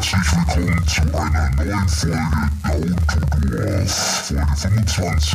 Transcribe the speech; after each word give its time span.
herzlich 0.00 0.32
willkommen 0.32 0.88
zu 0.88 1.02
einer 1.14 1.50
neuen 1.56 1.88
Folge 1.88 2.16
Down 2.62 2.96
to 3.06 3.20
Dwarf, 3.20 3.90
Folge 4.26 4.56
25. 4.56 5.34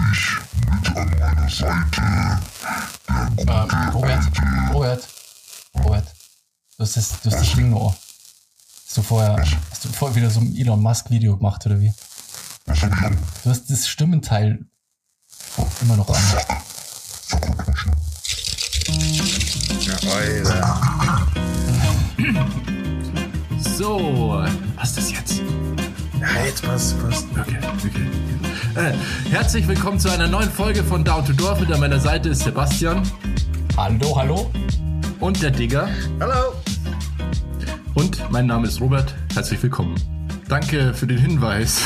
Mit 0.71 0.97
an 0.97 1.09
meiner 1.19 1.49
Seite 1.49 2.01
der 3.07 3.29
gute 3.35 3.51
Ähm, 3.51 3.89
Robert, 3.93 4.13
alte... 4.13 4.73
Robert, 4.73 5.07
Robert, 5.83 6.07
du 6.77 6.83
hast 6.83 6.97
das, 6.97 7.09
du 7.21 7.29
hast 7.29 7.41
das 7.41 7.53
Ding 7.53 7.69
noch. 7.69 7.95
Hast 8.87 8.97
du 8.97 9.01
vorher, 9.03 9.37
hast 9.37 9.85
du 9.85 9.89
vorher 9.89 10.15
wieder 10.15 10.31
so 10.31 10.39
ein 10.39 10.55
Elon 10.55 10.81
Musk 10.81 11.11
Video 11.11 11.37
gemacht 11.37 11.63
oder 11.67 11.79
wie? 11.79 11.93
Was 12.65 12.81
hab 12.81 12.91
ich 12.91 13.01
an? 13.05 13.17
Du 13.43 13.51
hast 13.51 13.69
das 13.69 13.87
Stimmenteil 13.87 14.65
immer 15.81 15.97
noch 15.97 16.09
an. 16.09 16.15
Verrückt, 17.27 17.69
Alter. 20.07 21.27
So, 23.73 24.41
passt 24.77 24.97
das 24.97 25.11
jetzt? 25.11 25.41
Ja, 26.21 26.45
jetzt 26.45 26.63
passt, 26.63 27.01
passt. 27.01 27.25
Okay, 27.31 27.57
okay. 27.83 28.89
Äh, 28.89 28.93
herzlich 29.29 29.67
willkommen 29.67 29.99
zu 29.99 30.09
einer 30.09 30.27
neuen 30.27 30.49
Folge 30.49 30.83
von 30.83 31.03
Down 31.03 31.25
to 31.25 31.33
Dorf. 31.33 31.59
Mit 31.59 31.71
an 31.71 31.81
meiner 31.81 31.99
Seite 31.99 32.29
ist 32.29 32.43
Sebastian 32.43 33.03
Hallo, 33.75 34.15
hallo? 34.15 34.51
und 35.19 35.41
der 35.41 35.51
Digger. 35.51 35.89
Hallo. 36.21 36.53
Und 37.95 38.31
mein 38.31 38.45
Name 38.45 38.67
ist 38.67 38.79
Robert. 38.79 39.13
Herzlich 39.33 39.61
willkommen. 39.61 39.95
Danke 40.47 40.93
für 40.93 41.07
den 41.07 41.17
Hinweis. 41.17 41.81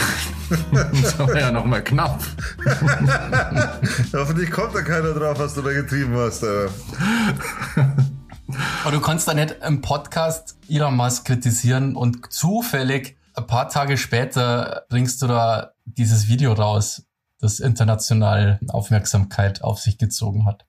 das 0.71 1.17
war 1.17 1.39
ja 1.39 1.51
nochmal 1.51 1.83
knapp. 1.83 2.21
Hoffentlich 4.13 4.51
kommt 4.51 4.75
da 4.75 4.81
keiner 4.81 5.13
drauf, 5.13 5.39
was 5.39 5.55
du 5.55 5.61
da 5.61 5.71
getrieben 5.71 6.13
hast. 6.15 6.43
Aber 8.89 8.97
du 8.97 9.03
kannst 9.03 9.27
da 9.27 9.35
nicht 9.35 9.57
im 9.63 9.81
Podcast 9.81 10.57
Elon 10.67 10.95
Musk 10.95 11.25
kritisieren 11.25 11.95
und 11.95 12.33
zufällig 12.33 13.17
ein 13.35 13.45
paar 13.45 13.69
Tage 13.69 13.99
später 13.99 14.87
bringst 14.89 15.21
du 15.21 15.27
da 15.27 15.73
dieses 15.85 16.27
Video 16.27 16.53
raus, 16.53 17.03
das 17.39 17.59
international 17.59 18.59
Aufmerksamkeit 18.67 19.61
auf 19.61 19.79
sich 19.79 19.99
gezogen 19.99 20.47
hat. 20.47 20.65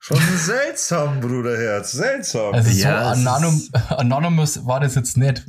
Schon 0.00 0.18
seltsam, 0.36 1.20
Bruderherz. 1.20 1.92
Seltsam. 1.92 2.52
Also 2.52 2.68
Ja, 2.70 3.14
so 3.14 3.28
anonym, 3.30 3.68
anonymous 3.90 4.66
war 4.66 4.80
das 4.80 4.96
jetzt 4.96 5.16
nicht. 5.16 5.46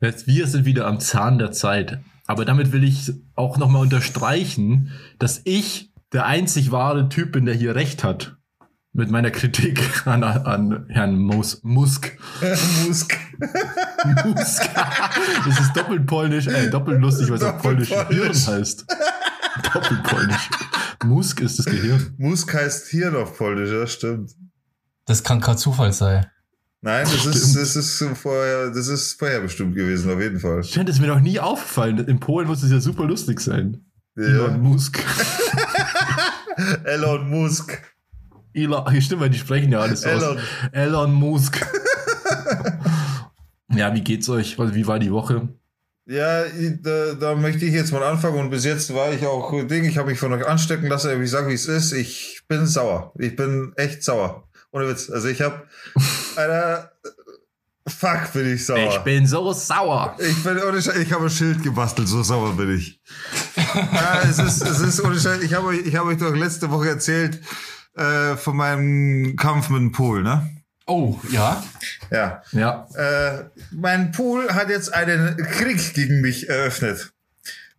Jetzt, 0.00 0.26
wir 0.28 0.46
sind 0.46 0.64
wieder 0.64 0.86
am 0.86 1.00
Zahn 1.00 1.38
der 1.38 1.50
Zeit. 1.50 1.98
Aber 2.28 2.44
damit 2.44 2.70
will 2.70 2.84
ich 2.84 3.12
auch 3.34 3.56
nochmal 3.56 3.82
unterstreichen, 3.82 4.92
dass 5.18 5.40
ich 5.42 5.92
der 6.12 6.26
einzig 6.26 6.70
wahre 6.70 7.08
Typ 7.08 7.32
bin, 7.32 7.46
der 7.46 7.56
hier 7.56 7.74
recht 7.74 8.04
hat. 8.04 8.36
Mit 8.96 9.10
meiner 9.10 9.30
Kritik 9.30 10.06
an, 10.06 10.24
an 10.24 10.86
Herrn 10.88 11.18
Mus 11.18 11.60
Musk. 11.62 12.16
Musk. 12.86 13.14
Musk. 14.24 14.68
Das 14.74 15.60
ist 15.60 15.76
doppelt 15.76 16.06
polnisch, 16.06 16.46
äh, 16.46 16.70
doppelt 16.70 17.00
lustig, 17.02 17.28
weil 17.28 17.36
es 17.36 17.42
auf 17.42 17.60
polnisch 17.60 17.90
Hirn 17.90 18.32
heißt. 18.34 18.86
Doppelt 19.74 20.02
polnisch. 20.02 20.48
Musk 21.04 21.40
ist 21.40 21.58
das 21.58 21.66
Gehirn. 21.66 22.14
Musk 22.16 22.54
heißt 22.54 22.88
Hirn 22.88 23.16
auf 23.16 23.36
Polnisch, 23.36 23.70
ja, 23.70 23.86
stimmt. 23.86 24.30
Das 25.04 25.22
kann 25.22 25.40
kein 25.42 25.58
Zufall 25.58 25.92
sein. 25.92 26.26
Nein, 26.80 27.04
das 27.04 27.26
ist, 27.26 27.54
das 27.54 27.76
ist 27.76 28.02
vorher, 28.18 28.70
das 28.70 28.88
ist 28.88 29.18
vorher 29.18 29.40
bestimmt 29.40 29.74
gewesen, 29.74 30.10
auf 30.10 30.20
jeden 30.20 30.40
Fall. 30.40 30.64
Scheint 30.64 30.88
es 30.88 31.00
mir 31.00 31.08
noch 31.08 31.20
nie 31.20 31.38
aufgefallen. 31.38 31.98
In 32.06 32.18
Polen 32.18 32.46
muss 32.48 32.62
es 32.62 32.70
ja 32.70 32.80
super 32.80 33.04
lustig 33.04 33.40
sein. 33.40 33.84
Elon 34.16 34.52
Ja. 34.52 34.56
Musk. 34.56 34.98
Elon 36.84 37.28
Musk. 37.28 37.78
Elon, 38.56 38.84
stimmt, 39.00 39.20
weil 39.20 39.30
die 39.30 39.38
sprechen 39.38 39.70
ja 39.70 39.80
alles 39.80 40.02
Elon. 40.02 40.38
aus. 40.38 40.42
Elon 40.72 41.12
Musk. 41.12 41.60
ja, 43.74 43.94
wie 43.94 44.00
geht's 44.00 44.28
euch? 44.28 44.58
Wie 44.58 44.86
war 44.86 44.98
die 44.98 45.12
Woche? 45.12 45.48
Ja, 46.08 46.44
da, 46.82 47.14
da 47.14 47.34
möchte 47.34 47.64
ich 47.64 47.74
jetzt 47.74 47.92
mal 47.92 48.02
anfangen 48.02 48.38
und 48.38 48.50
bis 48.50 48.64
jetzt 48.64 48.94
war 48.94 49.12
ich 49.12 49.26
auch 49.26 49.50
Ding, 49.66 49.84
ich 49.84 49.98
habe 49.98 50.10
mich 50.10 50.20
von 50.20 50.32
euch 50.32 50.46
anstecken 50.46 50.86
lassen, 50.86 51.10
aber 51.10 51.20
ich 51.20 51.30
sage, 51.30 51.48
wie 51.48 51.54
es 51.54 51.66
ist, 51.66 51.92
ich 51.92 52.42
bin 52.46 52.66
sauer. 52.66 53.12
Ich 53.18 53.34
bin 53.34 53.72
echt 53.76 54.04
sauer. 54.04 54.48
Ohne 54.70 54.88
Witz. 54.88 55.10
Also 55.10 55.28
ich 55.28 55.42
habe 55.42 55.64
Alter, 56.36 56.92
fuck, 57.88 58.32
bin 58.34 58.54
ich 58.54 58.64
sauer. 58.64 58.88
Ich 58.88 58.98
bin 58.98 59.26
so 59.26 59.52
sauer. 59.52 60.16
Ich 60.20 60.44
bin 60.44 60.62
ohne 60.62 60.80
Scheiß, 60.80 60.98
ich 60.98 61.12
habe 61.12 61.24
ein 61.24 61.30
Schild 61.30 61.64
gebastelt, 61.64 62.06
so 62.06 62.22
sauer 62.22 62.56
bin 62.56 62.76
ich. 62.76 63.00
ja, 63.74 64.20
es 64.22 64.38
ist, 64.38 64.62
es 64.62 64.80
ist 64.80 65.04
ohne 65.04 65.18
Scheiß, 65.18 65.42
ich 65.42 65.54
habe 65.54 65.66
euch, 65.66 65.86
ich 65.86 65.96
habe 65.96 66.10
euch 66.10 66.18
doch 66.18 66.34
letzte 66.34 66.70
Woche 66.70 66.90
erzählt 66.90 67.40
äh, 67.96 68.36
von 68.36 68.56
meinem 68.56 69.36
Kampf 69.36 69.68
mit 69.70 69.80
dem 69.80 69.92
Pool, 69.92 70.22
ne? 70.22 70.48
Oh, 70.86 71.18
ja. 71.30 71.64
Ja. 72.10 72.42
Ja. 72.52 72.86
Äh, 72.94 73.44
mein 73.72 74.12
Pool 74.12 74.48
hat 74.54 74.68
jetzt 74.68 74.94
einen 74.94 75.36
Krieg 75.36 75.94
gegen 75.94 76.20
mich 76.20 76.48
eröffnet. 76.48 77.12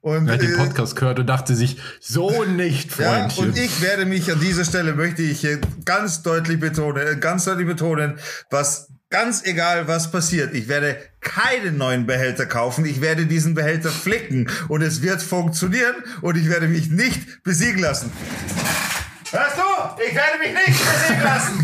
Und, 0.01 0.27
Er 0.27 0.33
hat 0.35 0.41
den 0.41 0.53
äh, 0.53 0.57
Podcast 0.57 0.95
gehört 0.95 1.19
und 1.19 1.27
dachte 1.27 1.55
sich, 1.55 1.77
so 1.99 2.43
nicht, 2.43 2.97
ja, 2.99 3.19
Freundchen. 3.19 3.45
und 3.45 3.57
ich 3.57 3.81
werde 3.81 4.05
mich 4.05 4.31
an 4.31 4.39
dieser 4.39 4.65
Stelle 4.65 4.93
möchte 4.93 5.21
ich 5.21 5.45
ganz 5.85 6.21
deutlich 6.21 6.59
betonen, 6.59 7.07
äh, 7.07 7.15
ganz 7.15 7.45
deutlich 7.45 7.67
betonen, 7.67 8.17
was 8.49 8.89
ganz 9.09 9.45
egal 9.45 9.87
was 9.87 10.11
passiert, 10.11 10.53
ich 10.53 10.67
werde 10.67 10.97
keinen 11.21 11.77
neuen 11.77 12.05
Behälter 12.05 12.45
kaufen, 12.45 12.85
ich 12.85 13.01
werde 13.01 13.25
diesen 13.25 13.53
Behälter 13.53 13.89
flicken 13.89 14.49
und 14.67 14.81
es 14.81 15.01
wird 15.01 15.21
funktionieren 15.21 15.95
und 16.21 16.37
ich 16.37 16.49
werde 16.49 16.67
mich 16.67 16.89
nicht 16.89 17.43
besiegen 17.43 17.79
lassen. 17.81 18.11
Hörst 19.31 19.57
du? 19.57 19.63
Ich 20.01 20.15
werde 20.15 20.37
mich 20.39 20.53
nicht 20.53 20.79
besiegen 20.79 21.23
lassen. 21.23 21.63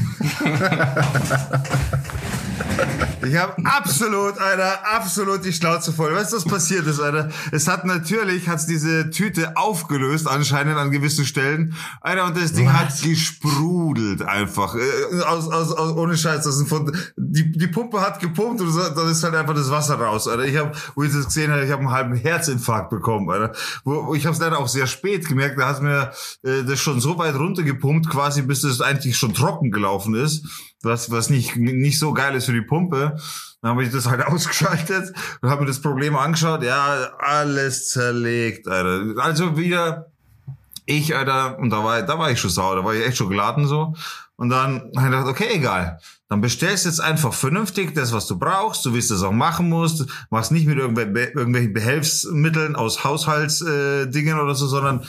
Ich 3.25 3.35
habe 3.37 3.55
absolut, 3.63 4.37
Alter, 4.37 4.85
absolut 4.85 5.45
die 5.45 5.53
Schnauze 5.53 5.93
voll. 5.93 6.13
Weißt 6.13 6.33
du, 6.33 6.37
was 6.37 6.45
passiert 6.45 6.85
ist, 6.87 6.99
Alter? 6.99 7.29
Es 7.51 7.67
hat 7.67 7.85
natürlich, 7.85 8.49
hat's 8.49 8.65
diese 8.65 9.09
Tüte 9.11 9.55
aufgelöst, 9.55 10.27
anscheinend 10.27 10.77
an 10.77 10.91
gewissen 10.91 11.25
Stellen. 11.25 11.75
Alter, 12.01 12.25
und 12.25 12.37
das 12.37 12.53
Ding 12.53 12.67
Was? 12.67 12.73
hat 12.73 13.01
gesprudelt 13.01 14.21
einfach. 14.23 14.75
Äh, 14.75 15.21
Aus, 15.21 15.47
aus, 15.47 15.71
aus, 15.71 15.95
ohne 15.95 16.17
Scheiß. 16.17 16.43
Das 16.43 16.57
sind 16.57 16.67
von, 16.67 16.91
die, 17.15 17.51
die 17.51 17.67
Pumpe 17.67 18.01
hat 18.01 18.19
gepumpt 18.19 18.61
und 18.61 18.75
dann 18.75 19.09
ist 19.09 19.23
halt 19.23 19.35
einfach 19.35 19.55
das 19.55 19.69
Wasser 19.71 19.95
raus, 19.95 20.27
Alter. 20.27 20.45
Ich 20.45 20.57
habe, 20.57 20.71
wo 20.95 21.03
ich 21.03 21.13
das 21.13 21.25
gesehen 21.25 21.51
habe, 21.51 21.63
ich 21.63 21.71
habe 21.71 21.81
einen 21.81 21.91
halben 21.91 22.15
Herzinfarkt 22.15 22.89
bekommen, 22.89 23.29
Alter. 23.29 23.53
Wo, 23.83 24.07
wo 24.07 24.15
ich 24.15 24.25
habe 24.25 24.33
es 24.33 24.41
leider 24.41 24.59
auch 24.59 24.67
sehr 24.67 24.87
spät 24.87 25.27
gemerkt. 25.27 25.57
Da 25.59 25.67
hat 25.67 25.81
mir 25.81 26.11
äh, 26.43 26.63
das 26.63 26.79
schon 26.79 26.99
so 26.99 27.17
weit 27.17 27.35
runtergepumpt, 27.35 28.09
quasi 28.09 28.41
bis 28.41 28.61
das 28.61 28.81
eigentlich 28.81 29.17
schon 29.17 29.33
trocken 29.33 29.71
gelaufen 29.71 30.15
ist 30.15 30.45
was, 30.83 31.09
was 31.09 31.29
nicht, 31.29 31.55
nicht 31.55 31.97
so 31.97 32.13
geil 32.13 32.35
ist 32.35 32.45
für 32.45 32.53
die 32.53 32.61
Pumpe. 32.61 33.17
Dann 33.61 33.71
habe 33.71 33.83
ich 33.83 33.91
das 33.91 34.07
halt 34.07 34.23
ausgeschaltet 34.27 35.13
und 35.41 35.49
habe 35.49 35.61
mir 35.61 35.67
das 35.67 35.81
Problem 35.81 36.15
angeschaut. 36.15 36.63
Ja, 36.63 37.11
alles 37.19 37.89
zerlegt, 37.89 38.67
Alter. 38.67 39.21
Also 39.21 39.57
wieder 39.57 40.07
ich, 40.85 41.15
Alter, 41.15 41.57
und 41.59 41.69
da 41.69 41.83
war, 41.83 42.01
da 42.01 42.19
war 42.19 42.29
ich 42.31 42.39
schon 42.39 42.49
sauer, 42.49 42.75
da 42.75 42.83
war 42.83 42.93
ich 42.93 43.05
echt 43.05 43.17
schon 43.17 43.29
geladen 43.29 43.67
so. 43.67 43.93
Und 44.35 44.49
dann 44.49 44.91
habe 44.95 44.97
ich 44.97 45.03
gedacht, 45.03 45.27
okay, 45.27 45.49
egal. 45.53 45.99
Dann 46.27 46.41
bestellst 46.41 46.85
jetzt 46.85 46.99
einfach 46.99 47.33
vernünftig 47.33 47.93
das, 47.93 48.11
was 48.11 48.27
du 48.27 48.37
brauchst, 48.37 48.83
so 48.83 48.93
wie 48.93 48.97
es 48.97 49.07
das 49.07 49.23
auch 49.23 49.31
machen 49.31 49.69
musst. 49.69 50.05
Machst 50.29 50.51
nicht 50.51 50.65
mit 50.65 50.77
irgendwelchen, 50.77 51.73
Behelfsmitteln 51.73 52.75
aus 52.75 53.03
Haushaltsdingen 53.03 54.37
äh, 54.37 54.41
oder 54.41 54.55
so, 54.55 54.67
sondern 54.67 55.05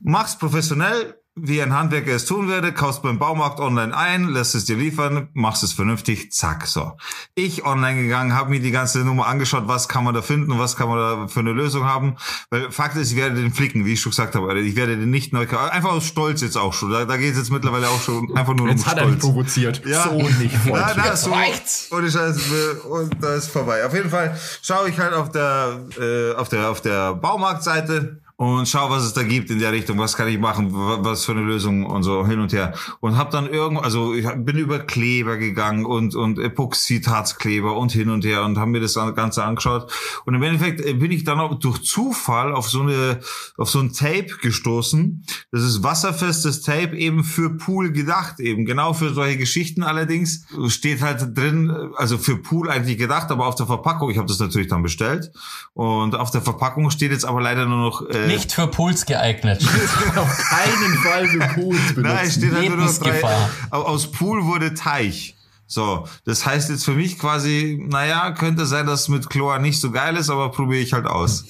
mach's 0.00 0.36
professionell, 0.36 1.14
wie 1.38 1.60
ein 1.60 1.74
Handwerker 1.74 2.12
es 2.12 2.24
tun 2.24 2.48
würde, 2.48 2.72
kaufst 2.72 3.02
beim 3.02 3.18
Baumarkt 3.18 3.60
online 3.60 3.94
ein, 3.94 4.28
lässt 4.28 4.54
es 4.54 4.64
dir 4.64 4.76
liefern, 4.76 5.28
machst 5.34 5.62
es 5.62 5.74
vernünftig, 5.74 6.32
zack, 6.32 6.66
so. 6.66 6.96
Ich 7.34 7.66
online 7.66 8.02
gegangen, 8.02 8.34
habe 8.34 8.48
mir 8.48 8.60
die 8.60 8.70
ganze 8.70 9.00
Nummer 9.00 9.26
angeschaut, 9.26 9.64
was 9.68 9.86
kann 9.86 10.02
man 10.02 10.14
da 10.14 10.22
finden, 10.22 10.58
was 10.58 10.76
kann 10.76 10.88
man 10.88 10.98
da 10.98 11.28
für 11.28 11.40
eine 11.40 11.52
Lösung 11.52 11.84
haben, 11.84 12.16
weil 12.48 12.70
Fakt 12.70 12.96
ist, 12.96 13.10
ich 13.10 13.16
werde 13.18 13.36
den 13.36 13.52
flicken, 13.52 13.84
wie 13.84 13.92
ich 13.92 14.00
schon 14.00 14.10
gesagt 14.10 14.34
habe, 14.34 14.58
ich 14.58 14.76
werde 14.76 14.96
den 14.96 15.10
nicht 15.10 15.34
neu 15.34 15.44
kaufen, 15.46 15.70
einfach 15.70 15.92
aus 15.92 16.06
Stolz 16.06 16.40
jetzt 16.40 16.56
auch 16.56 16.72
schon, 16.72 16.90
da, 16.90 17.04
da 17.04 17.18
geht 17.18 17.32
es 17.32 17.38
jetzt 17.38 17.50
mittlerweile 17.50 17.88
auch 17.88 18.00
schon 18.00 18.34
einfach 18.34 18.54
nur 18.54 18.68
Jetzt 18.68 18.84
um 18.84 18.90
hat 18.90 18.98
er 18.98 19.06
mich 19.06 19.18
Stolz. 19.18 19.24
provoziert. 19.34 19.82
Ja. 19.84 20.04
So 20.04 20.14
nicht, 20.14 20.54
Na, 20.64 20.70
Freundchen. 20.70 21.02
na, 21.04 21.16
so, 21.16 21.30
reicht's. 21.32 21.90
Scheiß, 21.90 22.38
äh, 22.38 22.86
und 22.88 23.14
da 23.22 23.34
ist 23.34 23.50
vorbei. 23.50 23.84
Auf 23.84 23.92
jeden 23.92 24.08
Fall 24.08 24.38
schaue 24.62 24.88
ich 24.88 24.98
halt 24.98 25.12
auf 25.12 25.30
der, 25.32 25.80
äh, 26.00 26.34
auf 26.34 26.48
der, 26.48 26.70
auf 26.70 26.80
der 26.80 27.14
Baumarktseite 27.14 28.22
und 28.38 28.68
schau, 28.68 28.90
was 28.90 29.04
es 29.04 29.14
da 29.14 29.22
gibt 29.22 29.50
in 29.50 29.58
der 29.60 29.72
Richtung, 29.72 29.98
was 29.98 30.14
kann 30.14 30.28
ich 30.28 30.38
machen, 30.38 30.74
wa- 30.74 30.98
was 31.00 31.24
für 31.24 31.32
eine 31.32 31.40
Lösung 31.40 31.86
und 31.86 32.02
so 32.02 32.26
hin 32.26 32.38
und 32.38 32.52
her. 32.52 32.74
Und 33.00 33.16
hab 33.16 33.30
dann 33.30 33.48
irgendwo, 33.48 33.82
also 33.82 34.12
ich 34.12 34.26
bin 34.36 34.58
über 34.58 34.78
Kleber 34.80 35.38
gegangen 35.38 35.86
und, 35.86 36.14
und 36.14 36.38
Epoxidharzkleber 36.38 37.76
und 37.76 37.92
hin 37.92 38.10
und 38.10 38.24
her 38.26 38.44
und 38.44 38.58
haben 38.58 38.72
mir 38.72 38.80
das 38.80 38.94
Ganze 38.94 39.42
angeschaut. 39.42 39.90
Und 40.26 40.34
im 40.34 40.42
Endeffekt 40.42 40.80
äh, 40.82 40.92
bin 40.92 41.12
ich 41.12 41.24
dann 41.24 41.40
auch 41.40 41.58
durch 41.58 41.82
Zufall 41.82 42.52
auf 42.52 42.68
so 42.68 42.82
eine, 42.82 43.20
auf 43.56 43.70
so 43.70 43.80
ein 43.80 43.92
Tape 43.94 44.28
gestoßen. 44.42 45.24
Das 45.50 45.62
ist 45.62 45.82
wasserfestes 45.82 46.60
Tape 46.62 46.94
eben 46.96 47.24
für 47.24 47.56
Pool 47.56 47.90
gedacht, 47.92 48.38
eben 48.40 48.66
genau 48.66 48.92
für 48.92 49.14
solche 49.14 49.38
Geschichten 49.38 49.82
allerdings. 49.82 50.44
Steht 50.68 51.00
halt 51.00 51.36
drin, 51.36 51.70
also 51.96 52.18
für 52.18 52.36
Pool 52.36 52.68
eigentlich 52.70 52.98
gedacht, 52.98 53.30
aber 53.30 53.46
auf 53.46 53.54
der 53.54 53.66
Verpackung, 53.66 54.10
ich 54.10 54.18
habe 54.18 54.28
das 54.28 54.38
natürlich 54.38 54.68
dann 54.68 54.82
bestellt. 54.82 55.32
Und 55.72 56.14
auf 56.14 56.30
der 56.30 56.42
Verpackung 56.42 56.90
steht 56.90 57.12
jetzt 57.12 57.24
aber 57.24 57.40
leider 57.40 57.64
nur 57.66 57.78
noch 57.78 58.06
äh, 58.08 58.25
Nicht 58.26 58.52
für 58.52 58.66
Puls 58.68 59.06
geeignet. 59.06 59.62
Auf 60.16 60.38
keinen 60.38 60.94
Fall 61.02 61.28
für 61.28 61.38
Pools 61.38 61.94
benutzen. 61.94 62.02
Nein, 62.02 62.26
es 62.26 62.34
steht 62.34 62.52
halt 62.52 62.68
nur 62.68 62.76
noch 62.76 62.98
drei. 62.98 63.10
Lebensgefahr. 63.10 63.50
Aus 63.70 64.10
Pool 64.10 64.44
wurde 64.44 64.74
Teich. 64.74 65.36
So, 65.68 66.06
das 66.24 66.46
heißt 66.46 66.70
jetzt 66.70 66.84
für 66.84 66.92
mich 66.92 67.18
quasi, 67.18 67.84
naja, 67.88 68.30
könnte 68.32 68.66
sein, 68.66 68.86
dass 68.86 69.08
mit 69.08 69.28
Chlor 69.28 69.58
nicht 69.58 69.80
so 69.80 69.90
geil 69.90 70.16
ist, 70.16 70.30
aber 70.30 70.50
probiere 70.52 70.80
ich 70.80 70.92
halt 70.92 71.06
aus. 71.06 71.44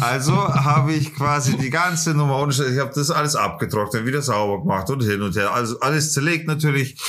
Also 0.00 0.36
habe 0.36 0.92
ich 0.92 1.14
quasi 1.14 1.56
die 1.56 1.70
ganze 1.70 2.12
Nummer 2.14 2.38
und 2.38 2.58
ich 2.58 2.78
habe 2.80 2.90
das 2.92 3.12
alles 3.12 3.36
abgetrocknet, 3.36 4.04
wieder 4.04 4.20
sauber 4.20 4.62
gemacht 4.62 4.90
und 4.90 5.02
hin 5.02 5.22
und 5.22 5.36
her. 5.36 5.52
Also 5.52 5.78
alles 5.78 6.12
zerlegt 6.12 6.48
natürlich. 6.48 7.00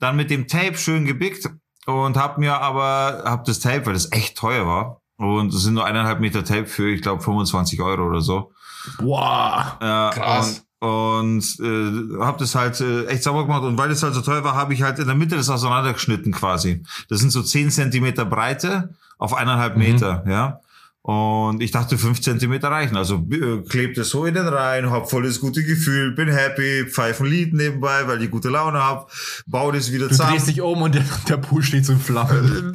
Dann 0.00 0.16
mit 0.16 0.30
dem 0.30 0.48
Tape 0.48 0.76
schön 0.76 1.04
gebickt 1.04 1.50
und 1.86 2.16
habe 2.16 2.40
mir 2.40 2.60
aber, 2.60 3.22
habe 3.26 3.42
das 3.46 3.60
Tape, 3.60 3.86
weil 3.86 3.92
das 3.94 4.10
echt 4.10 4.36
teuer 4.36 4.66
war, 4.66 5.00
und 5.16 5.52
es 5.54 5.62
sind 5.62 5.74
nur 5.74 5.84
eineinhalb 5.84 6.20
Meter 6.20 6.44
Tape 6.44 6.66
für, 6.66 6.88
ich 6.88 7.02
glaube, 7.02 7.22
25 7.22 7.80
Euro 7.80 8.06
oder 8.08 8.20
so. 8.20 8.52
Boah. 8.98 9.78
Äh, 9.80 10.14
Krass. 10.18 10.64
Und, 10.80 10.88
und 10.88 11.60
äh, 11.60 12.22
habe 12.24 12.38
das 12.38 12.54
halt 12.54 12.80
äh, 12.80 13.06
echt 13.06 13.22
sauber 13.22 13.44
gemacht. 13.46 13.62
Und 13.62 13.78
weil 13.78 13.90
es 13.90 14.02
halt 14.02 14.14
so 14.14 14.20
teuer 14.20 14.44
war, 14.44 14.54
habe 14.54 14.74
ich 14.74 14.82
halt 14.82 14.98
in 14.98 15.06
der 15.06 15.14
Mitte 15.14 15.36
das 15.36 15.48
auseinandergeschnitten 15.48 16.32
quasi. 16.32 16.82
Das 17.08 17.20
sind 17.20 17.30
so 17.30 17.42
10 17.42 17.70
Zentimeter 17.70 18.24
Breite 18.24 18.94
auf 19.18 19.32
eineinhalb 19.34 19.76
Mhm. 19.76 19.82
Meter, 19.82 20.24
ja. 20.28 20.60
Und 21.06 21.62
ich 21.62 21.70
dachte, 21.70 21.98
fünf 21.98 22.22
Zentimeter 22.22 22.70
reichen. 22.70 22.96
Also 22.96 23.16
äh, 23.30 23.60
klebt 23.68 23.98
es 23.98 24.08
so 24.08 24.24
in 24.24 24.32
den 24.32 24.48
Reihen, 24.48 24.90
hab 24.90 25.10
voll 25.10 25.24
das 25.24 25.38
gute 25.38 25.62
Gefühl, 25.62 26.12
bin 26.12 26.28
happy, 26.28 26.86
pfeifen 26.88 27.26
Lied 27.26 27.52
nebenbei, 27.52 28.08
weil 28.08 28.22
ich 28.22 28.30
gute 28.30 28.48
Laune 28.48 28.82
hab, 28.82 29.12
bau 29.46 29.70
das 29.70 29.92
wieder 29.92 30.04
Du 30.06 30.12
zusammen. 30.12 30.30
drehst 30.32 30.48
dich 30.48 30.62
um 30.62 30.80
und 30.80 30.94
der, 30.94 31.04
der 31.28 31.36
Pool 31.36 31.62
steht 31.62 31.84
so 31.84 31.92
in 31.92 32.00
Flammen. 32.00 32.74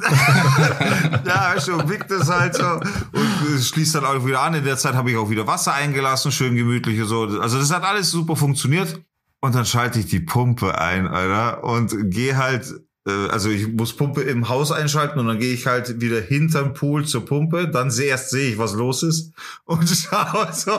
ja, 1.26 1.60
schon 1.60 1.88
wickt 1.88 2.10
es 2.12 2.30
halt 2.30 2.54
so 2.54 2.66
und 2.66 3.54
es 3.56 3.68
schließt 3.68 3.96
dann 3.96 4.04
auch 4.04 4.24
wieder 4.24 4.42
an. 4.42 4.54
In 4.54 4.64
der 4.64 4.76
Zeit 4.76 4.94
habe 4.94 5.10
ich 5.10 5.16
auch 5.16 5.28
wieder 5.28 5.48
Wasser 5.48 5.74
eingelassen, 5.74 6.30
schön 6.30 6.54
gemütlich 6.54 7.00
und 7.00 7.06
so. 7.08 7.22
Also 7.40 7.58
das 7.58 7.72
hat 7.72 7.82
alles 7.82 8.12
super 8.12 8.36
funktioniert. 8.36 9.00
Und 9.42 9.54
dann 9.54 9.64
schalte 9.64 9.98
ich 9.98 10.06
die 10.06 10.20
Pumpe 10.20 10.78
ein, 10.78 11.08
Alter, 11.08 11.64
und 11.64 12.10
gehe 12.10 12.36
halt, 12.36 12.66
äh, 12.66 12.74
also 13.10 13.48
ich 13.48 13.66
muss 13.68 13.96
Pumpe 13.96 14.22
im 14.22 14.48
Haus 14.48 14.72
einschalten 14.72 15.18
und 15.18 15.26
dann 15.26 15.38
gehe 15.38 15.54
ich 15.54 15.66
halt 15.66 16.00
wieder 16.00 16.20
hinterm 16.20 16.74
Pool 16.74 17.06
zur 17.06 17.24
Pumpe. 17.24 17.68
Dann 17.68 17.90
erst 17.90 18.30
sehe 18.30 18.52
ich, 18.52 18.58
was 18.58 18.74
los 18.74 19.02
ist 19.02 19.32
und 19.64 19.88
schaue 19.88 20.52
so, 20.52 20.72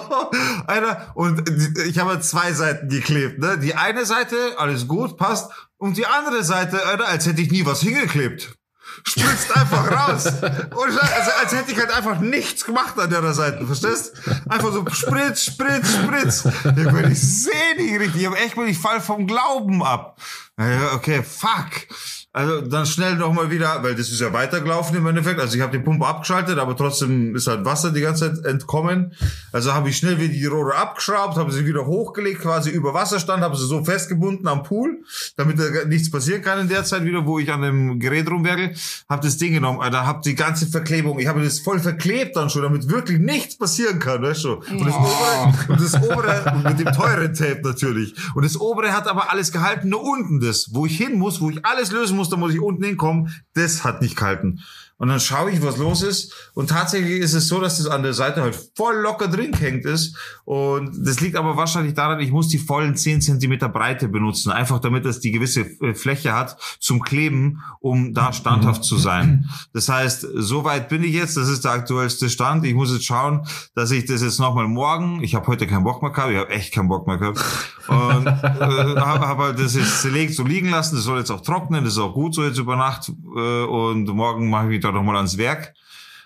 Alter. 0.68 1.12
Und 1.16 1.50
ich 1.86 1.98
habe 1.98 2.20
zwei 2.20 2.54
Seiten 2.54 2.90
geklebt. 2.90 3.40
Ne? 3.40 3.58
Die 3.58 3.76
eine 3.76 4.06
Seite, 4.06 4.36
alles 4.58 4.88
gut, 4.88 5.18
passt. 5.18 5.52
Und 5.78 5.98
die 5.98 6.06
andere 6.06 6.44
Seite, 6.44 6.86
Alter, 6.86 7.08
als 7.08 7.26
hätte 7.26 7.42
ich 7.42 7.52
nie 7.52 7.66
was 7.66 7.82
hingeklebt 7.82 8.56
spritzt 9.04 9.56
einfach 9.56 9.92
raus. 9.92 10.26
Und 10.72 11.02
also, 11.02 11.32
als 11.42 11.52
hätte 11.54 11.72
ich 11.72 11.78
halt 11.78 11.92
einfach 11.92 12.20
nichts 12.20 12.66
gemacht 12.66 12.98
an 13.00 13.10
der 13.10 13.34
Seite, 13.34 13.66
verstehst? 13.66 14.14
Einfach 14.50 14.72
so 14.72 14.86
Spritz, 14.92 15.46
Spritz, 15.46 15.94
Spritz. 15.94 16.46
Ich, 16.46 16.92
meine, 16.92 17.12
ich 17.12 17.22
sehe 17.22 17.76
nicht 17.78 18.00
richtig. 18.00 18.22
Ich 18.22 18.26
habe 18.28 18.38
echt, 18.38 18.58
ich 18.58 18.78
fall 18.78 19.02
vom 19.02 19.28
Glauben 19.28 19.84
ab. 19.84 20.18
Okay, 20.62 21.22
fuck. 21.22 21.88
Also 22.34 22.62
dann 22.62 22.86
schnell 22.86 23.18
nochmal 23.18 23.52
wieder, 23.52 23.84
weil 23.84 23.94
das 23.94 24.10
ist 24.10 24.22
ja 24.22 24.32
weitergelaufen 24.32 24.96
im 24.96 25.06
Endeffekt. 25.06 25.38
Also 25.38 25.58
ich 25.58 25.62
habe 25.62 25.78
die 25.78 25.84
Pumpe 25.84 26.08
abgeschaltet, 26.08 26.60
aber 26.60 26.78
trotzdem 26.78 27.36
ist 27.36 27.48
halt 27.48 27.66
Wasser 27.66 27.92
die 27.92 28.00
ganze 28.00 28.34
Zeit 28.34 28.46
entkommen. 28.46 29.12
Also 29.52 29.74
habe 29.74 29.90
ich 29.90 29.98
schnell 29.98 30.18
wieder 30.18 30.34
die 30.34 30.46
Rohre 30.46 30.76
abgeschraubt, 30.76 31.36
habe 31.36 31.52
sie 31.52 31.66
wieder 31.66 31.86
hochgelegt, 31.86 32.40
quasi 32.40 32.70
über 32.70 32.94
Wasserstand, 32.94 33.44
habe 33.44 33.58
sie 33.58 33.66
so 33.66 33.84
festgebunden 33.84 34.48
am 34.48 34.64
Pool, 34.64 35.04
damit 35.36 35.60
da 35.60 35.66
nichts 35.86 36.10
passieren 36.10 36.42
kann 36.42 36.58
in 36.60 36.70
der 36.70 36.86
Zeit 36.86 37.04
wieder, 37.04 37.26
wo 37.26 37.38
ich 37.38 37.52
an 37.52 37.64
dem 37.64 38.00
Gerät 38.00 38.32
rumwerkel. 38.32 38.76
Habe 39.10 39.24
das 39.24 39.36
Ding 39.36 39.52
genommen, 39.52 39.82
Alter, 39.82 40.06
habe 40.06 40.22
die 40.24 40.36
ganze 40.36 40.68
Verklebung, 40.68 41.20
ich 41.20 41.28
habe 41.28 41.44
das 41.44 41.60
voll 41.60 41.80
verklebt 41.80 42.38
dann 42.38 42.50
schon, 42.50 42.62
damit 42.62 42.88
wirklich 42.88 43.20
nichts 43.20 43.58
passieren 43.58 44.00
kann, 44.00 44.22
weißt 44.22 44.46
du? 44.46 44.54
Und 44.54 44.86
das 44.86 44.96
obere, 44.96 45.54
und 45.68 45.82
das 45.82 46.02
obere 46.02 46.64
mit 46.64 46.80
dem 46.80 46.94
teuren 46.94 47.34
Tape 47.34 47.60
natürlich. 47.62 48.16
Und 48.36 48.46
das 48.46 48.58
obere 48.58 48.94
hat 48.94 49.10
aber 49.10 49.32
alles 49.32 49.52
gehalten, 49.52 49.90
nur 49.90 50.02
unten 50.02 50.40
das, 50.40 50.70
wo 50.72 50.86
ich 50.86 50.96
hin 50.96 51.20
muss, 51.20 51.42
wo 51.42 51.50
ich 51.50 51.66
alles 51.66 51.92
lösen 51.92 52.16
muss, 52.16 52.21
da 52.30 52.38
muss 52.38 52.54
ich 52.54 52.60
unten 52.60 52.84
hinkommen, 52.84 53.34
das 53.54 53.84
hat 53.84 54.02
nicht 54.02 54.16
gehalten. 54.16 54.60
Und 55.02 55.08
dann 55.08 55.20
schaue 55.20 55.50
ich, 55.50 55.64
was 55.64 55.78
los 55.78 56.04
ist. 56.04 56.32
Und 56.54 56.70
tatsächlich 56.70 57.22
ist 57.22 57.34
es 57.34 57.48
so, 57.48 57.60
dass 57.60 57.78
das 57.78 57.88
an 57.88 58.04
der 58.04 58.14
Seite 58.14 58.44
halt 58.44 58.56
voll 58.76 58.98
locker 58.98 59.28
drin 59.28 59.52
hängt 59.52 59.84
ist. 59.84 60.16
Und 60.46 60.92
das 60.96 61.20
liegt 61.22 61.36
aber 61.38 61.58
wahrscheinlich 61.58 61.96
daran, 61.96 62.20
ich 62.20 62.30
muss 62.30 62.50
die 62.50 62.60
vollen 62.60 62.96
10 62.96 63.20
Zentimeter 63.20 63.68
Breite 63.68 64.10
benutzen. 64.10 64.52
Einfach 64.52 64.78
damit 64.78 65.08
es 65.08 65.20
die 65.20 65.32
gewisse 65.32 65.62
äh, 65.62 65.96
Fläche 65.96 66.34
hat 66.34 66.56
zum 66.80 67.02
Kleben, 67.02 67.64
um 67.80 68.14
da 68.14 68.32
standhaft 68.32 68.84
zu 68.84 68.96
sein. 68.98 69.50
Das 69.74 69.90
heißt, 69.90 70.28
so 70.36 70.66
weit 70.66 70.88
bin 70.88 71.04
ich 71.04 71.14
jetzt. 71.14 71.36
Das 71.36 71.50
ist 71.50 71.66
der 71.66 71.72
aktuellste 71.72 72.30
Stand. 72.30 72.64
Ich 72.68 72.76
muss 72.76 72.94
jetzt 72.94 73.06
schauen, 73.06 73.48
dass 73.74 73.90
ich 73.90 74.06
das 74.06 74.22
jetzt 74.22 74.40
nochmal 74.40 74.68
morgen, 74.68 75.24
ich 75.24 75.34
habe 75.34 75.48
heute 75.48 75.66
keinen 75.66 75.84
Bock 75.84 76.04
mehr 76.04 76.12
gehabt, 76.12 76.32
ich 76.32 76.38
habe 76.38 76.50
echt 76.52 76.76
keinen 76.76 76.90
Bock 76.90 77.08
mehr 77.08 77.18
gehabt. 77.18 77.40
Und 77.88 78.28
äh, 78.28 79.00
habe 79.00 79.28
hab 79.28 79.38
halt 79.40 79.60
das 79.60 79.76
jetzt 79.76 80.02
zerlegt 80.02 80.36
so 80.36 80.44
liegen 80.44 80.70
lassen. 80.70 80.96
Das 80.96 81.06
soll 81.06 81.18
jetzt 81.18 81.32
auch 81.32 81.42
trocknen. 81.42 81.84
Das 81.84 81.94
ist 81.94 82.00
auch 82.00 82.14
gut 82.14 82.36
so 82.36 82.44
jetzt 82.44 82.60
über 82.60 82.76
Nacht. 82.76 83.10
Äh, 83.36 83.64
und 83.64 84.06
morgen 84.06 84.48
mache 84.50 84.66
ich 84.66 84.70
mich 84.70 84.82
da 84.92 84.98
nochmal 84.98 85.18
ans 85.18 85.38
Werk. 85.38 85.74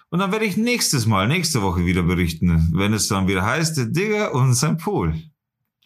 Und 0.09 0.19
dann 0.19 0.31
werde 0.31 0.45
ich 0.45 0.57
nächstes 0.57 1.05
Mal, 1.05 1.27
nächste 1.27 1.61
Woche 1.61 1.85
wieder 1.85 2.03
berichten, 2.03 2.71
wenn 2.73 2.93
es 2.93 3.07
dann 3.07 3.27
wieder 3.27 3.43
heißt, 3.43 3.77
der 3.77 3.85
Digger 3.85 4.33
und 4.33 4.53
sein 4.53 4.77
Pool. 4.77 5.15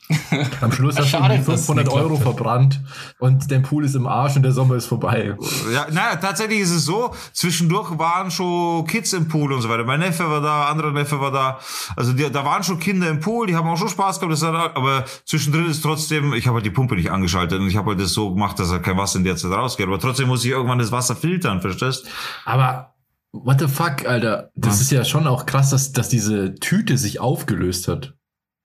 Am 0.62 0.72
Schluss 0.72 0.98
hast 0.98 1.06
du 1.06 1.18
Schade, 1.18 1.36
es 1.36 1.46
500 1.46 1.86
nicht 1.86 1.96
Euro 1.96 2.16
verbrannt 2.18 2.82
und 3.20 3.52
dein 3.52 3.62
Pool 3.62 3.86
ist 3.86 3.94
im 3.96 4.08
Arsch 4.08 4.36
und 4.36 4.42
der 4.42 4.52
Sommer 4.52 4.76
ist 4.76 4.88
vorbei. 4.88 5.36
Ja, 5.72 5.86
naja, 5.92 6.16
tatsächlich 6.16 6.62
ist 6.62 6.72
es 6.72 6.86
so, 6.86 7.14
zwischendurch 7.32 7.98
waren 8.00 8.32
schon 8.32 8.88
Kids 8.88 9.14
im 9.14 9.28
Pool 9.28 9.54
und 9.54 9.62
so 9.62 9.70
weiter. 9.70 9.84
Mein 9.84 10.00
Neffe 10.00 10.28
war 10.28 10.42
da, 10.42 10.66
anderer 10.66 10.92
Neffe 10.92 11.20
war 11.20 11.32
da. 11.32 11.60
Also 11.96 12.14
die, 12.14 12.28
da 12.32 12.44
waren 12.44 12.64
schon 12.64 12.80
Kinder 12.80 13.08
im 13.08 13.20
Pool, 13.20 13.46
die 13.46 13.56
haben 13.56 13.68
auch 13.70 13.78
schon 13.78 13.90
Spaß 13.90 14.20
gehabt. 14.20 14.34
Das 14.34 14.42
hat, 14.42 14.76
aber 14.76 15.06
zwischendrin 15.26 15.68
ist 15.68 15.82
trotzdem, 15.82 16.34
ich 16.34 16.48
habe 16.48 16.56
halt 16.56 16.66
die 16.66 16.72
Pumpe 16.72 16.96
nicht 16.96 17.12
angeschaltet 17.12 17.60
und 17.60 17.68
ich 17.68 17.78
habe 17.78 17.92
halt 17.92 18.00
das 18.00 18.12
so 18.14 18.34
gemacht, 18.34 18.58
dass 18.58 18.72
halt 18.72 18.82
kein 18.84 18.98
Wasser 18.98 19.20
in 19.20 19.26
der 19.26 19.36
Zeit 19.36 19.52
rausgeht. 19.52 19.86
Aber 19.88 20.00
trotzdem 20.00 20.28
muss 20.28 20.44
ich 20.44 20.50
irgendwann 20.50 20.80
das 20.80 20.92
Wasser 20.92 21.16
filtern, 21.16 21.62
verstehst? 21.62 22.08
Aber 22.46 22.96
what 23.32 23.60
the 23.60 23.68
fuck, 23.68 24.08
Alter? 24.08 24.50
Das 24.56 24.78
Ja. 24.78 24.82
ist 24.82 24.92
ja 24.92 25.06
schon 25.06 25.28
auch 25.28 25.46
krass, 25.46 25.70
dass, 25.70 25.92
dass 25.92 26.10
diese 26.10 26.56
Tüte 26.56 26.98
sich 26.98 27.20
aufgelöst 27.20 27.88
hat. 27.88 28.16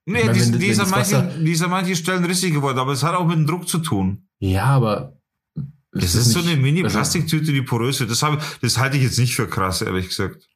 Nee, 0.07 0.19
Ich 0.19 0.25
meine, 0.25 0.33
die, 0.37 0.39
wenn- 0.41 0.51
die, 0.59 0.61
wenn 0.65 0.69
ist 0.71 0.79
an 0.79 0.89
das 0.91 0.99
Wasser- 0.99 1.23
manchen, 1.23 1.45
die 1.45 1.51
ist 1.51 1.63
an 1.63 1.69
manchen 1.71 1.95
Stellen 1.95 2.25
richtig 2.25 2.53
geworden, 2.53 2.77
aber 2.77 2.91
es 2.91 3.03
hat 3.03 3.15
auch 3.15 3.25
mit 3.27 3.37
dem 3.37 3.47
Druck 3.47 3.67
zu 3.67 3.79
tun. 3.79 4.27
Ja, 4.39 4.65
aber. 4.65 5.13
Das 5.91 6.13
ist 6.13 6.31
so 6.31 6.39
eine 6.39 6.49
also- 6.51 6.61
Mini-Plastiktüte, 6.61 7.51
die 7.53 7.61
porös 7.61 7.99
wird. 7.99 8.11
Das, 8.11 8.21
habe, 8.21 8.37
das 8.61 8.77
halte 8.77 8.97
ich 8.97 9.03
jetzt 9.03 9.17
nicht 9.17 9.35
für 9.35 9.47
krass, 9.47 9.81
ehrlich 9.81 10.09
gesagt. 10.09 10.47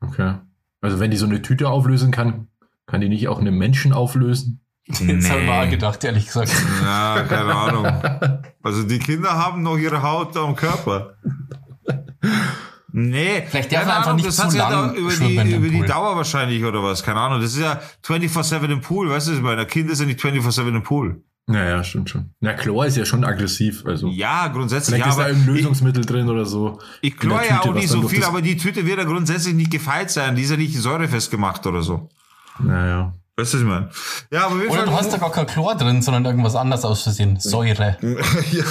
Okay. 0.00 0.34
Also 0.80 0.98
wenn 0.98 1.10
die 1.12 1.16
so 1.16 1.26
eine 1.26 1.40
Tüte 1.40 1.68
auflösen 1.68 2.10
kann, 2.10 2.48
kann 2.86 3.00
die 3.00 3.08
nicht 3.08 3.28
auch 3.28 3.38
einen 3.38 3.56
Menschen 3.56 3.92
auflösen? 3.92 4.58
Jetzt 4.88 5.30
habe 5.30 5.40
ich 5.40 5.46
mal 5.46 5.70
gedacht, 5.70 6.02
ehrlich 6.02 6.26
gesagt. 6.26 6.52
Ja, 6.82 7.24
keine 7.28 7.54
Ahnung. 7.54 8.42
Also 8.62 8.82
die 8.82 8.98
Kinder 8.98 9.30
haben 9.38 9.62
noch 9.62 9.78
ihre 9.78 10.02
Haut 10.02 10.36
am 10.36 10.56
Körper. 10.56 11.14
Nee, 12.92 13.44
Vielleicht 13.48 13.72
darf 13.72 13.80
keine 13.80 13.92
einfach 13.94 14.06
Ahnung, 14.08 14.16
nicht 14.16 14.28
das 14.28 14.36
zu 14.36 14.42
hat 14.42 14.50
sich 14.50 14.60
ja 14.60 14.68
lang 14.70 14.94
da 14.94 15.00
über 15.00 15.10
die, 15.10 15.54
über 15.54 15.68
die. 15.68 15.82
Dauer 15.86 16.16
wahrscheinlich 16.16 16.62
oder 16.62 16.82
was, 16.82 17.02
keine 17.02 17.20
Ahnung. 17.20 17.40
Das 17.40 17.54
ist 17.54 17.60
ja 17.60 17.80
24-7 18.04 18.70
im 18.70 18.80
Pool, 18.82 19.08
weißt 19.08 19.28
du, 19.28 19.32
ich 19.32 19.40
meine, 19.40 19.62
ein 19.62 19.66
Kind 19.66 19.90
ist 19.90 20.00
ja 20.00 20.06
nicht 20.06 20.20
24-7 20.20 20.68
im 20.68 20.82
Pool. 20.82 21.22
Naja, 21.46 21.82
stimmt 21.82 22.10
schon. 22.10 22.30
Na, 22.40 22.52
Chlor 22.52 22.86
ist 22.86 22.96
ja 22.96 23.04
schon 23.04 23.24
aggressiv. 23.24 23.84
Also 23.84 24.08
Ja, 24.08 24.46
grundsätzlich, 24.48 25.02
vielleicht 25.02 25.06
ja, 25.06 25.10
ist 25.10 25.16
da 25.16 25.22
aber 25.22 25.30
irgendein 25.30 25.54
ich, 25.54 25.60
Lösungsmittel 25.62 26.04
drin 26.04 26.28
oder 26.28 26.44
so. 26.46 26.78
ich 27.00 27.16
chlor 27.16 27.42
ja 27.42 27.62
auch 27.62 27.74
nicht 27.74 27.88
so 27.88 28.06
viel, 28.06 28.22
aber 28.24 28.42
die 28.42 28.56
Tüte 28.56 28.86
wird 28.86 28.98
ja 28.98 29.04
grundsätzlich 29.04 29.54
nicht 29.54 29.70
gefeit 29.70 30.10
sein, 30.10 30.36
die 30.36 30.42
ist 30.42 30.50
ja 30.50 30.56
nicht 30.56 30.76
säurefest 30.76 31.30
gemacht 31.30 31.66
oder 31.66 31.82
so. 31.82 32.10
Naja. 32.60 33.12
Weißt 33.34 33.54
du, 33.54 33.56
was 33.56 33.62
ich 33.62 33.68
meine? 33.68 33.88
Ja, 34.30 34.46
aber 34.46 34.56
Oder 34.68 34.84
du 34.84 34.92
hast 34.92 35.10
da 35.10 35.16
gar 35.16 35.32
kein 35.32 35.46
Chlor 35.46 35.74
drin, 35.74 36.02
sondern 36.02 36.26
irgendwas 36.26 36.54
anderes 36.54 36.84
aus 36.84 37.02
Versehen. 37.02 37.40
Säure. 37.40 37.96
ja, 38.52 38.64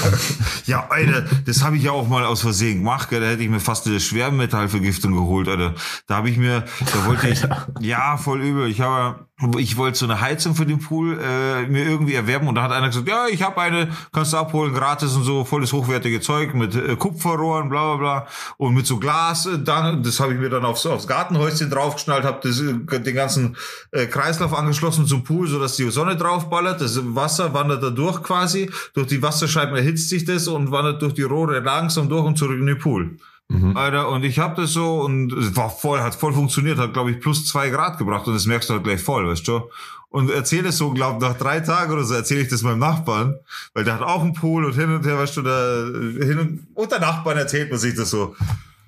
ja, 0.65 0.87
Alter, 0.87 1.25
das 1.47 1.63
habe 1.63 1.77
ich 1.77 1.83
ja 1.83 1.91
auch 1.91 2.07
mal 2.07 2.23
aus 2.25 2.41
Versehen 2.41 2.77
gemacht, 2.77 3.09
gell? 3.09 3.21
da 3.21 3.27
hätte 3.27 3.41
ich 3.41 3.49
mir 3.49 3.59
fast 3.59 3.87
eine 3.87 3.99
Schwermetallvergiftung 3.99 5.13
geholt, 5.13 5.47
Alter. 5.47 5.73
Da 6.05 6.17
habe 6.17 6.29
ich 6.29 6.37
mir, 6.37 6.63
da 6.79 7.05
wollte 7.07 7.29
ich, 7.29 7.41
ja, 7.79 8.17
voll 8.17 8.41
übel. 8.43 8.69
Ich 8.69 8.81
habe, 8.81 9.25
ich 9.57 9.77
wollte 9.77 9.97
so 9.97 10.05
eine 10.05 10.21
Heizung 10.21 10.55
für 10.55 10.65
den 10.65 10.79
Pool 10.79 11.19
äh, 11.19 11.65
mir 11.67 11.85
irgendwie 11.85 12.13
erwerben 12.13 12.47
und 12.47 12.55
da 12.55 12.63
hat 12.63 12.71
einer 12.71 12.87
gesagt, 12.87 13.07
ja, 13.07 13.25
ich 13.27 13.41
habe 13.41 13.59
eine, 13.59 13.89
kannst 14.11 14.33
du 14.33 14.37
abholen, 14.37 14.73
gratis 14.73 15.15
und 15.15 15.23
so, 15.23 15.43
volles 15.43 15.73
hochwertige 15.73 16.21
Zeug 16.21 16.53
mit 16.53 16.75
äh, 16.75 16.95
Kupferrohren, 16.95 17.69
bla 17.69 17.95
bla 17.95 17.97
bla 17.97 18.27
und 18.57 18.73
mit 18.73 18.85
so 18.85 18.97
Glas. 18.97 19.45
Äh, 19.45 19.59
dann, 19.59 20.03
das 20.03 20.19
habe 20.19 20.33
ich 20.33 20.39
mir 20.39 20.49
dann 20.49 20.65
aufs, 20.65 20.85
aufs 20.85 21.07
Gartenhäuschen 21.07 21.69
draufgeschnallt, 21.69 22.23
habe 22.23 22.47
äh, 22.47 22.99
den 22.99 23.15
ganzen 23.15 23.57
äh, 23.91 24.05
Kreislauf 24.05 24.53
angeschlossen 24.53 25.07
zum 25.07 25.23
Pool, 25.23 25.47
so 25.47 25.59
dass 25.59 25.75
die 25.75 25.89
Sonne 25.89 26.15
draufballert. 26.15 26.81
Das 26.81 26.99
Wasser 27.15 27.53
wandert 27.53 27.83
da 27.83 27.89
durch 27.89 28.21
quasi. 28.21 28.69
Durch 28.93 29.07
die 29.07 29.21
Wasserscheiben 29.21 29.75
erhitzt 29.75 30.09
sich 30.09 30.25
das 30.25 30.47
und 30.47 30.71
wandert 30.71 31.01
durch 31.01 31.13
die 31.13 31.23
Rohre 31.23 31.59
langsam 31.59 32.09
durch 32.09 32.25
und 32.25 32.37
zurück 32.37 32.59
in 32.59 32.67
den 32.67 32.77
Pool. 32.77 33.17
Mhm. 33.51 33.75
Alter, 33.75 34.07
und 34.09 34.23
ich 34.23 34.39
hab 34.39 34.55
das 34.55 34.71
so 34.71 35.01
und 35.01 35.33
es 35.33 35.55
war 35.57 35.69
voll, 35.69 35.99
hat 35.99 36.15
voll 36.15 36.33
funktioniert, 36.33 36.77
hat 36.77 36.93
glaube 36.93 37.11
ich 37.11 37.19
plus 37.19 37.45
zwei 37.45 37.69
Grad 37.69 37.97
gebracht 37.97 38.25
und 38.27 38.33
das 38.33 38.45
merkst 38.45 38.69
du 38.69 38.75
halt 38.75 38.83
gleich 38.85 39.01
voll, 39.01 39.27
weißt 39.27 39.45
du? 39.47 39.61
Und 40.07 40.29
erzähle 40.29 40.69
es 40.69 40.77
so, 40.77 40.91
glaub 40.91 41.19
nach 41.21 41.37
drei 41.37 41.59
Tagen 41.59 41.91
oder 41.91 42.03
so 42.03 42.13
erzähle 42.13 42.41
ich 42.41 42.47
das 42.47 42.61
meinem 42.61 42.79
Nachbarn, 42.79 43.35
weil 43.73 43.83
der 43.83 43.95
hat 43.95 44.01
auch 44.01 44.21
einen 44.21 44.33
Pool 44.33 44.63
und 44.63 44.73
hin 44.73 44.93
und 44.93 45.05
her, 45.05 45.17
weißt 45.17 45.37
du, 45.37 45.41
da 45.41 45.83
hin 46.25 46.39
und 46.39 46.67
unter 46.75 46.99
Nachbarn 46.99 47.37
erzählt 47.37 47.69
man 47.69 47.79
sich 47.79 47.95
das 47.95 48.09
so. 48.09 48.35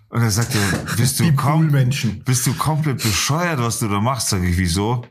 Und 0.10 0.22
er 0.22 0.32
sagt, 0.32 0.56
bist 0.98 1.20
du 1.20 1.34
kom 1.34 1.70
bist 2.24 2.48
du 2.48 2.54
komplett 2.54 3.04
bescheuert, 3.04 3.60
was 3.60 3.80
du 3.80 3.90
da 3.90 4.00
machst? 4.00 4.30
Sag 4.30 4.44
ich, 4.44 4.58
wieso? 4.58 5.06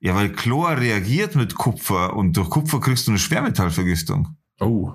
Ja, 0.00 0.14
weil 0.14 0.32
Chlor 0.32 0.76
reagiert 0.78 1.34
mit 1.34 1.54
Kupfer 1.56 2.14
und 2.14 2.36
durch 2.36 2.48
Kupfer 2.48 2.80
kriegst 2.80 3.06
du 3.06 3.10
eine 3.10 3.18
Schwermetallvergiftung. 3.18 4.36
Oh. 4.60 4.92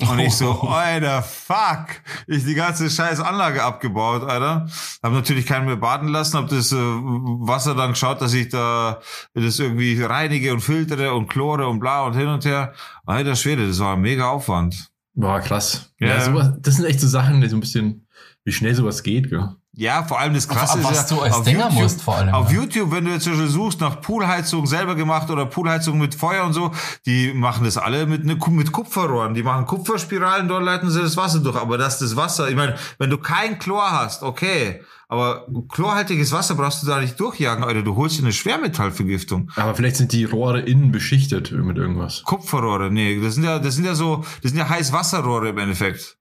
Und 0.00 0.18
ich 0.18 0.34
so, 0.36 0.60
Alter, 0.62 1.22
fuck. 1.22 1.86
Ich 2.26 2.44
die 2.44 2.54
ganze 2.54 2.90
scheiß 2.90 3.20
Anlage 3.20 3.62
abgebaut, 3.62 4.22
Alter. 4.24 4.66
Hab 5.02 5.12
natürlich 5.12 5.46
keinen 5.46 5.66
mehr 5.66 5.76
baden 5.76 6.08
lassen, 6.08 6.36
hab 6.36 6.48
das 6.48 6.72
äh, 6.72 6.76
Wasser 6.76 7.74
dann 7.74 7.90
geschaut, 7.90 8.20
dass 8.20 8.34
ich 8.34 8.48
da 8.48 9.00
das 9.34 9.58
irgendwie 9.58 10.02
reinige 10.02 10.52
und 10.52 10.60
filtere 10.60 11.14
und 11.14 11.28
chlore 11.28 11.68
und 11.68 11.78
bla 11.78 12.02
und 12.04 12.14
hin 12.14 12.26
und 12.28 12.44
her. 12.44 12.72
Alter 13.06 13.36
Schwede, 13.36 13.66
das 13.68 13.78
war 13.78 13.94
ein 13.94 14.00
mega 14.00 14.28
Aufwand. 14.28 14.90
Boah, 15.14 15.38
krass. 15.40 15.92
Ja, 16.00 16.08
Ja. 16.08 16.20
sowas, 16.22 16.52
das 16.58 16.74
sind 16.74 16.86
echt 16.86 17.00
so 17.00 17.06
Sachen, 17.06 17.40
die 17.40 17.48
so 17.48 17.56
ein 17.56 17.60
bisschen, 17.60 18.08
wie 18.44 18.50
schnell 18.52 18.74
sowas 18.74 19.04
geht, 19.04 19.30
gell? 19.30 19.48
Ja, 19.76 20.04
vor 20.04 20.20
allem 20.20 20.34
das 20.34 20.46
Krasse 20.46 20.74
auf 20.74 20.80
ist 20.80 20.84
was 20.84 21.10
ja, 21.10 21.16
du 21.16 21.22
als 21.22 21.34
auf 21.34 21.44
Dinger 21.44 21.64
YouTube, 21.64 21.82
musst 21.82 22.02
vor 22.02 22.16
allem, 22.16 22.32
Auf 22.32 22.52
ja. 22.52 22.60
YouTube, 22.60 22.92
wenn 22.92 23.04
du 23.04 23.10
jetzt 23.10 23.24
suchst 23.24 23.80
nach 23.80 24.00
Poolheizung 24.00 24.66
selber 24.66 24.94
gemacht 24.94 25.30
oder 25.30 25.46
Poolheizung 25.46 25.98
mit 25.98 26.14
Feuer 26.14 26.44
und 26.44 26.52
so, 26.52 26.70
die 27.06 27.32
machen 27.32 27.64
das 27.64 27.76
alle 27.76 28.06
mit, 28.06 28.24
ne, 28.24 28.38
mit 28.50 28.70
Kupferrohren. 28.70 29.34
Die 29.34 29.42
machen 29.42 29.66
Kupferspiralen, 29.66 30.46
dort 30.46 30.62
leiten 30.62 30.90
sie 30.90 31.02
das 31.02 31.16
Wasser 31.16 31.40
durch. 31.40 31.56
Aber 31.56 31.76
dass 31.76 31.98
das 31.98 32.14
Wasser, 32.14 32.48
ich 32.48 32.56
meine, 32.56 32.76
wenn 32.98 33.10
du 33.10 33.18
kein 33.18 33.58
Chlor 33.58 33.90
hast, 33.90 34.22
okay. 34.22 34.80
Aber 35.08 35.46
chlorhaltiges 35.68 36.32
Wasser 36.32 36.54
brauchst 36.54 36.82
du 36.82 36.86
da 36.86 37.00
nicht 37.00 37.18
durchjagen, 37.18 37.64
Alter. 37.64 37.82
Du 37.82 37.96
holst 37.96 38.18
dir 38.18 38.22
eine 38.22 38.32
Schwermetallvergiftung. 38.32 39.50
Aber 39.56 39.74
vielleicht 39.74 39.96
sind 39.96 40.12
die 40.12 40.24
Rohre 40.24 40.60
innen 40.60 40.92
beschichtet 40.92 41.52
mit 41.52 41.76
irgendwas. 41.76 42.22
Kupferrohre, 42.22 42.90
nee, 42.90 43.20
das 43.20 43.34
sind 43.34 43.44
ja, 43.44 43.58
das 43.58 43.74
sind 43.74 43.84
ja 43.84 43.94
so, 43.94 44.24
das 44.42 44.52
sind 44.52 44.58
ja 44.58 44.68
Heißwasserrohre 44.68 45.50
im 45.50 45.58
Endeffekt. 45.58 46.16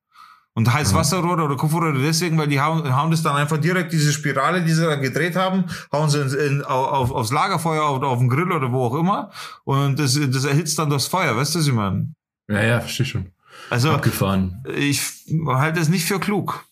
Und 0.55 0.72
Heißwasserrohre 0.72 1.43
oder 1.43 1.55
Kupferrohre 1.55 2.00
deswegen, 2.00 2.38
weil 2.38 2.48
die 2.48 2.62
hauen, 2.62 2.95
hauen 2.95 3.10
das 3.10 3.24
dann 3.24 3.36
einfach 3.36 3.57
direkt 3.57 3.91
diese 3.91 4.13
Spirale, 4.13 4.63
die 4.63 4.72
sie 4.72 4.83
dann 4.83 5.01
gedreht 5.01 5.36
haben, 5.36 5.65
hauen 5.91 6.10
sie 6.10 6.22
in, 6.22 6.29
in, 6.29 6.63
auf, 6.63 7.12
aufs 7.12 7.31
Lagerfeuer 7.31 7.91
oder 7.91 8.07
auf 8.07 8.19
den 8.19 8.29
Grill 8.29 8.51
oder 8.51 8.72
wo 8.72 8.86
auch 8.86 8.95
immer. 8.95 9.31
Und 9.63 9.98
das, 9.98 10.13
das 10.13 10.45
erhitzt 10.45 10.77
dann 10.77 10.91
das 10.91 11.07
Feuer, 11.07 11.36
weißt 11.36 11.55
du, 11.55 11.60
was 11.60 11.67
ich 11.67 11.74
meine? 11.74 12.13
Ja, 12.48 12.62
ja, 12.62 12.79
verstehe 12.81 13.05
schon. 13.05 13.31
Also, 13.69 13.91
Abgefahren. 13.91 14.63
ich 14.75 15.01
halte 15.48 15.79
es 15.79 15.89
nicht 15.89 16.05
für 16.05 16.19
klug. 16.19 16.63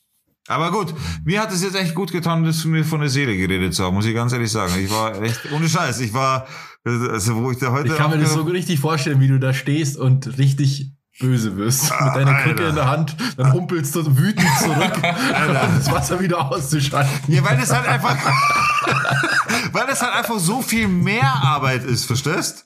Aber 0.48 0.72
gut, 0.72 0.94
mir 1.24 1.42
hat 1.42 1.52
es 1.52 1.64
jetzt 1.64 1.76
echt 1.76 1.96
gut 1.96 2.12
getan, 2.12 2.44
das 2.44 2.66
mir 2.66 2.84
von 2.84 3.00
der 3.00 3.10
Seele 3.10 3.36
geredet 3.38 3.74
zu 3.74 3.84
haben, 3.84 3.96
muss 3.96 4.06
ich 4.06 4.14
ganz 4.14 4.34
ehrlich 4.34 4.52
sagen. 4.52 4.74
Ich 4.84 4.92
war 4.92 5.20
echt, 5.22 5.52
ohne 5.52 5.70
Scheiß, 5.70 6.00
ich 6.02 6.14
war, 6.14 6.48
also 6.84 7.36
wo 7.36 7.52
ich 7.52 7.58
da 7.58 7.72
heute... 7.72 7.90
Ich 7.90 7.96
kann 7.96 8.12
mir 8.12 8.18
das 8.18 8.34
so 8.34 8.42
richtig 8.42 8.80
vorstellen, 8.80 9.20
wie 9.22 9.28
du 9.28 9.40
da 9.40 9.54
stehst 9.54 9.98
und 9.98 10.38
richtig 10.38 10.92
böse 11.20 11.56
wirst. 11.58 11.92
Mit 12.02 12.16
deiner 12.16 12.34
Krücke 12.42 12.68
in 12.68 12.76
der 12.76 12.88
Hand, 12.88 13.16
dann 13.38 13.54
humpelst 13.54 13.96
du 13.96 14.18
wütend 14.18 14.48
zurück, 14.60 14.94
um 15.48 15.54
das 15.54 15.92
Wasser 15.92 16.20
wieder 16.20 16.50
auszuschalten. 16.52 17.12
Ja, 17.28 17.44
weil 17.44 17.58
das 17.58 17.72
halt 17.74 17.88
einfach, 17.88 18.16
weil 19.72 19.88
das 19.88 20.02
halt 20.02 20.16
einfach 20.16 20.40
so 20.40 20.62
viel 20.62 20.88
mehr 20.88 21.28
Arbeit 21.44 21.84
ist, 21.84 22.06
verstehst? 22.06 22.66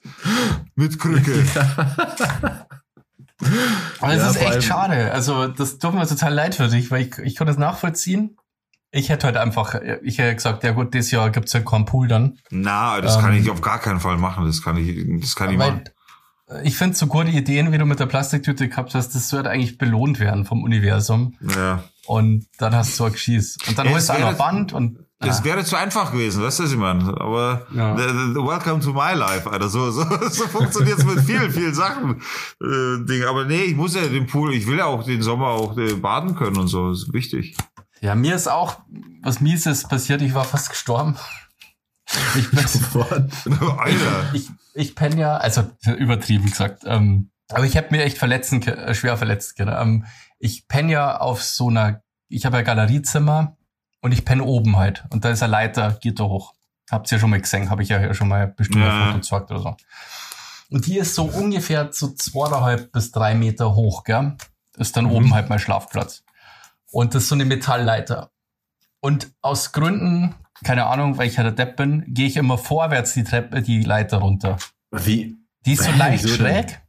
Mit 0.76 1.00
Krücke. 1.00 1.44
Aber 4.00 4.14
es 4.14 4.22
Ja, 4.22 4.30
ist 4.30 4.42
echt 4.42 4.64
schade. 4.64 5.12
Also, 5.12 5.48
das 5.48 5.78
tut 5.78 5.94
mir 5.94 6.08
total 6.08 6.34
leid 6.34 6.56
für 6.56 6.68
dich, 6.68 6.90
weil 6.92 7.02
ich, 7.08 7.18
ich 7.20 7.36
kann 7.36 7.48
das 7.48 7.58
nachvollziehen. 7.58 8.38
Ich 8.92 9.10
hätte 9.10 9.28
halt 9.28 9.36
einfach, 9.36 9.76
ich 10.04 10.20
hätte 10.20 10.36
gesagt, 10.36 10.64
ja 10.64 10.72
gut, 10.72 10.94
dieses 10.94 11.12
Jahr 11.12 11.30
gibt's 11.30 11.52
ja 11.52 11.60
keinen 11.60 11.84
Pool 11.84 12.08
dann. 12.08 12.38
Na, 12.50 13.02
das 13.02 13.16
Ähm, 13.18 13.22
kann 13.22 13.34
ich 13.34 13.50
auf 13.50 13.60
gar 13.60 13.80
keinen 13.80 14.00
Fall 14.00 14.18
machen. 14.18 14.46
Das 14.46 14.62
kann 14.62 14.78
ich, 14.78 15.06
das 15.22 15.36
kann 15.36 15.52
ich 15.52 15.58
machen. 15.58 15.84
Ich 16.64 16.78
finde 16.78 16.96
so 16.96 17.08
gute 17.08 17.30
Ideen, 17.30 17.72
wie 17.72 17.78
du 17.80 17.86
mit 17.86 18.00
der 18.00 18.06
Plastiktüte 18.06 18.68
gehabt 18.70 18.94
hast, 18.94 19.16
das 19.16 19.30
sollte 19.30 19.50
eigentlich 19.50 19.78
belohnt 19.80 20.20
werden 20.20 20.46
vom 20.46 20.64
Universum. 20.64 21.36
Ja. 21.56 21.84
Und 22.06 22.46
dann 22.60 22.76
hast 22.76 23.00
du 23.00 23.06
ein 23.06 23.14
Geschieß. 23.14 23.58
Und 23.68 23.78
dann 23.80 23.90
holst 23.90 24.10
du 24.10 24.14
es 24.14 24.20
auch 24.22 24.32
noch 24.32 24.38
Band 24.38 24.72
und 24.74 25.00
Das 25.20 25.42
ah, 25.42 25.44
wäre 25.46 25.64
zu 25.64 25.76
einfach 25.76 26.12
gewesen, 26.12 26.44
weißt 26.44 26.60
du, 26.60 26.64
was 26.64 26.72
ich 26.72 26.78
meine? 26.78 27.20
Aber 27.20 27.66
Ja. 27.74 27.98
the- 27.98 28.04
the- 28.34 28.36
welcome 28.36 28.80
to 28.80 28.94
my 28.94 29.14
life, 29.16 29.50
Alter. 29.50 29.70
So, 29.70 29.90
so, 29.90 30.04
so 30.30 30.48
funktioniert's 30.48 31.04
mit 31.04 31.22
vielen, 31.22 31.50
vielen 31.52 31.74
Sachen. 31.74 32.22
Äh, 32.62 33.06
Ding. 33.06 33.24
Aber 33.24 33.46
nee, 33.46 33.64
ich 33.64 33.76
muss 33.76 33.96
ja 33.96 34.02
den 34.08 34.28
Pool, 34.28 34.54
ich 34.54 34.68
will 34.68 34.78
ja 34.78 34.86
auch 34.86 35.04
den 35.04 35.24
Sommer 35.24 35.48
auch 35.48 35.76
äh, 35.80 35.94
baden 35.96 36.36
können 36.36 36.58
und 36.58 36.68
so. 36.68 36.90
Das 36.92 37.04
ist 37.04 37.14
wichtig. 37.14 37.56
ja, 38.02 38.14
mir 38.14 38.36
ist 38.36 38.48
auch 38.48 38.82
was 39.24 39.42
Mieses 39.42 39.88
passiert. 39.88 40.22
Ich 40.22 40.36
war 40.36 40.44
fast 40.44 40.70
gestorben. 40.70 41.16
Ich 42.36 42.50
bin, 42.52 42.60
Alter. 43.80 44.34
ich, 44.34 44.50
ich 44.74 44.96
penne 44.96 45.20
ja, 45.20 45.38
also 45.38 45.70
übertrieben 45.98 46.46
gesagt, 46.50 46.84
ähm, 46.86 47.32
aber 47.50 47.66
ich 47.66 47.78
habe 47.78 47.88
mir 47.92 48.04
echt 48.04 48.18
verletzen, 48.18 48.62
äh, 48.64 48.94
schwer 48.96 49.18
verletzt. 49.18 49.56
Genau. 49.56 49.80
Ähm, 49.82 50.06
ich 50.40 50.68
penne 50.68 50.92
ja 50.92 51.18
auf 51.18 51.44
so 51.44 51.70
einer, 51.70 52.02
ich 52.28 52.46
habe 52.46 52.58
ja 52.58 52.64
Galeriezimmer 52.64 53.56
und 54.02 54.12
ich 54.12 54.26
penne 54.26 54.44
oben 54.44 54.78
halt. 54.78 55.04
Und 55.10 55.26
da 55.26 55.30
ist 55.32 55.44
eine 55.44 55.52
Leiter, 55.52 55.98
geht 56.02 56.20
da 56.20 56.26
hoch. 56.26 56.54
Habt 56.92 57.12
ihr 57.12 57.16
ja 57.18 57.20
schon 57.20 57.30
mal 57.32 57.42
gesehen, 57.42 57.70
habe 57.70 57.82
ich 57.84 57.90
ja 57.90 58.14
schon 58.14 58.28
mal 58.28 58.48
bestimmt 58.48 58.84
Ja. 58.86 59.06
Foto 59.06 59.18
gezeigt 59.18 59.52
oder 59.52 59.60
so. 59.62 59.78
Und 60.70 60.86
die 60.88 60.98
ist 60.98 61.16
so 61.16 61.24
ungefähr 61.26 61.90
so 61.92 62.14
zweieinhalb 62.14 62.92
bis 62.92 63.12
drei 63.12 63.36
Meter 63.36 63.76
hoch, 63.76 64.04
gell? 64.04 64.36
Ist 64.78 64.98
dann 64.98 65.06
oben 65.06 65.34
halt 65.34 65.50
mein 65.50 65.60
Schlafplatz. 65.60 66.24
Und 66.92 67.16
das 67.16 67.24
ist 67.24 67.30
so 67.30 67.36
eine 67.36 67.46
Metallleiter. 67.46 68.32
Und 69.00 69.32
aus 69.42 69.72
Gründen, 69.72 70.36
keine 70.64 70.86
Ahnung, 70.86 71.18
weil 71.18 71.28
ich 71.28 71.38
halt 71.38 71.46
der 71.58 71.66
Depp 71.66 71.76
bin, 71.78 72.04
gehe 72.08 72.28
ich 72.28 72.38
immer 72.38 72.58
vorwärts 72.58 73.14
die 73.14 73.24
Treppe, 73.24 73.62
die 73.62 73.84
Leiter 73.84 74.18
runter. 74.18 74.58
Wie? 74.92 75.36
Die 75.66 75.74
ist 75.74 75.84
so 75.84 75.92
leicht 75.92 76.24
denn? 76.24 76.32
schräg. 76.36 76.82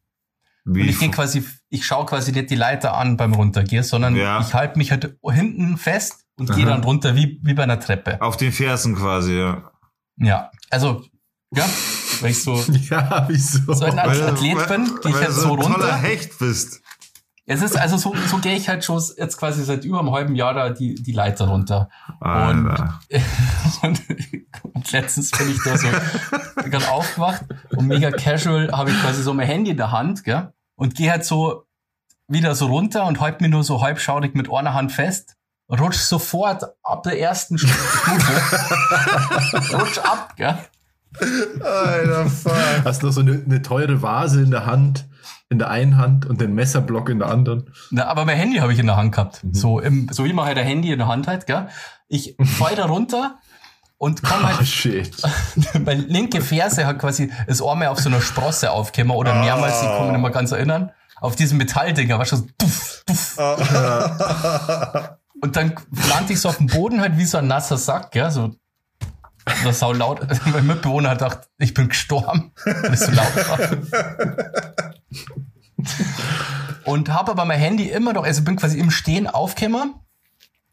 Wie, 0.65 0.83
Und 0.83 0.89
ich 0.89 0.99
gehe 0.99 1.11
quasi, 1.11 1.45
ich 1.69 1.85
schaue 1.87 2.07
quasi 2.07 2.33
nicht 2.33 2.51
die 2.51 2.57
Leiter 2.57 2.95
an 2.97 3.17
beim 3.17 3.35
Runtergehen, 3.35 3.85
sondern 3.85 4.17
Ja. 4.17 4.41
ich 4.41 4.53
halte 4.55 4.79
mich 4.79 4.91
halt 4.91 5.17
hinten 5.31 5.77
fest 5.79 6.25
und 6.39 6.53
gehe 6.55 6.67
dann 6.67 6.83
runter 6.85 7.15
wie, 7.15 7.41
wie 7.43 7.55
bei 7.55 7.63
einer 7.63 7.79
Treppe. 7.81 8.21
auf 8.21 8.37
den 8.37 8.53
Fersen 8.53 8.97
quasi, 8.97 9.35
ja. 9.39 9.71
Ja. 10.17 10.51
Also, 10.71 11.05
ja, 11.55 11.65
weil 12.21 12.31
ich 12.33 12.43
so, 12.43 12.57
Ja, 12.91 13.27
wieso? 13.29 13.73
so 13.73 13.85
ein 13.85 13.97
Weil- 13.97 14.23
Athlet 14.23 14.57
weil- 14.57 14.67
bin, 14.69 14.85
gehe 14.87 14.95
ich 14.97 15.05
weil 15.05 15.15
halt 15.15 15.29
du 15.29 15.33
so 15.33 15.53
ein 15.55 15.61
toller 15.61 15.75
runter. 15.75 15.97
Hecht 15.99 16.39
bist. 16.39 16.83
Es 17.49 17.62
ist 17.62 17.79
also 17.79 17.97
so, 17.97 18.12
so 18.29 18.38
gehe 18.38 18.57
ich 18.57 18.69
halt 18.69 18.85
schon 18.85 19.00
jetzt 19.17 19.37
quasi 19.37 19.62
seit 19.62 19.85
über 19.85 20.00
einem 20.00 20.11
halben 20.11 20.35
Jahr 20.35 20.53
da 20.53 20.71
die, 20.71 20.97
die 20.97 21.12
Leiter 21.12 21.47
runter. 21.47 21.88
Alter. 22.19 23.00
Und, 23.83 24.00
und 24.75 24.93
letztens 24.93 25.31
bin 25.31 25.50
ich 25.50 25.62
da 25.62 25.79
so 25.79 25.87
gerade 26.57 26.88
aufgewacht 26.91 27.45
und 27.71 27.87
mega 27.87 28.11
casual 28.11 28.73
habe 28.73 28.91
ich 28.91 29.00
quasi 29.00 29.23
so 29.23 29.33
mein 29.33 29.47
Handy 29.47 29.71
in 29.71 29.76
der 29.76 29.93
Hand, 29.93 30.25
gell? 30.25 30.53
Und 30.75 30.97
gehe 30.97 31.11
halt 31.11 31.25
so 31.25 31.67
wieder 32.26 32.57
so 32.57 32.67
runter 32.67 33.07
und 33.07 33.21
halt 33.21 33.41
mir 33.41 33.49
nur 33.49 33.62
so 33.62 33.81
halbschaurig 33.81 34.35
mit 34.35 34.53
einer 34.53 34.75
Hand 34.75 34.91
fest. 34.91 35.37
Rutsch 35.69 35.99
sofort 35.99 36.65
ab 36.83 37.05
der 37.05 37.21
ersten 37.21 37.59
Stufe. 37.59 38.11
Rutsch 39.73 39.99
ab, 39.99 40.35
gell? 40.37 40.59
Alter, 41.62 42.26
fuck. 42.26 42.53
Hast 42.85 43.03
noch 43.03 43.12
so 43.12 43.21
eine, 43.21 43.43
eine 43.45 43.62
teure 43.62 44.03
Vase 44.03 44.43
in 44.43 44.50
der 44.50 44.67
Hand, 44.67 45.07
in 45.49 45.59
der 45.59 45.71
einen 45.71 45.97
Hand 45.97 46.26
und 46.26 46.41
den 46.41 46.55
Messerblock 46.55 47.09
in 47.09 47.21
der 47.21 47.29
anderen. 47.29 47.73
Na, 47.91 48.07
aber 48.07 48.25
mein 48.25 48.37
Handy 48.37 48.59
habe 48.59 48.73
ich 48.73 48.79
in 48.79 48.87
der 48.87 48.97
Hand 48.97 49.12
gehabt. 49.12 49.43
So, 49.53 49.79
im, 49.81 50.09
so 50.11 50.25
wie 50.25 50.33
man 50.33 50.47
halt 50.47 50.59
ein 50.59 50.67
Handy 50.67 50.91
in 50.93 50.99
der 50.99 51.09
Hand 51.09 51.29
hat, 51.29 51.47
gell? 51.47 51.69
Ich 52.09 52.37
fall 52.43 52.75
da 52.75 52.87
runter 52.87 53.38
und 53.99 54.23
komm 54.23 54.41
Oh, 54.43 54.57
halt 54.57 54.67
shit. 54.67 55.11
Meine 55.85 56.03
linke 56.03 56.41
Ferse 56.41 56.87
hat 56.87 56.99
quasi 56.99 57.31
das 57.47 57.62
Arme 57.62 57.91
auf 57.91 58.00
so 58.00 58.09
einer 58.09 58.21
Sprosse 58.21 58.71
aufgekommen 58.73 59.17
oder 59.17 59.35
mehrmals, 59.35 59.83
ich 59.83 59.88
kann 59.88 60.03
mich 60.05 60.12
nicht 60.12 60.23
mehr 60.23 60.31
ganz 60.31 60.53
erinnern, 60.53 60.91
auf 61.21 61.37
diesem 61.37 61.59
Metalldinger, 61.59 62.19
war 62.19 62.26
schon 62.26 62.53
duff, 62.59 63.05
duff. 63.07 63.38
Und 65.43 65.57
dann 65.57 65.75
landete 66.09 66.33
ich 66.33 66.41
so 66.41 66.49
auf 66.49 66.59
dem 66.59 66.67
Boden 66.67 67.00
halt 67.00 67.17
wie 67.19 67.25
so 67.25 67.38
ein 67.38 67.47
nasser 67.47 67.79
Sack, 67.79 68.11
gell, 68.11 68.31
so 68.31 68.55
das 69.65 69.79
sau 69.79 69.93
laut. 69.93 70.26
Mein 70.47 70.67
Mitbewohner 70.67 71.11
hat 71.11 71.19
gedacht, 71.19 71.49
ich 71.59 71.73
bin 71.73 71.88
gestorben, 71.88 72.53
weil 72.65 72.93
es 72.93 73.00
so 73.00 73.12
laut 73.12 73.37
war. 73.49 73.59
Und 76.85 77.09
habe 77.13 77.33
aber 77.33 77.45
mein 77.45 77.59
Handy 77.59 77.89
immer 77.91 78.13
noch, 78.13 78.25
also 78.25 78.43
bin 78.45 78.57
quasi 78.57 78.79
im 78.79 78.91
Stehen 78.91 79.27
aufgekommen 79.27 79.95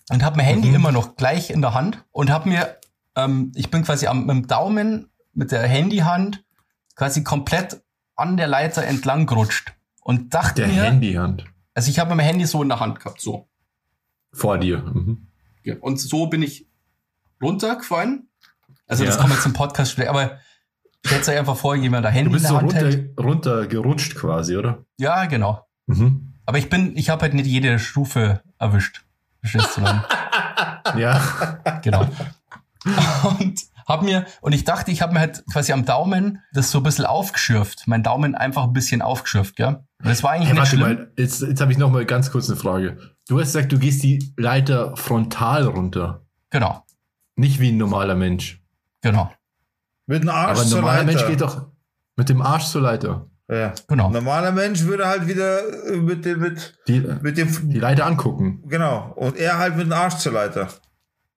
und 0.09 0.23
habe 0.23 0.37
mein 0.37 0.45
Handy 0.45 0.69
immer 0.73 0.91
noch 0.91 1.15
gleich 1.15 1.49
in 1.49 1.61
der 1.61 1.73
Hand 1.73 2.03
und 2.11 2.29
habe 2.29 2.49
mir, 2.49 2.77
ähm, 3.15 3.51
ich 3.55 3.69
bin 3.71 3.83
quasi 3.83 4.07
am, 4.07 4.21
mit 4.25 4.29
dem 4.29 4.47
Daumen 4.47 5.09
mit 5.33 5.51
der 5.51 5.67
Handyhand 5.67 6.43
quasi 6.95 7.23
komplett 7.23 7.81
an 8.15 8.37
der 8.37 8.47
Leiter 8.47 8.83
entlang 8.83 9.25
gerutscht 9.25 9.73
und 10.01 10.33
dachte 10.33 10.61
Der 10.61 10.67
mir, 10.67 10.83
Handyhand. 10.83 11.45
also 11.73 11.89
ich 11.89 11.97
habe 11.99 12.13
mein 12.15 12.25
Handy 12.25 12.45
so 12.45 12.61
in 12.61 12.69
der 12.69 12.79
Hand 12.79 12.99
gehabt, 12.99 13.19
so. 13.19 13.49
Vor 14.31 14.57
dir. 14.59 14.79
Mhm. 14.79 15.27
Ja, 15.63 15.75
Und 15.79 15.99
so 15.99 16.27
bin 16.27 16.43
ich 16.43 16.67
runtergefallen. 17.41 18.29
Also 18.87 19.05
das 19.05 19.15
Ja. 19.15 19.21
kann 19.21 19.29
man 19.29 19.37
jetzt 19.37 19.45
im 19.47 19.53
Podcast 19.53 19.99
aber 19.99 20.37
stellt 21.05 21.27
euch 21.27 21.37
einfach 21.37 21.57
vor, 21.57 21.75
jemand 21.75 22.05
Du 22.05 22.09
Handy 22.09 22.27
in 22.27 22.31
bist 22.33 22.45
der 22.45 22.51
so 22.51 22.57
Hand 22.57 22.73
runter, 22.73 22.85
hält. 22.87 23.19
runter 23.19 23.67
gerutscht 23.67 24.15
quasi, 24.15 24.57
oder? 24.57 24.85
Ja, 24.97 25.25
genau. 25.25 25.65
Mhm. 25.87 26.33
Aber 26.45 26.57
ich 26.57 26.69
bin, 26.69 26.95
ich 26.97 27.09
habe 27.09 27.21
halt 27.21 27.33
nicht 27.33 27.45
jede 27.47 27.79
Stufe 27.79 28.41
erwischt. 28.59 29.03
Verstehst 29.41 29.77
du 29.77 29.81
dann? 29.81 30.03
Ja. 30.97 31.19
genau. 31.81 32.05
Und 33.39 33.61
hab 33.87 34.03
mir, 34.03 34.25
und 34.41 34.53
ich 34.53 34.63
dachte, 34.65 34.91
ich 34.91 35.01
habe 35.01 35.13
mir 35.13 35.19
halt 35.21 35.43
quasi 35.51 35.71
am 35.73 35.85
Daumen 35.85 36.39
das 36.53 36.71
so 36.71 36.79
ein 36.79 36.83
bisschen 36.83 37.05
aufgeschürft. 37.05 37.83
Mein 37.87 38.03
Daumen 38.03 38.35
einfach 38.35 38.63
ein 38.65 38.73
bisschen 38.73 39.01
aufgeschürft, 39.01 39.55
gell? 39.55 39.67
Und 39.67 40.09
das 40.09 40.21
war 40.23 40.31
eigentlich 40.31 40.49
Hey, 40.49 40.53
nicht 40.59 40.71
warte 40.73 40.75
schlimm. 40.75 40.97
mal, 40.97 41.11
jetzt, 41.17 41.41
jetzt 41.41 41.61
habe 41.61 41.71
ich 41.71 41.77
noch 41.77 41.89
mal 41.91 42.05
ganz 42.05 42.31
kurz 42.31 42.49
eine 42.49 42.57
Frage. 42.57 42.97
Du 43.27 43.39
hast 43.39 43.53
gesagt, 43.53 43.71
du 43.71 43.79
gehst 43.79 44.03
die 44.03 44.33
Leiter 44.37 44.95
frontal 44.97 45.65
runter. 45.65 46.21
Genau, 46.49 46.83
Nicht 47.35 47.59
wie 47.59 47.71
ein 47.71 47.77
normaler 47.77 48.15
Mensch. 48.15 48.61
genau. 49.01 49.31
Mit 50.13 50.23
dem 50.23 50.29
Arsch 50.29 50.51
Aber 50.51 50.61
ein 50.61 50.67
zur 50.67 50.79
normaler 50.81 51.03
Leiter. 51.03 51.11
Mensch 51.17 51.27
geht 51.27 51.41
doch 51.41 51.65
mit 52.15 52.29
dem 52.29 52.41
Arsch 52.43 52.65
zur 52.65 52.81
Leiter. 52.81 53.27
Ja. 53.49 53.73
Genau. 53.87 54.07
Ein 54.07 54.13
normaler 54.13 54.51
Mensch 54.51 54.83
würde 54.83 55.07
halt 55.07 55.27
wieder 55.27 55.87
äh, 55.87 55.97
mit 55.97 56.23
dem, 56.23 56.39
mit, 56.39 56.75
Die, 56.87 56.99
mit 57.21 57.37
dem, 57.37 57.69
die 57.69 57.79
Leiter 57.79 58.05
angucken. 58.05 58.61
genau. 58.67 59.11
Und 59.15 59.37
er 59.37 59.57
halt 59.57 59.75
mit 59.75 59.87
dem 59.87 59.93
Arsch 59.93 60.15
zur 60.17 60.33
Leiter. 60.33 60.67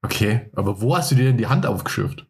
Okay, 0.02 0.50
aber 0.54 0.80
wo 0.82 0.96
hast 0.96 1.10
du 1.10 1.14
dir 1.14 1.24
denn 1.24 1.38
die 1.38 1.46
Hand 1.46 1.64
aufgeschürft? 1.66 2.26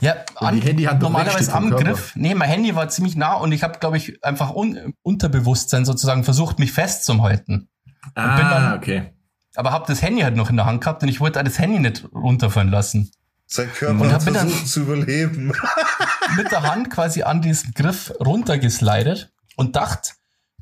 Ja, 0.00 0.14
Und 0.38 0.54
die 0.54 0.60
Handyhand 0.60 1.02
doch 1.02 1.08
normalerweise 1.10 1.52
am. 1.52 1.70
Griff. 1.70 2.12
Nee, 2.14 2.34
mein 2.34 2.48
Handy 2.48 2.74
war 2.76 2.88
ziemlich 2.88 3.16
nah 3.16 3.34
und 3.34 3.50
ich 3.52 3.62
habe, 3.62 3.78
glaube 3.80 3.96
ich, 3.96 4.22
einfach 4.24 4.54
un 4.54 4.94
Unterbewusstsein 5.02 5.84
sozusagen 5.84 6.22
versucht, 6.22 6.58
mich 6.58 6.72
festzuhalten. 6.72 7.68
Ah, 8.14 8.36
bin 8.36 8.46
dann- 8.46 8.78
okay. 8.78 9.12
Aber 9.56 9.72
habe 9.72 9.84
das 9.88 10.00
Handy 10.02 10.22
halt 10.22 10.36
noch 10.36 10.48
in 10.50 10.56
der 10.56 10.66
Hand 10.66 10.82
gehabt 10.82 11.02
und 11.02 11.08
ich 11.08 11.20
wollte 11.20 11.42
das 11.42 11.58
Handy 11.58 11.80
nicht 11.80 12.04
runterfallen 12.14 12.70
lassen. 12.70 13.10
Sein 13.52 13.72
Körper 13.72 14.00
Und 14.00 14.12
hat 14.12 14.22
versucht 14.22 14.68
zu 14.68 14.80
überleben. 14.82 15.52
Mit 16.36 16.52
der 16.52 16.62
Hand 16.62 16.88
quasi 16.90 17.22
an 17.24 17.42
diesen 17.42 17.74
Griff 17.74 18.12
runtergeslidet 18.20 19.32
und 19.56 19.74
dachte, 19.76 20.12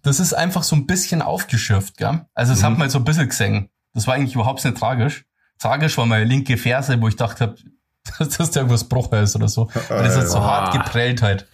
das 0.03 0.21
ist 0.21 0.33
einfach 0.33 0.63
so 0.63 0.75
ein 0.75 0.87
bisschen 0.87 1.21
aufgeschürft, 1.21 1.97
gell? 1.99 2.25
Also 2.35 2.53
es 2.55 2.61
Mhm. 2.61 2.65
hat 2.65 2.79
mal 2.79 2.91
so 2.91 2.99
ein 2.99 3.05
bisschen 3.05 3.29
gesehen. 3.29 3.69
Das 3.93 4.07
war 4.07 4.15
eigentlich 4.15 4.35
überhaupt 4.35 4.65
nicht 4.65 4.77
tragisch. 4.79 5.27
Tragisch 5.59 5.99
war 5.99 6.07
meine 6.07 6.25
linke 6.25 6.57
Ferse, 6.57 6.99
wo 7.01 7.09
ich 7.09 7.17
dachte, 7.17 7.57
dass 8.19 8.29
das 8.31 8.51
da 8.53 8.61
irgendwas 8.61 8.85
Brucher 8.85 9.21
ist 9.21 9.37
oder 9.37 9.49
so. 9.49 9.69
Weil 9.89 10.05
das 10.05 10.17
hat 10.17 10.29
so 10.29 10.39
Ah. 10.39 10.45
hart 10.71 10.73
geprellt 10.73 11.21
halt. 11.21 11.47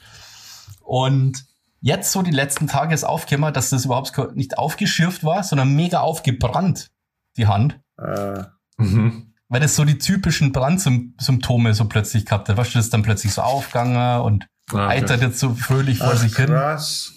Und 0.83 1.45
jetzt 1.81 2.13
so 2.13 2.23
die 2.23 2.31
letzten 2.31 2.69
Tage 2.69 2.95
ist 2.95 3.03
aufgekommen, 3.05 3.53
dass 3.53 3.71
das 3.71 3.85
überhaupt 3.87 4.37
nicht 4.37 4.57
aufgeschürft 4.59 5.25
war, 5.25 5.43
sondern 5.43 5.75
mega 5.75 6.01
aufgebrannt, 6.01 6.91
die 7.37 7.47
Hand. 7.49 7.81
Äh, 7.99 8.45
Mhm. 8.77 9.34
Weil 9.55 9.61
das 9.61 9.77
so 9.77 9.85
die 9.85 9.99
typischen 9.99 10.51
Brandsymptome 10.51 11.75
so 11.75 11.85
plötzlich 11.85 12.27
gehabt 12.27 12.49
hat. 12.49 12.57
Weißt 12.57 12.75
du, 12.75 12.79
das 12.81 12.91
dann 12.91 13.03
plötzlich 13.05 13.33
so 13.33 13.43
aufgegangen 13.43 14.21
und 14.23 14.47
Ah, 14.73 14.87
okay. 14.87 14.97
eitert 14.97 15.21
jetzt 15.23 15.39
so 15.39 15.55
fröhlich 15.55 15.99
vor 15.99 16.11
ach, 16.13 16.17
sich 16.19 16.35
hin. 16.35 16.47
krass. 16.47 17.13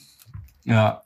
Ja. 0.63 1.01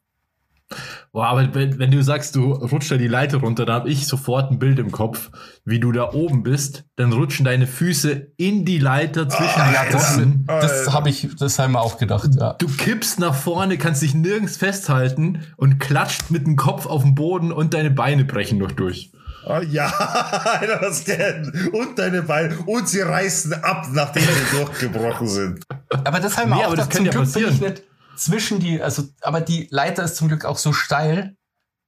Boah, 1.13 1.27
aber 1.27 1.53
wenn, 1.55 1.79
wenn 1.79 1.89
du 1.89 2.03
sagst, 2.03 2.35
du 2.35 2.51
rutschst 2.51 2.91
da 2.91 2.97
die 2.97 3.07
Leiter 3.07 3.37
runter, 3.37 3.65
da 3.65 3.75
habe 3.75 3.89
ich 3.89 4.07
sofort 4.07 4.51
ein 4.51 4.59
Bild 4.59 4.77
im 4.77 4.91
Kopf, 4.91 5.29
wie 5.63 5.79
du 5.79 5.93
da 5.93 6.11
oben 6.11 6.43
bist, 6.43 6.83
dann 6.97 7.13
rutschen 7.13 7.45
deine 7.45 7.65
Füße 7.65 8.33
in 8.35 8.65
die 8.65 8.77
Leiter 8.79 9.29
zwischen 9.29 9.61
Ah, 9.61 9.69
die 9.69 9.73
ja, 9.75 9.89
das-. 9.89 10.19
Das 10.47 10.93
habe 10.93 11.09
ich, 11.09 11.29
das 11.39 11.59
haben 11.59 11.71
wir 11.71 11.79
auch 11.81 11.97
gedacht, 11.97 12.31
ja. 12.37 12.53
Du 12.53 12.67
kippst 12.67 13.19
nach 13.21 13.35
vorne, 13.35 13.77
kannst 13.77 14.01
dich 14.01 14.13
nirgends 14.13 14.57
festhalten 14.57 15.43
und 15.55 15.79
klatscht 15.79 16.29
mit 16.29 16.45
dem 16.45 16.57
Kopf 16.57 16.87
auf 16.87 17.03
den 17.03 17.15
Boden 17.15 17.53
und 17.53 17.73
deine 17.73 17.91
Beine 17.91 18.25
brechen 18.25 18.57
noch 18.57 18.73
durch. 18.73 19.13
Ah, 19.45 19.61
ja, 19.61 19.91
was 20.81 21.03
denn? 21.03 21.69
Und 21.73 21.97
deine 21.97 22.21
Beine. 22.23 22.57
Und 22.65 22.87
sie 22.87 23.01
reißen 23.01 23.53
ab, 23.63 23.87
nachdem 23.91 24.23
sie 24.23 24.57
durchgebrochen 24.57 25.27
sind. 25.27 25.65
Aber 26.03 26.19
das 26.19 26.37
haben 26.37 26.49
wir 26.49 26.55
Nee, 26.57 26.61
auch 26.63 26.67
aber 26.67 26.75
das 26.75 26.89
kann 26.89 27.05
ja 27.05 27.11
Glück 27.11 27.31
bin 27.33 27.43
ich 27.43 27.49
passieren. 27.49 27.71
nicht 27.73 27.83
zwischen 28.15 28.59
die, 28.59 28.81
also, 28.81 29.03
aber 29.21 29.41
die 29.41 29.67
Leiter 29.71 30.03
ist 30.03 30.15
zum 30.17 30.27
Glück 30.27 30.45
auch 30.45 30.57
so 30.57 30.73
steil, 30.73 31.35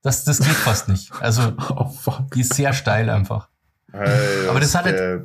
dass 0.01 0.23
das 0.25 0.39
geht 0.39 0.47
fast 0.55 0.89
nicht. 0.89 1.11
Also, 1.21 1.53
Oh 1.75 1.89
fuck. 1.89 2.31
die 2.33 2.41
ist 2.41 2.53
sehr 2.55 2.73
steil 2.73 3.09
einfach. 3.09 3.49
Hey, 3.91 4.47
Aber 4.49 4.59
das 4.59 4.73
hat 4.75 4.85
halt-? 4.85 5.23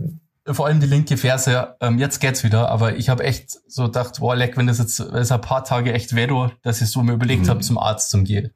Vor 0.51 0.67
allem 0.67 0.81
die 0.81 0.87
linke 0.87 1.17
Ferse, 1.19 1.77
ähm, 1.81 1.99
jetzt 1.99 2.21
geht's 2.21 2.43
wieder, 2.43 2.71
aber 2.71 2.97
ich 2.97 3.11
habe 3.11 3.23
echt 3.23 3.51
so 3.67 3.85
gedacht, 3.85 4.19
boah, 4.21 4.35
leck, 4.35 4.57
wenn 4.57 4.67
das 4.67 4.79
jetzt, 4.79 4.99
wenn 5.01 5.21
es 5.21 5.31
ein 5.31 5.43
paar 5.43 5.63
Tage 5.63 5.93
echt 5.93 6.15
wäre, 6.15 6.53
dass 6.63 6.81
ich 6.81 6.91
so 6.91 7.03
mir 7.03 7.13
überlegt 7.13 7.45
Mhm. 7.45 7.49
habe, 7.51 7.61
zum 7.61 7.77
Arzt 7.77 8.09
zu 8.11 8.23
gehen. 8.23 8.51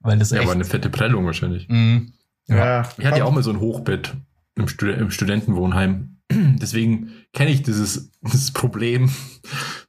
Weil 0.00 0.18
das 0.18 0.30
Ja, 0.30 0.38
echt, 0.38 0.44
aber 0.46 0.54
eine 0.54 0.64
fette 0.64 0.90
Prellung 0.90 1.24
wahrscheinlich. 1.26 1.68
mh, 1.68 2.02
ja. 2.48 2.88
Ich 2.98 3.04
hatte 3.04 3.18
ja 3.18 3.24
auch 3.24 3.32
mal 3.32 3.42
so 3.42 3.50
ein 3.50 3.60
Hochbett 3.60 4.14
im, 4.54 4.68
Stud 4.68 4.96
im 4.96 5.10
Studentenwohnheim. 5.10 6.18
Deswegen 6.30 7.10
kenne 7.32 7.50
ich 7.50 7.62
dieses, 7.62 8.10
dieses 8.22 8.52
Problem, 8.52 9.10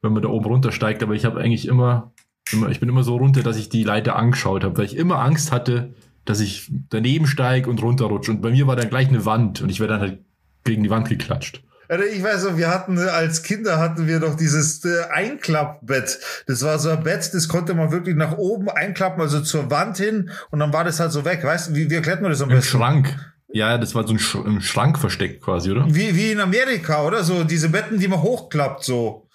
wenn 0.01 0.13
man 0.13 0.23
da 0.23 0.29
oben 0.29 0.45
runtersteigt. 0.45 1.03
Aber 1.03 1.13
ich 1.13 1.25
habe 1.25 1.39
eigentlich 1.39 1.67
immer, 1.67 2.13
immer, 2.51 2.69
ich 2.69 2.79
bin 2.79 2.89
immer 2.89 3.03
so 3.03 3.17
runter, 3.17 3.43
dass 3.43 3.57
ich 3.57 3.69
die 3.69 3.83
Leiter 3.83 4.15
angeschaut 4.15 4.63
habe, 4.63 4.77
weil 4.77 4.85
ich 4.85 4.95
immer 4.95 5.19
Angst 5.19 5.51
hatte, 5.51 5.93
dass 6.25 6.39
ich 6.39 6.69
daneben 6.89 7.25
steige 7.25 7.69
und 7.69 7.81
runterrutsche. 7.81 8.31
Und 8.31 8.41
bei 8.41 8.51
mir 8.51 8.67
war 8.67 8.75
dann 8.75 8.89
gleich 8.89 9.07
eine 9.07 9.25
Wand 9.25 9.61
und 9.61 9.69
ich 9.69 9.79
wäre 9.79 9.89
dann 9.89 10.01
halt 10.01 10.19
gegen 10.63 10.83
die 10.83 10.89
Wand 10.89 11.07
geklatscht. 11.07 11.63
Alter, 11.89 12.05
Ich 12.05 12.23
weiß 12.23 12.43
noch, 12.45 12.57
wir 12.57 12.69
hatten 12.69 12.97
als 12.99 13.43
Kinder 13.43 13.79
hatten 13.79 14.07
wir 14.07 14.19
doch 14.19 14.35
dieses 14.35 14.83
äh, 14.85 15.03
Einklappbett. 15.11 16.19
Das 16.47 16.63
war 16.63 16.79
so 16.79 16.89
ein 16.89 17.03
Bett, 17.03 17.29
das 17.33 17.47
konnte 17.47 17.73
man 17.73 17.91
wirklich 17.91 18.15
nach 18.15 18.37
oben 18.37 18.69
einklappen, 18.69 19.21
also 19.21 19.41
zur 19.41 19.69
Wand 19.71 19.97
hin 19.97 20.29
und 20.51 20.59
dann 20.59 20.73
war 20.73 20.83
das 20.83 20.99
halt 20.99 21.11
so 21.11 21.25
weg. 21.25 21.43
Weißt 21.43 21.69
du, 21.69 21.75
wie, 21.75 21.89
wie 21.89 21.95
erklärt 21.95 22.21
man 22.21 22.31
das 22.31 22.41
am 22.41 22.49
Im 22.49 22.57
besten? 22.57 22.77
Schrank. 22.77 23.15
Ja, 23.49 23.77
das 23.77 23.95
war 23.95 24.05
so 24.05 24.13
ein 24.13 24.19
Sch 24.19 24.35
im 24.35 24.61
Schrank 24.61 24.99
versteckt 24.99 25.41
quasi, 25.41 25.71
oder? 25.71 25.85
Wie, 25.87 26.15
wie 26.15 26.31
in 26.31 26.41
Amerika, 26.41 27.05
oder? 27.05 27.23
So 27.23 27.43
diese 27.43 27.69
Betten, 27.69 27.99
die 27.99 28.07
man 28.07 28.21
hochklappt, 28.21 28.83
so. 28.83 29.26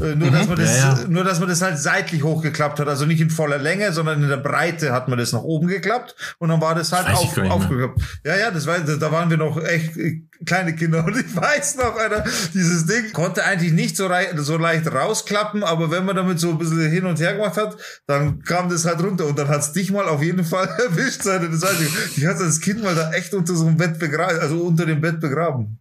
Äh, 0.00 0.16
Nur, 0.16 0.32
dass 0.32 0.48
man 0.48 0.56
das, 0.58 0.70
Mhm. 0.70 0.76
Ja, 0.76 0.98
ja. 1.02 1.08
nur, 1.08 1.22
dass 1.22 1.38
man 1.38 1.48
das 1.48 1.62
halt 1.62 1.78
seitlich 1.78 2.24
hochgeklappt 2.24 2.80
hat. 2.80 2.88
Also 2.88 3.06
nicht 3.06 3.20
in 3.20 3.30
voller 3.30 3.58
Länge, 3.58 3.92
sondern 3.92 4.20
in 4.22 4.28
der 4.28 4.38
Breite 4.38 4.92
hat 4.92 5.06
man 5.08 5.18
das 5.20 5.32
nach 5.32 5.42
oben 5.42 5.68
geklappt. 5.68 6.16
Und 6.38 6.48
dann 6.48 6.60
war 6.60 6.74
das 6.74 6.90
halt 6.92 7.06
auf, 7.10 7.38
aufgeklappt. 7.52 8.00
Ja, 8.24 8.36
ja, 8.36 8.50
das 8.50 8.66
war, 8.66 8.78
da 8.80 9.12
waren 9.12 9.30
wir 9.30 9.36
noch 9.36 9.62
echt 9.62 9.96
äh, 9.96 10.22
kleine 10.44 10.74
Kinder. 10.74 11.04
Und 11.04 11.16
ich 11.16 11.36
weiß 11.36 11.76
noch, 11.76 11.96
Alter, 11.96 12.24
dieses 12.52 12.86
Ding 12.86 13.12
konnte 13.12 13.44
eigentlich 13.44 13.72
nicht 13.72 13.96
so, 13.96 14.08
rei- 14.08 14.32
so 14.36 14.56
leicht 14.58 14.92
rausklappen, 14.92 15.62
aber 15.62 15.92
wenn 15.92 16.04
man 16.04 16.16
damit 16.16 16.40
so 16.40 16.50
ein 16.50 16.58
bisschen 16.58 16.90
hin 16.90 17.06
und 17.06 17.20
her 17.20 17.34
gemacht 17.34 17.56
hat, 17.56 17.76
dann 18.08 18.42
kam 18.42 18.68
das 18.68 18.84
halt 18.86 19.00
runter. 19.00 19.26
Und 19.26 19.38
dann 19.38 19.46
hat's 19.48 19.72
dich 19.74 19.92
mal 19.92 20.08
auf 20.08 20.20
jeden 20.24 20.44
Fall 20.44 20.66
erwischt. 20.90 21.24
Das 21.24 21.34
heißt, 21.62 22.16
ich 22.16 22.26
hatte 22.26 22.44
das 22.44 22.60
Kind 22.60 22.82
mal 22.82 22.96
da 22.96 23.12
echt 23.12 23.32
unter 23.32 23.54
so 23.54 23.64
einem 23.68 23.76
Bett 23.76 24.00
begraben, 24.00 24.40
also 24.40 24.56
unter 24.62 24.86
dem 24.86 25.00
Bett 25.00 25.20
begraben. 25.20 25.78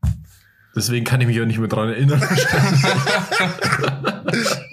Deswegen 0.75 1.05
kann 1.05 1.21
ich 1.21 1.27
mich 1.27 1.39
auch 1.39 1.45
nicht 1.45 1.59
mehr 1.59 1.67
dran 1.67 1.89
erinnern. 1.89 2.21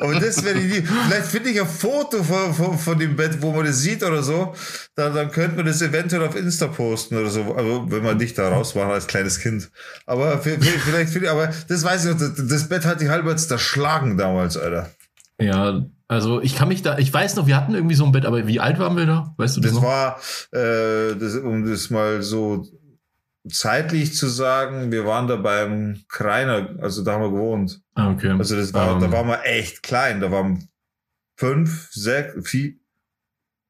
Aber 0.01 0.15
das 0.19 0.43
werde 0.45 0.61
ich 0.61 0.73
nie. 0.81 0.87
Vielleicht 1.07 1.27
finde 1.27 1.51
ich 1.51 1.61
ein 1.61 1.67
Foto 1.69 2.23
von, 2.23 2.55
von, 2.55 2.79
von 2.79 2.99
dem 2.99 3.17
Bett, 3.17 3.43
wo 3.43 3.53
man 3.53 3.67
das 3.67 3.81
sieht 3.81 4.03
oder 4.03 4.23
so. 4.23 4.55
Dann, 4.95 5.15
dann 5.15 5.31
könnte 5.31 5.57
man 5.57 5.67
das 5.67 5.83
eventuell 5.83 6.27
auf 6.27 6.37
Insta 6.37 6.69
posten 6.69 7.17
oder 7.19 7.29
so. 7.29 7.55
Also, 7.55 7.85
wenn 7.91 8.03
man 8.03 8.19
dich 8.19 8.35
da 8.35 8.49
rausmacht 8.49 8.91
als 8.91 9.07
kleines 9.07 9.41
Kind. 9.41 9.71
Aber 10.07 10.39
vielleicht 10.39 11.11
finde 11.11 11.27
ich, 11.27 11.31
aber 11.31 11.51
das 11.69 11.85
weiß 11.85 12.05
ich 12.07 12.13
noch, 12.13 12.19
das, 12.19 12.33
das 12.49 12.69
Bett 12.69 12.85
hat 12.87 13.01
die 13.01 13.11
halbwegs 13.11 13.49
zerschlagen 13.49 14.17
damals, 14.17 14.57
Alter. 14.57 14.91
ja, 15.41 15.83
also 16.09 16.41
ich 16.43 16.57
kann 16.57 16.67
mich 16.69 16.83
da, 16.83 16.99
ich 16.99 17.13
weiß 17.13 17.37
noch, 17.37 17.47
wir 17.47 17.57
hatten 17.57 17.73
irgendwie 17.75 17.95
so 17.95 18.05
ein 18.05 18.11
Bett, 18.11 18.25
aber 18.27 18.45
wie 18.49 18.59
alt 18.59 18.81
waren 18.81 18.97
wir 18.97 19.07
da? 19.07 19.33
Weißt 19.37 19.57
du 19.57 19.61
das, 19.61 19.71
Das 19.73 19.81
noch? 19.81 19.87
war, 19.89 20.19
äh, 20.51 21.15
das, 21.15 21.37
um 21.37 21.65
das 21.65 21.89
mal 21.91 22.21
so 22.23 22.67
zeitlich 23.49 24.15
zu 24.15 24.29
sagen, 24.29 24.93
wir 24.93 25.07
waren 25.07 25.27
da 25.27 25.37
beim 25.37 26.03
Kreiner, 26.09 26.75
also 26.81 27.03
da 27.05 27.13
haben 27.15 27.23
wir 27.23 27.31
gewohnt. 27.31 27.81
ah, 27.95 28.11
okay. 28.11 28.31
Also 28.31 28.57
das 28.57 28.73
war, 28.75 28.95
Ähm. 28.95 29.01
da 29.01 29.13
waren 29.13 29.29
wir 29.29 29.45
echt 29.45 29.83
klein, 29.83 30.21
da 30.21 30.31
waren 30.31 30.69
fünf, 31.39 31.91
sechs, 31.93 32.35
vier, 32.49 32.75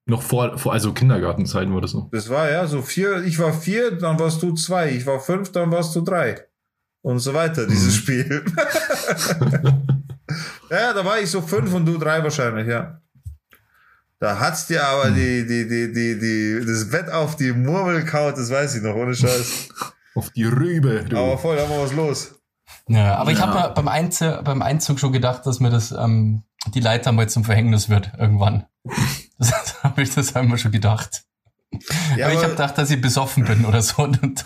noch 0.06 0.22
vor, 0.22 0.58
vor, 0.58 0.72
also 0.72 0.92
Kindergartenzeiten 0.92 1.72
war 1.72 1.80
das 1.80 1.92
so. 1.92 2.08
Das 2.10 2.28
war 2.28 2.50
ja 2.50 2.66
so 2.66 2.82
vier, 2.82 3.22
ich 3.22 3.38
war 3.38 3.52
vier, 3.52 3.92
dann 3.92 4.18
warst 4.18 4.42
du 4.42 4.54
zwei, 4.54 4.90
ich 4.90 5.06
war 5.06 5.20
fünf, 5.20 5.52
dann 5.52 5.70
warst 5.70 5.94
du 5.94 6.00
drei. 6.00 6.46
Und 7.02 7.20
so 7.20 7.32
weiter, 7.32 7.66
dieses 7.66 7.94
Mhm. 7.94 7.98
Spiel. 7.98 8.44
ja, 10.70 10.92
da 10.92 11.04
war 11.04 11.20
ich 11.20 11.30
so 11.30 11.40
fünf 11.40 11.72
und 11.74 11.86
du 11.86 11.98
drei 11.98 12.22
wahrscheinlich, 12.22 12.66
ja. 12.66 13.00
Da 14.20 14.38
hat's 14.38 14.66
dir 14.66 14.84
aber 14.86 15.10
Mhm. 15.10 15.14
die, 15.14 15.46
die, 15.46 15.68
die, 15.68 15.92
die, 15.92 16.18
die, 16.20 16.66
das 16.66 16.90
Bett 16.90 17.10
auf 17.10 17.36
die 17.36 17.52
Murmel 17.52 18.04
kaut, 18.04 18.36
das 18.36 18.50
weiß 18.50 18.74
ich 18.76 18.82
noch, 18.82 18.94
ohne 18.94 19.14
Scheiß. 19.14 19.68
Auf 20.14 20.30
die 20.30 20.44
Rübe. 20.44 21.04
Du. 21.08 21.16
aber 21.16 21.38
voll, 21.38 21.56
da 21.56 21.70
war 21.70 21.82
was 21.82 21.92
los. 21.92 22.34
Ja, 22.88 23.14
aber 23.16 23.30
ich 23.30 23.38
Ja. 23.38 23.46
habe 23.46 23.68
mir 23.68 23.74
beim, 23.74 23.86
Einzug, 23.88 24.44
beim 24.44 24.60
Einzug 24.60 24.98
schon 24.98 25.12
gedacht, 25.12 25.46
dass 25.46 25.60
mir 25.60 25.70
das 25.70 25.92
ähm, 25.92 26.42
die 26.74 26.80
Leiter 26.80 27.12
mal 27.12 27.28
zum 27.28 27.44
Verhängnis 27.44 27.88
wird 27.88 28.12
irgendwann. 28.18 28.66
Das 29.38 29.82
habe 29.82 30.02
ich 30.02 30.14
das 30.14 30.36
einmal 30.36 30.58
schon 30.58 30.70
gedacht. 30.72 31.22
Ja, 32.14 32.26
aber 32.26 32.34
ich 32.34 32.40
habe 32.40 32.50
gedacht, 32.50 32.76
dass 32.76 32.90
ich 32.90 33.00
besoffen 33.00 33.44
bin 33.46 33.64
oder 33.64 33.80
so. 33.80 34.02
Und 34.02 34.44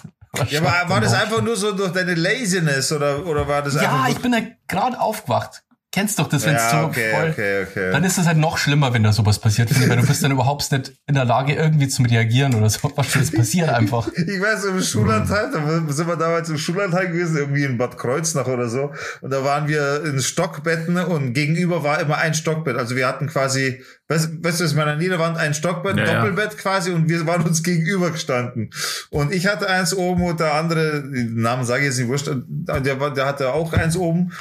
Ja, 0.50 0.60
aber 0.60 0.88
war 0.88 1.00
das 1.00 1.14
einfach 1.14 1.42
nur 1.42 1.56
so 1.56 1.72
durch 1.72 1.90
deine 1.92 2.14
Laziness 2.14 2.92
oder, 2.92 3.26
oder 3.26 3.48
war 3.48 3.62
das 3.62 3.74
einfach 3.76 4.04
Ja, 4.04 4.08
ich 4.12 4.18
bin 4.20 4.30
da 4.30 4.38
gerade 4.68 5.00
aufgewacht. 5.00 5.64
Kennst 5.94 6.18
doch 6.18 6.28
das, 6.28 6.44
wenn 6.44 6.56
es 6.56 6.62
ja, 6.62 6.80
so 6.82 6.86
okay, 6.88 7.10
voll. 7.12 7.30
okay, 7.30 7.62
okay. 7.70 7.90
Dann 7.92 8.02
ist 8.02 8.18
es 8.18 8.26
halt 8.26 8.36
noch 8.36 8.58
schlimmer, 8.58 8.92
wenn 8.92 9.04
da 9.04 9.12
sowas 9.12 9.38
passiert, 9.38 9.70
weil 9.88 9.96
du 9.96 10.04
bist 10.04 10.24
dann 10.24 10.32
überhaupt 10.38 10.72
nicht 10.72 10.92
in 11.06 11.14
der 11.14 11.24
Lage, 11.24 11.54
irgendwie 11.54 11.86
zu 11.86 12.02
reagieren 12.02 12.52
oder 12.56 12.68
so. 12.68 12.90
Was 12.96 13.12
das 13.12 13.30
passiert 13.30 13.68
einfach. 13.70 14.08
Ich 14.16 14.40
weiß, 14.42 14.64
im 14.64 14.82
Schullandheim, 14.82 15.52
da 15.86 15.92
sind 15.92 16.08
wir 16.08 16.16
damals 16.16 16.48
im 16.48 16.58
Schullandheim 16.58 17.12
gewesen, 17.12 17.36
irgendwie 17.36 17.62
in 17.62 17.78
Bad 17.78 17.96
Kreuznach 17.96 18.46
oder 18.48 18.68
so. 18.68 18.90
Und 19.20 19.30
da 19.30 19.44
waren 19.44 19.68
wir 19.68 20.02
in 20.04 20.18
Stockbetten 20.20 20.96
und 20.96 21.32
gegenüber 21.34 21.84
war 21.84 22.00
immer 22.00 22.18
ein 22.18 22.34
Stockbett. 22.34 22.76
Also 22.76 22.96
wir 22.96 23.06
hatten 23.06 23.28
quasi, 23.28 23.80
weißt, 24.08 24.42
weißt 24.42 24.60
du, 24.60 24.64
es 24.64 24.74
war 24.76 24.88
an 24.88 25.00
jeder 25.00 25.20
Wand 25.20 25.36
ein 25.38 25.54
Stockbett, 25.54 25.96
Ja, 25.96 26.04
ja. 26.06 26.14
Doppelbett 26.16 26.58
quasi 26.58 26.90
und 26.90 27.08
wir 27.08 27.24
waren 27.26 27.42
uns 27.42 27.62
gegenüber 27.62 28.10
gestanden. 28.10 28.70
Und 29.10 29.32
ich 29.32 29.46
hatte 29.46 29.68
eins 29.70 29.94
oben 29.94 30.24
und 30.24 30.40
der 30.40 30.54
andere, 30.54 31.02
den 31.02 31.36
Namen 31.40 31.64
sage 31.64 31.82
ich 31.82 31.86
jetzt 31.90 31.98
nicht 31.98 32.08
wurscht, 32.08 32.28
der, 32.34 32.98
war- 32.98 33.14
der 33.14 33.26
hatte 33.26 33.52
auch 33.52 33.72
eins 33.72 33.96
oben. 33.96 34.32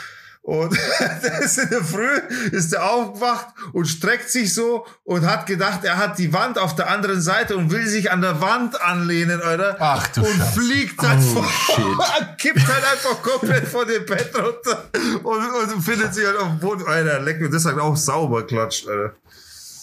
Und 0.44 0.78
der 1.24 1.40
ist 1.42 1.58
in 1.58 1.70
der 1.70 1.84
Früh, 1.84 2.18
ist 2.52 2.74
der 2.74 2.84
aufgewacht 2.84 3.48
und 3.72 3.86
streckt 3.86 4.30
sich 4.30 4.54
so 4.54 4.86
und 5.06 5.26
hat 5.26 5.46
gedacht, 5.46 5.86
er 5.86 5.96
hat 5.98 6.18
die 6.20 6.34
Wand 6.34 6.58
auf 6.60 6.76
der 6.76 6.90
anderen 6.90 7.22
Seite 7.22 7.56
und 7.56 7.72
will 7.72 7.88
sich 7.88 8.12
an 8.12 8.20
der 8.22 8.42
Wand 8.42 8.80
anlehnen, 8.82 9.42
Alter. 9.42 9.78
Ach 9.80 10.06
du 10.10 10.20
Und 10.20 10.28
Scheiße. 10.28 10.52
fliegt 10.60 11.02
halt 11.02 11.20
Oh, 11.36 11.42
vor, 11.44 12.06
kippt 12.38 12.68
halt 12.68 12.84
einfach 12.92 13.22
komplett 13.24 13.68
von 13.70 13.88
dem 13.88 14.06
Bett 14.06 14.32
runter 14.36 14.90
und, 15.24 15.74
und 15.74 15.82
findet 15.82 16.14
sich 16.14 16.26
halt 16.26 16.38
auf 16.38 16.50
dem 16.50 16.60
Boden. 16.60 16.84
Alter, 16.86 17.22
leck 17.22 17.40
mir, 17.40 17.50
das 17.50 17.64
hat 17.64 17.80
auch 17.80 17.96
sauber 17.96 18.46
klatscht, 18.46 18.86
Alter. 18.90 19.16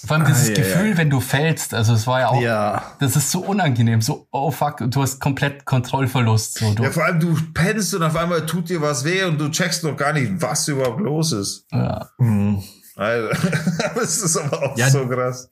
Vor 0.06 0.16
allem 0.16 0.26
dieses 0.26 0.48
Ah, 0.48 0.52
ja, 0.52 0.56
Gefühl, 0.56 0.90
ja. 0.90 0.96
wenn 0.96 1.10
du 1.10 1.20
fällst, 1.20 1.74
also 1.74 1.92
es 1.94 2.06
war 2.06 2.20
ja 2.20 2.28
auch, 2.28 2.40
Ja. 2.40 2.82
das 3.00 3.16
ist 3.16 3.30
so 3.30 3.40
unangenehm, 3.40 4.00
so, 4.00 4.26
oh 4.30 4.50
fuck, 4.50 4.78
du 4.90 5.02
hast 5.02 5.20
komplett 5.20 5.64
Kontrollverlust. 5.64 6.58
So, 6.58 6.72
du, 6.74 6.82
Ja, 6.84 6.90
vor 6.90 7.04
allem 7.04 7.20
du 7.20 7.36
pennst 7.54 7.94
und 7.94 8.02
auf 8.02 8.16
einmal 8.16 8.46
tut 8.46 8.68
dir 8.68 8.80
was 8.80 9.04
weh 9.04 9.24
und 9.24 9.38
du 9.40 9.50
checkst 9.50 9.84
noch 9.84 9.96
gar 9.96 10.12
nicht, 10.12 10.32
was 10.40 10.66
überhaupt 10.68 11.00
los 11.00 11.32
ist. 11.32 11.66
ja. 11.72 12.08
Mhm. 12.18 12.62
Alter, 12.96 13.36
das 13.94 14.18
ist 14.18 14.36
aber 14.36 14.62
auch 14.72 14.76
Ja. 14.78 14.90
so 14.90 15.06
krass. 15.08 15.50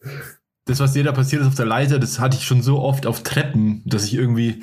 Das, 0.66 0.80
was 0.80 0.92
dir 0.92 1.02
da 1.04 1.12
passiert 1.12 1.40
ist 1.42 1.48
auf 1.48 1.54
der 1.54 1.64
Leiter, 1.66 1.98
das 1.98 2.18
hatte 2.18 2.36
ich 2.36 2.44
schon 2.44 2.60
so 2.62 2.80
oft 2.80 3.06
auf 3.06 3.22
Treppen, 3.22 3.82
dass 3.86 4.04
ich 4.04 4.12
irgendwie 4.14 4.62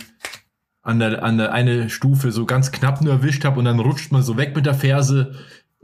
an 0.84 1.00
der, 1.00 1.24
an 1.24 1.40
der 1.40 1.52
eine 1.52 1.90
Stufe 1.90 2.32
so 2.32 2.46
ganz 2.46 2.72
knapp 2.72 3.02
nur 3.02 3.14
erwischt 3.14 3.44
habe 3.44 3.58
und 3.58 3.66
dann 3.66 3.80
rutscht 3.80 4.12
man 4.12 4.22
so 4.22 4.38
weg 4.38 4.56
mit 4.56 4.68
der 4.68 4.76
Ferse. 4.76 5.34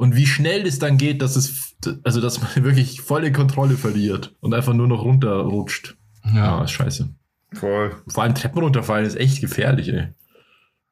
Und 0.02 0.16
wie 0.16 0.26
schnell 0.26 0.64
das 0.64 0.80
dann 0.80 0.98
geht, 0.98 1.22
dass 1.22 1.36
es, 1.36 1.76
also 2.04 2.22
dass 2.22 2.42
man 2.42 2.50
wirklich 2.64 3.02
volle 3.02 3.32
Kontrolle 3.32 3.78
verliert 3.78 4.36
und 4.40 4.52
einfach 4.52 4.74
nur 4.74 4.88
noch 4.88 5.04
runterrutscht. 5.04 5.96
Ja, 6.26 6.58
ja. 6.58 6.64
ist 6.64 6.72
scheiße. 6.72 7.08
Voll. 7.54 7.96
Vor 8.08 8.24
allem 8.24 8.34
Treppen 8.34 8.64
runterfallen 8.64 9.06
ist 9.06 9.16
echt 9.16 9.42
gefährlich, 9.42 9.90
ey. 9.90 10.08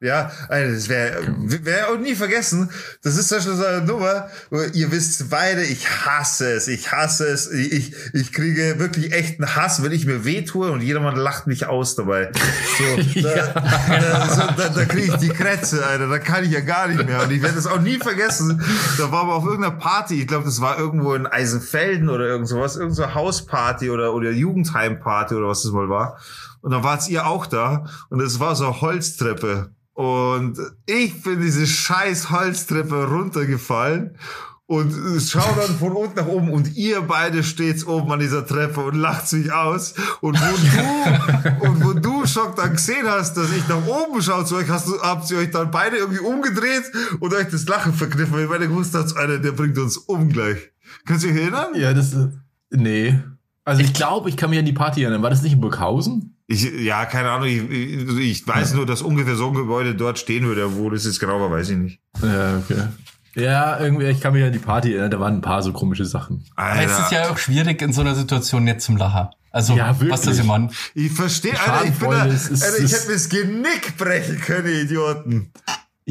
Ja, 0.02 0.32
das 0.48 0.88
wäre 0.88 1.22
wär 1.36 1.90
auch 1.90 1.98
nie 1.98 2.14
vergessen. 2.14 2.70
Das 3.02 3.18
ist 3.18 3.30
ja 3.30 3.38
schon 3.38 3.58
so 3.58 3.66
eine 3.66 3.82
Nummer, 3.82 4.28
ihr 4.72 4.90
wisst 4.90 5.28
beide, 5.28 5.62
ich 5.62 5.86
hasse 6.06 6.52
es, 6.52 6.68
ich 6.68 6.90
hasse 6.90 7.26
es. 7.26 7.50
Ich, 7.50 7.94
ich 8.14 8.32
kriege 8.32 8.78
wirklich 8.78 9.12
echten 9.12 9.54
Hass, 9.56 9.82
wenn 9.82 9.92
ich 9.92 10.06
mir 10.06 10.24
wehtue 10.24 10.70
und 10.70 10.80
jedermann 10.80 11.16
lacht 11.16 11.46
mich 11.46 11.66
aus 11.66 11.96
dabei. 11.96 12.32
So, 12.78 13.20
da, 13.22 13.52
da, 13.52 14.28
so, 14.28 14.40
da, 14.56 14.68
da 14.70 14.84
kriege 14.86 15.12
ich 15.12 15.16
die 15.16 15.28
Krätze, 15.28 15.84
Alter, 15.84 16.08
da 16.08 16.18
kann 16.18 16.44
ich 16.44 16.50
ja 16.52 16.60
gar 16.60 16.88
nicht 16.88 17.04
mehr. 17.04 17.22
Und 17.22 17.30
ich 17.30 17.42
werde 17.42 17.56
das 17.56 17.66
auch 17.66 17.80
nie 17.80 17.98
vergessen. 17.98 18.62
Da 18.96 19.12
waren 19.12 19.28
wir 19.28 19.34
auf 19.34 19.44
irgendeiner 19.44 19.76
Party, 19.76 20.22
ich 20.22 20.26
glaube, 20.26 20.46
das 20.46 20.62
war 20.62 20.78
irgendwo 20.78 21.12
in 21.12 21.26
Eisenfelden 21.26 22.08
oder 22.08 22.24
irgend 22.24 22.48
sowas, 22.48 22.76
irgend 22.76 22.96
so 22.96 23.12
Hausparty 23.12 23.90
oder, 23.90 24.14
oder 24.14 24.30
Jugendheimparty 24.30 25.34
oder 25.34 25.48
was 25.48 25.62
das 25.62 25.72
mal 25.72 25.90
war. 25.90 26.18
Und 26.62 26.70
dann 26.70 26.84
wart 26.84 27.06
ihr 27.10 27.26
auch 27.26 27.44
da 27.44 27.84
und 28.08 28.20
es 28.20 28.40
war 28.40 28.56
so 28.56 28.64
eine 28.64 28.80
Holztreppe. 28.80 29.74
Und 30.00 30.58
ich 30.86 31.22
bin 31.22 31.42
diese 31.42 31.66
scheiß 31.66 32.30
Holztreppe 32.30 33.04
runtergefallen 33.04 34.16
und 34.64 34.94
schau 35.20 35.44
dann 35.60 35.76
von 35.76 35.92
unten 35.92 36.14
nach 36.16 36.26
oben 36.26 36.52
und 36.52 36.74
ihr 36.74 37.02
beide 37.02 37.44
steht 37.44 37.86
oben 37.86 38.10
an 38.10 38.20
dieser 38.20 38.46
Treppe 38.46 38.80
und 38.80 38.94
lacht 38.94 39.30
mich 39.34 39.52
aus. 39.52 39.92
Und 40.22 40.40
wo 40.40 40.56
du, 40.56 41.68
und 41.68 41.84
wo 41.84 41.92
du 41.92 42.26
Schock 42.26 42.56
dann 42.56 42.72
gesehen 42.72 43.06
hast, 43.06 43.36
dass 43.36 43.52
ich 43.52 43.68
nach 43.68 43.86
oben 43.86 44.22
schaue 44.22 44.46
zu 44.46 44.56
euch, 44.56 44.70
hast 44.70 44.88
du, 44.88 44.98
habt 45.02 45.30
ihr 45.30 45.36
euch 45.36 45.50
dann 45.50 45.70
beide 45.70 45.98
irgendwie 45.98 46.20
umgedreht 46.20 46.84
und 47.20 47.34
euch 47.34 47.48
das 47.48 47.68
Lachen 47.68 47.92
verkniffen, 47.92 48.32
weil 48.32 48.44
ihr 48.44 48.48
beide 48.48 48.68
gewusst 48.68 48.94
habt, 48.94 49.14
Alter, 49.18 49.38
der 49.38 49.52
bringt 49.52 49.76
uns 49.76 49.98
um 49.98 50.30
gleich. 50.30 50.70
Könnt 51.04 51.22
ihr 51.24 51.30
euch 51.32 51.36
erinnern? 51.36 51.74
Ja, 51.74 51.92
das 51.92 52.14
ist, 52.14 52.30
nee. 52.70 53.20
Also 53.66 53.82
ich 53.82 53.92
glaube, 53.92 54.30
ich 54.30 54.38
kann 54.38 54.48
mich 54.48 54.58
an 54.58 54.64
die 54.64 54.72
Party 54.72 55.02
erinnern. 55.02 55.22
War 55.22 55.28
das 55.28 55.42
nicht 55.42 55.52
in 55.52 55.60
Burghausen? 55.60 56.36
Ich, 56.52 56.64
ja, 56.64 57.06
keine 57.06 57.30
Ahnung, 57.30 57.46
ich, 57.46 58.18
ich, 58.18 58.46
weiß 58.48 58.74
nur, 58.74 58.84
dass 58.84 59.02
ungefähr 59.02 59.36
so 59.36 59.46
ein 59.48 59.54
Gebäude 59.54 59.94
dort 59.94 60.18
stehen 60.18 60.44
würde. 60.46 60.76
Wo 60.76 60.90
das 60.90 61.04
jetzt 61.04 61.20
genau 61.20 61.40
war, 61.40 61.48
weiß 61.48 61.68
ich 61.70 61.76
nicht. 61.78 62.00
Ja, 62.20 62.58
okay. 62.58 62.88
Ja, 63.36 63.78
irgendwie, 63.78 64.06
ich 64.06 64.20
kann 64.20 64.32
mich 64.32 64.42
an 64.42 64.52
die 64.52 64.58
Party 64.58 64.90
erinnern, 64.92 65.12
da 65.12 65.20
waren 65.20 65.34
ein 65.34 65.40
paar 65.42 65.62
so 65.62 65.72
komische 65.72 66.04
Sachen. 66.04 66.44
Es 66.56 66.98
ist 66.98 67.12
ja 67.12 67.30
auch 67.30 67.38
schwierig 67.38 67.80
in 67.82 67.92
so 67.92 68.00
einer 68.00 68.16
Situation 68.16 68.64
nicht 68.64 68.80
zum 68.80 68.96
Lachen. 68.96 69.28
Also, 69.52 69.76
Ja, 69.76 69.94
was 70.00 70.22
das 70.22 70.42
meine? 70.42 70.70
Ich 70.94 71.12
verstehe, 71.12 71.52
Alter, 71.58 71.84
ich 71.84 71.94
bin 71.94 72.10
da, 72.10 72.24
ist- 72.24 72.62
Alter, 72.64 72.78
ich 72.82 72.92
hätte 72.92 73.06
mir 73.06 73.12
das 73.14 73.28
Genick 73.28 73.96
brechen 73.96 74.40
können, 74.40 74.66
Idioten. 74.84 75.52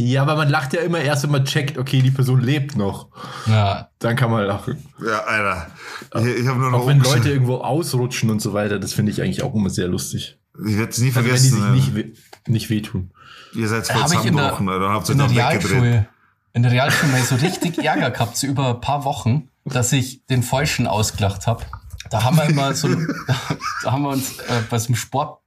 Ja, 0.02 0.22
aber 0.22 0.38
man 0.38 0.48
lacht 0.48 0.72
ja 0.72 0.80
immer 0.80 1.00
erst, 1.02 1.24
wenn 1.24 1.32
man 1.32 1.44
checkt, 1.44 1.78
okay, 1.78 2.02
die 2.02 2.12
Person 2.12 2.40
lebt 2.40 2.78
noch. 2.78 3.10
Ja. 3.48 3.90
Dann 4.00 4.16
kann 4.16 4.32
man 4.32 4.46
lachen. 4.46 4.82
Ja, 5.06 5.20
Alter. 5.26 5.68
Ich, 6.16 6.42
ich 6.42 6.48
habe 6.48 6.58
nur 6.58 6.72
noch 6.72 6.80
Auch 6.80 6.88
wenn 6.88 7.02
Leute 7.02 7.30
irgendwo 7.30 7.58
ausrutschen 7.58 8.30
und 8.30 8.42
so 8.42 8.54
weiter, 8.54 8.80
das 8.80 8.94
finde 8.94 9.12
ich 9.12 9.22
eigentlich 9.22 9.44
auch 9.44 9.54
immer 9.54 9.70
sehr 9.70 9.90
lustig. 9.90 10.38
Ich 10.66 10.78
werde 10.78 10.92
es 10.92 11.00
nie 11.00 11.08
Also 11.08 11.18
wenn 11.18 11.24
die 11.26 11.42
vergessen. 11.42 11.62
sich 11.62 11.94
nicht, 11.94 11.96
we 11.96 12.14
nicht 12.50 12.70
wehtun. 12.70 13.12
Ihr 13.54 13.68
seid 13.68 13.88
voll 13.88 14.08
zusammengebrochen, 14.08 14.70
Alter. 14.70 14.90
Habt 14.90 15.10
ihr 15.10 15.12
in 15.12 15.18
der 15.18 15.28
dann 15.28 15.36
weggedreht. 15.36 15.72
Realschule, 15.72 16.08
in 16.54 16.64
der 16.64 16.72
Realschule 16.72 17.22
so 17.24 17.36
richtig 17.36 17.84
Ärger 17.84 18.12
gehabt, 18.12 18.38
so 18.38 18.48
über 18.48 18.70
ein 18.70 18.82
paar 18.82 19.04
Wochen, 19.04 19.50
dass 19.66 19.92
ich 19.92 20.26
den 20.28 20.44
Falschen 20.44 20.88
ausgelacht 20.88 21.46
habe. 21.46 21.66
Da 22.10 22.24
haben 22.24 22.38
wir 22.38 22.46
immer 22.46 22.74
so, 22.74 22.88
da 23.84 23.92
haben 23.92 24.04
wir 24.04 24.12
uns 24.12 24.40
äh, 24.40 24.62
bei 24.70 24.80
so 24.80 24.88
einem 24.88 24.96
Sport, 24.96 25.42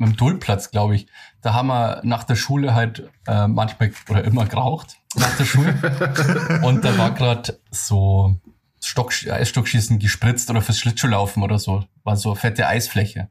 mit 0.00 0.10
dem 0.10 0.16
Dullplatz, 0.16 0.70
glaube 0.70 0.96
ich, 0.96 1.06
da 1.42 1.54
haben 1.54 1.68
wir 1.68 2.00
nach 2.04 2.24
der 2.24 2.36
Schule 2.36 2.74
halt 2.74 3.08
äh, 3.26 3.46
manchmal 3.46 3.92
oder 4.08 4.24
immer 4.24 4.46
geraucht 4.46 4.96
nach 5.14 5.36
der 5.36 5.44
Schule. 5.44 6.60
Und 6.62 6.84
da 6.84 6.96
war 6.98 7.12
gerade 7.12 7.60
so 7.70 8.36
Stock, 8.82 9.12
Eisstockschießen 9.12 9.98
gespritzt 9.98 10.50
oder 10.50 10.62
fürs 10.62 10.78
Schlittschuhlaufen 10.78 11.42
oder 11.42 11.58
so. 11.58 11.84
War 12.02 12.16
so 12.16 12.30
eine 12.30 12.40
fette 12.40 12.66
Eisfläche. 12.66 13.30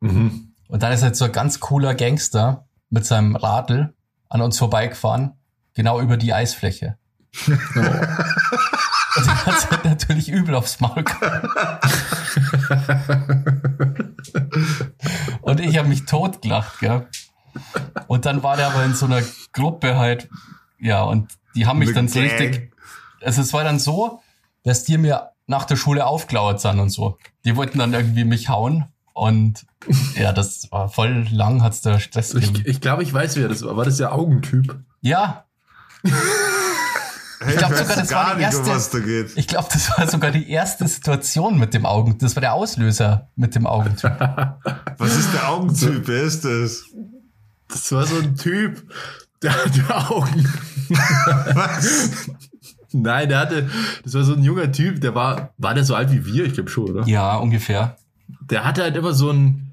Mhm. 0.00 0.54
Und 0.68 0.82
dann 0.82 0.92
ist 0.92 1.02
halt 1.02 1.16
so 1.16 1.26
ein 1.26 1.32
ganz 1.32 1.60
cooler 1.60 1.94
Gangster 1.94 2.66
mit 2.90 3.06
seinem 3.06 3.36
Radl 3.36 3.94
an 4.28 4.40
uns 4.40 4.58
vorbeigefahren, 4.58 5.34
genau 5.74 6.00
über 6.00 6.16
die 6.16 6.34
Eisfläche. 6.34 6.96
Und 9.14 9.26
der 9.26 9.46
hat 9.46 9.70
halt 9.70 9.84
natürlich 9.84 10.30
übel 10.30 10.54
aufs 10.54 10.80
Maul 10.80 11.04
gehauen. 11.04 11.48
Und 15.42 15.60
ich 15.60 15.76
habe 15.78 15.88
mich 15.88 16.04
totgelacht, 16.06 16.78
gell. 16.80 17.06
Und 18.06 18.24
dann 18.26 18.42
war 18.42 18.56
der 18.56 18.68
aber 18.68 18.84
in 18.84 18.94
so 18.94 19.06
einer 19.06 19.22
Gruppe 19.52 19.96
halt, 19.98 20.28
ja, 20.78 21.02
und 21.02 21.32
die 21.54 21.66
haben 21.66 21.78
mich 21.78 21.92
dann 21.92 22.08
so 22.08 22.18
richtig, 22.20 22.72
also 23.20 23.42
es 23.42 23.52
war 23.52 23.62
dann 23.64 23.78
so, 23.78 24.22
dass 24.64 24.84
die 24.84 24.96
mir 24.98 25.30
nach 25.46 25.64
der 25.64 25.76
Schule 25.76 26.06
aufgelauert 26.06 26.60
sind 26.60 26.78
und 26.80 26.88
so. 26.90 27.18
Die 27.44 27.56
wollten 27.56 27.78
dann 27.78 27.92
irgendwie 27.92 28.24
mich 28.24 28.48
hauen 28.48 28.86
und 29.12 29.66
ja, 30.16 30.32
das 30.32 30.70
war 30.72 30.88
voll 30.88 31.26
lang, 31.30 31.62
hat's 31.62 31.82
da 31.82 32.00
Stress 32.00 32.32
Ich, 32.34 32.46
gegeben. 32.46 32.70
ich 32.70 32.80
glaube, 32.80 33.02
ich 33.02 33.12
weiß, 33.12 33.36
wer 33.36 33.48
das 33.48 33.62
war. 33.62 33.76
War 33.76 33.84
das 33.84 33.98
der 33.98 34.14
Augentyp? 34.14 34.78
Ja, 35.02 35.44
Hey, 37.44 37.52
Ich 37.54 37.58
glaub 37.58 37.70
weiß 37.72 37.78
sogar, 37.80 37.96
das 37.96 38.08
gar 38.08 38.26
war 38.28 38.34
die 38.36 38.44
nicht, 38.44 38.54
um 38.54 38.60
erste- 38.66 38.74
was 38.74 38.90
da 38.90 38.98
geht. 39.00 39.30
ich 39.36 39.46
glaube, 39.48 39.68
das 39.72 39.90
war 39.98 40.08
sogar 40.08 40.30
die 40.30 40.48
erste 40.50 40.86
Situation 40.88 41.58
mit 41.58 41.74
dem 41.74 41.86
Augen. 41.86 42.18
Das 42.18 42.36
war 42.36 42.40
der 42.40 42.52
Auslöser 42.54 43.30
mit 43.36 43.54
dem 43.54 43.66
Augentyp. 43.66 44.10
Was 44.98 45.16
ist 45.16 45.32
der 45.34 45.48
Augentyp? 45.48 46.02
Wer 46.06 46.22
ist 46.22 46.44
das? 46.44 46.84
Das 47.68 47.90
war 47.92 48.06
so 48.06 48.16
ein 48.18 48.36
Typ, 48.36 48.82
der 49.42 49.52
hatte 49.54 50.10
Augen. 50.10 50.48
Was? 51.54 52.30
Nein, 52.92 53.28
der 53.28 53.38
hatte, 53.38 53.70
das 54.04 54.14
war 54.14 54.22
so 54.24 54.34
ein 54.34 54.42
junger 54.42 54.70
Typ, 54.70 55.00
der 55.00 55.14
war, 55.14 55.54
war 55.58 55.72
der 55.74 55.84
so 55.84 55.94
alt 55.94 56.12
wie 56.12 56.24
wir? 56.26 56.44
Ich 56.44 56.54
glaube 56.54 56.68
schon, 56.70 56.90
oder? 56.90 57.06
Ja, 57.06 57.36
ungefähr. 57.36 57.96
Der 58.50 58.64
hatte 58.64 58.82
halt 58.82 58.96
immer 58.96 59.14
so 59.14 59.30
ein, 59.30 59.72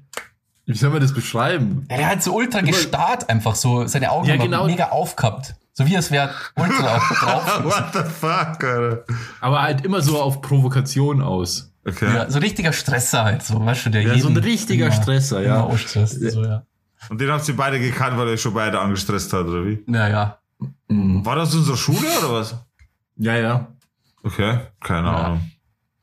wie 0.64 0.76
soll 0.76 0.90
man 0.90 1.00
das 1.02 1.12
beschreiben? 1.12 1.86
Ja, 1.90 1.98
der 1.98 2.08
hat 2.08 2.22
so 2.22 2.34
ultra 2.34 2.60
gestarrt 2.62 3.28
einfach 3.28 3.54
so. 3.54 3.86
Seine 3.86 4.10
Augen 4.10 4.26
Ja, 4.26 4.34
haben 4.34 4.42
genau. 4.42 4.66
mega 4.66 4.88
aufgehabt. 4.88 5.54
So 5.80 5.86
wie 5.86 5.94
es 5.94 6.10
wäre 6.10 6.28
ultra 6.56 6.96
auf 6.96 7.08
drauf. 7.08 7.64
What 7.64 7.84
the 7.94 8.00
fuck, 8.00 8.62
Alter? 8.62 9.04
Aber 9.40 9.62
halt 9.62 9.82
immer 9.82 10.02
so 10.02 10.20
auf 10.20 10.42
Provokation 10.42 11.22
aus. 11.22 11.72
Okay. 11.88 12.14
Ja, 12.14 12.30
so 12.30 12.38
richtiger 12.38 12.74
Stresser 12.74 13.24
halt, 13.24 13.42
so, 13.42 13.64
weißt 13.64 13.86
du, 13.86 13.90
der 13.90 14.02
Ja, 14.02 14.18
so 14.18 14.28
ein 14.28 14.36
richtiger 14.36 14.88
immer- 14.88 14.94
Stresser, 14.94 15.40
ja. 15.40 15.54
Immer 15.56 15.64
ausstresst, 15.64 16.20
so, 16.32 16.44
ja. 16.44 16.64
Und 17.08 17.18
den 17.18 17.30
habt 17.32 17.48
ihr 17.48 17.56
beide 17.56 17.80
gekannt, 17.80 18.18
weil 18.18 18.26
er 18.26 18.34
euch 18.34 18.42
schon 18.42 18.52
beide 18.52 18.78
angestresst 18.78 19.32
hat, 19.32 19.46
oder 19.46 19.64
wie? 19.64 19.82
Ja, 19.90 20.06
ja. 20.06 20.38
Mhm. 20.88 21.24
War 21.24 21.36
das 21.36 21.54
unsere 21.54 21.78
Schule 21.78 22.06
oder 22.18 22.34
was? 22.34 22.54
Ja, 23.16 23.36
ja. 23.36 23.68
Okay, 24.22 24.58
keine 24.80 25.06
Ja. 25.08 25.14
Ahnung. 25.16 25.50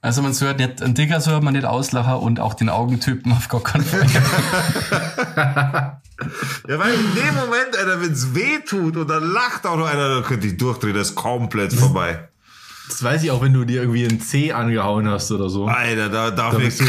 Also 0.02 0.24
man 0.24 0.34
hört 0.34 0.58
nicht, 0.58 0.82
einen 0.82 0.96
Digger 0.96 1.22
soll 1.22 1.40
man 1.42 1.54
nicht 1.54 1.66
auslachen 1.66 2.16
und 2.16 2.40
auch 2.40 2.56
den 2.56 2.70
Augentypen 2.70 3.32
auf 3.32 3.48
gar 3.48 3.62
keinen 3.62 3.84
Fall. 3.84 4.08
Ja, 6.68 6.80
weil 6.80 6.94
in 6.94 7.16
dem 7.16 7.36
Moment, 7.36 7.78
Alter, 7.78 8.02
wenn's 8.02 8.34
weh 8.34 8.60
tut 8.68 8.98
und 8.98 9.08
dann 9.08 9.24
lacht 9.24 9.66
auch 9.66 9.78
noch 9.78 9.86
einer, 9.88 10.10
dann 10.10 10.24
könnte 10.24 10.48
ich 10.48 10.58
durchdrehen, 10.58 10.96
das 10.96 11.10
ist 11.10 11.16
komplett 11.16 11.74
vorbei. 11.74 12.28
Das 12.90 13.04
weiß 13.04 13.24
ich 13.24 13.32
auch, 13.32 13.42
wenn 13.42 13.54
du 13.54 13.66
dir 13.66 13.82
irgendwie 13.82 14.08
einen 14.08 14.22
C 14.22 14.52
angehauen 14.54 15.08
hast 15.10 15.32
oder 15.32 15.50
so. 15.50 15.68
Alter, 15.68 16.10
da 16.10 16.32
darf 16.32 16.54
Da 16.56 16.60
ich. 16.62 16.78
du 16.78 16.86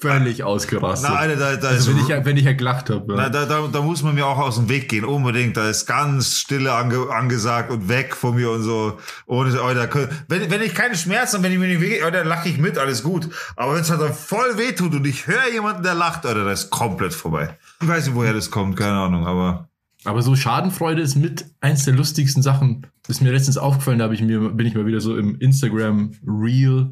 völlig 0.00 0.42
ausgerastet. 0.44 1.10
Na, 1.10 1.16
Alter, 1.16 1.36
da, 1.36 1.56
da 1.56 1.68
also 1.68 1.90
wenn 1.90 1.98
ich, 1.98 2.24
wenn 2.26 2.36
ich 2.36 2.44
ja 2.44 2.52
gelacht 2.52 2.90
habe. 2.90 3.04
Na, 3.16 3.24
Ja. 3.24 3.28
da, 3.28 3.44
da, 3.46 3.66
da 3.72 3.80
muss 3.82 4.02
man 4.02 4.14
mir 4.14 4.26
auch 4.26 4.38
aus 4.38 4.56
dem 4.56 4.68
Weg 4.68 4.88
gehen, 4.88 5.04
unbedingt. 5.04 5.56
Da 5.56 5.68
ist 5.68 5.86
ganz 5.86 6.38
Stille 6.38 6.72
ange, 6.72 7.10
angesagt 7.10 7.70
und 7.70 7.88
weg 7.88 8.14
von 8.14 8.34
mir 8.34 8.50
und 8.50 8.62
so. 8.62 8.98
Ohne, 9.26 9.50
oh, 9.62 9.74
da 9.74 9.86
können, 9.86 10.08
wenn, 10.28 10.50
wenn 10.50 10.62
ich 10.62 10.74
keine 10.74 10.96
Schmerzen, 10.96 11.42
wenn 11.42 11.52
ich 11.52 11.58
mir 11.58 11.68
nicht 11.68 11.80
weh, 11.80 12.00
oh, 12.06 12.10
dann 12.10 12.26
lache 12.26 12.48
ich 12.48 12.58
mit, 12.58 12.78
alles 12.78 13.02
gut. 13.02 13.28
Aber 13.56 13.74
wenn 13.74 13.80
es 13.82 13.90
halt 13.90 14.00
dann 14.02 14.14
voll 14.14 14.58
weh 14.58 14.72
tut 14.72 14.94
und 14.94 15.06
ich 15.06 15.26
höre 15.26 15.52
jemanden, 15.52 15.82
der 15.82 15.94
lacht, 15.94 16.26
Alter, 16.26 16.44
das 16.44 16.64
ist 16.64 16.70
komplett 16.70 17.14
vorbei. 17.14 17.56
Ich 17.80 17.88
weiß 17.88 18.06
nicht, 18.06 18.14
woher 18.14 18.32
das 18.34 18.50
kommt, 18.50 18.76
keine 18.76 18.96
Ahnung, 18.98 19.26
aber. 19.26 19.68
Aber 20.06 20.20
so 20.20 20.36
Schadenfreude 20.36 21.00
ist 21.00 21.14
mit 21.14 21.46
eins 21.62 21.86
der 21.86 21.94
lustigsten 21.94 22.42
Sachen. 22.42 22.86
Das 23.06 23.16
ist 23.16 23.22
mir 23.22 23.32
letztens 23.32 23.56
aufgefallen, 23.56 23.98
da 23.98 24.04
habe 24.04 24.14
ich 24.14 24.20
mir, 24.20 24.38
bin 24.50 24.66
ich 24.66 24.74
mal 24.74 24.84
wieder 24.84 25.00
so 25.00 25.16
im 25.16 25.38
Instagram 25.40 26.12
Reel 26.26 26.90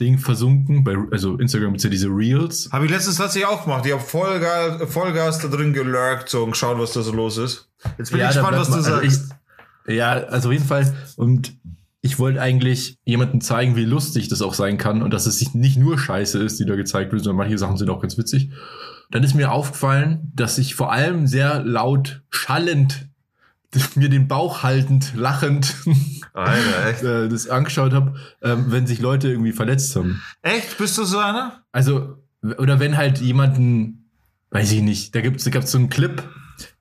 Ding 0.00 0.18
versunken. 0.18 0.82
Bei, 0.82 0.96
also 1.12 1.36
Instagram 1.36 1.74
ist 1.74 1.84
ja 1.84 1.90
diese 1.90 2.08
Reels. 2.08 2.70
Habe 2.72 2.86
ich 2.86 2.90
letztens 2.90 3.16
tatsächlich 3.16 3.48
auch 3.48 3.64
gemacht. 3.64 3.84
Ich 3.86 3.92
habe 3.92 4.02
Vollgas, 4.02 4.92
Vollgas 4.92 5.38
da 5.38 5.48
drin 5.48 5.72
gelurkt 5.72 6.28
so, 6.28 6.44
und 6.44 6.52
geschaut, 6.52 6.78
was 6.78 6.92
da 6.92 7.02
so 7.02 7.12
los 7.12 7.36
ist. 7.36 7.68
Jetzt 7.98 8.10
bin 8.10 8.20
ich 8.20 8.26
da 8.26 8.32
gespannt, 8.32 8.56
was 8.56 8.68
du 8.68 8.74
also 8.74 8.90
sagst. 8.90 9.34
Ich, 9.86 9.94
ja, 9.94 10.12
also 10.12 10.48
auf 10.48 10.52
jeden 10.52 10.66
Fall. 10.66 10.92
Und 11.16 11.54
ich 12.00 12.18
wollte 12.18 12.40
eigentlich 12.40 12.98
jemandem 13.04 13.40
zeigen, 13.42 13.76
wie 13.76 13.84
lustig 13.84 14.28
das 14.28 14.40
auch 14.42 14.54
sein 14.54 14.78
kann 14.78 15.02
und 15.02 15.12
dass 15.12 15.26
es 15.26 15.38
sich 15.38 15.54
nicht 15.54 15.76
nur 15.76 15.98
Scheiße 15.98 16.42
ist, 16.42 16.58
die 16.58 16.64
da 16.64 16.74
gezeigt 16.74 17.12
wird, 17.12 17.22
sondern 17.22 17.36
manche 17.36 17.58
Sachen 17.58 17.76
sind 17.76 17.90
auch 17.90 18.00
ganz 18.00 18.16
witzig. 18.16 18.50
Dann 19.10 19.22
ist 19.22 19.34
mir 19.34 19.52
aufgefallen, 19.52 20.32
dass 20.34 20.56
ich 20.56 20.74
vor 20.74 20.92
allem 20.92 21.26
sehr 21.26 21.62
laut, 21.62 22.22
schallend, 22.30 23.09
mir 23.96 24.08
den 24.08 24.28
Bauch 24.28 24.62
haltend, 24.62 25.12
lachend 25.14 25.76
Alter, 26.32 26.86
echt? 26.88 27.02
äh, 27.02 27.28
das 27.28 27.48
angeschaut 27.48 27.92
habe, 27.92 28.14
ähm, 28.42 28.66
wenn 28.68 28.86
sich 28.86 29.00
Leute 29.00 29.28
irgendwie 29.28 29.52
verletzt 29.52 29.94
haben. 29.96 30.22
Echt? 30.42 30.78
Bist 30.78 30.98
du 30.98 31.04
so 31.04 31.18
einer? 31.18 31.64
Also, 31.72 32.18
oder 32.42 32.80
wenn 32.80 32.96
halt 32.96 33.18
jemanden, 33.20 34.10
weiß 34.50 34.72
ich 34.72 34.82
nicht, 34.82 35.14
da 35.14 35.20
gibt's, 35.20 35.44
da 35.44 35.50
gab's 35.50 35.70
so 35.70 35.78
einen 35.78 35.90
Clip, 35.90 36.22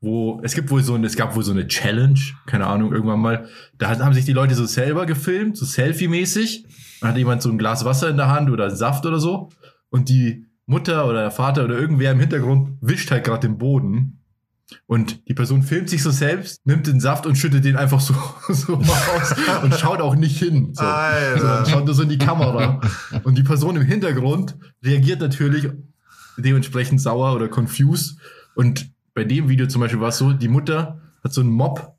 wo, 0.02 0.42
es 0.44 0.56
gibt 0.56 0.72
wohl 0.72 0.84
so 0.84 0.96
ein, 0.96 1.04
es 1.04 1.16
gab 1.16 1.36
wohl 1.36 1.44
so 1.44 1.52
eine 1.52 1.68
Challenge, 1.68 2.20
keine 2.46 2.68
Ahnung, 2.68 2.92
irgendwann 2.92 3.20
mal, 3.20 3.48
da 3.78 3.98
haben 4.00 4.14
sich 4.14 4.26
die 4.26 4.34
Leute 4.34 4.56
so 4.56 4.66
selber 4.66 5.06
gefilmt, 5.06 5.58
so 5.58 5.66
Selfie-mäßig, 5.66 6.66
hat 7.02 7.18
jemand 7.18 7.42
so 7.42 7.50
ein 7.50 7.58
Glas 7.58 7.86
Wasser 7.86 8.10
in 8.10 8.18
der 8.18 8.30
Hand 8.30 8.50
oder 8.50 8.70
Saft 8.72 9.06
oder 9.06 9.20
so, 9.20 9.50
und 9.90 10.10
die 10.10 10.46
Mutter 10.66 11.08
oder 11.08 11.22
der 11.22 11.32
Vater 11.32 11.66
oder 11.66 11.80
irgendwer 11.80 12.12
im 12.12 12.20
Hintergrund 12.20 12.78
wischt 12.82 13.10
halt 13.10 13.24
gerade 13.24 13.48
den 13.48 13.58
Boden. 13.58 14.19
Und 14.86 15.28
die 15.28 15.34
Person 15.34 15.64
filmt 15.64 15.90
sich 15.90 16.04
so 16.04 16.12
selbst, 16.12 16.66
nimmt 16.66 16.88
den 16.88 17.00
Saft 17.00 17.26
und 17.26 17.36
schüttet 17.38 17.66
den 17.66 17.76
einfach 17.76 18.00
so, 18.00 18.16
so 18.50 18.78
mal 18.78 18.98
aus 19.16 19.36
und 19.64 19.74
schaut 19.76 20.02
auch 20.02 20.16
nicht 20.16 20.38
hin. 20.38 20.74
So. 20.74 20.84
Alter. 20.84 21.40
Sondern 21.40 21.66
schaut 21.66 21.86
nur 21.86 21.96
so 21.96 22.04
in 22.04 22.10
die 22.10 22.18
Kamera. 22.18 22.82
Und 23.24 23.38
die 23.38 23.44
Person 23.44 23.76
im 23.76 23.84
Hintergrund 23.84 24.56
reagiert 24.84 25.22
natürlich 25.22 25.70
dementsprechend 26.38 27.02
sauer 27.02 27.36
oder 27.36 27.48
confused. 27.48 28.18
Und 28.56 28.92
bei 29.14 29.24
dem 29.24 29.50
Video 29.50 29.68
zum 29.68 29.82
Beispiel 29.82 30.00
war 30.00 30.10
es 30.10 30.18
so, 30.18 30.34
die 30.34 30.48
Mutter 30.48 31.02
hat 31.24 31.34
so 31.34 31.42
einen 31.42 31.52
Mob, 31.52 31.96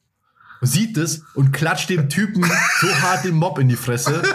sieht 0.63 0.97
es 0.97 1.23
und 1.35 1.53
klatscht 1.53 1.89
dem 1.91 2.09
Typen 2.09 2.45
so 2.81 2.89
hart 3.03 3.25
den 3.25 3.35
Mob 3.35 3.59
in 3.59 3.69
die 3.69 3.77
Fresse. 3.77 4.23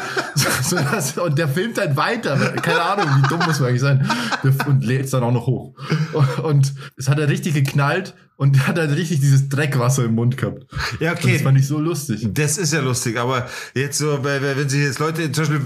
So, 0.62 0.76
dass, 0.78 1.18
und 1.18 1.38
der 1.38 1.48
filmt 1.48 1.78
halt 1.78 1.96
weiter. 1.96 2.36
Keine 2.54 2.82
Ahnung, 2.82 3.06
wie 3.18 3.28
dumm 3.28 3.40
muss 3.46 3.60
man 3.60 3.70
eigentlich 3.70 3.82
sein. 3.82 4.10
Und 4.68 4.84
lädt 4.84 5.06
es 5.06 5.12
dann 5.12 5.24
auch 5.24 5.32
noch 5.32 5.46
hoch. 5.46 5.76
Und 6.44 6.74
es 6.98 7.08
hat 7.08 7.20
er 7.20 7.30
richtig 7.30 7.54
geknallt 7.54 8.16
und 8.38 8.56
der 8.56 8.68
hat 8.68 8.78
halt 8.78 8.92
richtig 8.92 9.20
dieses 9.22 9.48
Dreckwasser 9.50 10.04
im 10.06 10.16
Mund 10.16 10.38
gehabt. 10.38 10.66
Ja, 11.00 11.12
Und 11.12 11.20
okay. 11.20 11.34
das 11.34 11.42
fand 11.42 11.58
ich 11.58 11.68
so 11.68 11.80
lustig. 11.80 12.28
Das 12.34 12.58
ist 12.58 12.74
ja 12.74 12.82
lustig, 12.82 13.18
aber 13.18 13.48
jetzt 13.74 13.98
so, 13.98 14.20
wenn 14.24 14.68
sich 14.70 14.82
jetzt 14.82 15.00
Leute, 15.00 15.32
zum 15.32 15.44
Beispiel 15.46 15.62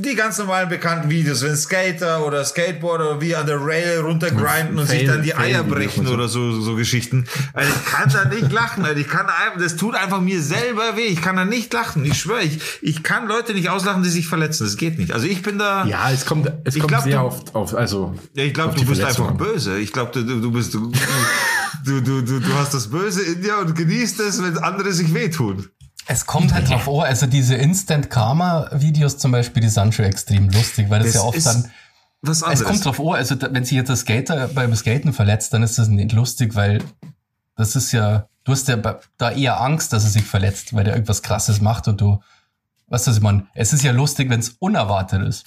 die 0.00 0.14
ganz 0.14 0.38
normalen 0.38 0.68
bekannten 0.68 1.10
Videos, 1.10 1.42
wenn 1.42 1.56
Skater 1.56 2.26
oder 2.26 2.44
Skateboarder 2.44 3.20
wie 3.20 3.34
an 3.36 3.46
der 3.46 3.58
Rail 3.64 4.00
runtergrinden 4.00 4.78
und 4.78 4.86
sich 4.88 5.00
Fail- 5.00 5.06
dann 5.08 5.22
die 5.22 5.34
Eier 5.34 5.62
brechen 5.64 6.06
und 6.06 6.12
oder 6.14 6.28
so, 6.28 6.60
so 6.60 6.74
Geschichten. 6.76 7.26
Also 7.52 7.70
ich 7.72 7.84
kann 7.92 8.10
da 8.12 8.24
nicht 8.26 8.50
lachen, 8.52 8.84
also 8.84 8.98
ich 9.00 9.08
kann 9.08 9.26
einfach, 9.26 9.58
das 9.60 9.76
tut 9.76 9.94
einfach 9.94 10.20
mir 10.20 10.40
selber 10.42 10.96
weh. 10.96 11.06
Ich 11.06 11.22
kann 11.22 11.36
da 11.36 11.44
nicht 11.44 11.72
lachen. 11.72 12.04
Ich 12.04 12.14
schwöre, 12.18 12.42
ich, 12.42 12.60
ich 12.82 13.02
kann 13.02 13.26
Leute 13.28 13.52
nicht 13.54 13.68
auslachen, 13.70 14.02
die 14.02 14.10
sich 14.10 14.26
verletzen. 14.26 14.64
Das 14.64 14.76
geht 14.76 14.98
nicht. 14.98 15.12
Also 15.12 15.26
ich 15.26 15.42
bin 15.42 15.58
da, 15.58 15.84
Ja, 15.86 16.10
es 16.10 16.24
kommt, 16.26 16.50
es 16.64 16.74
kommt 16.76 16.88
glaub, 16.88 17.02
sehr 17.04 17.18
du- 17.18 17.24
oft 17.26 17.54
auf, 17.54 17.74
also. 17.74 18.14
Ja, 18.34 18.44
ich 18.44 18.54
glaube, 18.54 18.74
du 18.78 18.84
bist 18.86 19.02
einfach 19.02 19.32
böse. 19.32 19.78
Ich 19.78 19.92
glaube, 19.92 20.10
du, 20.12 20.40
du 20.40 20.50
bist 20.50 20.72
du, 20.74 20.90
du, 21.84 22.00
du, 22.00 22.22
du, 22.22 22.40
du 22.40 22.54
hast 22.54 22.74
das 22.74 22.90
Böse 22.90 23.22
in 23.22 23.42
dir 23.42 23.58
und 23.58 23.74
genießt 23.74 24.20
es, 24.20 24.42
wenn 24.42 24.58
andere 24.58 24.92
sich 24.92 25.12
wehtun. 25.14 25.68
Es 26.06 26.26
kommt 26.26 26.52
halt 26.52 26.68
drauf 26.68 26.86
an, 26.88 27.06
also 27.08 27.26
diese 27.26 27.54
Instant 27.54 28.10
Karma 28.10 28.68
Videos 28.72 29.16
zum 29.16 29.32
Beispiel, 29.32 29.62
die 29.62 29.70
sind 29.70 29.94
schon 29.94 30.04
extrem 30.04 30.50
lustig, 30.50 30.90
weil 30.90 31.00
das, 31.02 31.12
Das 31.12 31.22
ja 31.22 31.28
oft 31.28 31.46
dann, 31.46 31.70
was 32.20 32.38
es 32.38 32.42
anderes. 32.42 32.64
kommt 32.64 32.84
drauf 32.84 33.00
an, 33.00 33.14
also 33.16 33.34
da, 33.36 33.48
wenn 33.52 33.64
sich 33.64 33.72
jetzt 33.76 33.88
der 33.88 33.96
Skater 33.96 34.48
beim 34.48 34.74
Skaten 34.76 35.12
verletzt, 35.14 35.54
dann 35.54 35.62
ist 35.62 35.78
das 35.78 35.88
nicht 35.88 36.12
lustig, 36.12 36.54
weil 36.54 36.82
das 37.56 37.74
ist 37.74 37.92
ja, 37.92 38.28
du 38.44 38.52
hast 38.52 38.68
ja 38.68 38.76
da 39.16 39.30
eher 39.30 39.60
Angst, 39.62 39.92
dass 39.94 40.04
er 40.04 40.10
sich 40.10 40.24
verletzt, 40.24 40.74
weil 40.74 40.84
der 40.84 40.92
irgendwas 40.94 41.22
krasses 41.22 41.60
macht 41.62 41.88
und 41.88 42.00
du, 42.00 42.20
weißt 42.88 43.06
du, 43.06 43.10
was 43.10 43.16
ich 43.16 43.22
meine? 43.22 43.46
Es 43.54 43.72
ist 43.72 43.82
ja 43.82 43.92
lustig, 43.92 44.28
wenn 44.28 44.40
es 44.40 44.50
unerwartet 44.58 45.22
ist. 45.26 45.46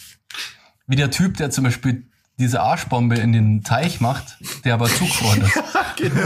Wie 0.88 0.96
der 0.96 1.12
Typ, 1.12 1.38
der 1.38 1.52
zum 1.52 1.66
Beispiel 1.66 2.08
diese 2.40 2.62
Arschbombe 2.62 3.16
in 3.16 3.34
den 3.34 3.64
Teich 3.64 4.00
macht, 4.00 4.38
der 4.64 4.76
aber 4.76 4.88
zugefroren 4.88 5.42
ist. 5.42 5.54
Genau. 5.98 6.22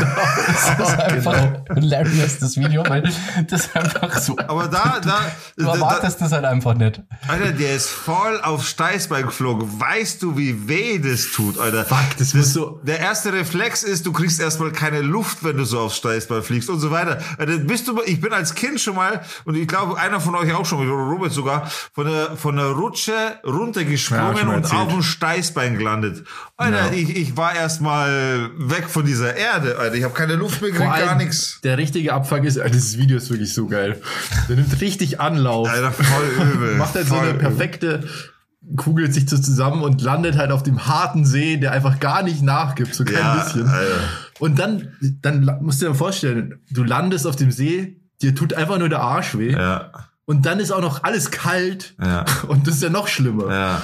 Das 0.48 0.90
ist 0.90 1.00
einfach 1.00 1.50
hilarious, 1.74 2.40
das 2.40 2.58
Video, 2.58 2.84
weil 2.86 3.04
das 3.48 3.68
ist 3.68 3.76
einfach 3.76 4.18
so. 4.18 4.38
Aber 4.38 4.68
da, 4.68 5.00
da, 5.02 5.32
Du 5.56 5.64
da, 5.64 5.72
da, 5.72 5.74
erwartest 5.76 6.20
das 6.20 6.34
halt 6.34 6.44
einfach 6.44 6.74
nicht. 6.74 7.02
Alter, 7.30 7.54
der 7.54 7.78
ist 7.78 7.88
voll 7.88 8.42
auf 8.42 8.68
Steißbein 8.68 9.28
geflogen. 9.28 9.80
Weißt 9.80 10.22
du, 10.24 10.38
wie 10.38 10.68
weh 10.68 11.00
das 11.00 11.32
tut, 11.32 11.58
Alter? 11.58 11.86
Fuck, 11.86 12.18
das 12.18 12.34
muss 12.34 12.52
so. 12.52 12.82
Der 12.84 13.00
erste 13.00 13.32
Reflex 13.32 13.84
ist, 13.84 14.06
du 14.06 14.12
kriegst 14.12 14.42
erstmal 14.42 14.74
keine 14.74 15.00
Luft, 15.00 15.42
wenn 15.46 15.56
du 15.56 15.64
so 15.64 15.80
aufs 15.80 15.96
Steißbein 15.96 16.44
fliegst 16.44 16.70
und 16.70 16.82
so 16.82 16.92
weiter. 16.92 17.20
Alter, 17.38 17.58
bist 17.60 17.88
du, 17.88 18.02
ich 18.06 18.20
bin 18.20 18.34
als 18.34 18.54
Kind 18.54 18.82
schon 18.82 18.96
mal, 18.96 19.22
und 19.46 19.56
ich 19.56 19.70
glaube, 19.70 19.98
einer 19.98 20.20
von 20.20 20.36
euch 20.36 20.54
auch 20.54 20.66
schon, 20.66 20.80
oder 20.80 21.10
Robert 21.10 21.32
sogar, 21.32 21.72
von 21.94 22.08
der, 22.08 22.36
von 22.36 22.58
der 22.58 22.72
Rutsche 22.72 23.14
Ja, 23.14 23.50
runtergesprungen 23.50 24.48
mal 24.48 24.58
und 24.58 24.74
auf 24.74 24.90
dem 24.90 25.02
Steißbein 25.02 25.78
gelandet. 25.78 26.01
Alter, 26.58 26.88
Ja. 26.88 26.92
ich, 26.94 27.16
ich 27.16 27.38
war 27.38 27.56
erstmal 27.56 28.50
weg 28.58 28.86
von 28.90 29.06
dieser 29.06 29.36
Erde, 29.36 29.78
Alter. 29.78 29.96
Ich 29.96 30.04
habe 30.04 30.14
keine 30.14 30.36
Luft 30.36 30.62
mehr 30.62 30.72
gekriegt, 30.72 30.90
gar 30.98 31.16
nichts. 31.16 31.60
Der 31.64 31.78
richtige 31.78 32.14
Abfuck 32.14 32.44
ist, 32.44 32.58
Alter, 32.58 32.72
dieses 32.72 32.98
Video 32.98 33.18
ist 33.18 33.30
wirklich 33.30 33.54
so 33.54 33.68
geil. 33.68 34.02
Der 34.50 34.56
nimmt 34.56 34.80
richtig 34.82 35.20
Anlauf. 35.20 35.70
Alter, 35.70 35.92
voll 35.92 36.46
übel. 36.54 36.76
macht 36.78 36.96
halt 36.96 37.08
so 37.08 37.16
voll 37.16 37.24
eine 37.28 37.38
übel. 37.38 37.42
perfekte, 37.50 38.04
kugelt 38.78 39.14
sich 39.14 39.30
so 39.30 39.38
zusammen 39.38 39.82
und 39.84 40.02
landet 40.02 40.38
halt 40.38 40.52
auf 40.52 40.64
dem 40.64 40.86
harten 40.88 41.26
See, 41.26 41.58
der 41.58 41.72
einfach 41.72 42.00
gar 42.00 42.24
nicht 42.24 42.42
nachgibt, 42.44 42.94
so 42.94 43.04
kein 43.04 43.16
Ja, 43.16 43.44
bisschen. 43.44 43.68
Alter. 43.68 44.00
Und 44.40 44.60
dann, 44.60 44.96
dann 45.22 45.58
musst 45.62 45.82
du 45.82 45.86
dir 45.86 45.92
mal 45.92 45.98
vorstellen, 45.98 46.60
du 46.70 46.84
landest 46.84 47.26
auf 47.28 47.36
dem 47.36 47.52
See, 47.52 47.98
dir 48.22 48.36
tut 48.36 48.54
einfach 48.54 48.78
nur 48.78 48.90
der 48.90 49.00
Arsch 49.02 49.38
weh. 49.38 49.52
Ja, 49.52 49.92
Und 50.26 50.46
dann 50.46 50.60
ist 50.60 50.72
auch 50.72 50.82
noch 50.82 51.04
alles 51.04 51.32
kalt. 51.32 51.96
ja. 52.02 52.24
Und 52.48 52.68
das 52.68 52.76
ist 52.76 52.84
ja 52.84 52.90
noch 52.90 53.08
schlimmer. 53.08 53.82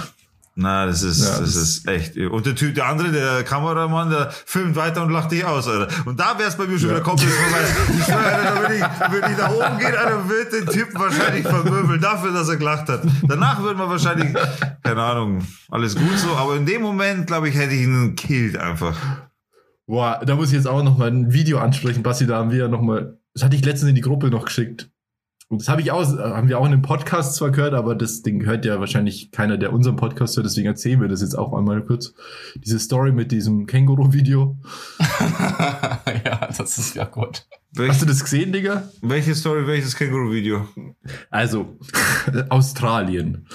Na, 0.60 0.88
das 0.88 1.04
ist, 1.04 1.20
Ja, 1.24 1.40
das, 1.40 1.54
das- 1.54 1.56
ist 1.56 1.88
echt. 1.88 2.18
Und 2.18 2.48
der 2.48 2.56
Typ, 2.56 2.74
der 2.74 2.88
andere, 2.88 3.12
der 3.12 3.44
Kameramann, 3.44 4.10
der 4.10 4.32
filmt 4.32 4.76
weiter 4.76 5.04
und 5.04 5.12
lacht 5.12 5.32
dich 5.32 5.46
aus, 5.46 5.68
Alter. 5.68 5.88
Und 6.08 6.20
da 6.20 6.34
wär's 6.40 6.58
bei 6.58 6.66
mir 6.66 6.80
schon 6.80 6.90
Ja. 6.90 6.96
wieder 6.96 7.04
komplett 7.04 7.30
vorbei. 7.30 7.66
Ich 7.96 8.04
schwöre, 8.06 8.26
Alter, 8.26 8.44
da 8.56 8.60
würde 8.62 8.76
ich, 8.76 9.12
würde 9.12 9.32
ich 9.32 9.38
nach 9.38 9.52
oben 9.52 9.78
gehen, 9.78 9.96
Alter, 9.96 10.30
wird 10.30 10.54
den 10.54 10.66
Typen 10.66 11.00
wahrscheinlich 11.00 11.48
vermöbeln 11.48 12.02
dafür, 12.02 12.34
dass 12.34 12.50
er 12.50 12.58
gelacht 12.58 12.90
hat. 12.90 13.02
Danach 13.28 13.62
würde 13.62 13.78
man 13.78 13.88
wahrscheinlich, 13.90 14.34
keine 14.84 15.04
Ahnung, 15.04 15.46
alles 15.70 15.96
gut 15.96 16.18
so, 16.18 16.36
aber 16.36 16.56
in 16.56 16.66
dem 16.66 16.82
Moment, 16.82 17.28
glaube 17.28 17.50
ich, 17.50 17.56
hätte 17.56 17.76
ich 17.76 17.82
ihn 17.84 18.16
killt 18.16 18.58
einfach. 18.58 18.98
Boah, 19.86 20.20
da 20.26 20.36
muss 20.36 20.48
ich 20.48 20.56
jetzt 20.56 20.68
auch 20.68 20.82
noch 20.82 20.98
mal 20.98 21.10
ein 21.12 21.32
Video 21.34 21.60
ansprechen, 21.60 22.02
Basti, 22.02 22.26
da 22.26 22.38
haben 22.38 22.50
wir 22.50 22.58
ja 22.58 22.68
noch 22.68 22.82
mal, 22.82 23.20
das 23.36 23.44
hatte 23.44 23.56
ich 23.56 23.64
letztens 23.64 23.90
in 23.90 23.96
die 23.96 24.02
Gruppe 24.02 24.30
noch 24.32 24.46
geschickt. 24.46 24.90
Und 25.50 25.62
das 25.62 25.70
habe 25.70 25.82
ich 25.82 25.92
auch, 25.92 26.06
haben 26.06 26.50
wir 26.50 26.60
auch 26.60 26.66
in 26.66 26.74
einem 26.74 26.82
Podcast 26.82 27.36
zwar 27.36 27.52
gehört, 27.52 27.74
aber 27.74 27.96
das 27.96 28.22
Ding 28.22 28.46
hört 28.46 28.66
ja 28.66 28.82
wahrscheinlich 28.82 29.32
keiner, 29.32 29.58
der 29.58 29.72
unseren 29.72 29.96
Podcast 29.96 30.36
hört, 30.36 30.46
deswegen 30.46 30.68
erzählen 30.68 31.00
wir 31.00 31.08
das 31.08 31.22
jetzt 31.22 31.38
auch 31.38 31.54
einmal 31.54 31.82
kurz. 31.84 32.14
Diese 32.56 32.80
Story 32.80 33.14
mit 33.14 33.32
diesem 33.32 33.66
Känguru-Video. 33.66 34.58
ja, 35.00 36.50
das 36.58 36.78
ist 36.78 36.96
ja 36.96 37.06
gut. 37.06 37.48
Hast 37.48 37.80
Welch, 37.80 38.00
du 38.00 38.06
das 38.06 38.24
gesehen, 38.24 38.52
Digga? 38.52 38.90
welche 39.02 39.36
Story, 39.36 39.66
welches 39.68 39.96
Känguru-Video? 39.96 40.68
Also, 41.30 41.78
Australien. 42.50 43.48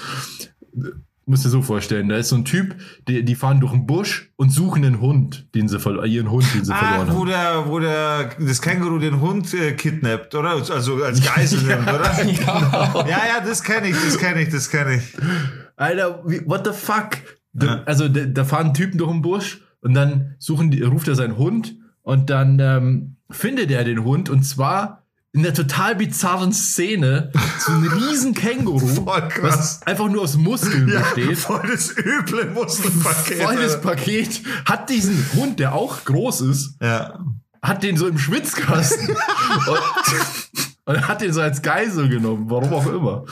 Musst 1.25 1.45
dir 1.45 1.49
so 1.49 1.61
vorstellen, 1.61 2.09
da 2.09 2.17
ist 2.17 2.29
so 2.29 2.35
ein 2.35 2.43
Typ, 2.43 2.75
die, 3.07 3.23
die 3.23 3.35
fahren 3.35 3.59
durch 3.61 3.71
den 3.71 3.85
Busch 3.87 4.29
und 4.35 4.49
suchen 4.49 4.83
einen 4.83 4.99
Hund, 4.99 5.47
den 5.55 5.67
sie 5.69 5.79
verloren, 5.79 6.09
ihren 6.11 6.29
Hund, 6.29 6.45
den 6.53 6.65
sie 6.65 6.73
Ah, 6.73 6.77
verloren 7.05 7.07
wo 7.15 7.19
haben. 7.21 7.27
der, 7.27 7.63
wo 7.67 7.79
der, 7.79 8.29
das 8.39 8.61
Känguru 8.61 8.99
den 8.99 9.21
Hund 9.21 9.53
äh, 9.53 9.71
kidnappt, 9.73 10.35
oder? 10.35 10.49
Also 10.51 11.01
als 11.03 11.21
Geisel 11.35 11.61
nimmt, 11.61 11.87
oder? 11.87 12.11
Ja. 12.25 13.05
Ja, 13.07 13.21
ja, 13.37 13.45
das 13.45 13.63
kenne 13.63 13.87
ich, 13.89 13.95
das 13.95 14.17
kenne 14.17 14.41
ich, 14.41 14.49
das 14.49 14.69
kenne 14.69 14.95
ich. 14.95 15.03
Alter, 15.77 16.21
wie, 16.25 16.41
what 16.45 16.65
the 16.67 16.73
fuck? 16.73 17.11
Da, 17.53 17.65
Ja. 17.65 17.83
Also 17.85 18.07
da, 18.09 18.21
da 18.25 18.43
fahren 18.43 18.73
Typen 18.73 18.97
durch 18.97 19.11
den 19.11 19.21
Busch 19.21 19.61
und 19.81 19.93
dann 19.93 20.35
suchen 20.39 20.71
die, 20.71 20.81
ruft 20.81 21.07
er 21.07 21.15
seinen 21.15 21.37
Hund 21.37 21.75
und 22.01 22.29
dann 22.29 22.59
ähm, 22.59 23.15
findet 23.29 23.71
er 23.71 23.83
den 23.85 24.03
Hund 24.03 24.29
und 24.29 24.43
zwar 24.43 25.02
in 25.35 25.41
der 25.41 25.53
total 25.55 25.95
bizarren 25.95 26.53
Szene 26.53 27.31
so 27.59 27.71
ein 27.71 27.87
riesen 27.87 28.33
Känguru, 28.35 28.87
Voll 29.05 29.29
was 29.41 29.81
einfach 29.81 30.07
nur 30.07 30.21
aus 30.21 30.37
Muskeln 30.37 30.87
Ja, 30.87 30.99
besteht. 31.01 31.37
voll 31.39 31.61
das 31.71 31.91
üble 31.97 32.45
Muskelpaket. 32.51 33.41
Volles 33.41 33.73
Alter. 33.75 33.79
Paket, 33.89 34.41
hat 34.65 34.89
diesen 34.91 35.25
Hund, 35.33 35.59
der 35.59 35.73
auch 35.73 36.05
groß 36.05 36.41
ist, 36.41 36.75
Ja. 36.81 37.19
hat 37.63 37.81
den 37.81 37.97
so 37.97 38.07
im 38.07 38.19
Schwitzkasten 38.19 39.07
und, 39.67 40.95
und 40.95 41.07
hat 41.07 41.21
den 41.21 41.33
so 41.33 41.41
als 41.41 41.63
Geisel 41.63 42.09
genommen, 42.09 42.45
warum 42.51 42.71
auch 42.73 42.85
immer. 42.85 43.25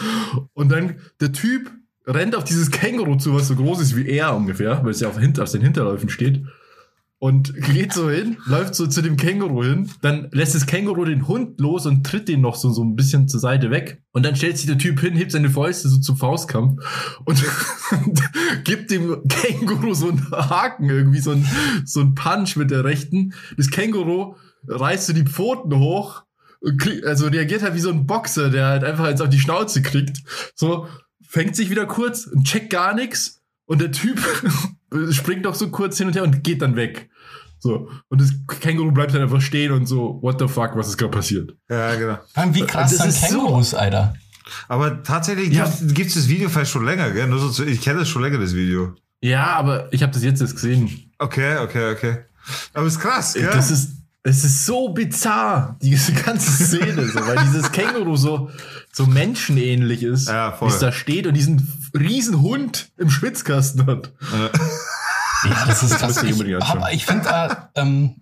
Und 0.54 0.72
dann 0.72 0.96
der 1.20 1.32
Typ 1.34 1.72
rennt 2.08 2.36
auf 2.36 2.44
dieses 2.46 2.72
Känguru 2.72 3.16
zu, 3.18 3.36
was 3.36 3.48
so 3.48 3.56
groß 3.56 3.80
ist 3.80 3.96
wie 3.96 4.08
er 4.10 4.36
ungefähr, 4.36 4.84
weil 4.84 4.90
es 4.92 5.02
ja 5.02 5.08
auf, 5.08 5.20
hinter, 5.20 5.44
auf 5.44 5.52
den 5.52 5.62
Hinterläufen 5.62 6.10
steht. 6.10 6.44
Und 7.22 7.54
geht 7.72 7.94
so 7.94 8.10
hin, 8.10 8.38
läuft 8.48 8.74
so 8.74 8.88
zu 8.88 9.04
dem 9.04 9.16
Känguru 9.16 9.64
hin, 9.64 9.92
dann 10.02 10.30
lässt 10.32 10.56
das 10.56 10.66
Känguru 10.66 11.06
den 11.06 11.28
Hund 11.28 11.60
los 11.62 11.86
und 11.86 12.04
tritt 12.04 12.28
den 12.28 12.42
noch 12.42 12.56
so, 12.56 12.72
so 12.72 12.84
ein 12.84 12.96
bisschen 12.96 13.28
zur 13.28 13.40
Seite 13.40 13.70
weg. 13.70 14.02
Und 14.12 14.26
dann 14.26 14.36
stellt 14.36 14.58
sich 14.58 14.66
der 14.66 14.80
Typ 14.80 15.00
hin, 15.00 15.14
hebt 15.14 15.32
seine 15.32 15.52
Fäuste 15.52 15.88
so 15.88 16.00
zum 16.00 16.18
Faustkampf 16.18 16.82
und 17.26 17.44
gibt 18.64 18.90
dem 18.90 19.22
Känguru 19.28 19.94
so 19.94 20.10
einen 20.10 20.32
Haken, 20.32 20.90
irgendwie 20.90 21.20
so 21.20 21.30
ein, 21.30 21.46
so 21.86 22.00
ein 22.00 22.16
Punch 22.16 22.56
mit 22.56 22.72
der 22.72 22.86
rechten. 22.86 23.36
Das 23.56 23.70
Känguru 23.70 24.36
reißt 24.68 25.06
so 25.06 25.14
die 25.14 25.26
Pfoten 25.26 25.78
hoch 25.78 26.24
und 26.60 26.82
krieg, 26.82 27.06
also 27.06 27.28
reagiert 27.28 27.62
halt 27.62 27.76
wie 27.76 27.82
so 27.82 27.92
ein 27.92 28.08
Boxer, 28.08 28.50
der 28.50 28.66
halt 28.66 28.84
einfach 28.84 29.08
jetzt 29.08 29.22
auf 29.22 29.30
die 29.30 29.40
Schnauze 29.40 29.84
kriegt. 29.84 30.24
So, 30.56 30.88
fängt 31.22 31.56
sich 31.56 31.70
wieder 31.70 31.86
kurz 31.86 32.26
und 32.26 32.46
checkt 32.48 32.72
gar 32.72 32.96
nichts. 32.96 33.44
Und 33.66 33.80
der 33.80 33.92
Typ 33.92 34.20
springt 35.12 35.44
noch 35.44 35.56
so 35.56 35.70
kurz 35.70 35.98
hin 35.98 36.08
und 36.08 36.16
her 36.16 36.24
und 36.24 36.44
geht 36.44 36.62
dann 36.62 36.76
weg. 36.76 37.10
So. 37.60 37.90
Und 38.10 38.22
das 38.22 38.32
Känguru 38.60 38.92
bleibt 38.92 39.14
dann 39.14 39.22
einfach 39.22 39.42
stehen 39.42 39.72
und 39.72 39.86
so, 39.86 40.20
what 40.22 40.40
the 40.40 40.48
fuck, 40.48 40.76
was 40.76 40.88
ist 40.88 40.98
gerade 40.98 41.12
passiert? 41.12 41.56
Ja, 41.70 41.96
genau. 41.96 42.16
Vor 42.34 42.44
allem, 42.44 42.56
Wie 42.56 42.62
krass 42.66 42.92
Das 42.92 43.00
sind 43.00 43.10
ist 43.10 43.22
so- 43.30 43.38
Kängurus, 43.40 43.74
Alter. 43.74 44.14
Aber 44.68 45.04
tatsächlich 45.04 45.54
Ja. 45.54 45.72
gibt 45.94 46.10
es 46.10 46.16
das 46.16 46.28
Video 46.28 46.50
vielleicht 46.50 46.72
schon 46.72 46.84
länger, 46.86 47.12
gell? 47.12 47.28
Nur 47.28 47.40
so, 47.40 47.50
zu- 47.50 47.64
ich 47.66 47.80
kenne 47.82 48.00
das 48.00 48.10
schon 48.10 48.22
länger, 48.24 48.40
das 48.40 48.54
Video. 48.56 48.96
Ja, 49.22 49.46
aber 49.56 49.94
ich 49.94 50.02
habe 50.02 50.12
das 50.12 50.24
jetzt 50.24 50.42
erst 50.42 50.56
gesehen. 50.56 51.12
Okay, 51.20 51.58
okay, 51.60 51.92
okay. 51.94 52.18
Aber 52.74 52.88
ist 52.88 53.00
krass, 53.00 53.36
gell? 53.36 53.50
Das 53.54 53.70
ist, 53.70 54.01
es 54.24 54.44
ist 54.44 54.66
so 54.66 54.90
bizarr, 54.90 55.78
diese 55.82 56.14
ganze 56.14 56.52
Szene, 56.52 57.08
so, 57.08 57.20
weil 57.26 57.38
dieses 57.46 57.72
Känguru 57.72 58.16
so, 58.18 58.50
so 58.92 59.06
menschenähnlich 59.08 60.04
ist, 60.04 60.28
Ja, 60.30 60.56
wie 60.62 60.66
es 60.66 60.80
da 60.80 60.92
steht 60.92 61.26
und 61.28 61.34
diesen 61.34 61.68
riesen 61.98 62.42
Hund 62.42 62.92
im 62.98 63.10
Schwitzkasten 63.10 63.86
hat. 63.88 64.12
Ja, 65.44 65.66
das 65.66 65.82
ist 65.84 65.96
krass. 65.98 66.22
Ich, 66.24 66.44
hab- 66.54 66.94
ich 66.94 67.06
finde, 67.06 67.30
äh, 67.30 67.56
ähm, 67.82 68.16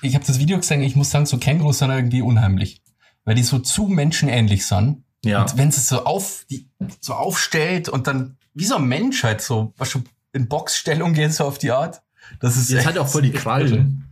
ich 0.00 0.14
habe 0.14 0.24
das 0.24 0.38
Video 0.38 0.58
gesehen, 0.58 0.82
ich 0.82 0.94
muss 0.96 1.10
sagen, 1.10 1.26
so 1.26 1.38
Kängurus 1.38 1.78
sind 1.78 1.90
irgendwie 1.90 2.22
unheimlich. 2.22 2.82
Weil 3.24 3.34
die 3.34 3.42
so 3.42 3.58
zu 3.58 3.86
menschenähnlich 3.86 4.66
sind. 4.66 5.04
Ja. 5.24 5.42
Und 5.42 5.56
wenn 5.56 5.70
sie 5.70 5.80
so 5.80 6.04
auf, 6.04 6.44
die, 6.50 6.68
so 7.00 7.14
aufstellt 7.14 7.88
und 7.88 8.06
dann 8.06 8.36
wie 8.54 8.64
so 8.64 8.76
ein 8.76 8.84
Mensch 8.84 9.22
halt 9.24 9.40
so, 9.40 9.72
was 9.76 9.90
schon 9.90 10.04
in 10.32 10.48
Boxstellung 10.48 11.14
geht, 11.14 11.32
so 11.32 11.44
auf 11.44 11.58
die 11.58 11.70
Art. 11.70 12.02
Das 12.40 12.56
ist 12.56 12.70
Jetzt 12.70 12.86
hat 12.86 12.98
auch 12.98 13.08
voll 13.08 13.22
die 13.22 13.32
Krallen. 13.32 14.11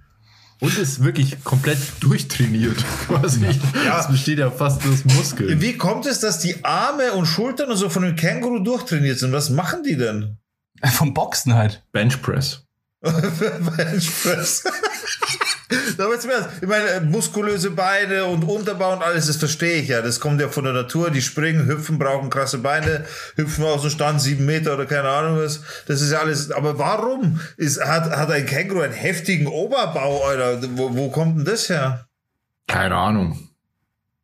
Und 0.60 0.76
ist 0.76 1.02
wirklich 1.02 1.42
komplett 1.42 1.78
durchtrainiert. 2.00 2.76
Quasi. 3.06 3.46
Das 3.84 4.08
besteht 4.08 4.38
ja 4.38 4.50
fast 4.50 4.82
aus 4.86 5.04
Muskeln. 5.16 5.60
Wie 5.60 5.76
kommt 5.76 6.06
es, 6.06 6.20
dass 6.20 6.38
die 6.38 6.64
Arme 6.64 7.12
und 7.12 7.26
Schultern 7.26 7.70
und 7.70 7.76
so 7.76 7.88
von 7.88 8.02
dem 8.02 8.14
Känguru 8.14 8.58
durchtrainiert 8.58 9.18
sind? 9.18 9.32
Was 9.32 9.48
machen 9.48 9.82
die 9.82 9.96
denn? 9.96 10.36
Vom 10.92 11.14
Boxen 11.14 11.54
halt. 11.54 11.82
Benchpress. 11.92 12.66
Benchpress. 13.00 14.64
Ich 16.60 16.68
meine, 16.68 16.88
äh, 16.88 17.00
muskulöse 17.00 17.70
Beine 17.70 18.24
und 18.24 18.42
Unterbau 18.42 18.92
und 18.92 19.02
alles, 19.02 19.26
das 19.26 19.36
verstehe 19.36 19.82
ich 19.82 19.88
ja. 19.88 20.02
Das 20.02 20.18
kommt 20.18 20.40
ja 20.40 20.48
von 20.48 20.64
der 20.64 20.72
Natur. 20.72 21.10
Die 21.10 21.22
springen, 21.22 21.66
hüpfen, 21.66 21.98
brauchen 21.98 22.28
krasse 22.28 22.58
Beine, 22.58 23.04
hüpfen 23.36 23.64
aus 23.64 23.82
dem 23.82 23.90
Stand 23.90 24.20
sieben 24.20 24.46
Meter 24.46 24.74
oder 24.74 24.86
keine 24.86 25.08
Ahnung 25.08 25.38
was. 25.38 25.62
Das 25.86 26.00
ist 26.00 26.10
ja 26.10 26.20
alles. 26.20 26.50
Aber 26.50 26.78
warum 26.78 27.40
ist, 27.56 27.80
hat, 27.80 28.10
hat 28.10 28.30
ein 28.30 28.46
Känguru 28.46 28.80
einen 28.80 28.92
heftigen 28.92 29.46
Oberbau, 29.46 30.24
Alter? 30.24 30.60
Wo, 30.76 30.96
wo 30.96 31.10
kommt 31.10 31.38
denn 31.38 31.44
das 31.44 31.68
her? 31.68 32.06
Keine 32.66 32.96
Ahnung. 32.96 33.48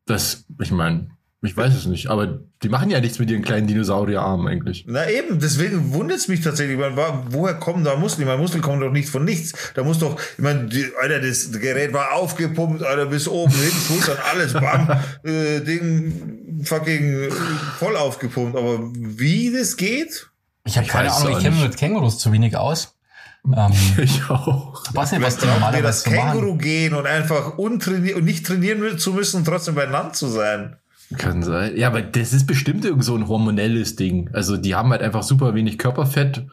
Das, 0.07 0.45
ich 0.61 0.71
meine, 0.71 1.16
ich 1.43 1.57
weiß 1.57 1.75
es 1.75 1.87
nicht, 1.87 2.09
aber 2.09 2.41
die 2.63 2.69
machen 2.69 2.91
ja 2.91 3.01
nichts 3.01 3.19
mit 3.19 3.31
ihren 3.31 3.43
kleinen 3.43 3.67
Dinosaurierarmen 3.67 4.49
eigentlich. 4.49 4.85
Na 4.89 5.09
eben, 5.09 5.39
deswegen 5.39 5.93
wundert 5.93 6.19
es 6.19 6.29
mich 6.29 6.41
tatsächlich. 6.41 6.75
Ich 6.77 6.81
meine, 6.81 6.97
wa- 6.97 7.25
woher 7.29 7.55
kommen 7.55 7.85
da 7.85 7.95
Muskeln? 7.97 8.23
Ich 8.23 8.27
meine, 8.27 8.41
Muskeln 8.41 8.63
kommen 8.63 8.81
doch 8.81 8.91
nicht 8.91 9.09
von 9.09 9.25
nichts. 9.25 9.53
Da 9.75 9.85
muss 9.85 9.99
doch, 9.99 10.19
ich 10.19 10.43
meine, 10.43 10.65
die, 10.67 10.87
Alter, 11.01 11.21
das 11.21 11.53
Gerät 11.53 11.93
war 11.93 12.13
aufgepumpt, 12.15 12.83
Alter, 12.83 13.07
bis 13.07 13.29
oben, 13.29 13.53
hinten, 13.53 13.77
Schultern, 13.87 14.17
alles, 14.33 14.53
bam, 14.55 14.99
äh, 15.25 15.61
Ding, 15.61 16.63
fucking 16.65 17.13
äh, 17.25 17.31
voll 17.79 17.97
aufgepumpt. 17.97 18.57
Aber 18.57 18.79
wie 18.95 19.53
das 19.53 19.77
geht? 19.77 20.29
Ich 20.65 20.77
habe 20.79 20.87
keine 20.89 21.13
Ahnung, 21.13 21.35
auch 21.35 21.39
ich 21.39 21.45
kenne 21.45 21.55
mich 21.57 21.65
mit 21.69 21.77
Kängurus 21.77 22.19
zu 22.19 22.33
wenig 22.33 22.57
aus. 22.57 22.97
Ähm, 23.45 23.73
Ich 24.03 24.23
auch. 24.29 24.83
weiß 24.93 25.13
nicht, 25.13 25.23
was 25.23 25.37
die 25.37 25.43
wir 25.43 25.49
das 25.49 25.61
normalerweise 25.61 26.01
so 26.03 26.11
machen. 26.11 26.33
Känguru 26.41 26.57
gehen 26.57 26.95
und 26.95 27.07
einfach 27.07 27.57
untrainiert 27.59 28.17
und 28.17 28.25
nicht 28.25 28.45
trainieren 28.45 28.99
zu 28.99 29.13
müssen 29.13 29.37
und 29.37 29.45
trotzdem 29.45 29.77
beieinander 29.77 30.13
zu 30.15 30.27
sein. 30.27 30.77
Kann 31.17 31.43
sein. 31.43 31.77
Ja, 31.77 31.89
aber 31.89 32.03
das 32.03 32.33
ist 32.33 32.47
bestimmt 32.47 32.85
irgend 32.85 33.05
so 33.05 33.15
ein 33.15 33.29
hormonelles 33.29 33.97
Ding. 33.97 34.29
Also 34.33 34.57
die 34.57 34.75
haben 34.75 34.91
halt 34.91 35.03
einfach 35.03 35.23
super 35.23 35.55
wenig 35.55 35.79
Körperfett. 35.79 36.47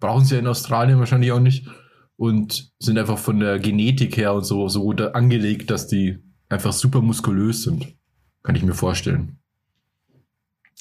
Brauchen 0.00 0.24
sie 0.24 0.34
ja 0.34 0.40
in 0.40 0.46
Australien 0.46 0.98
wahrscheinlich 0.98 1.32
auch 1.32 1.40
nicht. 1.40 1.68
Und 2.16 2.72
sind 2.80 2.98
einfach 2.98 3.18
von 3.18 3.40
der 3.40 3.58
Genetik 3.58 4.16
her 4.16 4.34
und 4.34 4.44
so, 4.44 4.68
so 4.68 4.92
da 4.92 5.12
angelegt, 5.12 5.70
dass 5.70 5.86
die 5.86 6.18
einfach 6.48 6.72
super 6.72 7.00
muskulös 7.00 7.62
sind. 7.62 7.94
Kann 8.42 8.56
ich 8.56 8.62
mir 8.62 8.74
vorstellen. 8.74 9.38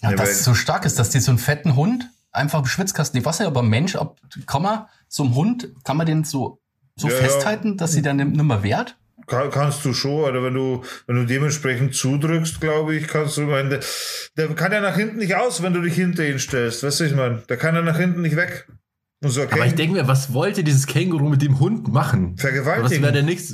Ja, 0.02 0.12
Ja, 0.12 0.18
dass 0.18 0.32
es 0.32 0.44
so 0.44 0.54
stark 0.54 0.86
ist, 0.86 0.98
dass 0.98 1.12
die 1.12 1.20
so 1.20 1.32
einen 1.32 1.38
fetten 1.38 1.76
Hund 1.76 2.10
einfach 2.32 2.60
im 2.60 2.66
Schwitzkasten, 2.66 3.20
ich 3.20 3.26
weiß 3.26 3.40
nicht, 3.40 3.48
aber 3.48 3.64
Mensch, 3.64 3.96
ob, 3.96 4.20
kann 4.48 4.62
man 4.62 4.86
so 5.08 5.24
einem 5.24 5.36
Hund, 5.36 5.70
kann 5.84 5.98
man 5.98 6.06
den 6.06 6.24
so, 6.24 6.60
so 6.96 7.08
Ja, 7.08 7.14
ja. 7.14 7.20
festhalten, 7.22 7.78
dass 7.78 7.92
sie 7.94 8.02
dann 8.02 8.18
nicht 8.18 8.44
mehr 8.44 8.64
wehrt? 8.64 8.98
Kann, 9.30 9.52
kannst 9.52 9.86
du 9.86 9.94
schon, 9.94 10.24
oder 10.24 10.44
wenn 10.44 10.56
du, 10.56 10.84
wenn 11.08 11.16
du 11.16 11.26
dementsprechend 11.26 11.94
zudrückst, 11.96 12.60
glaube 12.60 12.96
ich, 12.96 13.08
kannst 13.08 13.38
du, 13.38 13.42
meine, 13.42 13.70
der, 13.70 13.80
der 14.36 14.48
kann 14.56 14.72
ja 14.72 14.82
nach 14.82 14.96
hinten 14.96 15.18
nicht 15.18 15.36
aus, 15.36 15.62
wenn 15.62 15.74
du 15.74 15.82
dich 15.82 15.94
hinter 15.94 16.28
ihn 16.28 16.40
stellst. 16.40 16.84
Weißt 16.84 17.00
du, 17.00 17.04
ich 17.06 17.16
meine, 17.16 17.44
der 17.48 17.58
kann 17.58 17.76
ja 17.76 17.82
nach 17.82 17.98
hinten 17.98 18.22
nicht 18.22 18.36
weg. 18.36 18.68
So 19.22 19.44
Aber 19.44 19.66
ich 19.66 19.76
denke 19.76 19.96
mir, 19.96 20.08
was 20.08 20.34
wollte 20.34 20.64
dieses 20.64 20.88
Känguru 20.88 21.28
mit 21.28 21.42
dem 21.42 21.60
Hund 21.60 21.92
machen? 21.92 22.36
Was 22.36 22.42
vergewaltigen. 22.42 23.04
wäre 23.04 23.12
denn 23.12 23.26
nichts? 23.26 23.54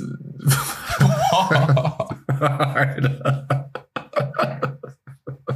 Alter. 2.28 3.68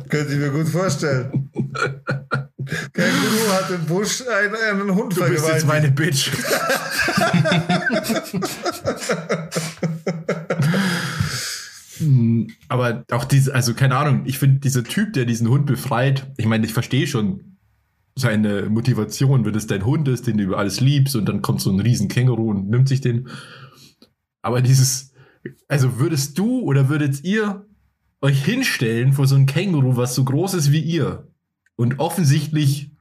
Könnte 0.09 0.33
ich 0.33 0.39
mir 0.39 0.51
gut 0.51 0.69
vorstellen. 0.69 1.51
Känguru 2.93 3.53
hat 3.53 3.71
im 3.71 3.87
Busch 3.87 4.23
einen, 4.27 4.55
einen 4.81 4.95
Hund 4.97 5.17
Du 5.17 5.21
bist 5.29 5.47
jetzt 5.49 5.65
vergewaltigt. 5.65 5.67
meine 5.69 5.91
Bitch. 5.93 6.31
Hm, 11.99 12.49
Aber 12.81 13.05
auch 13.11 13.25
diese, 13.25 13.55
also 13.55 13.75
keine 13.75 13.97
Ahnung, 13.97 14.23
ich 14.25 14.39
finde 14.39 14.61
dieser 14.61 14.85
Typ, 14.85 15.13
der 15.13 15.25
diesen 15.25 15.49
Hund 15.49 15.67
befreit, 15.67 16.33
ich 16.37 16.47
meine, 16.47 16.65
ich 16.65 16.73
verstehe 16.73 17.07
schon 17.07 17.59
seine 18.17 18.69
Motivation, 18.69 19.45
wenn 19.45 19.55
es 19.55 19.67
dein 19.67 19.85
Hund 19.85 20.09
ist, 20.09 20.27
den 20.27 20.39
du 20.39 20.45
über 20.45 20.59
alles 20.59 20.81
liebst 20.81 21.17
und 21.17 21.27
dann 21.27 21.43
kommt 21.43 21.61
so 21.61 21.71
ein 21.71 21.81
riesen 21.81 22.09
Känguru 22.09 22.51
und 22.51 22.69
nimmt 22.69 22.89
sich 22.89 23.01
den. 23.01 23.29
Aber 24.43 24.63
dieses, 24.63 25.13
also 25.69 25.99
würdest 25.99 26.39
du 26.39 26.61
oder 26.61 26.89
würdet 26.89 27.25
ihr 27.25 27.67
euch 28.21 28.45
hinstellen 28.45 29.13
vor 29.13 29.27
so 29.27 29.37
ein 29.37 29.47
Känguru, 29.47 29.97
was 29.97 30.15
so 30.15 30.25
groß 30.25 30.55
ist 30.55 30.73
wie 30.73 30.81
ihr 30.81 31.29
und 31.77 31.99
offensichtlich 31.99 32.93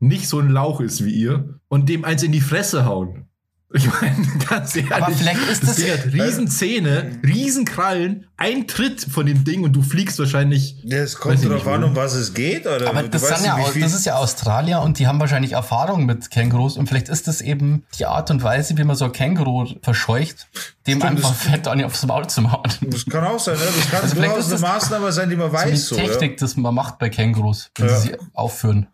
nicht 0.00 0.28
so 0.28 0.38
ein 0.40 0.50
Lauch 0.50 0.80
ist 0.80 1.04
wie 1.04 1.14
ihr 1.14 1.60
und 1.68 1.88
dem 1.88 2.04
eins 2.04 2.22
in 2.22 2.32
die 2.32 2.40
Fresse 2.40 2.84
hauen? 2.84 3.28
Ich 3.76 3.86
meine, 4.00 4.14
ganz 4.48 4.76
ehrlich. 4.76 4.94
Aber 4.94 5.10
vielleicht 5.10 5.40
ist 5.50 5.64
das- 5.64 5.76
Ding 5.76 5.90
hat 5.90 6.04
riesen 6.12 6.46
Zähne, 6.48 7.10
riesen 7.26 7.64
Krallen, 7.64 8.26
ein 8.36 8.68
Tritt 8.68 9.00
von 9.00 9.26
dem 9.26 9.42
Ding 9.42 9.64
und 9.64 9.72
du 9.72 9.82
fliegst 9.82 10.16
wahrscheinlich. 10.20 10.76
Es 10.84 11.14
Weiß 11.14 11.18
kommt 11.20 11.44
nicht, 11.44 11.66
an, 11.66 11.82
um 11.82 11.96
was 11.96 12.14
es 12.14 12.34
geht. 12.34 12.66
Oder? 12.68 12.88
Aber 12.88 13.02
das, 13.02 13.22
weißt 13.22 13.42
sind 13.42 13.46
ja, 13.46 13.58
das 13.80 13.92
ist 13.94 14.06
ja 14.06 14.14
Australier 14.14 14.80
und 14.80 15.00
die 15.00 15.08
haben 15.08 15.18
wahrscheinlich 15.18 15.52
Erfahrung 15.52 16.06
mit 16.06 16.30
Kängurus 16.30 16.76
und 16.76 16.86
vielleicht 16.88 17.08
ist 17.08 17.26
das 17.26 17.40
eben 17.40 17.84
die 17.98 18.06
Art 18.06 18.30
und 18.30 18.44
Weise, 18.44 18.78
wie 18.78 18.84
man 18.84 18.94
so 18.94 19.06
ein 19.06 19.12
Känguru 19.12 19.66
verscheucht, 19.82 20.46
dem 20.86 20.98
Stimmt, 21.00 21.04
einfach 21.04 21.30
das- 21.30 21.42
fett 21.50 21.66
an 21.66 21.82
aufs 21.84 22.06
Maul 22.06 22.28
zu 22.28 22.50
hauen. 22.52 22.62
Das 22.82 23.04
kann 23.06 23.24
auch 23.24 23.40
sein, 23.40 23.56
ne? 23.56 23.60
Das 23.64 23.90
kann 23.90 24.02
Also 24.02 24.14
vielleicht 24.14 24.34
durchaus 24.36 24.46
ist 24.46 24.52
eine 24.52 24.60
das 24.62 24.70
Maßnahme 24.82 25.10
sein, 25.12 25.30
die 25.30 25.36
man 25.36 25.50
So 25.50 25.56
die 25.56 25.72
weiß. 25.72 25.86
So, 25.88 25.96
ja. 25.96 26.04
Technik, 26.04 26.36
das 26.36 26.56
man 26.56 26.74
macht 26.74 27.00
bei 27.00 27.08
Kängurus, 27.08 27.70
wenn 27.76 27.88
Ja. 27.88 27.96
sie 27.98 28.08
sie 28.10 28.16
aufführen. 28.34 28.86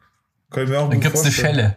Kann 0.50 0.64
ich 0.64 0.70
mir 0.70 0.78
auch 0.78 0.88
Dann 0.88 0.94
gut 1.00 1.02
gibt's 1.02 1.20
eine. 1.20 1.32
Schelle. 1.32 1.76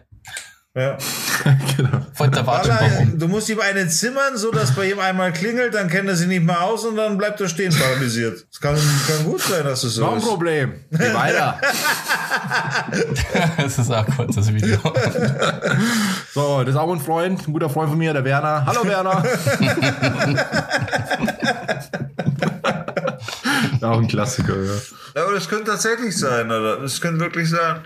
Ja. 0.76 0.98
genau. 1.76 2.00
Von 2.14 2.32
der 2.32 2.44
warum. 2.44 3.16
du 3.16 3.28
musst 3.28 3.48
ihm 3.48 3.60
einen 3.60 3.88
zimmern, 3.88 4.36
so 4.36 4.50
dass 4.50 4.74
bei 4.74 4.90
ihm 4.90 4.98
einmal 4.98 5.32
klingelt, 5.32 5.72
dann 5.72 5.88
kennt 5.88 6.08
er 6.08 6.16
sie 6.16 6.26
nicht 6.26 6.42
mehr 6.44 6.62
aus 6.62 6.84
und 6.84 6.96
dann 6.96 7.16
bleibt 7.16 7.40
er 7.40 7.48
stehen 7.48 7.72
paralysiert. 7.72 8.44
Das 8.50 8.60
kann, 8.60 8.74
kann 9.06 9.24
gut 9.24 9.40
sein, 9.40 9.62
dass 9.62 9.84
es 9.84 9.94
so 9.94 10.04
Kein 10.04 10.18
ist. 10.18 10.24
Problem. 10.24 10.74
Geh 10.90 10.98
weiter. 11.14 11.60
das 13.56 13.78
ist 13.78 13.88
auch 13.92 14.04
kurz, 14.16 14.34
das 14.34 14.52
Video. 14.52 14.78
So, 16.32 16.64
das 16.64 16.74
ist 16.74 16.80
auch 16.80 16.92
ein 16.92 17.00
Freund, 17.00 17.46
ein 17.46 17.52
guter 17.52 17.70
Freund 17.70 17.90
von 17.90 17.98
mir, 17.98 18.12
der 18.12 18.24
Werner. 18.24 18.66
Hallo 18.66 18.84
Werner. 18.84 19.22
auch 23.80 23.98
ein 23.98 24.08
Klassiker, 24.08 24.56
ja. 24.56 24.72
Ja, 25.14 25.22
aber 25.22 25.34
das 25.34 25.48
könnte 25.48 25.70
tatsächlich 25.70 26.18
sein, 26.18 26.46
oder? 26.46 26.80
Das 26.80 27.00
könnte 27.00 27.20
wirklich 27.20 27.48
sein. 27.48 27.84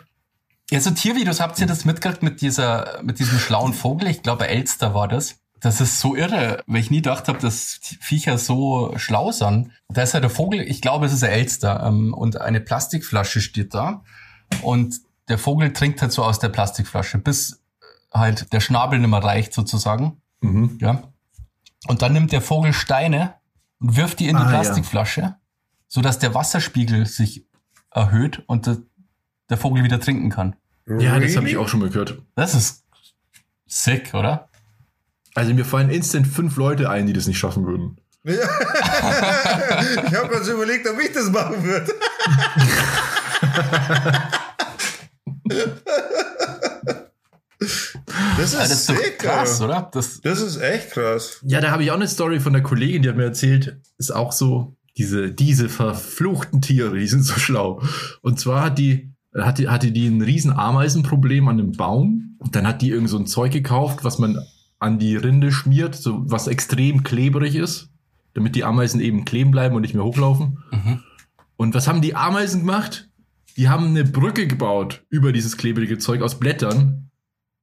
Ja, 0.71 0.81
so 0.81 0.91
Tiervideos, 0.91 1.41
habt 1.41 1.59
ihr 1.61 1.67
das 1.67 1.85
mitgekriegt 1.85 2.23
mit 2.23 2.41
dieser, 2.41 3.01
mit 3.03 3.19
diesem 3.19 3.39
schlauen 3.39 3.73
Vogel? 3.73 4.09
Ich 4.09 4.23
glaube, 4.23 4.49
Elster 4.49 4.95
war 4.95 5.09
das. 5.09 5.37
Das 5.61 5.81
ist 5.81 5.99
so 5.99 6.15
irre, 6.15 6.63
weil 6.67 6.81
ich 6.81 6.91
nie 6.91 6.99
gedacht 6.99 7.27
habe, 7.27 7.39
dass 7.39 7.81
Viecher 8.01 8.39
so 8.39 8.93
schlau 8.97 9.33
sind. 9.33 9.73
Da 9.89 10.03
ist 10.03 10.15
halt 10.15 10.23
der 10.23 10.31
Vogel, 10.31 10.61
ich 10.61 10.81
glaube, 10.81 11.07
es 11.07 11.13
ist 11.13 11.25
ein 11.25 11.31
Elster, 11.31 11.83
ähm, 11.85 12.15
und 12.15 12.41
eine 12.41 12.61
Plastikflasche 12.61 13.41
steht 13.41 13.75
da. 13.75 14.05
Und 14.63 15.01
der 15.29 15.39
Vogel 15.39 15.73
trinkt 15.73 16.01
halt 16.01 16.13
so 16.13 16.23
aus 16.23 16.39
der 16.39 16.49
Plastikflasche, 16.51 17.19
bis 17.19 17.63
halt 18.13 18.53
der 18.53 18.61
Schnabel 18.61 18.99
nicht 18.99 19.11
mehr 19.11 19.23
reicht, 19.25 19.53
sozusagen. 19.53 20.21
Mhm. 20.41 20.79
Ja. 20.81 21.03
Und 21.87 22.03
dann 22.03 22.13
nimmt 22.13 22.31
der 22.31 22.43
Vogel 22.43 22.73
Steine 22.73 23.35
und 23.81 23.97
wirft 23.97 24.21
die 24.21 24.29
in 24.29 24.37
die 24.37 24.43
Ah, 24.43 24.53
ja. 24.53 24.61
Plastikflasche, 24.61 25.37
so 25.89 26.03
dass 26.03 26.19
der 26.19 26.35
Wasserspiegel 26.35 27.07
sich 27.07 27.47
erhöht 27.91 28.45
und 28.47 28.67
der, 28.67 28.79
der 29.51 29.57
Vogel 29.57 29.83
wieder 29.83 29.99
trinken 29.99 30.31
kann. 30.31 30.55
Ja, 30.99 31.19
das 31.19 31.37
habe 31.37 31.49
ich 31.49 31.57
auch 31.57 31.69
schon 31.69 31.81
mal 31.81 31.89
gehört. 31.91 32.23
Das 32.35 32.55
ist 32.55 32.85
sick, 33.67 34.15
oder? 34.15 34.49
Also 35.35 35.53
mir 35.55 35.65
fallen 35.65 35.91
instant 35.91 36.27
fünf 36.27 36.57
Leute 36.57 36.91
ein, 36.91 37.07
die 37.07 37.13
das 37.13 37.27
nicht 37.27 37.39
schaffen 37.39 37.67
würden. 37.67 38.01
Ich 38.29 40.15
habe 40.15 40.29
gerade 40.29 40.45
so 40.45 40.55
überlegt, 40.55 40.87
ob 40.89 40.99
ich 41.01 41.13
das 41.13 41.31
machen 41.31 41.63
würde. 41.63 41.93
Das 48.37 48.53
ist, 48.53 48.55
Ja, 48.55 48.69
das 48.69 48.89
ist 48.89 49.19
krass, 49.19 49.61
oder? 49.61 49.91
Das, 49.93 50.21
Das 50.21 50.41
ist 50.41 50.59
echt 50.59 50.93
krass. 50.93 51.41
Ja, 51.43 51.61
da 51.61 51.71
habe 51.71 51.83
ich 51.83 51.91
auch 51.91 51.97
eine 51.97 52.09
Story 52.09 52.41
von 52.41 52.53
der 52.53 52.63
Kollegin, 52.63 53.03
die 53.03 53.09
hat 53.09 53.17
mir 53.17 53.25
erzählt, 53.25 53.79
ist 53.99 54.13
auch 54.15 54.33
so, 54.33 54.77
diese, 54.97 55.31
diese 55.33 55.69
verfluchten 55.69 56.61
Tiere, 56.61 56.97
die 56.99 57.07
sind 57.09 57.23
so 57.23 57.35
schlau. 57.35 57.83
Und 58.23 58.39
zwar 58.39 58.65
hat 58.65 58.79
die, 58.79 59.11
hatte, 59.45 59.71
hatte 59.71 59.91
die 59.93 60.07
ein 60.07 60.23
riesen 60.23 60.53
Ameisenproblem 60.53 61.49
an 61.49 61.59
einem 61.59 61.73
Baum. 61.73 62.37
Und 62.39 62.55
dann 62.55 62.67
hat 62.67 62.83
die 62.83 62.91
irgend 62.91 63.09
so 63.09 63.19
ein 63.19 63.27
Zeug 63.27 63.53
gekauft, 63.53 64.05
was 64.05 64.19
man 64.19 64.39
an 64.79 64.99
die 64.99 65.17
Rinde 65.17 65.51
schmiert, 65.51 65.95
so 65.95 66.23
was 66.31 66.47
extrem 66.47 67.03
klebrig 67.03 67.57
ist, 67.57 67.91
damit 68.35 68.55
die 68.55 68.65
Ameisen 68.65 69.01
eben 69.01 69.25
kleben 69.25 69.51
bleiben 69.51 69.75
und 69.75 69.83
nicht 69.83 69.95
mehr 69.95 70.05
hochlaufen. 70.05 70.59
Mhm. 70.71 71.01
Und 71.57 71.75
was 71.75 71.89
haben 71.89 72.01
die 72.01 72.15
Ameisen 72.15 72.61
gemacht? 72.61 73.09
Die 73.57 73.69
haben 73.69 73.87
eine 73.87 74.05
Brücke 74.05 74.47
gebaut 74.47 75.03
über 75.11 75.33
dieses 75.33 75.57
klebrige 75.57 75.99
Zeug 75.99 76.23
aus 76.23 76.39
Blättern, 76.39 77.11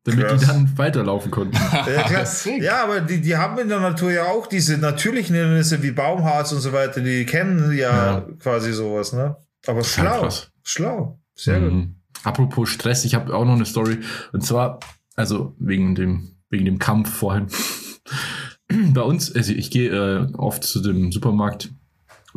damit 0.03 0.27
Krass. 0.27 0.41
die 0.41 0.47
dann 0.47 0.77
weiterlaufen 0.77 1.31
konnten. 1.31 1.57
Ja, 1.87 2.57
ja 2.57 2.83
aber 2.83 2.99
die, 2.99 3.21
die 3.21 3.37
haben 3.37 3.57
in 3.59 3.69
der 3.69 3.79
Natur 3.79 4.11
ja 4.11 4.25
auch 4.25 4.47
diese 4.47 4.77
natürlichen 4.77 5.35
Hindernisse 5.35 5.81
wie 5.81 5.91
Baumharz 5.91 6.51
und 6.51 6.59
so 6.59 6.73
weiter, 6.73 6.99
die 6.99 7.25
kennen 7.25 7.71
ja, 7.71 8.17
Ja. 8.17 8.25
quasi 8.39 8.73
sowas, 8.73 9.13
ne? 9.13 9.37
Aber 9.67 9.83
schlau. 9.83 10.27
Schlau. 10.63 11.19
Sehr 11.35 11.59
gut. 11.59 11.73
Mhm. 11.73 11.95
Apropos 12.23 12.69
Stress, 12.69 13.05
ich 13.05 13.13
habe 13.13 13.35
auch 13.35 13.45
noch 13.45 13.55
eine 13.55 13.65
Story. 13.65 13.99
Und 14.31 14.41
zwar, 14.41 14.79
also 15.15 15.55
wegen 15.59 15.95
dem, 15.95 16.29
wegen 16.49 16.65
dem 16.65 16.79
Kampf 16.79 17.09
vorhin. 17.09 17.47
Bei 18.93 19.01
uns, 19.01 19.33
also 19.33 19.53
ich 19.53 19.69
gehe 19.69 19.91
äh, 19.91 20.33
oft 20.33 20.63
zu 20.63 20.81
dem 20.81 21.11
Supermarkt, 21.11 21.71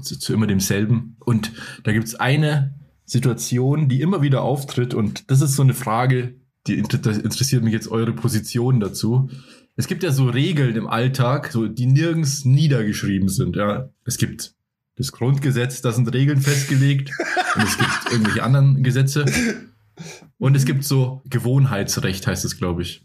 zu, 0.03 0.19
zu 0.19 0.33
immer 0.35 0.47
demselben. 0.47 1.17
Und 1.21 1.53
da 1.85 1.93
gibt's 1.93 2.15
eine 2.15 2.75
Situation, 3.05 3.89
die 3.89 4.03
immer 4.03 4.21
wieder 4.21 4.43
auftritt. 4.43 4.93
Und 4.93 5.31
das 5.31 5.41
ist 5.41 5.55
so 5.55 5.63
eine 5.63 5.75
Frage, 5.75 6.35
die 6.67 6.77
interessiert 6.77 7.65
mich 7.65 7.73
jetzt 7.73 7.89
eure 7.89 8.13
Position 8.13 8.81
dazu. 8.81 9.31
Es 9.77 9.87
gibt 9.87 10.03
ja 10.03 10.11
so 10.11 10.27
Regeln 10.27 10.77
im 10.77 10.87
Alltag, 10.87 11.51
so, 11.53 11.67
die 11.67 11.87
nirgends 11.87 12.45
niedergeschrieben 12.45 13.29
sind. 13.29 13.57
Ja. 13.57 13.89
Es 14.05 14.19
gibt 14.19 14.55
das 14.99 15.13
Grundgesetz, 15.13 15.81
da 15.81 15.93
sind 15.93 16.13
Regeln 16.13 16.41
festgelegt. 16.41 17.11
und 17.55 17.63
es 17.63 17.79
gibt 17.79 17.91
irgendwelche 18.11 18.43
anderen 18.43 18.83
Gesetze. 18.83 19.25
Und 20.39 20.57
es 20.57 20.65
gibt 20.65 20.85
so 20.85 21.23
Gewohnheitsrecht, 21.25 22.27
heißt 22.27 22.45
es, 22.45 22.59
glaube 22.59 22.83
ich. 22.83 23.05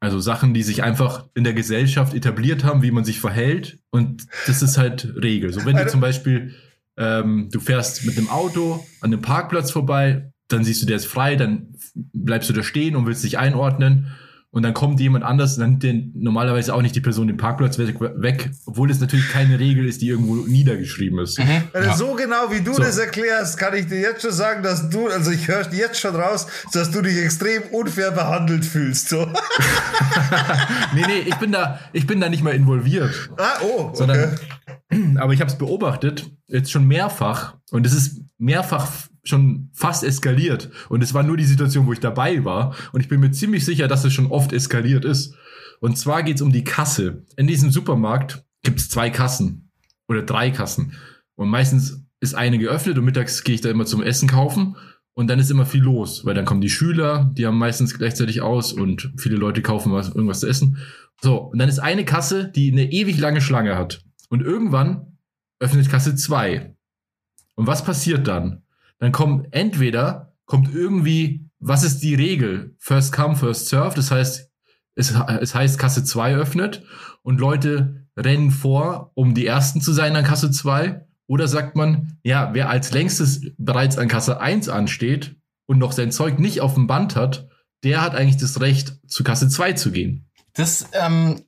Also 0.00 0.20
Sachen, 0.20 0.52
die 0.52 0.62
sich 0.62 0.82
einfach 0.82 1.26
in 1.34 1.44
der 1.44 1.54
Gesellschaft 1.54 2.14
etabliert 2.14 2.62
haben, 2.62 2.82
wie 2.82 2.90
man 2.90 3.04
sich 3.04 3.20
verhält. 3.20 3.78
Und 3.90 4.26
das 4.46 4.62
ist 4.62 4.76
halt 4.76 5.14
Regel. 5.22 5.52
So 5.52 5.64
wenn 5.64 5.76
du 5.76 5.86
zum 5.86 6.00
Beispiel, 6.00 6.54
ähm, 6.98 7.48
du 7.50 7.58
fährst 7.58 8.04
mit 8.04 8.18
einem 8.18 8.28
Auto 8.28 8.84
an 9.00 9.12
einem 9.12 9.22
Parkplatz 9.22 9.70
vorbei, 9.70 10.30
dann 10.48 10.62
siehst 10.62 10.82
du, 10.82 10.86
der 10.86 10.96
ist 10.96 11.06
frei, 11.06 11.36
dann 11.36 11.74
bleibst 11.94 12.50
du 12.50 12.52
da 12.52 12.62
stehen 12.62 12.96
und 12.96 13.06
willst 13.06 13.24
dich 13.24 13.38
einordnen. 13.38 14.08
Und 14.54 14.62
dann 14.62 14.72
kommt 14.72 15.00
jemand 15.00 15.24
anders, 15.24 15.56
dann 15.56 15.70
nimmt 15.70 15.82
den 15.82 16.12
normalerweise 16.14 16.72
auch 16.74 16.80
nicht 16.80 16.94
die 16.94 17.00
Person 17.00 17.26
den 17.26 17.36
Parkplatz 17.36 17.76
weg, 17.76 17.96
weg 18.00 18.52
obwohl 18.66 18.88
es 18.88 19.00
natürlich 19.00 19.28
keine 19.28 19.58
Regel 19.58 19.84
ist, 19.84 20.00
die 20.00 20.06
irgendwo 20.06 20.36
niedergeschrieben 20.36 21.18
ist. 21.18 21.40
Mhm. 21.40 21.64
Ja. 21.74 21.96
So 21.96 22.14
genau 22.14 22.52
wie 22.52 22.60
du 22.60 22.72
So. 22.72 22.80
das 22.80 22.96
erklärst, 22.96 23.58
kann 23.58 23.74
ich 23.74 23.88
dir 23.88 23.98
jetzt 23.98 24.22
schon 24.22 24.30
sagen, 24.30 24.62
dass 24.62 24.88
du, 24.90 25.08
also 25.08 25.32
ich 25.32 25.48
höre 25.48 25.68
jetzt 25.72 25.98
schon 25.98 26.14
raus, 26.14 26.46
dass 26.72 26.92
du 26.92 27.02
dich 27.02 27.18
extrem 27.18 27.62
unfair 27.72 28.12
behandelt 28.12 28.64
fühlst. 28.64 29.08
So. 29.08 29.26
Nee, 30.94 31.02
nee, 31.04 31.18
ich 31.26 31.34
bin 31.36 31.50
da, 31.50 31.80
ich 31.92 32.06
bin 32.06 32.20
da 32.20 32.28
nicht 32.28 32.44
mal 32.44 32.54
involviert. 32.54 33.30
Ah, 33.36 33.58
oh, 33.60 33.80
okay. 33.86 33.96
Sondern, 33.96 34.38
aber 35.18 35.32
ich 35.32 35.40
habe 35.40 35.50
es 35.50 35.58
beobachtet, 35.58 36.30
jetzt 36.46 36.70
schon 36.70 36.86
mehrfach, 36.86 37.56
und 37.72 37.84
es 37.84 37.92
ist 37.92 38.20
mehrfach 38.38 38.88
schon 39.24 39.70
fast 39.72 40.04
eskaliert. 40.04 40.70
Und 40.88 41.02
es 41.02 41.14
war 41.14 41.22
nur 41.22 41.36
die 41.36 41.44
Situation, 41.44 41.86
wo 41.86 41.92
ich 41.92 42.00
dabei 42.00 42.44
war. 42.44 42.74
Und 42.92 43.00
ich 43.00 43.08
bin 43.08 43.20
mir 43.20 43.32
ziemlich 43.32 43.64
sicher, 43.64 43.88
dass 43.88 44.04
es 44.04 44.12
schon 44.12 44.26
oft 44.26 44.52
eskaliert 44.52 45.04
ist. 45.04 45.34
Und 45.80 45.98
zwar 45.98 46.22
geht 46.22 46.36
es 46.36 46.42
um 46.42 46.52
die 46.52 46.64
Kasse. 46.64 47.24
In 47.36 47.46
diesem 47.46 47.70
Supermarkt 47.70 48.44
gibt 48.62 48.80
es 48.80 48.88
zwei 48.88 49.10
Kassen 49.10 49.70
oder 50.08 50.22
drei 50.22 50.50
Kassen. 50.50 50.92
Und 51.36 51.48
meistens 51.48 52.04
ist 52.20 52.34
eine 52.34 52.58
geöffnet 52.58 52.98
und 52.98 53.04
mittags 53.04 53.44
gehe 53.44 53.54
ich 53.54 53.60
da 53.60 53.70
immer 53.70 53.86
zum 53.86 54.02
Essen 54.02 54.28
kaufen. 54.28 54.76
Und 55.14 55.28
dann 55.28 55.38
ist 55.38 55.50
immer 55.50 55.66
viel 55.66 55.82
los, 55.82 56.24
weil 56.24 56.34
dann 56.34 56.44
kommen 56.44 56.60
die 56.60 56.70
Schüler, 56.70 57.30
die 57.34 57.46
haben 57.46 57.56
meistens 57.56 57.96
gleichzeitig 57.96 58.42
aus 58.42 58.72
und 58.72 59.12
viele 59.16 59.36
Leute 59.36 59.62
kaufen 59.62 59.92
was, 59.92 60.08
irgendwas 60.08 60.40
zu 60.40 60.48
essen. 60.48 60.78
So, 61.22 61.36
und 61.36 61.58
dann 61.58 61.68
ist 61.68 61.78
eine 61.78 62.04
Kasse, 62.04 62.50
die 62.50 62.72
eine 62.72 62.90
ewig 62.90 63.18
lange 63.18 63.40
Schlange 63.40 63.76
hat. 63.76 64.04
Und 64.28 64.42
irgendwann 64.42 65.18
öffnet 65.60 65.88
Kasse 65.88 66.16
2. 66.16 66.74
Und 67.54 67.66
was 67.68 67.84
passiert 67.84 68.26
dann? 68.26 68.63
Dann 68.98 69.12
kommt 69.12 69.48
entweder, 69.52 70.34
kommt 70.46 70.74
irgendwie, 70.74 71.48
was 71.58 71.82
ist 71.82 72.00
die 72.00 72.14
Regel? 72.14 72.74
First 72.78 73.12
come, 73.12 73.36
first 73.36 73.68
serve. 73.68 73.94
Das 73.94 74.10
heißt, 74.10 74.50
es, 74.94 75.10
es 75.40 75.54
heißt, 75.54 75.78
Kasse 75.78 76.04
2 76.04 76.36
öffnet 76.36 76.84
und 77.22 77.40
Leute 77.40 78.06
rennen 78.16 78.50
vor, 78.50 79.10
um 79.14 79.34
die 79.34 79.46
Ersten 79.46 79.80
zu 79.80 79.92
sein 79.92 80.14
an 80.16 80.24
Kasse 80.24 80.50
2. 80.50 81.04
Oder 81.26 81.48
sagt 81.48 81.74
man, 81.74 82.18
ja, 82.22 82.52
wer 82.52 82.68
als 82.68 82.92
längstes 82.92 83.40
bereits 83.56 83.96
an 83.96 84.08
Kasse 84.08 84.40
1 84.40 84.68
ansteht 84.68 85.36
und 85.66 85.78
noch 85.78 85.92
sein 85.92 86.12
Zeug 86.12 86.38
nicht 86.38 86.60
auf 86.60 86.74
dem 86.74 86.86
Band 86.86 87.16
hat, 87.16 87.48
der 87.82 88.02
hat 88.02 88.14
eigentlich 88.14 88.36
das 88.36 88.60
Recht, 88.60 88.98
zu 89.06 89.24
Kasse 89.24 89.48
2 89.48 89.72
zu 89.72 89.90
gehen. 89.90 90.26
Das, 90.54 90.86
ähm, 90.92 91.42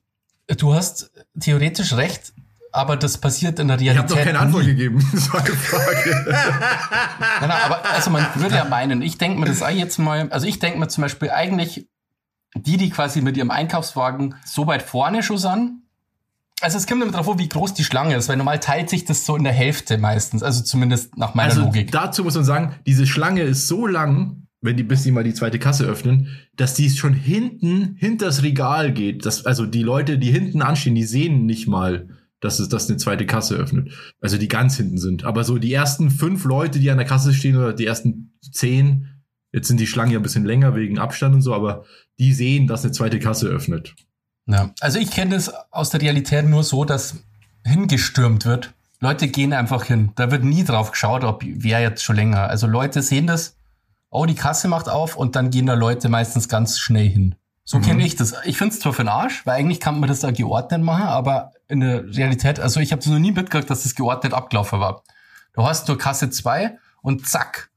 du 0.47 0.73
hast 0.73 1.11
theoretisch 1.39 1.93
recht, 1.93 2.33
aber 2.71 2.97
das 2.97 3.17
passiert 3.17 3.59
in 3.59 3.67
der 3.67 3.77
Ich 3.77 3.83
Realität. 3.89 4.03
habe 4.09 4.15
noch 4.19 4.23
keine 4.25 4.39
Antwort 4.39 4.63
nie. 4.63 4.69
gegeben. 4.71 5.03
Das 5.13 5.33
war 5.33 5.39
eine 5.43 5.55
Frage. 5.55 6.25
Nein, 7.39 7.49
nein, 7.49 7.51
aber 7.65 7.85
also 7.91 8.09
man 8.11 8.25
würde 8.35 8.55
ja 8.55 8.65
meinen, 8.65 9.01
ich 9.01 9.17
denke 9.17 9.39
mir 9.39 9.45
das 9.45 9.61
auch 9.63 9.69
jetzt 9.69 9.97
mal, 9.99 10.29
also 10.29 10.47
ich 10.47 10.59
denke 10.59 10.79
mir 10.79 10.87
zum 10.87 11.01
Beispiel 11.03 11.29
eigentlich, 11.31 11.87
die, 12.55 12.77
die 12.77 12.89
quasi 12.89 13.21
mit 13.21 13.37
ihrem 13.37 13.51
Einkaufswagen 13.51 14.35
so 14.45 14.67
weit 14.67 14.81
vorne 14.83 15.23
schon 15.23 15.37
sind, 15.37 15.81
also 16.61 16.77
es 16.77 16.87
kommt 16.87 17.03
immer 17.03 17.11
drauf 17.11 17.29
an, 17.29 17.37
wie 17.37 17.49
groß 17.49 17.75
die 17.75 17.83
Schlange 17.83 18.15
ist, 18.15 18.29
weil 18.29 18.37
normal 18.37 18.59
teilt 18.59 18.89
sich 18.89 19.05
das 19.05 19.25
so 19.25 19.35
in 19.35 19.43
der 19.43 19.53
Hälfte 19.53 19.97
meistens, 19.99 20.41
also 20.41 20.63
zumindest 20.63 21.15
nach 21.17 21.35
meiner 21.35 21.49
Also 21.51 21.61
Logik. 21.61 21.91
dazu 21.91 22.23
muss 22.23 22.33
man 22.35 22.45
sagen, 22.45 22.75
diese 22.87 23.05
Schlange 23.05 23.41
ist 23.43 23.67
so 23.67 23.85
lang, 23.85 24.47
wenn 24.61 24.75
die 24.75 24.81
bis 24.83 25.03
die 25.03 25.11
mal 25.11 25.23
die 25.23 25.35
zweite 25.35 25.59
Kasse 25.59 25.85
öffnen, 25.85 26.35
dass 26.55 26.73
die 26.73 26.89
schon 26.89 27.13
hinten 27.13 27.95
hinters 27.99 28.41
Regal 28.41 28.91
geht. 28.91 29.23
Das, 29.27 29.45
also 29.45 29.67
die 29.67 29.83
Leute, 29.83 30.17
die 30.17 30.31
hinten 30.31 30.63
anstehen, 30.63 30.95
die 30.95 31.03
sehen 31.03 31.45
nicht 31.45 31.67
mal, 31.67 32.07
dass 32.39 32.59
es 32.59 32.69
das 32.69 32.87
eine 32.87 32.97
zweite 32.97 33.25
Kasse 33.25 33.55
öffnet. 33.55 33.91
Also 34.21 34.37
die 34.37 34.47
ganz 34.47 34.77
hinten 34.77 34.97
sind. 34.97 35.23
Aber 35.23 35.43
so 35.43 35.57
die 35.57 35.73
ersten 35.73 36.09
fünf 36.09 36.45
Leute, 36.45 36.79
die 36.79 36.91
an 36.91 36.97
der 36.97 37.07
Kasse 37.07 37.33
stehen 37.33 37.57
oder 37.57 37.73
die 37.73 37.85
ersten 37.85 38.37
zehn, 38.51 39.07
jetzt 39.51 39.67
sind 39.67 39.79
die 39.79 39.87
Schlangen 39.87 40.11
ja 40.11 40.19
ein 40.19 40.23
bisschen 40.23 40.45
länger 40.45 40.75
wegen 40.75 40.99
Abstand 40.99 41.35
und 41.35 41.41
so, 41.41 41.53
aber 41.53 41.85
die 42.19 42.33
sehen, 42.33 42.67
dass 42.67 42.83
eine 42.83 42.91
zweite 42.91 43.19
Kasse 43.19 43.47
öffnet. 43.47 43.95
Ja. 44.45 44.73
Also 44.79 44.99
ich 44.99 45.11
kenne 45.11 45.35
das 45.35 45.51
aus 45.71 45.89
der 45.89 46.01
Realität 46.01 46.45
nur 46.45 46.63
so, 46.63 46.85
dass 46.85 47.17
hingestürmt 47.65 48.45
wird. 48.45 48.73
Leute 48.99 49.27
gehen 49.27 49.53
einfach 49.53 49.83
hin. 49.83 50.11
Da 50.15 50.31
wird 50.31 50.43
nie 50.43 50.63
drauf 50.63 50.91
geschaut, 50.91 51.23
ob 51.23 51.43
wer 51.45 51.81
jetzt 51.81 52.03
schon 52.03 52.15
länger. 52.15 52.49
Also 52.49 52.65
Leute 52.65 53.01
sehen 53.01 53.27
das, 53.27 53.57
oh, 54.09 54.25
die 54.25 54.35
Kasse 54.35 54.67
macht 54.67 54.89
auf 54.89 55.15
und 55.15 55.35
dann 55.35 55.51
gehen 55.51 55.67
da 55.67 55.73
Leute 55.73 56.09
meistens 56.09 56.47
ganz 56.47 56.79
schnell 56.79 57.07
hin. 57.07 57.35
So 57.69 57.79
Mhm. 57.79 57.81
kenne 57.83 58.05
ich 58.05 58.15
das. 58.15 58.33
Ich 58.45 58.57
finde 58.57 58.73
es 58.73 58.79
zwar 58.79 58.93
für 58.93 59.03
den 59.03 59.09
Arsch, 59.09 59.45
weil 59.45 59.55
eigentlich 59.59 59.81
kann 59.81 59.99
man 59.99 60.07
das 60.07 60.21
da 60.21 60.31
geordnet 60.31 60.81
machen, 60.81 61.03
aber 61.03 61.51
in 61.67 61.81
der 61.81 62.05
Realität, 62.15 62.61
also 62.61 62.79
ich 62.79 62.93
habe 62.93 63.07
noch 63.09 63.19
nie 63.19 63.33
mitgekriegt, 63.33 63.69
dass 63.69 63.83
das 63.83 63.93
geordnet 63.93 64.33
abgelaufen 64.33 64.79
war. 64.79 65.03
Du 65.53 65.67
hast 65.67 65.85
nur 65.89 65.97
Kasse 65.97 66.29
2 66.29 66.77
und 67.01 67.27
zack, 67.27 67.69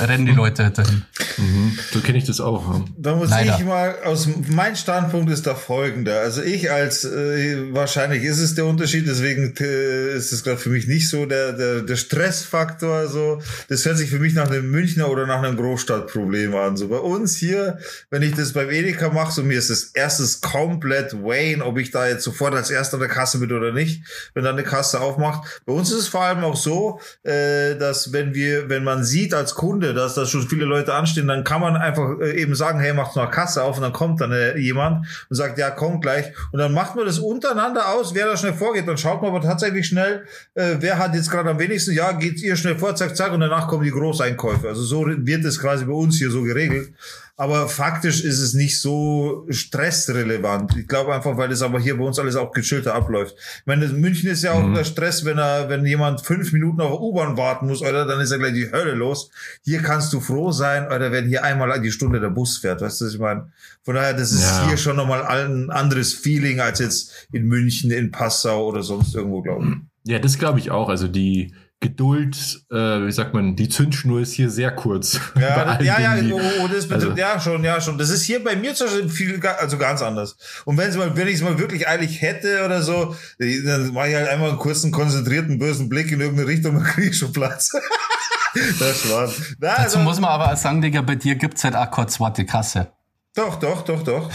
rennen 0.00 0.26
die 0.26 0.32
Leute 0.32 0.70
dahin. 0.70 1.04
Mhm. 1.36 1.78
So 1.92 2.00
kenne 2.00 2.18
ich 2.18 2.24
das 2.24 2.40
auch. 2.40 2.72
Ja. 2.72 2.84
Da 2.96 3.16
muss 3.16 3.30
Leider. 3.30 3.56
ich 3.58 3.64
mal, 3.64 3.96
aus 4.04 4.28
mein 4.48 4.76
Standpunkt 4.76 5.30
ist 5.30 5.46
der 5.46 5.56
folgende. 5.56 6.18
Also 6.18 6.42
ich 6.42 6.70
als, 6.70 7.04
äh, 7.04 7.72
wahrscheinlich 7.72 8.22
ist 8.22 8.38
es 8.38 8.54
der 8.54 8.66
Unterschied, 8.66 9.06
deswegen 9.06 9.54
äh, 9.60 10.14
ist 10.14 10.32
es 10.32 10.44
gerade 10.44 10.58
für 10.58 10.70
mich 10.70 10.86
nicht 10.86 11.08
so 11.08 11.26
der, 11.26 11.52
der, 11.52 11.82
der 11.82 11.96
Stressfaktor. 11.96 13.08
So, 13.08 13.42
das 13.68 13.84
hört 13.84 13.98
sich 13.98 14.10
für 14.10 14.18
mich 14.18 14.34
nach 14.34 14.48
einem 14.50 14.70
Münchner 14.70 15.10
oder 15.10 15.26
nach 15.26 15.42
einem 15.42 15.56
Großstadtproblem 15.56 16.54
an. 16.54 16.76
So 16.76 16.88
bei 16.88 16.98
uns 16.98 17.36
hier, 17.36 17.78
wenn 18.10 18.22
ich 18.22 18.34
das 18.34 18.52
beim 18.52 18.70
Edeka 18.70 19.10
mache, 19.10 19.32
so 19.32 19.42
mir 19.42 19.58
ist 19.58 19.70
es 19.70 19.90
erstens 19.94 20.40
komplett 20.40 21.12
Wayne, 21.12 21.64
ob 21.64 21.78
ich 21.78 21.90
da 21.90 22.06
jetzt 22.06 22.24
sofort 22.24 22.54
als 22.54 22.70
erster 22.70 22.94
an 22.94 23.00
der 23.00 23.08
Kasse 23.08 23.38
bin 23.38 23.52
oder 23.52 23.72
nicht, 23.72 24.02
wenn 24.34 24.44
dann 24.44 24.54
eine 24.54 24.64
Kasse 24.64 25.00
aufmacht. 25.00 25.62
Bei 25.66 25.72
uns 25.72 25.90
ist 25.90 25.98
es 25.98 26.08
vor 26.08 26.22
allem 26.22 26.44
auch 26.44 26.56
so, 26.56 27.00
äh, 27.24 27.76
dass 27.76 28.12
wenn 28.12 28.34
wir, 28.34 28.68
wenn 28.68 28.84
man 28.84 29.04
sieht 29.04 29.34
als 29.34 29.54
Kunde, 29.54 29.71
dass 29.80 30.14
da 30.14 30.26
schon 30.26 30.42
viele 30.42 30.64
Leute 30.64 30.94
anstehen, 30.94 31.28
dann 31.28 31.44
kann 31.44 31.60
man 31.60 31.76
einfach 31.76 32.18
äh, 32.20 32.40
eben 32.40 32.54
sagen, 32.54 32.80
hey, 32.80 32.92
macht 32.92 33.16
noch 33.16 33.30
Kasse 33.30 33.62
auf 33.62 33.76
und 33.76 33.82
dann 33.82 33.92
kommt 33.92 34.20
dann 34.20 34.32
äh, 34.32 34.56
jemand 34.58 35.06
und 35.28 35.36
sagt, 35.36 35.58
ja, 35.58 35.70
komm 35.70 36.00
gleich. 36.00 36.32
Und 36.52 36.58
dann 36.58 36.72
macht 36.72 36.96
man 36.96 37.06
das 37.06 37.18
untereinander 37.18 37.88
aus, 37.94 38.14
wer 38.14 38.26
da 38.26 38.36
schnell 38.36 38.54
vorgeht. 38.54 38.88
Dann 38.88 38.98
schaut 38.98 39.22
man 39.22 39.30
aber 39.30 39.40
tatsächlich 39.40 39.86
schnell, 39.86 40.24
äh, 40.54 40.76
wer 40.80 40.98
hat 40.98 41.14
jetzt 41.14 41.30
gerade 41.30 41.50
am 41.50 41.58
wenigsten, 41.58 41.92
ja, 41.92 42.12
geht 42.12 42.40
ihr 42.42 42.56
schnell 42.56 42.76
vor, 42.76 42.94
zack, 42.94 43.16
zack, 43.16 43.32
und 43.32 43.40
danach 43.40 43.68
kommen 43.68 43.84
die 43.84 43.90
Großeinkäufe. 43.90 44.68
Also 44.68 44.82
so 44.82 45.06
wird 45.06 45.44
es 45.44 45.58
quasi 45.58 45.84
bei 45.84 45.92
uns 45.92 46.18
hier 46.18 46.30
so 46.30 46.42
geregelt. 46.42 46.92
Aber 47.36 47.68
faktisch 47.68 48.22
ist 48.22 48.40
es 48.40 48.54
nicht 48.54 48.80
so 48.80 49.46
stressrelevant. 49.48 50.76
Ich 50.76 50.86
glaube 50.86 51.14
einfach, 51.14 51.36
weil 51.36 51.48
das 51.48 51.62
aber 51.62 51.80
hier 51.80 51.96
bei 51.96 52.04
uns 52.04 52.18
alles 52.18 52.36
auch 52.36 52.52
gechillter 52.52 52.94
abläuft. 52.94 53.34
Ich 53.60 53.66
meine, 53.66 53.86
München 53.88 54.30
ist 54.30 54.42
ja 54.42 54.52
auch 54.52 54.62
Mhm. 54.66 54.74
der 54.74 54.84
Stress, 54.84 55.24
wenn 55.24 55.38
er, 55.38 55.68
wenn 55.68 55.84
jemand 55.86 56.20
fünf 56.20 56.52
Minuten 56.52 56.80
auf 56.80 57.00
U-Bahn 57.00 57.36
warten 57.36 57.66
muss, 57.66 57.82
oder 57.82 58.04
dann 58.06 58.20
ist 58.20 58.30
ja 58.30 58.36
gleich 58.38 58.54
die 58.54 58.70
Hölle 58.70 58.94
los. 58.94 59.30
Hier 59.64 59.80
kannst 59.82 60.12
du 60.12 60.20
froh 60.20 60.52
sein, 60.52 60.86
oder 60.86 61.10
wenn 61.12 61.26
hier 61.28 61.42
einmal 61.44 61.80
die 61.80 61.90
Stunde 61.92 62.20
der 62.20 62.30
Bus 62.30 62.58
fährt, 62.58 62.80
weißt 62.80 63.00
du, 63.00 63.04
was 63.06 63.14
ich 63.14 63.20
meine? 63.20 63.50
Von 63.82 63.94
daher, 63.94 64.14
das 64.14 64.32
ist 64.32 64.42
Ja. 64.42 64.68
hier 64.68 64.76
schon 64.76 64.96
nochmal 64.96 65.22
ein 65.24 65.70
anderes 65.70 66.12
Feeling 66.14 66.60
als 66.60 66.78
jetzt 66.78 67.26
in 67.32 67.46
München, 67.46 67.90
in 67.90 68.10
Passau 68.10 68.68
oder 68.68 68.82
sonst 68.82 69.14
irgendwo, 69.14 69.42
glaube 69.42 69.64
ich. 69.66 70.10
Ja, 70.12 70.18
das 70.18 70.38
glaube 70.38 70.58
ich 70.58 70.70
auch. 70.70 70.88
Also 70.88 71.06
die 71.08 71.54
Geduld, 71.82 72.62
äh, 72.70 72.74
wie 72.76 73.12
sagt 73.12 73.34
man, 73.34 73.56
die 73.56 73.68
Zündschnur 73.68 74.20
ist 74.20 74.32
hier 74.32 74.48
sehr 74.48 74.70
kurz. 74.70 75.20
Ja, 75.38 75.80
ja, 75.82 76.00
ja, 76.00 76.14
Dingen, 76.14 76.32
oh, 76.32 76.40
oh, 76.62 76.68
das 76.68 76.86
betrifft, 76.88 77.10
also- 77.10 77.20
ja, 77.20 77.38
schon, 77.40 77.64
ja, 77.64 77.80
schon. 77.80 77.98
Das 77.98 78.08
ist 78.08 78.22
hier 78.22 78.42
bei 78.42 78.54
mir 78.56 78.74
zum 78.74 78.86
Beispiel 78.86 79.08
viel, 79.10 79.46
also 79.46 79.76
ganz 79.76 80.00
anders. 80.00 80.36
Und 80.64 80.78
wenn 80.78 80.88
es 80.88 80.96
mal, 80.96 81.14
wenn 81.16 81.26
ich 81.28 81.34
es 81.34 81.42
mal 81.42 81.58
wirklich 81.58 81.86
eilig 81.88 82.22
hätte 82.22 82.64
oder 82.64 82.80
so, 82.82 83.14
dann 83.38 83.92
mache 83.92 84.08
ich 84.08 84.14
halt 84.14 84.28
einmal 84.28 84.50
einen 84.50 84.58
kurzen, 84.58 84.92
konzentrierten, 84.92 85.58
bösen 85.58 85.88
Blick 85.88 86.10
in 86.12 86.20
irgendeine 86.20 86.48
Richtung 86.48 86.76
und 86.78 86.84
kriege 86.84 87.10
ich 87.10 87.18
schon 87.18 87.32
Platz. 87.32 87.70
das 88.78 89.10
war's. 89.10 89.34
Na, 89.58 89.68
Dazu 89.70 89.82
also, 89.82 89.98
muss 89.98 90.20
man 90.20 90.30
aber 90.30 90.54
sagen, 90.56 90.80
Digga, 90.80 91.02
bei 91.02 91.16
dir 91.16 91.34
gibt's 91.34 91.64
halt 91.64 91.74
auch 91.74 91.90
keine 91.90 92.06
zweite 92.06 92.46
Kasse. 92.46 92.92
doch, 93.34 93.56
doch, 93.58 93.82
doch, 93.82 94.02
doch. 94.02 94.30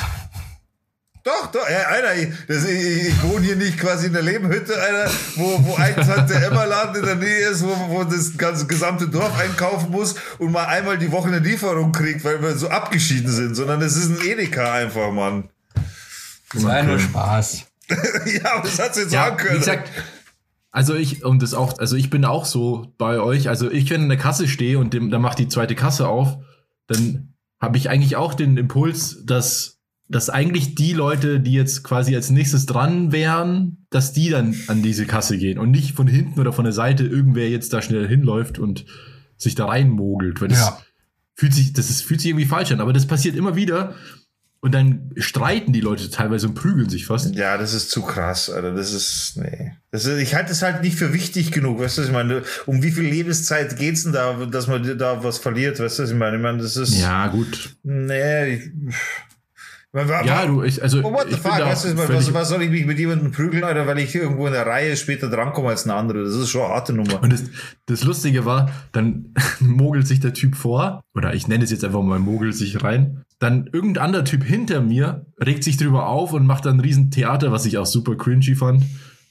Doch, 1.28 1.52
doch, 1.52 1.70
ja, 1.70 1.88
Alter, 1.90 2.16
ich, 2.16 2.30
das, 2.48 2.64
ich, 2.64 3.10
ich 3.10 3.24
wohne 3.24 3.46
hier 3.46 3.58
nicht 3.58 3.78
quasi 3.78 4.08
in 4.08 4.14
der 4.14 4.22
Lebenhütte, 4.22 4.74
Alter, 4.82 5.12
wo, 5.36 5.66
wo 5.66 5.76
ein 5.76 5.94
Tante 5.96 6.36
Emma 6.36 6.64
Laden 6.64 6.96
in 6.96 7.06
der 7.06 7.16
Nähe 7.16 7.50
ist, 7.50 7.66
wo, 7.66 7.76
wo 7.90 8.06
das 8.06 8.38
ganze 8.38 8.66
gesamte 8.66 9.10
Dorf 9.10 9.38
einkaufen 9.38 9.92
muss 9.92 10.16
und 10.38 10.54
mal 10.54 10.64
einmal 10.68 10.98
die 10.98 11.12
Woche 11.12 11.28
eine 11.28 11.40
Lieferung 11.40 11.92
kriegt, 11.92 12.24
weil 12.24 12.42
wir 12.42 12.56
so 12.56 12.70
abgeschieden 12.70 13.30
sind, 13.30 13.56
sondern 13.56 13.82
das 13.82 13.98
ist 13.98 14.10
ein 14.10 14.26
Edeka 14.26 14.72
einfach, 14.72 15.12
Mann. 15.12 15.50
Das 16.54 16.64
war 16.64 16.78
ja 16.78 16.84
nur. 16.84 16.98
Spaß. 17.00 17.64
ja, 17.90 18.54
aber 18.54 18.64
das 18.64 18.80
hat 18.80 18.96
sie 18.96 19.02
jetzt 19.02 19.12
Ja, 19.12 19.26
sagen 19.26 19.36
können. 19.38 19.56
wie 19.56 19.60
gesagt, 19.60 19.92
also 20.72 20.96
ich, 20.96 21.26
und 21.26 21.42
das 21.42 21.54
auch, 21.54 21.78
also 21.78 21.98
ich 21.98 22.10
bin 22.10 22.24
auch 22.24 22.46
so 22.46 22.94
bei 22.98 23.20
euch, 23.20 23.50
also 23.50 23.70
ich, 23.70 23.90
wenn 23.90 24.04
in 24.04 24.10
der 24.10 24.18
Kasse 24.18 24.48
stehe 24.48 24.80
und 24.80 24.94
dem, 24.94 25.12
dann 25.12 25.22
macht 25.22 25.40
die 25.40 25.50
zweite 25.50 25.76
Kasse 25.76 26.08
auf, 26.08 26.38
dann 26.88 27.34
habe 27.60 27.78
ich 27.78 27.90
eigentlich 27.90 28.16
auch 28.16 28.34
den 28.34 28.56
Impuls, 28.56 29.26
dass, 29.26 29.77
dass 30.10 30.30
eigentlich 30.30 30.76
die 30.76 30.94
Leute, 30.94 31.40
die 31.40 31.52
jetzt 31.54 31.84
quasi 31.84 32.16
als 32.16 32.30
nächstes 32.30 32.66
dran 32.66 33.12
wären, 33.12 33.86
dass 33.90 34.14
die 34.14 34.30
dann 34.30 34.56
an 34.68 34.82
diese 34.82 35.06
Kasse 35.06 35.38
gehen 35.38 35.58
und 35.60 35.72
nicht 35.72 35.96
von 35.96 36.08
hinten 36.08 36.40
oder 36.40 36.54
von 36.54 36.64
der 36.66 36.74
Seite 36.74 37.04
irgendwer 37.06 37.50
jetzt 37.50 37.74
da 37.74 37.82
schnell 37.82 38.08
hinläuft 38.08 38.58
und 38.60 38.86
sich 39.38 39.56
da 39.56 39.66
reinmogelt, 39.66 40.40
weil 40.42 40.48
das 40.48 40.60
Ja. 40.60 40.82
fühlt 41.36 41.54
sich, 41.54 41.74
das 41.74 41.90
ist, 41.90 42.04
fühlt 42.04 42.22
sich 42.22 42.30
irgendwie 42.30 42.46
falsch 42.46 42.72
an, 42.72 42.80
aber 42.82 42.94
das 42.94 43.06
passiert 43.06 43.36
immer 43.36 43.56
wieder 43.58 43.96
und 44.60 44.74
dann 44.74 45.12
streiten 45.18 45.72
die 45.74 45.82
Leute 45.82 46.10
teilweise 46.10 46.48
und 46.48 46.56
prügeln 46.56 46.90
sich 46.90 47.06
fast. 47.06 47.36
ja, 47.36 47.58
das 47.58 47.74
ist 47.76 47.92
zu 47.92 48.02
krass, 48.02 48.50
Alter. 48.50 48.74
Das 48.74 48.92
ist, 48.94 49.34
nee. 49.38 49.74
Das 49.92 50.06
ist, 50.06 50.20
ich 50.20 50.34
halte 50.34 50.52
es 50.54 50.62
halt 50.64 50.82
nicht 50.82 50.96
für 50.98 51.14
wichtig 51.14 51.52
genug, 51.52 51.80
weißt 51.80 51.98
du, 52.00 52.04
ich 52.04 52.12
meine, 52.12 52.42
um 52.66 52.82
wie 52.82 52.92
viel 52.92 53.04
Lebenszeit 53.06 53.78
geht's 53.78 54.04
denn 54.04 54.14
da, 54.14 54.46
dass 54.46 54.68
man 54.68 54.98
da 54.98 55.24
was 55.24 55.38
verliert, 55.38 55.80
weißt 55.80 56.00
du, 56.00 56.04
ich 56.06 56.14
meine? 56.14 56.38
Ich 56.38 56.44
meine, 56.44 56.58
das 56.60 56.76
ist, 56.78 56.98
Ja, 57.00 57.28
gut. 57.28 57.76
nee, 57.84 58.56
ich, 58.56 58.62
Ja, 60.26 60.46
du, 60.46 60.64
ich, 60.64 60.82
also. 60.82 61.00
Oh, 61.04 61.12
what 61.12 61.28
the 61.30 61.36
fuck? 61.36 61.60
Weißt 61.60 61.86
du, 61.86 61.98
was, 61.98 62.34
was 62.34 62.50
soll 62.50 62.62
ich 62.62 62.70
mich 62.70 62.86
mit 62.86 63.00
jemandem 63.00 63.32
prügeln, 63.32 63.64
Alter, 63.64 63.88
weil 63.88 64.00
ich 64.00 64.14
irgendwo 64.14 64.48
in 64.48 64.54
der 64.54 64.66
Reihe 64.66 64.96
später 64.96 65.30
drankomme 65.30 65.70
als 65.70 65.86
eine 65.86 65.96
andere? 65.96 66.24
Das 66.24 66.36
ist 66.36 66.50
schon 66.50 66.62
eine 66.62 66.74
harte 66.74 66.94
Nummer. 66.94 67.22
Und 67.22 67.34
das, 67.34 67.44
das 67.86 68.04
Lustige 68.04 68.46
war, 68.46 68.72
dann 68.92 69.34
mogelt 69.60 70.08
sich 70.08 70.20
der 70.20 70.34
Typ 70.34 70.56
vor, 70.56 71.02
oder 71.16 71.34
ich 71.34 71.48
nenne 71.48 71.64
es 71.64 71.72
jetzt 71.72 71.84
einfach 71.84 72.02
mal 72.02 72.20
mogelt 72.20 72.56
sich 72.56 72.84
rein. 72.84 73.24
Dann 73.40 73.70
irgendein 73.72 74.04
anderer 74.04 74.26
Typ 74.26 74.44
hinter 74.44 74.82
mir 74.82 75.26
regt 75.40 75.64
sich 75.64 75.78
drüber 75.78 76.08
auf 76.08 76.34
und 76.34 76.46
macht 76.46 76.66
dann 76.66 76.78
ein 76.78 76.82
riesen 76.82 77.12
Theater, 77.12 77.52
was 77.52 77.66
ich 77.66 77.78
auch 77.78 77.86
super 77.86 78.16
cringy 78.16 78.56
fand. 78.56 78.84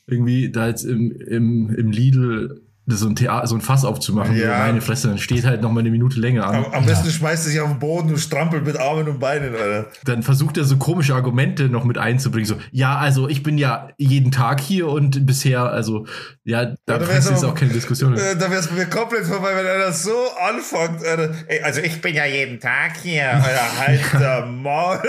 Irgendwie 0.07 0.51
da 0.51 0.69
jetzt 0.69 0.85
im, 0.85 1.11
im, 1.11 1.75
im 1.75 1.91
Lidl 1.91 2.66
so 2.89 3.09
ein 3.09 3.17
Theater, 3.17 3.47
so 3.47 3.57
ein 3.57 3.61
Fass 3.61 3.85
aufzumachen. 3.85 4.37
Ja. 4.37 4.59
Meine 4.59 4.81
Fresse, 4.81 5.09
dann 5.09 5.19
steht 5.19 5.45
halt 5.45 5.61
noch 5.61 5.73
mal 5.73 5.81
eine 5.81 5.91
Minute 5.91 6.21
länger 6.21 6.47
an. 6.47 6.65
Am, 6.65 6.73
am 6.73 6.87
besten 6.87 7.11
schmeißt 7.11 7.47
er 7.47 7.51
sich 7.51 7.61
auf 7.61 7.69
den 7.69 7.79
Boden 7.81 8.11
und 8.11 8.19
strampelt 8.19 8.65
mit 8.65 8.79
Armen 8.79 9.09
und 9.09 9.19
Beinen, 9.19 9.55
Alter. 9.55 9.87
dann 10.05 10.23
versucht 10.23 10.57
er 10.57 10.65
so 10.65 10.77
komische 10.77 11.15
Argumente 11.15 11.69
noch 11.69 11.85
mit 11.85 11.99
einzubringen. 11.99 12.47
So, 12.47 12.57
ja, 12.71 12.97
also 12.97 13.29
ich 13.29 13.43
bin 13.43 13.59
ja 13.59 13.89
jeden 13.99 14.31
Tag 14.31 14.61
hier 14.61 14.89
und 14.89 15.27
bisher, 15.27 15.65
also, 15.65 16.07
ja, 16.45 16.75
da 16.87 17.01
ja, 17.01 17.17
ist 17.17 17.45
auch 17.45 17.55
keine 17.55 17.73
Diskussion. 17.73 18.17
Äh, 18.17 18.37
da 18.37 18.51
wär's 18.51 18.71
mir 18.71 18.87
komplett 18.87 19.27
vorbei, 19.27 19.51
wenn 19.57 19.67
einer 19.67 19.93
so 19.93 20.17
anfängt, 20.41 21.05
Alter. 21.05 21.35
Ey, 21.49 21.63
also 21.63 21.81
ich 21.81 22.01
bin 22.01 22.15
ja 22.15 22.25
jeden 22.25 22.61
Tag 22.61 22.97
hier, 23.03 23.33
Alter. 23.35 23.79
Halt 23.79 24.01
der 24.15 24.47
Maul. 24.47 25.01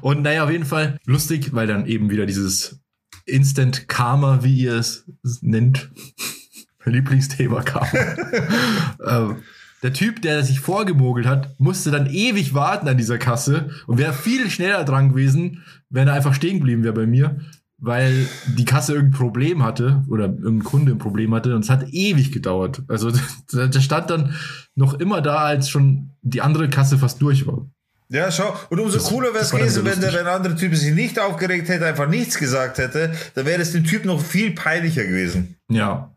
Und 0.00 0.22
naja, 0.22 0.44
auf 0.44 0.50
jeden 0.50 0.64
Fall 0.64 0.98
lustig, 1.04 1.54
weil 1.54 1.66
dann 1.66 1.86
eben 1.86 2.10
wieder 2.10 2.26
dieses 2.26 2.81
Instant 3.26 3.88
Karma, 3.88 4.42
wie 4.42 4.62
ihr 4.62 4.74
es 4.74 5.04
nennt, 5.40 5.90
Lieblingsthema 6.84 7.62
Karma. 7.62 8.16
ähm, 9.06 9.36
der 9.82 9.92
Typ, 9.92 10.22
der 10.22 10.44
sich 10.44 10.60
vorgemogelt 10.60 11.26
hat, 11.26 11.58
musste 11.58 11.90
dann 11.90 12.06
ewig 12.06 12.54
warten 12.54 12.88
an 12.88 12.96
dieser 12.96 13.18
Kasse 13.18 13.70
und 13.86 13.98
wäre 13.98 14.12
viel 14.12 14.48
schneller 14.48 14.84
dran 14.84 15.10
gewesen, 15.10 15.62
wenn 15.90 16.08
er 16.08 16.14
einfach 16.14 16.34
stehen 16.34 16.58
geblieben 16.58 16.84
wäre 16.84 16.94
bei 16.94 17.06
mir, 17.06 17.40
weil 17.78 18.28
die 18.56 18.64
Kasse 18.64 18.94
irgendein 18.94 19.18
Problem 19.18 19.64
hatte 19.64 20.04
oder 20.08 20.26
irgendein 20.26 20.62
Kunde 20.62 20.92
ein 20.92 20.98
Problem 20.98 21.34
hatte 21.34 21.56
und 21.56 21.64
es 21.64 21.70
hat 21.70 21.88
ewig 21.90 22.30
gedauert. 22.30 22.82
Also 22.86 23.10
der 23.52 23.68
der 23.68 23.80
stand 23.80 24.08
dann 24.08 24.34
noch 24.76 24.94
immer 24.94 25.20
da, 25.20 25.38
als 25.38 25.68
schon 25.68 26.10
die 26.22 26.42
andere 26.42 26.70
Kasse 26.70 26.96
fast 26.96 27.20
durch 27.20 27.46
war. 27.46 27.66
Ja, 28.12 28.30
schau. 28.30 28.54
Und 28.68 28.78
umso 28.78 28.98
Das- 28.98 29.06
cooler 29.08 29.32
wäre 29.32 29.42
es 29.44 29.50
gewesen, 29.50 29.84
wenn 29.86 30.00
der, 30.00 30.12
wenn 30.12 30.26
andere 30.26 30.54
Typ 30.54 30.76
sich 30.76 30.92
nicht 30.92 31.18
aufgeregt 31.18 31.68
hätte, 31.70 31.86
einfach 31.86 32.08
nichts 32.08 32.36
gesagt 32.38 32.76
hätte. 32.78 33.10
Dann 33.34 33.46
wäre 33.46 33.62
es 33.62 33.72
dem 33.72 33.84
Typ 33.84 34.04
noch 34.04 34.22
viel 34.22 34.50
peinlicher 34.54 35.04
gewesen. 35.04 35.56
Ja, 35.70 36.11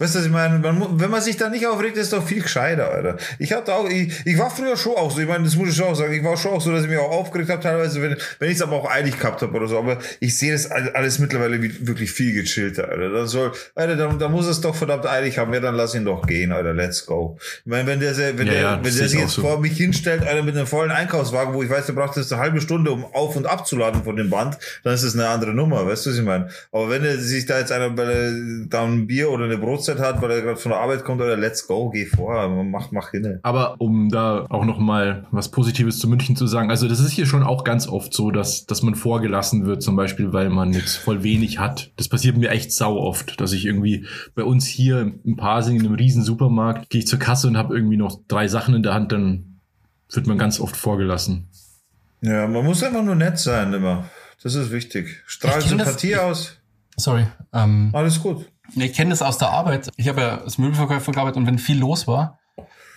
Weißt 0.00 0.14
du, 0.14 0.18
was 0.18 0.26
ich 0.26 0.32
meine? 0.32 0.58
Man, 0.58 0.98
wenn 0.98 1.10
man 1.10 1.20
sich 1.20 1.36
da 1.36 1.48
nicht 1.50 1.66
aufregt, 1.66 1.96
ist 1.98 2.12
doch 2.12 2.26
viel 2.26 2.42
gescheiter, 2.42 2.90
Alter. 2.90 3.18
Ich 3.38 3.52
hatte 3.52 3.74
auch, 3.74 3.88
ich, 3.88 4.12
ich 4.24 4.38
war 4.38 4.50
früher 4.50 4.76
schon 4.76 4.96
auch 4.96 5.10
so, 5.10 5.20
ich 5.20 5.28
meine, 5.28 5.44
das 5.44 5.54
muss 5.56 5.68
ich 5.68 5.76
schon 5.76 5.88
auch 5.88 5.94
sagen, 5.94 6.12
ich 6.14 6.24
war 6.24 6.36
schon 6.38 6.52
auch 6.52 6.60
so, 6.60 6.72
dass 6.72 6.82
ich 6.84 6.88
mich 6.88 6.98
auch 6.98 7.10
aufgeregt 7.10 7.50
habe, 7.50 7.62
teilweise, 7.62 8.00
wenn, 8.00 8.16
wenn 8.38 8.48
ich 8.50 8.56
es 8.56 8.62
aber 8.62 8.76
auch 8.76 8.90
eilig 8.90 9.18
gehabt 9.18 9.42
habe 9.42 9.52
oder 9.54 9.68
so. 9.68 9.78
Aber 9.78 9.98
ich 10.18 10.36
sehe 10.38 10.52
das 10.52 10.70
all- 10.70 10.90
alles 10.94 11.18
mittlerweile 11.18 11.60
wie, 11.62 11.86
wirklich 11.86 12.10
viel 12.10 12.32
gechillter, 12.32 12.88
Alter. 12.88 13.10
Dann 13.10 13.26
soll, 13.26 13.52
Alter, 13.74 13.96
dann, 13.96 14.18
dann 14.18 14.32
muss 14.32 14.46
es 14.46 14.60
doch 14.62 14.74
verdammt 14.74 15.06
eilig 15.06 15.36
haben. 15.38 15.52
Ja, 15.52 15.60
dann 15.60 15.74
lass 15.74 15.94
ihn 15.94 16.06
doch 16.06 16.26
gehen, 16.26 16.50
Alter. 16.52 16.72
Let's 16.72 17.04
go. 17.04 17.36
Ich 17.64 17.70
meine, 17.70 17.86
wenn 17.86 18.00
der, 18.00 18.16
wenn 18.16 18.46
Ja, 18.46 18.52
der, 18.52 18.62
ja, 18.62 18.74
wenn 18.76 18.82
der 18.82 18.92
sich 19.08 19.18
jetzt 19.20 19.32
so. 19.32 19.42
vor 19.42 19.60
mich 19.60 19.76
hinstellt, 19.76 20.22
Alter, 20.26 20.42
mit 20.42 20.56
einem 20.56 20.66
vollen 20.66 20.90
Einkaufswagen, 20.90 21.52
wo 21.52 21.62
ich 21.62 21.68
weiß, 21.68 21.84
der 21.84 21.92
braucht 21.92 22.16
jetzt 22.16 22.32
eine 22.32 22.40
halbe 22.40 22.62
Stunde, 22.62 22.90
um 22.90 23.04
auf 23.04 23.36
und 23.36 23.46
abzuladen 23.46 24.02
von 24.02 24.16
dem 24.16 24.30
Band, 24.30 24.56
dann 24.82 24.94
ist 24.94 25.04
das 25.04 25.12
eine 25.14 25.28
andere 25.28 25.52
Nummer, 25.52 25.86
weißt 25.86 26.06
du, 26.06 26.10
was 26.10 26.16
ich 26.16 26.24
meine? 26.24 26.48
Aber 26.72 26.88
wenn 26.88 27.04
er 27.04 27.18
sich 27.18 27.44
da 27.44 27.58
jetzt 27.58 27.70
einer, 27.70 27.94
er 27.98 28.32
da 28.68 28.84
ein 28.84 29.06
Bier 29.06 29.30
oder 29.30 29.44
eine 29.44 29.58
Brotzeit 29.58 29.89
hat, 29.98 30.22
weil 30.22 30.30
er 30.30 30.42
gerade 30.42 30.56
von 30.56 30.70
der 30.70 30.80
Arbeit 30.80 31.04
kommt, 31.04 31.20
oder 31.20 31.36
let's 31.36 31.66
go, 31.66 31.90
geh 31.90 32.06
vor, 32.06 32.48
mach, 32.64 32.92
mach 32.92 33.10
hin. 33.10 33.40
Aber 33.42 33.74
um 33.78 34.08
da 34.10 34.46
auch 34.48 34.64
noch 34.64 34.78
mal 34.78 35.26
was 35.32 35.50
Positives 35.50 35.98
zu 35.98 36.08
München 36.08 36.36
zu 36.36 36.46
sagen, 36.46 36.70
also 36.70 36.86
das 36.86 37.00
ist 37.00 37.10
hier 37.10 37.26
schon 37.26 37.42
auch 37.42 37.64
ganz 37.64 37.88
oft 37.88 38.14
so, 38.14 38.30
dass, 38.30 38.66
dass 38.66 38.82
man 38.82 38.94
vorgelassen 38.94 39.66
wird, 39.66 39.82
zum 39.82 39.96
Beispiel, 39.96 40.32
weil 40.32 40.50
man 40.50 40.72
jetzt 40.72 40.96
voll 40.96 41.22
wenig 41.22 41.58
hat. 41.58 41.90
Das 41.96 42.08
passiert 42.08 42.36
mir 42.36 42.50
echt 42.50 42.72
sau 42.72 42.96
oft, 42.98 43.40
dass 43.40 43.52
ich 43.52 43.64
irgendwie 43.66 44.06
bei 44.34 44.44
uns 44.44 44.66
hier 44.66 45.12
im 45.24 45.36
Pasing 45.36 45.76
in 45.76 45.86
einem 45.86 45.94
riesen 45.94 46.22
Supermarkt 46.22 46.90
gehe 46.90 47.00
ich 47.00 47.06
zur 47.06 47.18
Kasse 47.18 47.48
und 47.48 47.56
habe 47.56 47.74
irgendwie 47.74 47.96
noch 47.96 48.20
drei 48.28 48.46
Sachen 48.46 48.74
in 48.74 48.82
der 48.82 48.94
Hand, 48.94 49.10
dann 49.12 49.60
wird 50.12 50.26
man 50.26 50.38
ganz 50.38 50.60
oft 50.60 50.76
vorgelassen. 50.76 51.48
Ja, 52.20 52.46
man 52.46 52.64
muss 52.64 52.82
einfach 52.82 53.02
nur 53.02 53.14
nett 53.14 53.38
sein 53.38 53.72
immer. 53.72 54.04
Das 54.42 54.54
ist 54.54 54.70
wichtig. 54.70 55.22
Strahl 55.26 55.54
das- 55.56 55.68
Sympathie 55.68 56.16
aus. 56.16 56.56
Sorry. 56.96 57.26
Ähm, 57.54 57.90
Alles 57.94 58.20
gut. 58.20 58.46
Ich 58.74 58.92
kenne 58.92 59.10
das 59.10 59.22
aus 59.22 59.38
der 59.38 59.50
Arbeit. 59.50 59.90
Ich 59.96 60.08
habe 60.08 60.20
ja 60.20 60.38
als 60.38 60.58
Möbelverkäufer 60.58 61.12
gearbeitet 61.12 61.36
und 61.38 61.46
wenn 61.46 61.58
viel 61.58 61.78
los 61.78 62.06
war, 62.06 62.38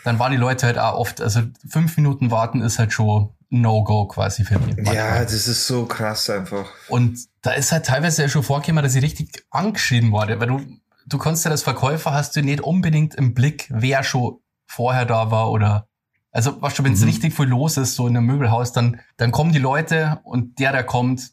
dann 0.04 0.20
waren 0.20 0.32
die 0.32 0.38
Leute 0.38 0.66
halt 0.66 0.78
auch 0.78 0.96
oft, 0.98 1.22
also 1.22 1.42
fünf 1.68 1.96
Minuten 1.98 2.30
warten 2.32 2.62
ist 2.62 2.80
halt 2.80 2.92
schon 2.92 3.30
No-Go 3.50 4.08
quasi 4.08 4.44
für 4.44 4.60
die. 4.60 4.82
Ja, 4.94 5.22
das 5.24 5.48
ist 5.48 5.68
so 5.68 5.86
krass 5.86 6.30
einfach. 6.30 6.66
Und 6.90 7.20
da 7.42 7.52
ist 7.52 7.72
halt 7.72 7.86
teilweise 7.86 8.24
ja 8.24 8.30
schon 8.30 8.44
vorgekommen, 8.44 8.84
dass 8.84 8.96
ich 8.96 9.04
richtig 9.04 9.46
angeschrien 9.52 10.12
wurde, 10.12 10.40
weil 10.40 10.48
du, 10.48 10.62
du 11.06 11.18
kannst 11.18 11.46
ja 11.46 11.52
als 11.52 11.64
Verkäufer 11.64 12.12
hast 12.14 12.36
du 12.36 12.42
nicht 12.42 12.62
unbedingt 12.62 13.16
im 13.16 13.34
Blick, 13.34 13.70
wer 13.72 14.04
schon 14.04 14.40
vorher 14.66 15.06
da 15.06 15.30
war 15.32 15.52
oder, 15.52 15.88
also, 16.32 16.60
was 16.62 16.76
schon, 16.76 16.86
wenn 16.86 16.94
es 16.94 17.02
Mhm. 17.02 17.08
richtig 17.08 17.34
viel 17.36 17.46
los 17.46 17.78
ist, 17.78 17.94
so 17.96 18.08
in 18.08 18.18
einem 18.18 18.26
Möbelhaus, 18.26 18.72
dann, 18.74 19.00
dann 19.18 19.32
kommen 19.32 19.52
die 19.54 19.60
Leute 19.60 20.20
und 20.24 20.58
der, 20.58 20.72
der 20.72 20.84
kommt, 20.84 21.30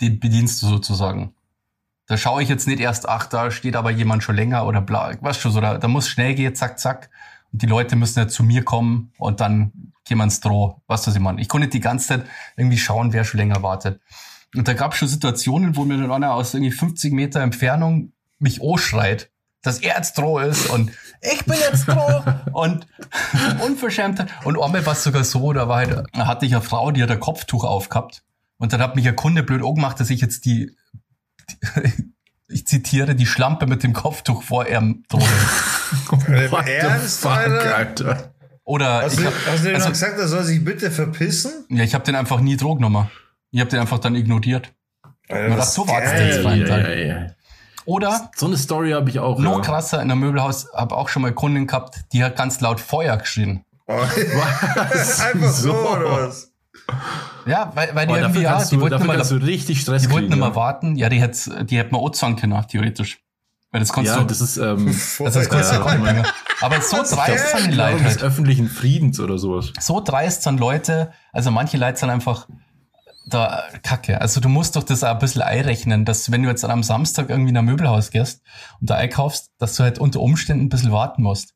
den 0.00 0.18
bedienst 0.18 0.62
du 0.62 0.66
sozusagen. 0.66 1.34
Da 2.10 2.16
schaue 2.16 2.42
ich 2.42 2.48
jetzt 2.48 2.66
nicht 2.66 2.80
erst, 2.80 3.08
ach, 3.08 3.26
da 3.26 3.52
steht 3.52 3.76
aber 3.76 3.92
jemand 3.92 4.24
schon 4.24 4.34
länger 4.34 4.66
oder 4.66 4.80
bla, 4.80 5.12
weißt 5.20 5.40
schon, 5.40 5.52
so, 5.52 5.60
da, 5.60 5.78
da 5.78 5.86
muss 5.86 6.08
schnell 6.08 6.34
gehen, 6.34 6.56
zack, 6.56 6.80
zack. 6.80 7.08
Und 7.52 7.62
die 7.62 7.66
Leute 7.66 7.94
müssen 7.94 8.18
ja 8.18 8.26
zu 8.26 8.42
mir 8.42 8.64
kommen 8.64 9.12
und 9.16 9.38
dann 9.40 9.92
gehen 10.04 10.18
ins 10.18 10.40
Droh, 10.40 10.82
was 10.88 11.02
das 11.02 11.14
ich 11.14 11.20
meine. 11.20 11.40
Ich 11.40 11.48
konnte 11.48 11.68
die 11.68 11.78
ganze 11.78 12.08
Zeit 12.08 12.24
irgendwie 12.56 12.78
schauen, 12.78 13.12
wer 13.12 13.22
schon 13.22 13.38
länger 13.38 13.62
wartet. 13.62 14.00
Und 14.56 14.66
da 14.66 14.72
gab 14.72 14.90
es 14.90 14.98
schon 14.98 15.06
Situationen, 15.06 15.76
wo 15.76 15.84
mir 15.84 15.98
dann 15.98 16.10
einer 16.10 16.34
aus 16.34 16.52
irgendwie 16.52 16.72
50 16.72 17.12
Meter 17.12 17.42
Entfernung 17.42 18.10
mich 18.40 18.60
anschreit. 18.60 19.30
dass 19.62 19.78
er 19.78 19.94
jetzt 19.96 20.18
droh 20.18 20.40
ist 20.40 20.68
und 20.68 20.90
ich 21.20 21.44
bin 21.44 21.58
jetzt 21.70 21.86
droh 21.86 22.24
und 22.50 22.88
unverschämt. 23.64 24.26
Und 24.42 24.60
einmal 24.60 24.84
war 24.84 24.94
es 24.94 25.04
sogar 25.04 25.22
so, 25.22 25.52
da 25.52 25.68
war 25.68 25.76
halt, 25.76 26.06
da 26.12 26.26
hatte 26.26 26.44
ich 26.44 26.56
eine 26.56 26.62
Frau, 26.62 26.90
die 26.90 27.04
hat 27.04 27.10
ein 27.12 27.20
Kopftuch 27.20 27.62
aufgehabt 27.62 28.24
und 28.58 28.72
dann 28.72 28.80
hat 28.80 28.96
mich 28.96 29.06
ein 29.06 29.14
Kunde 29.14 29.44
blöd 29.44 29.62
angemacht, 29.62 30.00
dass 30.00 30.10
ich 30.10 30.20
jetzt 30.20 30.44
die 30.44 30.74
ich 32.48 32.66
zitiere, 32.66 33.14
die 33.14 33.26
Schlampe 33.26 33.66
mit 33.66 33.82
dem 33.82 33.92
Kopftuch 33.92 34.42
vor 34.42 34.66
ihrem 34.66 35.04
What 35.10 36.66
the 36.66 36.72
Ernst, 36.72 37.20
fuck, 37.20 37.30
Alter? 37.32 37.76
Alter? 37.76 38.34
Oder 38.64 39.02
Hast 39.02 39.14
ich 39.14 39.20
du, 39.20 39.26
hab, 39.26 39.32
hast 39.46 39.64
du 39.64 39.68
also- 39.74 39.84
noch 39.86 39.92
gesagt, 39.92 40.18
er 40.18 40.28
soll 40.28 40.44
sich 40.44 40.64
bitte 40.64 40.90
verpissen? 40.90 41.64
ja, 41.70 41.82
ich 41.82 41.94
habe 41.94 42.04
den 42.04 42.14
einfach 42.14 42.40
nie 42.40 42.56
Drogen 42.56 42.82
genommen. 42.82 43.10
Ich 43.50 43.60
habe 43.60 43.70
den 43.70 43.80
einfach 43.80 43.98
dann 43.98 44.14
ignoriert. 44.14 44.72
Alter, 45.28 45.56
das 45.56 45.74
so 45.74 45.86
jetzt. 45.86 46.42
Fein, 46.42 46.64
Teil. 46.64 46.86
ey, 46.86 47.10
ey. 47.10 47.26
Oder 47.86 48.30
So 48.36 48.46
eine 48.46 48.56
Story 48.56 48.92
habe 48.92 49.10
ich 49.10 49.18
auch. 49.18 49.38
noch 49.38 49.56
ja. 49.56 49.60
krasser, 49.62 50.00
in 50.02 50.10
einem 50.10 50.20
Möbelhaus 50.20 50.68
habe 50.74 50.94
auch 50.96 51.08
schon 51.08 51.22
mal 51.22 51.28
eine 51.28 51.34
Kundin 51.34 51.66
gehabt, 51.66 52.00
die 52.12 52.22
hat 52.22 52.36
ganz 52.36 52.60
laut 52.60 52.78
Feuer 52.80 53.16
geschrien. 53.16 53.64
Oh, 53.86 53.92
Einfach 54.82 55.50
so, 55.50 55.72
oder 55.74 56.26
was? 56.28 56.49
Ja, 57.46 57.72
weil, 57.74 57.94
weil 57.94 58.06
die 58.06 58.12
Oh, 58.12 58.16
irgendwie, 58.16 58.42
dafür 58.42 58.58
ja, 58.60 58.64
die 58.64 58.76
du, 58.76 58.80
wollten 58.82 59.02
immer, 59.02 59.42
richtig 59.46 59.80
Stress 59.80 60.02
die 60.02 60.10
wollten 60.10 60.28
kriegen. 60.28 60.38
immer 60.40 60.48
ja. 60.50 60.54
warten. 60.56 60.96
Ja, 60.96 61.08
die 61.08 61.20
hätte 61.20 61.64
die 61.64 61.78
hätte 61.78 61.92
man 61.92 62.00
auch 62.00 62.10
zahlen 62.10 62.36
können, 62.36 62.60
theoretisch. 62.68 63.20
Weil 63.72 63.80
das 63.80 63.92
konntest 63.92 64.16
Ja, 64.16 64.22
du, 64.22 64.26
das 64.28 64.40
ist, 64.40 64.56
ähm, 64.56 64.86
das 65.18 65.36
ist 65.36 65.48
kurz 65.48 65.70
Ja, 65.70 66.12
ja. 66.12 66.22
Aber 66.60 66.80
so 66.82 66.96
dreist 66.96 67.56
sind 67.56 67.70
die 67.70 67.76
Leute 67.76 67.96
Klärung 67.96 67.98
des 67.98 68.14
halt. 68.14 68.22
öffentlichen 68.22 68.68
Friedens 68.68 69.20
oder 69.20 69.38
sowas. 69.38 69.72
So 69.78 70.00
dreist 70.00 70.42
sind 70.42 70.58
Leute, 70.58 71.12
also 71.32 71.50
manche 71.50 71.76
Leute 71.76 71.98
sind 71.98 72.10
einfach 72.10 72.48
da 73.26 73.62
kacke. 73.82 74.20
Also 74.20 74.40
du 74.40 74.48
musst 74.48 74.74
doch 74.76 74.82
das 74.82 75.04
auch 75.04 75.10
ein 75.10 75.18
bisschen 75.20 75.42
einrechnen, 75.42 76.04
dass 76.04 76.30
wenn 76.32 76.42
du 76.42 76.48
jetzt 76.48 76.64
am 76.64 76.82
Samstag 76.82 77.30
irgendwie 77.30 77.50
in 77.50 77.56
ein 77.56 77.64
Möbelhaus 77.64 78.10
gehst 78.10 78.42
und 78.80 78.90
da 78.90 78.96
einkaufst, 78.96 79.52
dass 79.58 79.76
du 79.76 79.84
halt 79.84 79.98
unter 80.00 80.20
Umständen 80.20 80.64
ein 80.64 80.68
bisschen 80.68 80.90
warten 80.92 81.22
musst. 81.22 81.54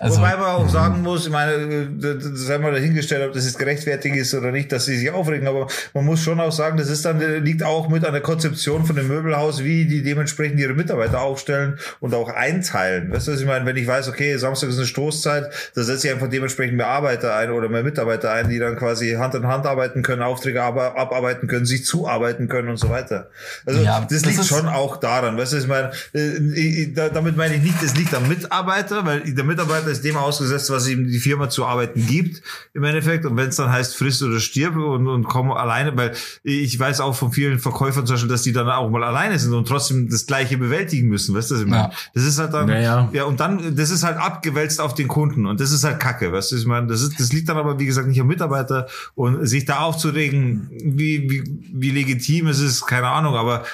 Also, 0.00 0.18
Wobei 0.18 0.36
man 0.36 0.46
auch 0.46 0.68
sagen 0.68 1.00
muss, 1.00 1.24
ich 1.26 1.32
meine, 1.32 1.88
sei 2.34 2.58
mal 2.58 2.72
dahingestellt, 2.72 3.26
ob 3.26 3.32
das 3.32 3.46
jetzt 3.46 3.58
gerechtfertigt 3.58 4.16
ist 4.16 4.34
oder 4.34 4.52
nicht, 4.52 4.70
dass 4.70 4.84
sie 4.84 4.98
sich 4.98 5.10
aufregen, 5.10 5.48
aber 5.48 5.66
man 5.94 6.04
muss 6.04 6.20
schon 6.20 6.40
auch 6.40 6.52
sagen, 6.52 6.76
das 6.76 6.90
ist 6.90 7.06
dann, 7.06 7.20
liegt 7.42 7.62
auch 7.62 7.88
mit 7.88 8.04
an 8.04 8.12
der 8.12 8.20
Konzeption 8.20 8.84
von 8.84 8.96
dem 8.96 9.08
Möbelhaus, 9.08 9.64
wie 9.64 9.86
die 9.86 10.02
dementsprechend 10.02 10.60
ihre 10.60 10.74
Mitarbeiter 10.74 11.22
aufstellen 11.22 11.78
und 12.00 12.14
auch 12.14 12.28
einteilen. 12.28 13.12
Weißt 13.12 13.28
du, 13.28 13.32
was 13.32 13.40
ich 13.40 13.46
meine? 13.46 13.64
Wenn 13.64 13.76
ich 13.76 13.86
weiß, 13.86 14.08
okay, 14.08 14.36
Samstag 14.36 14.68
ist 14.68 14.76
eine 14.76 14.86
Stoßzeit, 14.86 15.50
da 15.74 15.82
setze 15.82 16.08
ich 16.08 16.12
einfach 16.12 16.28
dementsprechend 16.28 16.76
mehr 16.76 16.88
Arbeiter 16.88 17.34
ein 17.34 17.50
oder 17.50 17.70
mehr 17.70 17.82
Mitarbeiter 17.82 18.30
ein, 18.30 18.50
die 18.50 18.58
dann 18.58 18.76
quasi 18.76 19.12
Hand 19.12 19.34
in 19.34 19.46
Hand 19.46 19.64
arbeiten 19.64 20.02
können, 20.02 20.20
Aufträge 20.20 20.62
abarbeiten 20.62 21.48
können, 21.48 21.64
sich 21.64 21.86
zuarbeiten 21.86 22.46
können 22.48 22.68
und 22.68 22.76
so 22.76 22.90
weiter. 22.90 23.30
Also, 23.64 23.80
Ja, 23.80 24.00
das 24.00 24.20
das 24.20 24.30
liegt 24.30 24.44
schon 24.44 24.68
auch 24.68 24.98
daran. 24.98 25.38
Weißt 25.38 25.54
du, 25.54 25.56
ich 25.56 25.66
meine, 25.66 25.92
äh, 26.12 26.92
damit 26.92 27.38
meine 27.38 27.54
ich 27.54 27.62
nicht, 27.62 27.82
es 27.82 27.96
liegt 27.96 28.14
am 28.14 28.28
Mitarbeiter, 28.28 29.06
weil 29.06 29.20
der 29.20 29.44
Mitarbeiter 29.44 29.61
ist 29.86 30.04
dem 30.04 30.16
ausgesetzt, 30.16 30.70
was 30.70 30.88
ihm 30.88 31.06
die 31.06 31.18
Firma 31.18 31.48
zu 31.48 31.64
arbeiten 31.64 32.06
gibt, 32.06 32.42
im 32.74 32.84
Endeffekt. 32.84 33.24
Und 33.26 33.36
wenn 33.36 33.48
es 33.48 33.56
dann 33.56 33.70
heißt, 33.70 33.96
friss 33.96 34.22
oder 34.22 34.40
stirb 34.40 34.76
und, 34.76 35.06
und 35.06 35.24
komm 35.24 35.50
alleine, 35.52 35.96
weil 35.96 36.12
ich 36.42 36.78
weiß 36.78 37.00
auch 37.00 37.14
von 37.14 37.32
vielen 37.32 37.58
Verkäufern 37.58 38.06
zum 38.06 38.14
Beispiel, 38.14 38.30
dass 38.30 38.42
die 38.42 38.52
dann 38.52 38.68
auch 38.68 38.88
mal 38.90 39.04
alleine 39.04 39.38
sind 39.38 39.52
und 39.52 39.66
trotzdem 39.68 40.08
das 40.08 40.26
Gleiche 40.26 40.58
bewältigen 40.58 41.08
müssen. 41.08 41.34
Weißt 41.34 41.50
du, 41.50 41.54
was 41.56 41.62
ich 41.62 41.68
meine? 41.68 41.84
Ja. 41.84 41.92
Das 42.14 42.24
ist 42.24 42.38
halt 42.38 42.52
dann, 42.54 42.66
Naja. 42.66 43.08
ja, 43.12 43.24
und 43.24 43.40
dann, 43.40 43.76
das 43.76 43.90
ist 43.90 44.02
halt 44.04 44.16
abgewälzt 44.16 44.80
auf 44.80 44.94
den 44.94 45.08
Kunden 45.08 45.46
und 45.46 45.60
das 45.60 45.72
ist 45.72 45.84
halt 45.84 46.00
Kacke, 46.00 46.32
weißt 46.32 46.52
du, 46.52 46.56
ich 46.56 46.66
meine, 46.66 46.86
das 46.86 47.02
ist, 47.02 47.18
das 47.20 47.32
liegt 47.32 47.48
dann 47.48 47.56
aber, 47.56 47.78
wie 47.78 47.86
gesagt, 47.86 48.08
nicht 48.08 48.20
am 48.20 48.26
Mitarbeiter 48.26 48.86
und 49.14 49.46
sich 49.46 49.64
da 49.64 49.80
aufzuregen, 49.80 50.70
wie, 50.70 51.30
wie, 51.30 51.44
wie 51.72 51.90
legitim 51.90 52.48
es 52.48 52.60
ist, 52.60 52.86
keine 52.86 53.08
Ahnung, 53.08 53.34
aber 53.34 53.64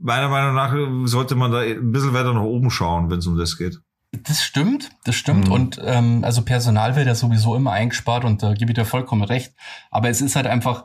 meiner 0.00 0.28
Meinung 0.28 0.54
nach 0.54 0.74
sollte 1.08 1.34
man 1.34 1.50
da 1.50 1.58
ein 1.60 1.92
bisschen 1.92 2.12
weiter 2.12 2.32
nach 2.32 2.42
oben 2.42 2.70
schauen, 2.70 3.10
wenn 3.10 3.18
es 3.18 3.26
um 3.26 3.36
das 3.36 3.56
geht. 3.56 3.80
Das 4.12 4.42
stimmt, 4.42 4.90
das 5.04 5.16
stimmt. 5.16 5.48
Mhm. 5.48 5.52
Und 5.52 5.80
ähm, 5.84 6.24
also 6.24 6.42
Personal 6.42 6.96
wird 6.96 7.06
ja 7.06 7.14
sowieso 7.14 7.54
immer 7.54 7.72
eingespart 7.72 8.24
und 8.24 8.42
da 8.42 8.54
gebe 8.54 8.72
ich 8.72 8.74
dir 8.74 8.84
vollkommen 8.86 9.22
recht. 9.22 9.54
Aber 9.90 10.08
es 10.08 10.20
ist 10.22 10.34
halt 10.34 10.46
einfach, 10.46 10.84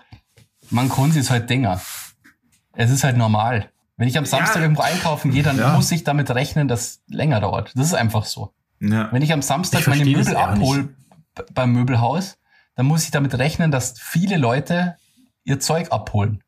man 0.69 0.89
kann 0.89 1.11
sich 1.11 1.30
halt 1.30 1.49
Dinger. 1.49 1.80
Es 2.74 2.91
ist 2.91 3.03
halt 3.03 3.15
normal. 3.17 3.69
Wenn 3.95 4.07
ich 4.07 4.17
am 4.17 4.26
Samstag 4.26 4.61
irgendwo 4.61 4.82
einkaufen 4.82 5.32
gehe, 5.32 5.43
dann 5.43 5.57
Ja. 5.57 5.74
muss 5.74 5.91
ich 5.91 6.03
damit 6.03 6.32
rechnen, 6.32 6.67
dass 6.67 6.82
es 6.82 7.03
länger 7.07 7.39
dauert. 7.39 7.71
Das 7.76 7.86
ist 7.88 7.93
einfach 7.93 8.26
so. 8.26 8.53
Ja. 8.82 9.09
Wenn 9.13 9.21
ich 9.21 9.32
am 9.32 9.41
Samstag 9.41 9.82
Ich 9.82 9.88
meine 9.88 10.03
Möbel 10.03 10.36
abhole 10.36 10.89
beim 11.53 11.71
Möbelhaus, 11.71 12.38
dann 12.76 12.88
muss 12.88 13.05
ich 13.05 13.11
damit 13.11 13.38
rechnen, 13.38 13.71
dass 13.71 13.93
viele 13.99 14.38
Leute 14.38 14.97
ihr 15.45 15.59
Zeug 15.59 15.91
abholen. 15.91 16.43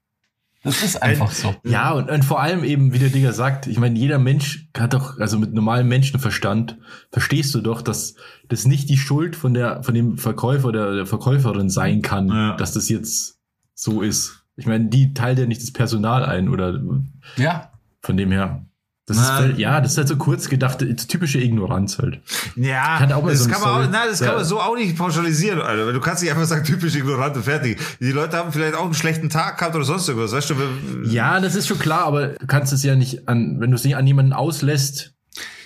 Das 0.66 0.84
ist 0.84 1.02
einfach 1.02 1.32
so. 1.32 1.56
Ja, 1.64 1.92
und, 1.94 2.10
und 2.10 2.26
vor 2.26 2.42
allem 2.42 2.64
eben, 2.64 2.92
wie 2.92 3.00
der 3.00 3.10
Digger 3.10 3.32
sagt, 3.34 3.68
ich 3.68 3.80
meine, 3.80 3.98
jeder 3.98 4.18
Mensch 4.20 4.68
hat 4.78 4.94
doch, 4.94 5.20
also 5.20 5.40
mit 5.40 5.54
normalem 5.54 5.88
Menschenverstand, 5.88 6.78
verstehst 7.12 7.56
du 7.56 7.62
doch, 7.62 7.82
dass 7.82 8.16
das 8.50 8.66
nicht 8.66 8.90
die 8.90 8.98
Schuld 8.98 9.36
von 9.36 9.54
der, 9.54 9.84
von 9.84 9.94
dem 9.94 10.18
Verkäufer 10.18 10.68
oder 10.68 10.94
der 10.96 11.06
Verkäuferin 11.06 11.70
sein 11.70 12.02
kann, 12.02 12.28
Ja. 12.28 12.56
dass 12.58 12.74
das 12.74 12.90
jetzt 12.90 13.38
so 13.74 14.02
ist. 14.02 14.44
Ich 14.58 14.66
meine, 14.66 14.86
die 14.90 15.14
teilt 15.14 15.40
ja 15.40 15.46
nicht 15.46 15.62
das 15.62 15.72
Personal 15.72 16.26
ein 16.26 16.50
oder 16.50 16.82
Ja, 17.38 17.72
von 18.02 18.18
dem 18.18 18.32
her. 18.32 18.66
Das 19.08 19.18
ist, 19.18 19.32
halt- 19.32 19.58
ja, 19.60 19.82
das 19.82 19.92
ist 19.92 19.98
halt 20.00 20.08
so 20.08 20.16
kurz 20.16 20.50
gedachte, 20.50 20.96
typische 20.96 21.38
Ignoranz 21.40 22.00
halt. 22.00 22.22
Ja, 22.56 23.06
das 23.06 23.44
so 23.44 23.50
kann 23.50 23.62
man 23.62 23.70
auch, 23.70 23.92
nein, 23.92 24.08
das 24.10 24.20
Ja. 24.20 24.28
kann 24.28 24.36
man 24.38 24.46
so 24.46 24.60
auch 24.60 24.76
nicht 24.76 24.98
pauschalisieren, 24.98 25.62
Alter. 25.62 25.86
Weil 25.86 25.94
Du 25.94 26.00
kannst 26.00 26.24
nicht 26.24 26.32
einfach 26.32 26.46
sagen, 26.46 26.64
typisch 26.64 26.96
ignorant 26.96 27.36
und 27.36 27.44
fertig. 27.44 27.80
Die 28.00 28.12
Leute 28.12 28.36
haben 28.38 28.52
vielleicht 28.52 28.74
auch 28.76 28.84
einen 28.86 28.96
schlechten 28.96 29.30
Tag 29.30 29.60
gehabt 29.60 29.76
oder 29.76 29.86
sonst 29.86 30.08
irgendwas, 30.10 30.32
weißt 30.32 30.50
du? 30.50 30.56
Ja, 31.08 31.40
das 31.40 31.54
ist 31.56 31.68
schon 31.68 31.78
klar, 31.78 32.06
aber 32.06 32.30
du 32.30 32.48
kannst 32.48 32.74
es 32.74 32.82
ja 32.84 32.96
nicht 32.96 33.28
an, 33.30 33.58
wenn 33.60 33.70
du 33.70 33.76
es 33.76 33.84
nicht 33.84 33.96
an 33.96 34.08
jemanden 34.08 34.34
auslässt, 34.34 35.12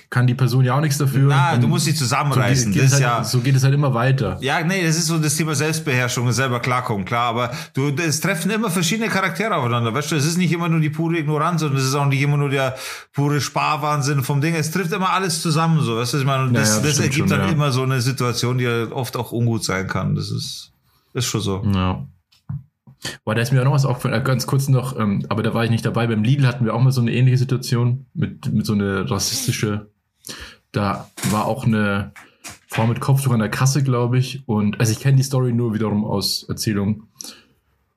kann 0.09 0.25
die 0.25 0.33
Person 0.33 0.65
ja 0.65 0.75
auch 0.75 0.81
nichts 0.81 0.97
dafür. 0.97 1.27
Na, 1.29 1.57
du 1.57 1.67
musst 1.67 1.85
dich 1.85 1.97
so 1.97 2.05
zusammenreißen. 2.05 2.71
geht, 2.71 2.81
geht 2.81 2.91
das 2.91 2.99
ist 2.99 3.05
halt, 3.05 3.19
ja. 3.19 3.23
so 3.23 3.39
geht 3.41 3.55
es 3.55 3.63
halt 3.63 3.75
immer 3.75 3.93
weiter. 3.93 4.37
Ja, 4.41 4.63
nee, 4.63 4.83
das 4.83 4.97
ist 4.97 5.05
so 5.05 5.19
das 5.19 5.35
Thema 5.35 5.53
Selbstbeherrschung 5.53 6.25
und 6.25 6.33
selber 6.33 6.59
klarkommen, 6.59 7.05
klar, 7.05 7.29
aber 7.29 7.51
du, 7.75 7.89
es 7.89 8.19
treffen 8.19 8.49
immer 8.49 8.71
verschiedene 8.71 9.09
Charaktere 9.09 9.55
aufeinander, 9.55 9.93
weißt 9.93 10.11
du, 10.11 10.15
es 10.15 10.25
ist 10.25 10.37
nicht 10.37 10.51
immer 10.51 10.67
nur 10.67 10.79
die 10.79 10.89
pure 10.89 11.17
Ignoranz 11.19 11.61
und 11.61 11.75
es 11.75 11.85
ist 11.85 11.93
auch 11.93 12.07
nicht 12.07 12.21
immer 12.21 12.37
nur 12.37 12.49
der 12.49 12.75
pure 13.13 13.39
Sparwahnsinn 13.39 14.23
vom 14.23 14.41
Ding, 14.41 14.55
es 14.55 14.71
trifft 14.71 14.91
immer 14.93 15.11
alles 15.11 15.43
zusammen, 15.43 15.81
so, 15.81 15.97
weißt 15.97 16.13
du, 16.13 16.17
ich 16.17 16.25
meine, 16.25 16.43
und 16.45 16.55
Ja, 16.55 16.61
das, 16.61 16.69
ja, 16.69 16.75
das 16.75 16.83
das 16.83 16.93
stimmt 16.93 17.09
ergibt 17.09 17.29
schon, 17.29 17.37
dann 17.37 17.47
ja. 17.47 17.53
immer 17.53 17.71
so 17.71 17.83
eine 17.83 18.01
Situation, 18.01 18.57
die 18.57 18.63
ja 18.63 18.91
oft 18.91 19.15
auch 19.15 19.31
ungut 19.31 19.63
sein 19.63 19.87
kann, 19.87 20.15
das 20.15 20.31
ist, 20.31 20.71
ist 21.13 21.25
schon 21.25 21.41
so. 21.41 21.63
Ja. 21.71 22.03
Boah, 23.23 23.35
da 23.35 23.41
ist 23.41 23.53
mir 23.53 23.61
auch 23.61 23.65
noch 23.65 23.73
was 23.73 23.85
aufgefallen, 23.85 24.19
äh, 24.19 24.23
ganz 24.23 24.45
kurz 24.45 24.67
noch, 24.67 24.99
ähm, 24.99 25.25
aber 25.29 25.43
da 25.43 25.53
war 25.53 25.63
ich 25.63 25.69
nicht 25.69 25.85
dabei. 25.85 26.07
Beim 26.07 26.23
Lidl 26.23 26.45
hatten 26.45 26.65
wir 26.65 26.73
auch 26.73 26.81
mal 26.81 26.91
so 26.91 26.99
eine 26.99 27.11
ähnliche 27.11 27.37
Situation 27.37 28.07
mit, 28.13 28.51
mit 28.51 28.65
so 28.65 28.73
eine 28.73 29.09
rassistische. 29.09 29.89
Da 30.71 31.09
war 31.31 31.45
auch 31.45 31.65
eine 31.65 32.11
Frau 32.67 32.85
mit 32.85 32.99
Kopftuch 32.99 33.31
an 33.31 33.39
der 33.39 33.49
Kasse, 33.49 33.83
glaube 33.83 34.19
ich. 34.19 34.47
Und 34.47 34.79
also 34.79 34.91
ich 34.91 34.99
kenne 34.99 35.17
die 35.17 35.23
Story 35.23 35.53
nur 35.53 35.73
wiederum 35.73 36.05
aus 36.05 36.43
Erzählung 36.47 37.07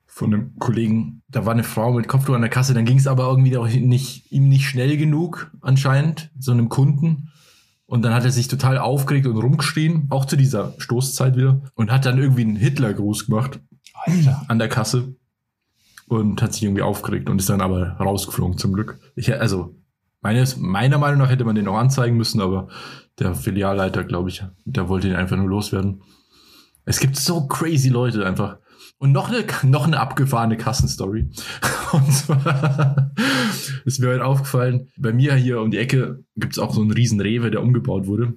von 0.07 0.33
einem 0.33 0.57
Kollegen. 0.59 1.21
Da 1.27 1.45
war 1.45 1.53
eine 1.53 1.63
Frau 1.63 1.93
mit 1.93 2.07
Kopftuch 2.07 2.35
an 2.35 2.41
der 2.41 2.49
Kasse, 2.49 2.73
dann 2.73 2.85
ging 2.85 2.97
es 2.97 3.07
aber 3.07 3.27
irgendwie 3.27 3.57
auch 3.57 3.67
nicht, 3.67 4.31
ihm 4.31 4.47
nicht 4.47 4.67
schnell 4.67 4.97
genug, 4.97 5.51
anscheinend, 5.61 6.31
so 6.39 6.51
einem 6.51 6.69
Kunden. 6.69 7.31
Und 7.85 8.03
dann 8.03 8.13
hat 8.13 8.23
er 8.23 8.31
sich 8.31 8.47
total 8.47 8.77
aufgeregt 8.77 9.27
und 9.27 9.37
rumgeschrien, 9.37 10.07
auch 10.09 10.25
zu 10.25 10.35
dieser 10.35 10.73
Stoßzeit 10.77 11.35
wieder, 11.35 11.61
und 11.75 11.91
hat 11.91 12.05
dann 12.05 12.17
irgendwie 12.17 12.41
einen 12.41 12.55
Hitlergruß 12.55 13.25
gemacht 13.25 13.59
Alter. 13.93 14.43
an 14.47 14.59
der 14.59 14.69
Kasse 14.69 15.15
und 16.07 16.41
hat 16.41 16.53
sich 16.53 16.63
irgendwie 16.63 16.81
aufgeregt 16.81 17.29
und 17.29 17.39
ist 17.39 17.49
dann 17.49 17.61
aber 17.61 17.97
rausgeflogen 17.99 18.57
zum 18.57 18.73
Glück. 18.73 18.99
Ich, 19.15 19.33
also 19.33 19.75
meines, 20.23 20.57
meiner 20.57 20.97
Meinung 20.97 21.19
nach 21.19 21.29
hätte 21.29 21.45
man 21.45 21.55
den 21.55 21.67
auch 21.67 21.77
anzeigen 21.77 22.17
müssen, 22.17 22.41
aber 22.41 22.69
der 23.19 23.35
Filialleiter, 23.35 24.03
glaube 24.03 24.29
ich, 24.29 24.43
der 24.65 24.89
wollte 24.89 25.07
ihn 25.07 25.15
einfach 25.15 25.37
nur 25.37 25.49
loswerden. 25.49 26.01
Es 26.85 26.99
gibt 26.99 27.17
so 27.17 27.47
crazy 27.47 27.89
Leute 27.89 28.25
einfach. 28.25 28.57
Und 28.97 29.11
noch 29.11 29.29
eine, 29.29 29.45
noch 29.63 29.85
eine 29.85 29.99
abgefahrene 29.99 30.57
Kassenstory. 30.57 31.29
Und 31.91 32.11
zwar 32.11 33.11
ist 33.85 33.99
mir 33.99 34.07
halt 34.07 34.21
aufgefallen, 34.21 34.89
bei 34.97 35.13
mir 35.13 35.35
hier 35.35 35.61
um 35.61 35.71
die 35.71 35.77
Ecke 35.77 36.23
gibt's 36.35 36.57
auch 36.57 36.73
so 36.73 36.81
einen 36.81 36.91
riesen 36.91 37.19
Rewe, 37.19 37.51
der 37.51 37.61
umgebaut 37.61 38.07
wurde. 38.07 38.33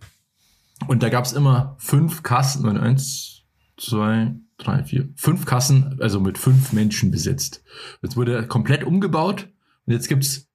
Und 0.89 1.03
da 1.03 1.09
gab's 1.09 1.32
immer 1.32 1.76
fünf 1.78 2.22
Kassen, 2.22 2.66
eins, 2.76 3.45
zwei, 3.78 4.34
drei, 4.59 4.84
vier, 4.84 5.09
fünf 5.14 5.47
Kassen, 5.47 5.99
also 6.01 6.20
mit 6.20 6.37
fünf 6.37 6.72
Menschen 6.72 7.11
besetzt. 7.11 7.62
Jetzt 8.03 8.16
wurde 8.16 8.47
komplett 8.47 8.84
umgebaut 8.84 9.49
und 9.87 9.93
jetzt 9.93 10.09
gibt's 10.09 10.46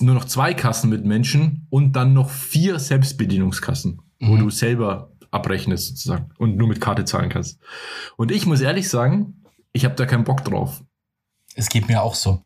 nur 0.00 0.14
noch 0.14 0.24
zwei 0.24 0.54
Kassen 0.54 0.90
mit 0.90 1.04
Menschen 1.04 1.66
und 1.70 1.92
dann 1.92 2.12
noch 2.12 2.30
vier 2.30 2.78
Selbstbedienungskassen, 2.78 4.00
wo 4.20 4.34
Mhm. 4.36 4.38
du 4.40 4.50
selber 4.50 5.10
abrechnest 5.30 5.88
sozusagen 5.88 6.30
und 6.38 6.56
nur 6.56 6.68
mit 6.68 6.80
Karte 6.80 7.04
zahlen 7.04 7.28
kannst. 7.28 7.58
Und 8.16 8.30
ich 8.30 8.46
muss 8.46 8.60
ehrlich 8.60 8.88
sagen, 8.88 9.42
ich 9.72 9.84
habe 9.84 9.94
da 9.94 10.06
keinen 10.06 10.24
Bock 10.24 10.44
drauf. 10.44 10.82
Es 11.54 11.68
geht 11.68 11.88
mir 11.88 12.02
auch 12.02 12.14
so. 12.14 12.42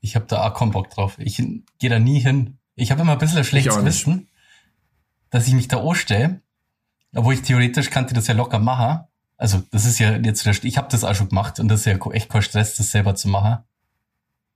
Ich 0.00 0.16
habe 0.16 0.26
da 0.26 0.46
auch 0.48 0.54
keinen 0.54 0.70
Bock 0.70 0.90
drauf. 0.90 1.16
Ich 1.18 1.36
gehe 1.78 1.90
da 1.90 1.98
nie 1.98 2.20
hin. 2.20 2.58
Ich 2.74 2.90
habe 2.90 3.02
immer 3.02 3.12
ein 3.12 3.18
bisschen 3.18 3.38
ein 3.38 3.44
schlechtes. 3.44 3.84
Wissen, 3.84 4.28
dass 5.30 5.46
ich 5.48 5.54
mich 5.54 5.68
da 5.68 5.82
anstelle, 5.82 6.40
obwohl 7.14 7.34
ich 7.34 7.42
theoretisch 7.42 7.90
kannte 7.90 8.14
das 8.14 8.26
ja 8.26 8.34
locker 8.34 8.58
machen. 8.58 9.04
Also 9.36 9.62
das 9.70 9.84
ist 9.84 9.98
ja 9.98 10.16
jetzt, 10.16 10.46
ich 10.64 10.78
habe 10.78 10.88
das 10.90 11.04
auch 11.04 11.14
schon 11.14 11.28
gemacht 11.28 11.60
und 11.60 11.68
das 11.68 11.80
ist 11.80 11.86
ja 11.86 11.96
echt 12.12 12.28
kein 12.30 12.42
Stress, 12.42 12.76
das 12.76 12.90
selber 12.90 13.14
zu 13.14 13.28
machen. 13.28 13.58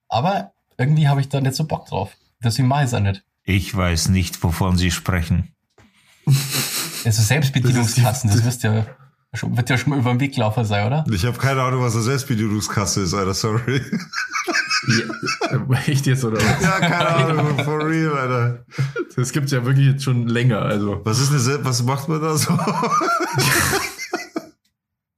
Aber 0.09 0.53
irgendwie 0.81 1.09
habe 1.09 1.21
ich 1.21 1.29
da 1.29 1.41
nicht 1.41 1.55
so 1.55 1.65
Bock 1.65 1.87
drauf. 1.87 2.17
Deswegen 2.43 2.67
mache 2.67 2.85
ich 2.85 2.87
es 2.87 2.95
auch 2.95 3.01
nicht. 3.01 3.23
Ich 3.45 3.77
weiß 3.77 4.09
nicht, 4.09 4.43
wovon 4.43 4.79
Sie 4.79 4.91
sprechen. 4.91 5.53
Also 7.05 7.23
Selbstbedienungskassen, 7.23 8.31
das, 8.31 8.45
wirst 8.45 8.63
ja, 8.63 8.87
schon, 9.35 9.57
wird 9.57 9.69
ja 9.69 9.77
schon 9.77 9.91
mal 9.91 9.99
über 9.99 10.11
den 10.11 10.21
Weg 10.21 10.37
laufen 10.37 10.65
sein, 10.65 10.87
oder? 10.87 11.05
Ich 11.13 11.25
habe 11.25 11.37
keine 11.37 11.63
Ahnung, 11.63 11.83
was 11.83 11.95
eine 11.95 12.05
Selbstbedienungskasse 12.05 13.03
ist, 13.03 13.15
Alter, 13.15 13.35
sorry. 13.35 13.83
Ja, 14.89 15.77
echt 15.87 16.07
jetzt, 16.07 16.25
oder 16.25 16.39
was? 16.39 16.63
ja, 16.63 16.79
keine 16.79 17.09
Ahnung, 17.09 17.59
for 17.65 17.87
real, 17.87 18.17
Alter. 18.17 18.65
Das 19.17 19.33
gibt's 19.33 19.53
ja 19.53 19.65
wirklich 19.65 19.87
jetzt 19.87 20.05
schon 20.05 20.29
länger, 20.29 20.63
also. 20.63 21.01
Was 21.05 21.21
ist 21.21 21.31
eine 21.31 21.65
was 21.65 21.83
macht 21.83 22.09
man 22.09 22.23
da 22.23 22.37
so? 22.37 22.53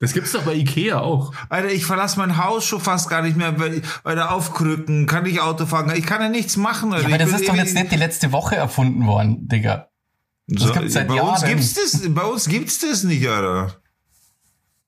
Das 0.02 0.12
gibt's 0.12 0.32
doch 0.32 0.42
bei 0.42 0.54
Ikea 0.54 0.98
auch. 0.98 1.32
Alter, 1.48 1.70
ich 1.70 1.86
verlasse 1.86 2.18
mein 2.18 2.36
Haus 2.36 2.64
schon 2.66 2.80
fast 2.80 3.08
gar 3.08 3.22
nicht 3.22 3.36
mehr, 3.36 3.58
weil, 3.60 3.82
weil 4.02 4.16
da 4.16 4.30
aufkrücken, 4.30 5.06
kann 5.06 5.24
ich 5.26 5.40
Auto 5.40 5.64
fahren, 5.64 5.92
ich 5.96 6.04
kann 6.04 6.20
ja 6.20 6.28
nichts 6.28 6.56
machen, 6.56 6.92
Alter. 6.92 7.08
Ja, 7.08 7.14
aber 7.14 7.24
Ich 7.24 7.30
das 7.30 7.40
ist 7.40 7.48
doch 7.48 7.54
jetzt 7.54 7.74
nicht 7.74 7.92
die 7.92 7.96
letzte 7.96 8.32
Woche 8.32 8.56
erfunden 8.56 9.06
worden, 9.06 9.46
Digga. 9.46 9.88
so, 10.48 10.72
gibt's 10.72 10.94
seit 10.94 11.06
bei 11.06 11.22
uns 11.22 11.42
Jahren. 11.42 11.54
gibt's 11.54 11.74
das, 11.74 12.02
bei 12.14 12.24
uns 12.24 12.48
gibt's 12.48 12.80
das 12.80 13.04
nicht, 13.04 13.26
Alter. 13.28 13.76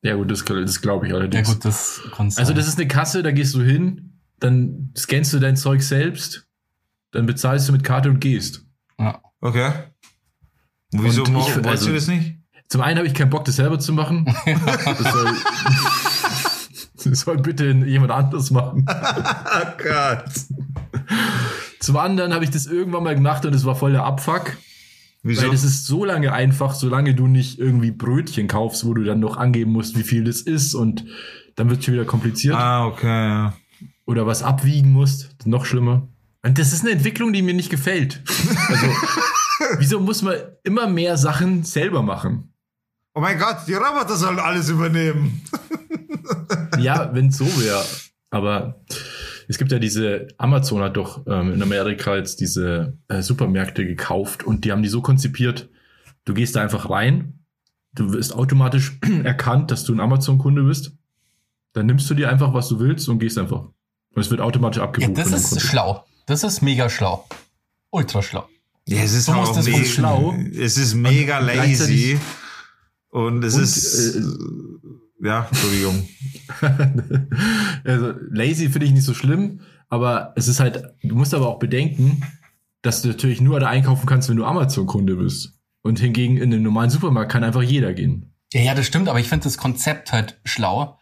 Ja 0.02 0.16
gut, 0.16 0.30
das, 0.32 0.44
das 0.44 0.80
glaube 0.82 1.06
ich 1.06 1.12
Ja 1.12 1.18
allerdings. 1.18 1.48
gut, 1.48 1.64
das. 1.64 2.00
Also 2.36 2.52
das 2.52 2.66
ist 2.66 2.78
eine 2.78 2.88
Kasse, 2.88 3.22
da 3.22 3.30
gehst 3.30 3.54
du 3.54 3.62
hin, 3.62 4.18
dann 4.40 4.90
scannst 4.96 5.32
du 5.32 5.38
dein 5.38 5.56
Zeug 5.56 5.82
selbst, 5.82 6.46
dann 7.12 7.24
bezahlst 7.26 7.68
du 7.68 7.72
mit 7.72 7.84
Karte 7.84 8.10
und 8.10 8.20
gehst. 8.20 8.64
ja. 8.98 9.22
Okay. 9.40 9.70
Und 10.92 11.04
wieso 11.04 11.22
Und 11.22 11.36
ich- 11.36 11.66
also- 11.66 11.86
du 11.86 11.94
das 11.94 12.08
nicht? 12.08 12.36
Zum 12.68 12.80
einen 12.80 12.98
habe 12.98 13.06
ich 13.06 13.14
keinen 13.14 13.30
Bock, 13.30 13.44
das 13.44 13.56
selber 13.56 13.78
zu 13.78 13.92
machen. 13.92 14.26
Das 14.46 15.12
soll, 15.12 17.10
das 17.10 17.20
soll 17.20 17.36
bitte 17.38 17.70
jemand 17.70 18.12
anderes 18.12 18.50
machen. 18.50 18.86
Oh 18.88 19.66
Gott. 19.82 20.24
Zum 21.80 21.96
anderen 21.98 22.32
habe 22.32 22.44
ich 22.44 22.50
das 22.50 22.64
irgendwann 22.66 23.04
mal 23.04 23.14
gemacht 23.14 23.44
und 23.44 23.54
es 23.54 23.64
war 23.64 23.74
voll 23.76 23.92
der 23.92 24.04
Abfuck. 24.04 24.56
Wieso? 25.22 25.42
Weil 25.42 25.50
das 25.50 25.64
ist 25.64 25.86
so 25.86 26.04
lange 26.04 26.32
einfach, 26.32 26.74
solange 26.74 27.14
du 27.14 27.26
nicht 27.26 27.58
irgendwie 27.58 27.90
Brötchen 27.90 28.48
kaufst, 28.48 28.86
wo 28.86 28.94
du 28.94 29.04
dann 29.04 29.20
noch 29.20 29.36
angeben 29.36 29.72
musst, 29.72 29.98
wie 29.98 30.02
viel 30.02 30.24
das 30.24 30.40
ist 30.40 30.74
und 30.74 31.04
dann 31.56 31.68
wird 31.70 31.84
schon 31.84 31.94
wieder 31.94 32.04
kompliziert. 32.04 32.54
ah, 32.54 32.86
okay, 32.86 33.28
ja. 33.28 33.54
Oder 34.06 34.26
was 34.26 34.42
abwiegen 34.42 34.92
musst, 34.92 35.34
noch 35.46 35.64
schlimmer. 35.64 36.08
Und 36.42 36.58
das 36.58 36.72
ist 36.72 36.82
eine 36.82 36.92
Entwicklung, 36.92 37.32
die 37.32 37.42
mir 37.42 37.54
nicht 37.54 37.70
gefällt. 37.70 38.22
Also, 38.68 38.86
wieso 39.78 40.00
muss 40.00 40.22
man 40.22 40.36
immer 40.62 40.86
mehr 40.86 41.16
Sachen 41.16 41.64
selber 41.64 42.02
machen? 42.02 42.53
Oh 43.14 43.20
mein 43.20 43.38
Gott, 43.38 43.58
die 43.68 43.74
Roboter 43.74 44.16
sollen 44.16 44.38
alles 44.38 44.68
übernehmen. 44.68 45.42
Ja, 46.78 47.10
wenn 47.14 47.28
es 47.28 47.38
so 47.38 47.44
wäre. 47.44 47.84
Aber 48.30 48.80
es 49.48 49.58
gibt 49.58 49.70
ja 49.70 49.78
diese, 49.78 50.26
Amazon 50.38 50.82
hat 50.82 50.96
doch 50.96 51.24
ähm, 51.28 51.52
in 51.52 51.62
Amerika 51.62 52.16
jetzt 52.16 52.40
diese 52.40 52.98
äh, 53.08 53.22
Supermärkte 53.22 53.86
gekauft 53.86 54.42
und 54.42 54.64
die 54.64 54.72
haben 54.72 54.82
die 54.82 54.88
so 54.88 55.00
konzipiert, 55.00 55.68
du 56.24 56.34
gehst 56.34 56.56
da 56.56 56.62
einfach 56.62 56.90
rein, 56.90 57.38
du 57.92 58.12
wirst 58.12 58.34
automatisch 58.34 58.98
erkannt, 59.24 59.70
dass 59.70 59.84
du 59.84 59.94
ein 59.94 60.00
Amazon-Kunde 60.00 60.62
bist. 60.64 60.92
Dann 61.74 61.86
nimmst 61.86 62.08
du 62.10 62.14
dir 62.14 62.28
einfach, 62.30 62.52
was 62.54 62.68
du 62.68 62.80
willst 62.80 63.08
und 63.08 63.18
gehst 63.20 63.38
einfach. 63.38 63.60
Und 64.14 64.20
es 64.20 64.30
wird 64.30 64.40
automatisch 64.40 64.78
ja, 64.78 64.84
abgebucht. 64.84 65.16
das 65.16 65.24
von 65.30 65.32
deinem 65.32 65.42
ist 65.58 65.60
schlau. 65.62 66.04
Das 66.26 66.42
ist 66.44 66.62
mega 66.62 66.88
schlau. 66.88 67.28
Ultra 67.90 68.22
schlau. 68.22 68.48
Ja, 68.88 69.02
es 69.02 69.12
ist 69.12 69.26
So 69.26 69.32
auch 69.32 69.54
das 69.54 69.66
mega, 69.66 69.76
funktionieren. 69.78 70.52
es 70.58 70.76
ist 70.76 70.94
mega 70.94 71.38
Und 71.38 71.46
lazy. 71.46 72.18
Und 73.14 73.44
es 73.44 73.54
Und, 73.54 73.62
ist, 73.62 74.18
ja, 75.22 75.46
Entschuldigung. 75.48 76.08
also, 77.84 78.12
lazy 78.28 78.68
finde 78.68 78.86
ich 78.86 78.92
nicht 78.92 79.04
so 79.04 79.14
schlimm, 79.14 79.60
aber 79.88 80.32
es 80.34 80.48
ist 80.48 80.58
halt, 80.58 80.82
du 81.00 81.14
musst 81.14 81.32
aber 81.32 81.46
auch 81.46 81.60
bedenken, 81.60 82.24
dass 82.82 83.02
du 83.02 83.08
natürlich 83.08 83.40
nur 83.40 83.60
da 83.60 83.68
einkaufen 83.68 84.06
kannst, 84.06 84.28
wenn 84.28 84.36
du 84.36 84.44
Amazon-Kunde 84.44 85.14
bist. 85.14 85.60
Und 85.82 86.00
hingegen 86.00 86.38
in 86.38 86.50
den 86.50 86.64
normalen 86.64 86.90
Supermarkt 86.90 87.30
kann 87.30 87.44
einfach 87.44 87.62
jeder 87.62 87.94
gehen. 87.94 88.34
Ja, 88.52 88.62
ja, 88.62 88.74
das 88.74 88.86
stimmt, 88.86 89.08
aber 89.08 89.20
ich 89.20 89.28
finde 89.28 89.44
das 89.44 89.58
Konzept 89.58 90.12
halt 90.12 90.40
schlau, 90.44 90.98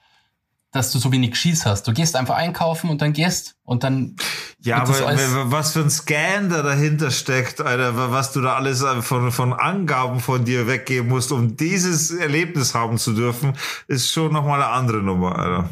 dass 0.73 0.91
du 0.91 0.99
so 0.99 1.13
wenig 1.13 1.37
Schieß 1.37 1.67
hast. 1.67 1.87
Du 1.87 1.93
gehst 1.93 2.17
einfach 2.17 2.35
einkaufen 2.35 2.89
und 2.89 3.03
dann 3.03 3.13
gehst 3.13 3.57
und 3.63 3.85
dann 3.85 4.17
Ja, 4.63 4.79
aber 4.79 5.53
was 5.53 5.75
für 5.75 5.81
ein 5.81 5.91
Scan 5.91 6.49
da 6.49 6.63
dahinter 6.63 7.11
steckt, 7.11 7.61
Alter, 7.61 8.11
was 8.11 8.33
du 8.33 8.41
da 8.41 8.55
alles 8.57 8.83
von, 9.01 9.31
von 9.31 9.53
Angaben 9.53 10.19
von 10.19 10.45
dir 10.45 10.67
weggeben 10.67 11.09
musst, 11.09 11.31
um 11.31 11.57
dieses 11.57 12.11
Erlebnis 12.11 12.75
haben 12.75 12.97
zu 12.97 13.13
dürfen, 13.13 13.53
ist 13.87 14.11
schon 14.11 14.33
nochmal 14.33 14.63
eine 14.63 14.73
andere 14.73 15.03
Nummer, 15.03 15.39
Alter. 15.39 15.71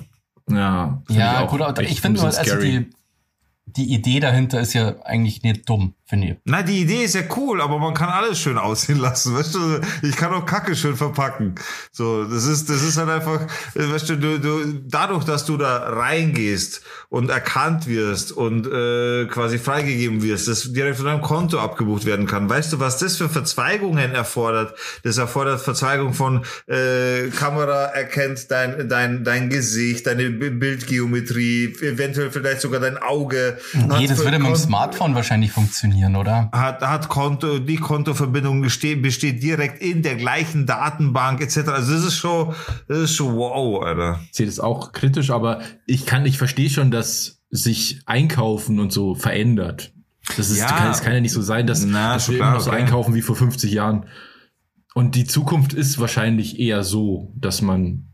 Ja, 0.51 1.03
Ja, 1.09 1.41
auch 1.41 1.51
gut, 1.51 1.63
aber 1.63 1.83
ich 1.83 2.01
finde 2.01 2.23
also 2.23 2.57
die, 2.57 2.91
die 3.65 3.95
Idee 3.95 4.21
dahinter 4.21 4.61
ist 4.61 4.75
ja 4.75 5.01
eigentlich 5.03 5.43
nicht 5.43 5.69
dumm, 5.69 5.95
finde 6.11 6.27
ich. 6.27 6.37
Na, 6.45 6.63
die 6.63 6.81
Idee 6.81 7.05
ist 7.05 7.15
ja 7.15 7.23
cool, 7.37 7.63
aber 7.63 7.79
man 7.79 7.95
kann 7.95 8.09
alles 8.09 8.39
schön 8.39 8.59
aussehen 8.59 8.99
lassen, 8.99 9.35
weißt 9.35 9.55
du? 9.55 9.81
Ich 10.03 10.17
kann 10.17 10.35
auch 10.35 10.45
Kacke 10.45 10.75
schön 10.77 10.97
verpacken. 10.97 11.55
So, 11.93 12.25
das 12.25 12.45
ist, 12.45 12.69
das 12.69 12.83
ist 12.83 12.97
halt 12.97 13.09
einfach, 13.09 13.47
weißt 13.75 14.11
du, 14.11 14.17
du, 14.17 14.39
du 14.41 14.81
dadurch, 14.87 15.25
dass 15.25 15.47
du 15.47 15.57
da 15.57 15.89
reingehst 15.91 16.83
und 17.09 17.31
erkannt 17.31 17.87
wirst 17.87 18.33
und 18.33 18.67
äh, 18.67 19.27
quasi 19.27 19.59
freigegeben 19.59 20.23
wirst, 20.23 20.49
dass 20.49 20.73
direkt 20.73 20.97
von 20.97 21.07
deinem 21.07 21.23
Konto 21.23 21.59
abgebucht 21.59 22.05
werden 22.05 22.27
kann. 22.27 22.49
Weißt 22.51 22.73
du, 22.73 22.81
was 22.81 22.99
das 22.99 23.17
für 23.17 23.29
Verzweigungen 23.29 24.13
erfordert? 24.13 24.75
Das 25.05 25.19
erfordert 25.19 25.61
Verzweigung 25.61 26.13
von 26.15 26.45
äh, 26.67 27.29
Kamera 27.29 27.87
erkennt 27.87 28.51
dein, 28.51 28.89
dein, 28.89 29.25
dein 29.25 29.49
Gesicht, 29.49 30.07
deine 30.07 30.31
Bildgeometrie, 30.31 31.77
eventuell 31.83 32.31
vielleicht 32.31 32.61
sogar 32.61 32.81
dein 32.81 32.99
Auge. 32.99 33.59
Nee, 33.75 34.07
das 34.09 34.19
würde 34.19 34.39
mit 34.39 34.49
dem 34.49 34.57
Smartphone 34.57 35.15
wahrscheinlich 35.15 35.53
funktionieren, 35.53 36.00
oder? 36.17 36.51
hat, 36.53 36.83
hat 36.83 37.09
Konto, 37.09 37.59
die 37.59 37.77
Kontoverbindung 37.77 38.61
besteht, 38.63 39.03
besteht 39.03 39.43
direkt 39.43 39.83
in 39.83 40.03
der 40.03 40.17
gleichen 40.17 40.67
Datenbank 40.67 41.41
etc. 41.41 41.69
Also 41.69 41.93
das 41.93 42.05
ist 42.05 42.17
schon, 42.17 42.55
das 42.89 42.99
ist 42.99 43.15
schon 43.15 43.37
wow, 43.37 43.83
Alter. 43.83 44.21
Ich 44.31 44.37
sehe 44.37 44.47
das 44.47 44.61
auch 44.61 44.93
kritisch, 44.93 45.31
aber 45.31 45.61
ich 45.87 46.07
kann, 46.07 46.27
ich 46.27 46.39
verstehe 46.39 46.71
schon, 46.71 46.91
dass 46.91 47.41
sich 47.51 48.01
Einkaufen 48.07 48.79
und 48.81 48.93
so 48.93 49.15
verändert. 49.15 49.93
Das 50.37 50.51
ist, 50.51 50.59
Ja. 50.59 50.67
kann, 50.67 50.91
es 50.91 51.03
kann 51.03 51.13
ja 51.13 51.21
nicht 51.21 51.33
so 51.33 51.43
sein, 51.43 51.67
dass, 51.67 51.85
Na, 51.85 52.15
dass 52.15 52.29
wir 52.29 52.37
klar, 52.37 52.49
immer 52.49 52.57
noch 52.59 52.65
so 52.65 52.71
okay. 52.71 52.81
einkaufen 52.81 53.15
wie 53.15 53.23
vor 53.23 53.37
50 53.37 53.73
Jahren. 53.73 54.07
Und 54.95 55.15
die 55.15 55.25
Zukunft 55.25 55.73
ist 55.73 55.99
wahrscheinlich 55.99 56.59
eher 56.59 56.83
so, 56.85 57.33
dass 57.37 57.63
man, 57.63 58.10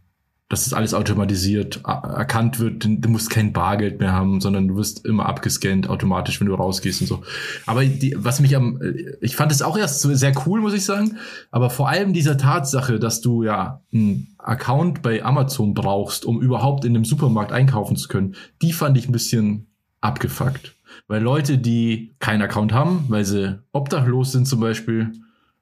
dass 0.48 0.64
das 0.64 0.74
alles 0.74 0.94
automatisiert 0.94 1.80
erkannt 1.84 2.60
wird. 2.60 2.84
Du 2.84 3.08
musst 3.08 3.30
kein 3.30 3.52
Bargeld 3.52 3.98
mehr 3.98 4.12
haben, 4.12 4.40
sondern 4.40 4.68
du 4.68 4.76
wirst 4.76 5.04
immer 5.04 5.26
abgescannt 5.26 5.88
automatisch, 5.88 6.40
wenn 6.40 6.46
du 6.46 6.54
rausgehst 6.54 7.00
und 7.00 7.08
so. 7.08 7.22
Aber 7.66 7.84
die, 7.84 8.14
was 8.16 8.38
mich 8.38 8.54
am, 8.54 8.80
ich 9.20 9.34
fand 9.34 9.50
es 9.50 9.60
auch 9.60 9.76
erst 9.76 10.02
sehr 10.02 10.32
cool, 10.46 10.60
muss 10.60 10.74
ich 10.74 10.84
sagen. 10.84 11.16
Aber 11.50 11.68
vor 11.68 11.88
allem 11.88 12.12
dieser 12.12 12.38
Tatsache, 12.38 13.00
dass 13.00 13.20
du 13.20 13.42
ja 13.42 13.82
einen 13.92 14.36
Account 14.38 15.02
bei 15.02 15.24
Amazon 15.24 15.74
brauchst, 15.74 16.24
um 16.24 16.40
überhaupt 16.40 16.84
in 16.84 16.94
einem 16.94 17.04
Supermarkt 17.04 17.50
einkaufen 17.50 17.96
zu 17.96 18.06
können, 18.06 18.36
die 18.62 18.72
fand 18.72 18.96
ich 18.96 19.08
ein 19.08 19.12
bisschen 19.12 19.66
abgefuckt. 20.00 20.74
Weil 21.08 21.22
Leute, 21.22 21.58
die 21.58 22.14
keinen 22.20 22.42
Account 22.42 22.72
haben, 22.72 23.06
weil 23.08 23.24
sie 23.24 23.58
obdachlos 23.72 24.30
sind 24.30 24.46
zum 24.46 24.60
Beispiel, 24.60 25.12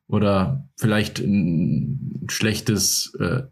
oder 0.07 0.68
vielleicht 0.76 1.18
ein 1.18 2.26
schlechtes 2.28 3.14
äh, 3.18 3.43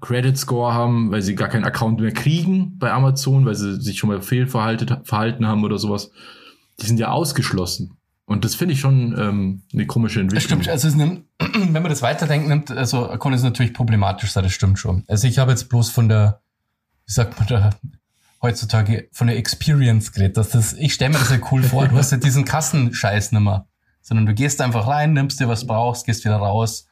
Credit 0.00 0.36
Score 0.36 0.72
haben, 0.72 1.10
weil 1.10 1.22
sie 1.22 1.34
gar 1.34 1.48
keinen 1.48 1.64
Account 1.64 2.00
mehr 2.00 2.12
kriegen 2.12 2.78
bei 2.78 2.92
Amazon, 2.92 3.44
weil 3.44 3.54
sie 3.54 3.80
sich 3.80 3.98
schon 3.98 4.10
mal 4.10 4.22
fehlverhalten 4.22 5.04
verhalten 5.04 5.46
haben 5.46 5.64
oder 5.64 5.78
sowas, 5.78 6.10
die 6.80 6.86
sind 6.86 6.98
ja 6.98 7.08
ausgeschlossen. 7.08 7.96
Und 8.26 8.44
das 8.44 8.56
finde 8.56 8.74
ich 8.74 8.80
schon 8.80 9.16
ähm, 9.18 9.62
eine 9.72 9.86
komische 9.86 10.20
Entwicklung. 10.20 10.62
stimmt. 10.62 10.68
Also 10.68 10.88
nimmt, 10.96 11.24
wenn 11.38 11.72
man 11.72 11.88
das 11.88 12.02
weiterdenkt, 12.02 12.48
nimmt, 12.48 12.70
also 12.70 13.06
kann 13.18 13.32
es 13.32 13.42
natürlich 13.42 13.72
problematisch 13.72 14.32
sein, 14.32 14.42
das 14.42 14.52
stimmt 14.52 14.78
schon. 14.78 15.04
Also 15.06 15.28
ich 15.28 15.38
habe 15.38 15.52
jetzt 15.52 15.68
bloß 15.68 15.90
von 15.90 16.08
der, 16.08 16.40
wie 17.06 17.12
sagt 17.12 17.38
man 17.38 17.46
da, 17.46 17.70
heutzutage 18.42 19.08
von 19.12 19.28
der 19.28 19.36
Experience 19.36 20.12
geredet. 20.12 20.36
Dass 20.36 20.50
das, 20.50 20.72
ich 20.72 20.94
stelle 20.94 21.12
mir 21.12 21.18
das 21.18 21.30
ja 21.30 21.38
cool 21.52 21.62
vor. 21.62 21.86
Du 21.88 21.96
hast 21.96 22.10
ja 22.10 22.18
diesen 22.18 22.44
Kassenscheiß 22.44 23.32
nimmer. 23.32 23.66
Sondern 24.02 24.26
du 24.26 24.34
gehst 24.34 24.60
einfach 24.60 24.86
rein, 24.86 25.14
nimmst 25.14 25.40
dir 25.40 25.48
was 25.48 25.66
brauchst, 25.66 26.06
gehst 26.06 26.24
wieder 26.24 26.36
raus. 26.36 26.86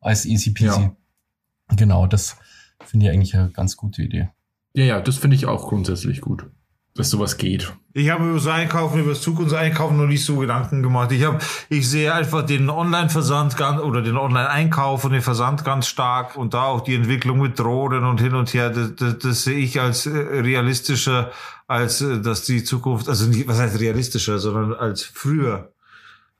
Alles 0.00 0.26
easy 0.26 0.52
peasy. 0.52 0.80
Ja. 0.80 0.96
Genau, 1.76 2.06
das 2.06 2.36
finde 2.84 3.06
ich 3.06 3.12
eigentlich 3.12 3.34
eine 3.34 3.50
ganz 3.50 3.76
gute 3.76 4.02
Idee. 4.02 4.28
Ja, 4.74 4.84
ja, 4.84 5.00
das 5.00 5.16
finde 5.16 5.36
ich 5.36 5.46
auch 5.46 5.68
grundsätzlich 5.68 6.20
gut, 6.20 6.46
dass 6.94 7.10
sowas 7.10 7.36
geht. 7.36 7.72
Ich 7.94 8.10
habe 8.10 8.26
über 8.26 8.34
das 8.34 8.46
Einkaufen, 8.46 9.00
über 9.00 9.10
das 9.10 9.22
Zukunftseinkaufen 9.22 9.96
noch 9.96 10.06
nicht 10.06 10.24
so 10.24 10.36
Gedanken 10.36 10.82
gemacht. 10.82 11.10
Ich 11.10 11.24
habe, 11.24 11.38
ich 11.68 11.88
sehe 11.88 12.12
einfach 12.14 12.46
den 12.46 12.70
Online-Versand 12.70 13.56
ganz, 13.56 13.80
oder 13.80 14.02
den 14.02 14.16
Online-Einkauf 14.16 15.04
und 15.04 15.12
den 15.12 15.22
Versand 15.22 15.64
ganz 15.64 15.88
stark 15.88 16.36
und 16.36 16.54
da 16.54 16.64
auch 16.64 16.82
die 16.82 16.94
Entwicklung 16.94 17.40
mit 17.40 17.58
Drohnen 17.58 18.04
und 18.04 18.20
hin 18.20 18.34
und 18.34 18.54
her. 18.54 18.70
Das, 18.70 18.94
das, 18.94 19.18
das 19.18 19.44
sehe 19.44 19.58
ich 19.58 19.80
als 19.80 20.06
äh, 20.06 20.10
realistischer, 20.16 21.32
als 21.66 22.00
äh, 22.00 22.20
dass 22.20 22.42
die 22.42 22.62
Zukunft, 22.62 23.08
also 23.08 23.26
nicht, 23.26 23.48
was 23.48 23.58
heißt 23.58 23.80
realistischer, 23.80 24.38
sondern 24.38 24.74
als 24.74 25.02
früher. 25.02 25.72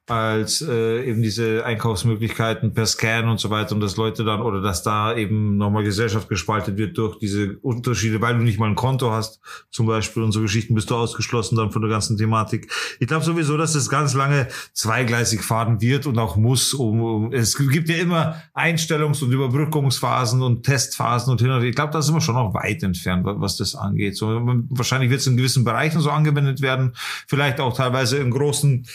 Als 0.08 0.62
äh, 0.62 1.04
eben 1.04 1.22
diese 1.22 1.64
Einkaufsmöglichkeiten 1.64 2.72
per 2.72 2.86
Scan 2.86 3.28
und 3.28 3.38
so 3.38 3.50
weiter 3.50 3.74
und 3.74 3.80
dass 3.80 3.96
Leute 3.96 4.24
dann 4.24 4.40
oder 4.40 4.62
dass 4.62 4.82
da 4.82 5.14
eben 5.14 5.56
nochmal 5.58 5.84
Gesellschaft 5.84 6.28
gespalten 6.28 6.78
wird 6.78 6.96
durch 6.96 7.18
diese 7.18 7.58
Unterschiede, 7.58 8.20
weil 8.20 8.36
du 8.38 8.42
nicht 8.42 8.58
mal 8.58 8.68
ein 8.68 8.74
Konto 8.74 9.10
hast 9.10 9.40
zum 9.70 9.86
Beispiel 9.86 10.22
und 10.22 10.32
so 10.32 10.40
Geschichten 10.40 10.74
bist 10.74 10.90
du 10.90 10.96
ausgeschlossen 10.96 11.56
dann 11.56 11.72
von 11.72 11.82
der 11.82 11.90
ganzen 11.90 12.16
Thematik. 12.16 12.72
Ich 13.00 13.06
glaube 13.06 13.24
sowieso, 13.24 13.56
dass 13.56 13.74
es 13.74 13.90
ganz 13.90 14.14
lange 14.14 14.48
zweigleisig 14.72 15.42
fahren 15.42 15.80
wird 15.80 16.06
und 16.06 16.18
auch 16.18 16.36
muss. 16.36 16.72
Um, 16.72 17.02
um 17.02 17.32
es 17.32 17.56
gibt 17.56 17.88
ja 17.88 17.96
immer 17.96 18.42
Einstellungs- 18.54 19.22
und 19.22 19.32
Überbrückungsphasen 19.32 20.42
und 20.42 20.64
Testphasen 20.64 21.30
und 21.32 21.40
hin 21.40 21.50
und 21.50 21.60
her. 21.60 21.68
Ich 21.68 21.76
glaube, 21.76 21.92
da 21.92 22.00
sind 22.00 22.14
wir 22.14 22.20
schon 22.20 22.34
noch 22.34 22.54
weit 22.54 22.82
entfernt, 22.82 23.24
was 23.26 23.56
das 23.56 23.74
angeht. 23.74 24.16
So, 24.16 24.26
wahrscheinlich 24.70 25.10
wird 25.10 25.20
es 25.20 25.26
in 25.26 25.36
gewissen 25.36 25.64
Bereichen 25.64 26.00
so 26.00 26.10
angewendet 26.10 26.62
werden, 26.62 26.94
vielleicht 27.26 27.60
auch 27.60 27.76
teilweise 27.76 28.18
in 28.18 28.30
großen 28.30 28.86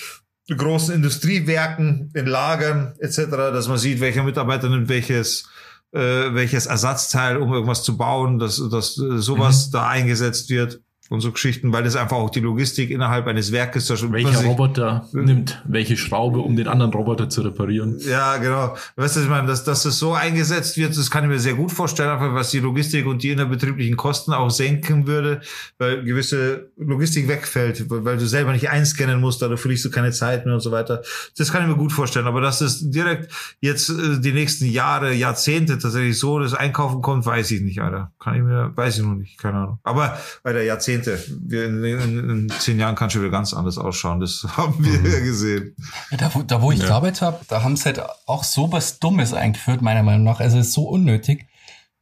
großen 0.48 0.94
Industriewerken, 0.94 2.12
in 2.14 2.26
Lagern 2.26 2.94
etc., 3.00 3.30
dass 3.30 3.68
man 3.68 3.78
sieht, 3.78 4.00
welcher 4.00 4.24
Mitarbeiter 4.24 4.70
nimmt 4.70 4.90
welches 4.90 5.50
äh, 5.94 6.34
welches 6.34 6.66
Ersatzteil, 6.66 7.38
um 7.38 7.54
irgendwas 7.54 7.84
zu 7.84 7.96
bauen, 7.98 8.40
dass, 8.40 8.62
dass 8.70 8.98
äh, 8.98 9.20
sowas 9.20 9.68
mhm. 9.68 9.72
da 9.72 9.88
eingesetzt 9.88 10.50
wird 10.50 10.82
und 11.10 11.20
so 11.20 11.32
Geschichten, 11.32 11.74
weil 11.74 11.84
das 11.84 11.96
einfach 11.96 12.18
auch 12.18 12.30
die 12.30 12.40
Logistik 12.40 12.90
innerhalb 12.90 13.28
eines 13.28 13.52
Werkes 13.52 13.88
da 13.88 13.98
schon. 13.98 14.14
Welcher 14.14 14.44
Roboter 14.46 15.08
nimmt 15.12 15.62
welche 15.66 15.98
Schraube, 15.98 16.40
um 16.40 16.56
den 16.56 16.68
anderen 16.68 16.94
Roboter 16.94 17.30
zu 17.30 17.42
reparieren? 17.42 18.00
Ja, 18.00 18.38
genau. 18.38 18.76
Weißt 18.96 19.18
du, 19.18 19.22
ich 19.22 19.30
meine, 19.30 19.48
dass, 19.48 19.64
dass 19.64 19.84
das 19.84 20.00
so 20.00 20.14
eingesetzt 20.14 20.78
wird, 20.78 20.98
das 20.98 21.12
kann 21.12 21.26
ich 21.26 21.30
mir 21.30 21.40
sehr 21.40 21.56
gut 21.56 21.72
vorstellen, 21.72 22.10
einfach 22.10 22.34
was 22.34 22.52
die 22.52 22.60
Logistik 22.60 23.06
und 23.06 23.22
die 23.22 23.30
innerbetrieblichen 23.30 23.98
Kosten 23.98 24.34
auch 24.34 24.50
senken 24.50 25.06
würde, 25.06 25.42
weil 25.78 26.04
gewisse 26.04 26.72
Logistik 26.78 27.28
wegfällt, 27.28 27.86
weil 27.90 28.18
du 28.18 28.26
selber 28.26 28.54
nicht 28.54 28.70
einscannen 28.70 29.20
musst, 29.20 29.42
da 29.42 29.56
verlierst 29.56 29.86
du 29.86 29.92
keine 29.92 30.12
Zeit 30.12 30.46
mehr 30.46 30.56
und 30.56 30.62
so 30.62 30.72
weiter. 30.72 31.04
Das 31.38 31.52
kann 31.52 31.64
ich 31.64 31.68
mir 31.68 31.76
gut 31.76 31.92
vorstellen. 31.92 32.28
Aber 32.28 32.42
dass 32.42 32.60
das 32.60 32.90
direkt 32.90 33.32
jetzt 33.60 33.90
äh, 33.90 34.20
die 34.20 34.32
nächsten 34.32 34.66
Jahre, 34.66 35.14
Jahrzehnte 35.14 35.78
tatsächlich 35.78 36.18
so 36.18 36.40
das 36.40 36.54
Einkaufen 36.54 37.02
kommt, 37.02 37.26
weiß 37.26 37.52
ich 37.52 37.62
nicht, 37.62 37.82
Alter. 37.82 38.12
Kann 38.20 38.36
ich 38.36 38.42
mir, 38.42 38.72
weiß 38.76 38.98
ich 38.98 39.04
noch 39.04 39.16
nicht, 39.16 39.38
keine 39.38 39.58
Ahnung. 39.58 39.80
Aber 39.84 40.18
bei 40.44 40.54
der 40.54 40.64
Jahrzehnte 40.64 40.93
Jahrzehnte. 40.96 41.24
Wir 41.42 41.66
in, 41.66 41.84
in, 41.84 42.30
in, 42.30 42.50
zehn 42.50 42.80
Jahren 42.80 42.96
kann 42.96 43.10
schon 43.10 43.22
wieder 43.22 43.32
ganz 43.32 43.54
anders 43.54 43.78
ausschauen. 43.78 44.20
Das 44.20 44.46
haben 44.58 44.84
wir 44.84 45.00
mhm. 45.00 45.06
ja 45.06 45.20
gesehen. 45.20 45.76
Da, 46.18 46.34
wo, 46.34 46.42
da, 46.42 46.62
wo 46.62 46.72
ich 46.72 46.80
ja. 46.80 46.88
gearbeitet 46.88 47.22
habe, 47.22 47.40
da 47.48 47.64
haben 47.64 47.76
sie 47.76 47.86
halt 47.86 48.02
auch 48.26 48.44
so 48.44 48.72
was 48.72 49.00
Dummes 49.00 49.34
eingeführt, 49.34 49.82
meiner 49.82 50.04
Meinung 50.04 50.24
nach. 50.24 50.40
Also 50.40 50.58
es 50.58 50.68
ist 50.68 50.74
so 50.74 50.84
unnötig. 50.84 51.48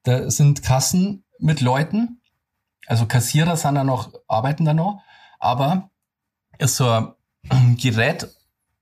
Da 0.04 0.30
sind 0.32 0.64
Kassen 0.64 1.24
mit 1.40 1.62
Leuten, 1.62 2.22
also 2.88 3.06
Kassierer 3.06 3.56
sind 3.56 3.76
da 3.76 3.84
noch, 3.84 4.12
arbeiten 4.28 4.66
da 4.66 4.74
noch, 4.74 5.02
aber 5.40 5.90
ist 6.58 6.76
so 6.76 7.14
ein 7.50 7.78
Gerät 7.82 8.28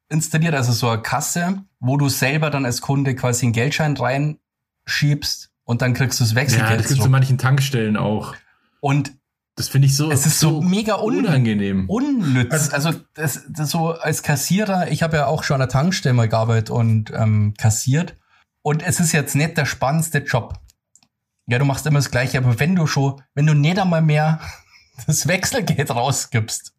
installiert, 0.10 0.56
also 0.56 0.72
so 0.72 0.90
eine 0.90 1.02
Kasse, 1.02 1.64
wo 1.80 1.98
du 1.98 2.10
selber 2.10 2.50
dann 2.50 2.66
als 2.66 2.82
Kunde 2.82 3.16
quasi 3.16 3.46
einen 3.46 3.54
Geldschein 3.54 3.96
reinschiebst 3.96 5.52
und 5.64 5.82
dann 5.82 5.94
kriegst 5.94 6.20
du 6.20 6.24
das 6.24 6.36
Wechselgeld. 6.36 6.72
Ja, 6.72 6.78
das 6.78 6.88
gibt 6.88 7.00
es 7.00 7.06
in 7.06 7.12
manchen 7.12 7.38
Tankstellen 7.38 7.96
auch. 7.96 8.36
Und 8.80 9.12
das 9.60 9.68
finde 9.68 9.88
ich 9.88 9.96
so. 9.98 10.10
Es 10.10 10.26
ist 10.26 10.40
so, 10.40 10.62
so 10.62 10.62
mega 10.62 10.96
un 11.02 11.18
unangenehm. 11.18 11.90
Unnütz. 11.90 12.54
Also, 12.54 12.72
also 12.72 13.00
das, 13.14 13.44
das 13.50 13.70
so 13.70 13.90
als 13.90 14.24
Kassierer, 14.24 14.90
ich 14.90 15.04
habe 15.04 15.18
ja 15.18 15.26
auch 15.26 15.44
schon 15.44 15.56
an 15.56 15.60
der 15.60 15.68
Tankstelle 15.68 16.14
mal 16.14 16.30
gearbeitet 16.30 16.70
und 16.70 17.12
ähm, 17.14 17.54
kassiert. 17.58 18.16
Und 18.62 18.84
es 18.84 19.02
ist 19.02 19.12
jetzt 19.12 19.36
nicht 19.36 19.58
der 19.58 19.66
spannendste 19.66 20.20
Job. 20.20 20.58
Ja, 21.48 21.60
du 21.60 21.66
machst 21.66 21.86
immer 21.86 22.00
das 22.00 22.10
Gleiche, 22.10 22.38
aber 22.38 22.58
wenn 22.62 22.74
du 22.74 22.88
schon, 22.88 23.22
wenn 23.34 23.48
du 23.48 23.54
nicht 23.54 23.78
einmal 23.78 24.02
mehr 24.02 24.40
das 25.08 25.28
Wechselgeld 25.28 25.92
rausgibst, 25.92 26.74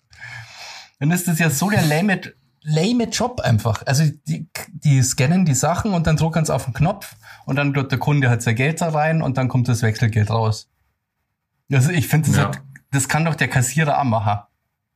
dann 1.00 1.10
ist 1.10 1.28
das 1.28 1.38
ja 1.38 1.50
so 1.50 1.68
der 1.68 1.82
lame, 1.82 2.18
lame 2.62 3.04
Job 3.10 3.42
einfach. 3.42 3.82
Also 3.84 4.04
die, 4.26 4.48
die 4.70 5.02
scannen 5.02 5.44
die 5.44 5.54
Sachen 5.54 5.92
und 5.92 6.06
dann 6.06 6.16
drucken 6.16 6.46
sie 6.46 6.54
auf 6.54 6.64
den 6.64 6.72
Knopf 6.72 7.14
und 7.44 7.56
dann 7.56 7.74
tut 7.74 7.92
der 7.92 7.98
Kunde 7.98 8.30
halt 8.30 8.40
sein 8.40 8.54
Geld 8.54 8.80
da 8.80 8.88
rein 8.88 9.20
und 9.20 9.36
dann 9.36 9.48
kommt 9.48 9.68
das 9.68 9.82
Wechselgeld 9.82 10.30
raus. 10.30 10.70
Also 11.70 11.90
ich 11.90 12.08
finde, 12.08 12.28
das 12.28 12.36
ja. 12.38 12.44
halt 12.46 12.62
das 12.90 13.08
kann 13.08 13.24
doch 13.24 13.34
der 13.34 13.48
Kassierer 13.48 13.98
auch 13.98 14.04
machen. 14.04 14.40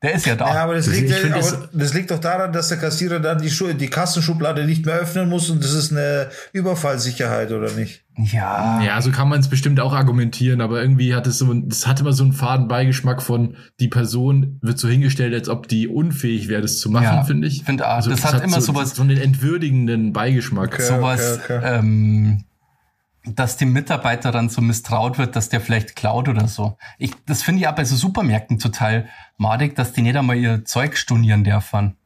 Der 0.05 0.13
ist 0.13 0.27
ja 0.27 0.37
da. 0.37 0.53
Ja, 0.53 0.65
aber 0.65 0.75
das, 0.75 0.87
liegt, 0.89 1.09
ja, 1.09 1.17
aber 1.35 1.69
das 1.73 1.95
liegt 1.95 2.11
doch 2.11 2.19
daran, 2.19 2.53
dass 2.53 2.69
der 2.69 2.77
Kassierer 2.77 3.21
dann 3.21 3.41
die, 3.41 3.49
Schu 3.49 3.73
die 3.73 3.89
Kassenschublade 3.89 4.67
nicht 4.67 4.85
mehr 4.85 4.97
öffnen 4.97 5.31
muss 5.31 5.49
und 5.49 5.65
das 5.65 5.73
ist 5.73 5.93
eine 5.93 6.29
Überfallsicherheit, 6.53 7.53
oder 7.53 7.73
nicht? 7.73 8.05
Ja. 8.19 8.83
Ja, 8.83 9.01
so 9.01 9.11
kann 9.11 9.31
man 9.31 9.41
es 9.41 9.49
bestimmt 9.49 9.81
auch 9.81 9.95
argumentieren, 9.95 10.61
aber 10.61 10.83
irgendwie 10.83 11.15
hat 11.15 11.27
es 11.27 11.39
so, 11.39 11.51
das 11.55 11.87
hat 11.87 12.01
immer 12.01 12.13
so 12.13 12.23
einen 12.23 12.35
faden 12.35 12.69
Beigeschmack 12.69 13.23
von, 13.23 13.57
die 13.81 13.89
Person 13.89 14.59
wird 14.61 14.79
so 14.79 14.89
hingestellt, 14.89 15.33
als 15.33 15.49
ob 15.49 15.69
die 15.69 15.89
unfähig 15.89 16.49
wäre, 16.49 16.61
das 16.61 16.81
zu 16.81 16.91
machen, 16.91 17.05
ja, 17.05 17.25
finde 17.25 17.49
ich. 17.49 17.65
Finde 17.65 17.89
auch. 17.89 17.95
Also, 17.95 18.11
das, 18.11 18.21
das, 18.21 18.31
hat, 18.31 18.41
hat 18.41 18.45
immer 18.45 18.61
so, 18.61 18.73
sowas. 18.73 18.95
So 18.95 19.03
einen 19.03 19.17
entwürdigenden 19.17 20.13
Beigeschmack. 20.13 20.75
Okay, 20.75 20.83
sowas, 20.83 21.41
okay, 21.43 21.57
okay. 21.57 21.79
Ähm, 21.79 22.45
dass 23.27 23.57
dem 23.57 23.73
Mitarbeiter 23.73 24.31
dann 24.31 24.49
so 24.49 24.61
misstraut 24.61 25.19
wird, 25.19 25.35
dass 25.37 25.49
der 25.49 25.61
vielleicht 25.61 25.97
klaut 25.97 26.29
oder 26.29 26.47
so. 26.47 26.77
Ich, 26.99 27.13
das 27.27 27.43
finde 27.43 27.61
ich 27.61 27.69
auch 27.69 27.75
bei 27.75 27.85
so 27.85 27.97
Supermärkten 27.97 28.59
total 28.59 29.09
madig, 29.39 29.75
dass 29.77 29.93
die 29.93 30.03
nicht 30.03 30.17
einmal 30.17 30.37
ihr 30.37 30.65
Zeug 30.65 30.97
stornieren 30.97 31.45
dürfen. 31.45 31.97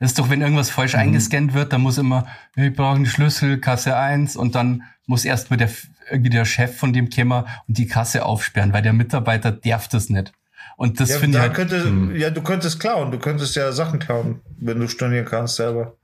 Das 0.00 0.10
ist 0.10 0.18
doch, 0.18 0.28
wenn 0.30 0.42
irgendwas 0.42 0.70
falsch 0.70 0.94
mhm. 0.94 1.00
eingescannt 1.00 1.54
wird, 1.54 1.72
dann 1.72 1.82
muss 1.82 1.98
immer, 1.98 2.26
ich 2.56 2.74
brauche 2.74 2.96
einen 2.96 3.06
Schlüssel, 3.06 3.58
Kasse 3.60 3.96
1 3.96 4.36
und 4.36 4.54
dann 4.54 4.82
muss 5.06 5.24
erst 5.24 5.50
mal 5.50 5.56
der, 5.56 5.70
irgendwie 6.10 6.30
der 6.30 6.44
Chef 6.44 6.76
von 6.76 6.92
dem 6.92 7.10
Kämmer 7.10 7.46
und 7.68 7.78
die 7.78 7.86
Kasse 7.86 8.24
aufsperren, 8.24 8.72
weil 8.72 8.82
der 8.82 8.92
Mitarbeiter 8.92 9.52
darf 9.52 9.88
das 9.88 10.10
nicht. 10.10 10.32
Und 10.76 10.98
das 10.98 11.10
ja, 11.10 11.18
finde 11.18 11.38
ich 11.38 11.42
halt, 11.42 11.54
könnte, 11.54 11.84
hm. 11.84 12.16
Ja, 12.16 12.30
du 12.30 12.42
könntest 12.42 12.80
klauen, 12.80 13.12
du 13.12 13.18
könntest 13.18 13.54
ja 13.54 13.70
Sachen 13.70 14.00
klauen, 14.00 14.40
wenn 14.58 14.80
du 14.80 14.88
stornieren 14.88 15.24
kannst 15.24 15.56
selber. 15.56 15.96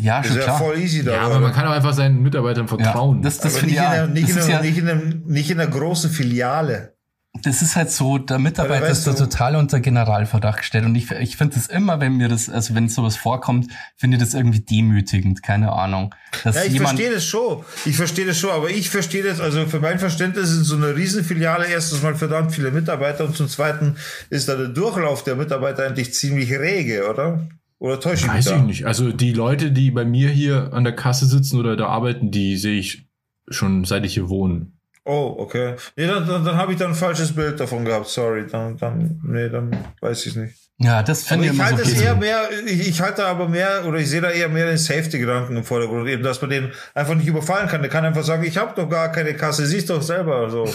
Ja, 0.00 0.22
schon 0.22 0.36
ist 0.36 0.44
klar. 0.44 0.60
ja 0.60 0.64
voll 0.64 0.78
easy 0.78 1.02
da. 1.02 1.12
Ja, 1.12 1.20
aber 1.22 1.40
man 1.40 1.52
kann 1.52 1.66
auch 1.66 1.72
einfach 1.72 1.92
seinen 1.92 2.22
Mitarbeitern 2.22 2.68
vertrauen. 2.68 3.16
Ja, 3.16 3.22
das, 3.22 3.38
das 3.38 3.58
finde 3.58 3.74
ich 3.74 3.80
ja. 3.80 4.06
Nicht, 4.06 4.28
in, 4.28 4.48
ja, 4.48 4.62
nicht, 4.62 4.78
in 4.78 4.88
einer, 4.88 5.02
nicht 5.26 5.50
in 5.50 5.60
einer 5.60 5.70
großen 5.70 6.10
Filiale. 6.10 6.94
Das 7.42 7.62
ist 7.62 7.76
halt 7.76 7.90
so, 7.90 8.18
der 8.18 8.38
Mitarbeiter 8.38 8.88
ist 8.88 9.06
da 9.06 9.12
total 9.12 9.54
unter 9.56 9.80
Generalverdacht 9.80 10.58
gestellt. 10.58 10.84
Und 10.84 10.94
ich, 10.94 11.10
ich 11.10 11.36
finde 11.36 11.54
das 11.54 11.66
immer, 11.66 12.00
wenn 12.00 12.16
mir 12.16 12.28
das, 12.28 12.48
also 12.48 12.74
wenn 12.74 12.88
sowas 12.88 13.16
vorkommt, 13.16 13.70
finde 13.96 14.16
ich 14.16 14.22
das 14.22 14.34
irgendwie 14.34 14.60
demütigend, 14.60 15.42
keine 15.42 15.72
Ahnung. 15.72 16.14
ja, 16.44 16.64
ich 16.64 16.80
verstehe 16.80 17.12
das 17.12 17.24
schon. 17.24 17.64
Ich 17.84 17.96
verstehe 17.96 18.26
das 18.26 18.38
schon, 18.38 18.50
aber 18.50 18.70
ich 18.70 18.90
verstehe 18.90 19.22
das, 19.22 19.40
also 19.40 19.66
für 19.66 19.78
mein 19.78 19.98
Verständnis 19.98 20.50
ist 20.50 20.64
so 20.64 20.76
eine 20.76 20.96
Riesenfiliale 20.96 21.66
erstens 21.66 22.02
mal 22.02 22.16
verdammt 22.16 22.52
viele 22.54 22.70
Mitarbeiter 22.70 23.24
und 23.24 23.36
zum 23.36 23.48
zweiten 23.48 23.96
ist 24.30 24.48
da 24.48 24.56
der 24.56 24.68
Durchlauf 24.68 25.22
der 25.22 25.36
Mitarbeiter 25.36 25.84
eigentlich 25.86 26.14
ziemlich 26.14 26.50
rege, 26.52 27.08
oder? 27.08 27.46
Oder 27.78 28.00
täusche 28.00 28.26
ich 28.26 28.32
mich 28.32 28.46
Weiß 28.46 28.56
ich 28.56 28.62
nicht. 28.62 28.86
Also 28.86 29.12
die 29.12 29.32
Leute, 29.32 29.70
die 29.70 29.90
bei 29.90 30.04
mir 30.04 30.30
hier 30.30 30.72
an 30.72 30.84
der 30.84 30.94
Kasse 30.94 31.26
sitzen 31.26 31.58
oder 31.58 31.76
da 31.76 31.86
arbeiten, 31.86 32.30
die 32.30 32.56
sehe 32.56 32.78
ich 32.78 33.08
schon 33.48 33.84
seit 33.84 34.04
ich 34.04 34.14
hier 34.14 34.28
wohne. 34.28 34.72
Oh, 35.08 35.36
okay. 35.38 35.74
Nee, 35.96 36.06
dann, 36.06 36.28
dann, 36.28 36.44
dann 36.44 36.56
habe 36.58 36.72
ich 36.72 36.78
dann 36.78 36.90
ein 36.90 36.94
falsches 36.94 37.34
Bild 37.34 37.58
davon 37.58 37.82
gehabt. 37.82 38.08
Sorry. 38.08 38.46
Dann, 38.46 38.76
dann, 38.76 39.18
nee, 39.24 39.48
dann 39.48 39.74
weiß 40.02 40.26
ich 40.26 40.36
nicht. 40.36 40.54
Ja, 40.76 41.02
das 41.02 41.24
finde 41.24 41.46
ich, 41.46 41.54
ich 41.54 41.60
halte 41.60 41.82
so 41.82 41.90
es 41.90 42.00
eher 42.00 42.14
mehr, 42.14 42.42
ich, 42.66 42.88
ich 42.88 43.00
halte 43.00 43.24
aber 43.24 43.48
mehr, 43.48 43.84
oder 43.86 43.98
ich 43.98 44.08
sehe 44.08 44.20
da 44.20 44.30
eher 44.30 44.48
mehr 44.48 44.66
den 44.66 44.76
Safety-Gedanken 44.78 45.56
im 45.56 45.64
Vordergrund, 45.64 46.08
eben, 46.08 46.22
dass 46.22 46.40
man 46.40 46.50
den 46.50 46.70
einfach 46.94 47.14
nicht 47.14 47.26
überfallen 47.26 47.68
kann. 47.68 47.80
Der 47.80 47.90
kann 47.90 48.04
einfach 48.04 48.22
sagen, 48.22 48.44
ich 48.44 48.56
habe 48.58 48.74
doch 48.76 48.88
gar 48.88 49.10
keine 49.10 49.34
Kasse, 49.34 49.66
siehst 49.66 49.90
doch 49.90 50.02
selber, 50.02 50.50
so. 50.50 50.72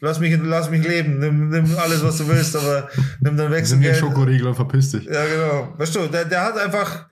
Lass 0.00 0.18
mich, 0.18 0.36
lass 0.42 0.68
mich 0.68 0.86
leben, 0.86 1.20
nimm, 1.20 1.48
nimm 1.48 1.78
alles, 1.78 2.04
was 2.04 2.18
du 2.18 2.28
willst, 2.28 2.54
aber 2.56 2.90
nimm 3.20 3.36
dann 3.36 3.50
Wechselgeld. 3.50 3.92
Nimm 3.94 4.00
den 4.00 4.10
Schokoriegel 4.10 4.48
und 4.48 4.56
verpiss 4.56 4.90
dich. 4.90 5.04
Ja, 5.04 5.24
genau. 5.24 5.72
Weißt 5.78 5.94
du, 5.94 6.06
der, 6.08 6.24
der 6.26 6.44
hat 6.44 6.58
einfach, 6.58 7.06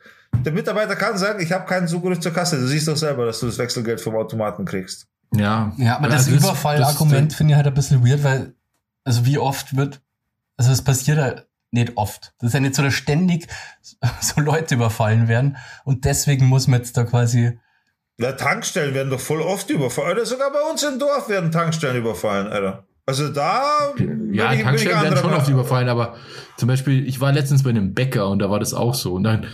der 0.45 0.53
Mitarbeiter 0.53 0.97
kann 0.97 1.17
sagen, 1.17 1.41
ich 1.41 1.53
habe 1.53 1.67
keinen 1.67 1.87
Zugriff 1.87 2.19
zur 2.21 2.33
Kasse. 2.33 2.59
Du 2.59 2.67
siehst 2.67 2.89
doch 2.89 2.97
selber, 2.97 3.25
dass 3.25 3.41
du 3.41 3.47
das 3.47 3.57
Wechselgeld 3.59 4.01
vom 4.03 4.17
Automaten 4.17 4.67
kriegst. 4.67 5.07
Ja. 5.37 5.73
Ja, 5.77 5.97
aber 5.97 6.09
das, 6.09 6.27
das 6.27 6.35
Überfallargument 6.35 7.33
finde 7.33 7.53
ich 7.53 7.57
halt 7.57 7.67
ein 7.67 7.75
bisschen 7.75 8.07
weird, 8.07 8.23
weil, 8.25 8.55
also 9.05 9.27
wie 9.27 9.39
oft 9.39 9.77
wird, 9.77 10.01
also 10.57 10.71
es 10.71 10.83
passiert 10.83 11.19
halt 11.19 11.47
nicht 11.71 11.97
oft. 11.97 12.35
Das 12.39 12.49
ist 12.49 12.55
ja 12.55 12.61
nicht 12.61 12.75
so, 12.75 12.83
dass 12.83 12.95
ständig 12.95 13.49
so 14.21 14.41
Leute 14.41 14.77
überfallen 14.77 15.29
werden 15.29 15.57
und 15.85 16.05
deswegen 16.05 16.47
muss 16.47 16.69
man 16.69 16.81
jetzt 16.81 16.97
da 16.97 17.05
quasi 17.05 17.59
na, 18.17 18.33
Tankstellen 18.33 18.95
werden 18.95 19.11
doch 19.11 19.21
voll 19.21 19.41
oft 19.41 19.69
überfallen. 19.71 20.13
Oder 20.13 20.25
sogar 20.25 20.53
bei 20.53 20.61
uns 20.71 20.83
im 20.85 20.99
Dorf 20.99 21.29
werden 21.29 21.51
Tankstellen 21.51 21.97
überfallen, 21.97 22.47
Alter. 22.47 22.85
Also 23.07 23.29
da. 23.29 23.93
Ja, 24.31 24.53
ich, 24.53 24.63
Tankstellen 24.63 25.03
werden 25.03 25.19
schon 25.19 25.35
oft 25.35 25.49
überfallen, 25.49 25.89
aber 25.89 26.15
zum 26.57 26.69
Beispiel, 26.69 27.07
ich 27.07 27.21
war 27.21 27.33
letztens 27.33 27.65
bei 27.65 27.71
einem 27.71 27.93
Bäcker 27.93 28.29
und 28.29 28.39
da 28.39 28.51
war 28.51 28.61
das 28.61 28.73
auch 28.73 28.95
so. 28.95 29.15
Und 29.15 29.25
dann 29.25 29.47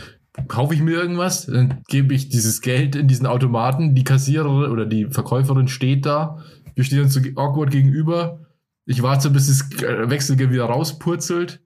kaufe 0.49 0.75
ich 0.75 0.81
mir 0.81 0.93
irgendwas, 0.93 1.47
dann 1.47 1.83
gebe 1.89 2.15
ich 2.15 2.29
dieses 2.29 2.61
Geld 2.61 2.97
in 2.97 3.09
diesen 3.09 3.27
Automaten, 3.27 3.95
die 3.95 4.05
Kassiererin 4.05 4.71
oder 4.71 4.87
die 4.87 5.07
Verkäuferin 5.07 5.69
steht 5.69 6.07
da, 6.07 6.43
wir 6.75 6.85
stehen 6.85 7.03
uns 7.03 7.15
so 7.15 7.21
awkward 7.37 7.71
gegenüber. 7.71 8.47
Ich 8.87 9.03
warte, 9.03 9.31
bis 9.31 9.49
das 9.49 9.71
Wechselgeld 9.81 10.51
wieder 10.51 10.65
rauspurzelt 10.65 11.61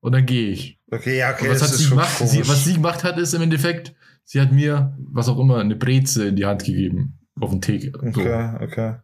und 0.00 0.12
dann 0.12 0.26
gehe 0.26 0.50
ich. 0.50 0.78
Okay, 0.90 1.18
ja, 1.18 1.32
okay. 1.32 1.48
Und 1.48 1.54
was, 1.54 1.62
hat 1.62 1.70
sie 1.70 1.88
gemacht? 1.88 2.18
Sie, 2.18 2.48
was 2.48 2.64
sie 2.64 2.74
gemacht 2.74 3.04
hat, 3.04 3.18
ist 3.18 3.34
im 3.34 3.42
Endeffekt, 3.42 3.94
Sie 4.24 4.40
hat 4.40 4.52
mir, 4.52 4.96
was 4.98 5.28
auch 5.28 5.38
immer, 5.38 5.58
eine 5.58 5.76
Breze 5.76 6.28
in 6.28 6.36
die 6.36 6.46
Hand 6.46 6.64
gegeben. 6.64 7.18
Auf 7.40 7.50
den 7.50 7.60
Theke. 7.60 7.92
So. 7.92 8.20
Okay, 8.20 8.52
okay. 8.60 8.94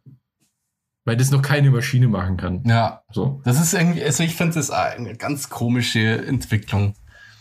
Weil 1.05 1.17
das 1.17 1.31
noch 1.31 1.43
keine 1.43 1.71
Maschine 1.71 2.09
machen 2.09 2.37
kann. 2.37 2.63
Ja. 2.67 3.03
So. 3.11 3.41
Das 3.45 3.61
ist 3.61 3.73
irgendwie, 3.73 4.03
also 4.03 4.23
ich 4.23 4.35
finde 4.35 4.55
das 4.55 4.71
eine 4.71 5.17
ganz 5.17 5.49
komische 5.49 6.25
Entwicklung. 6.27 6.95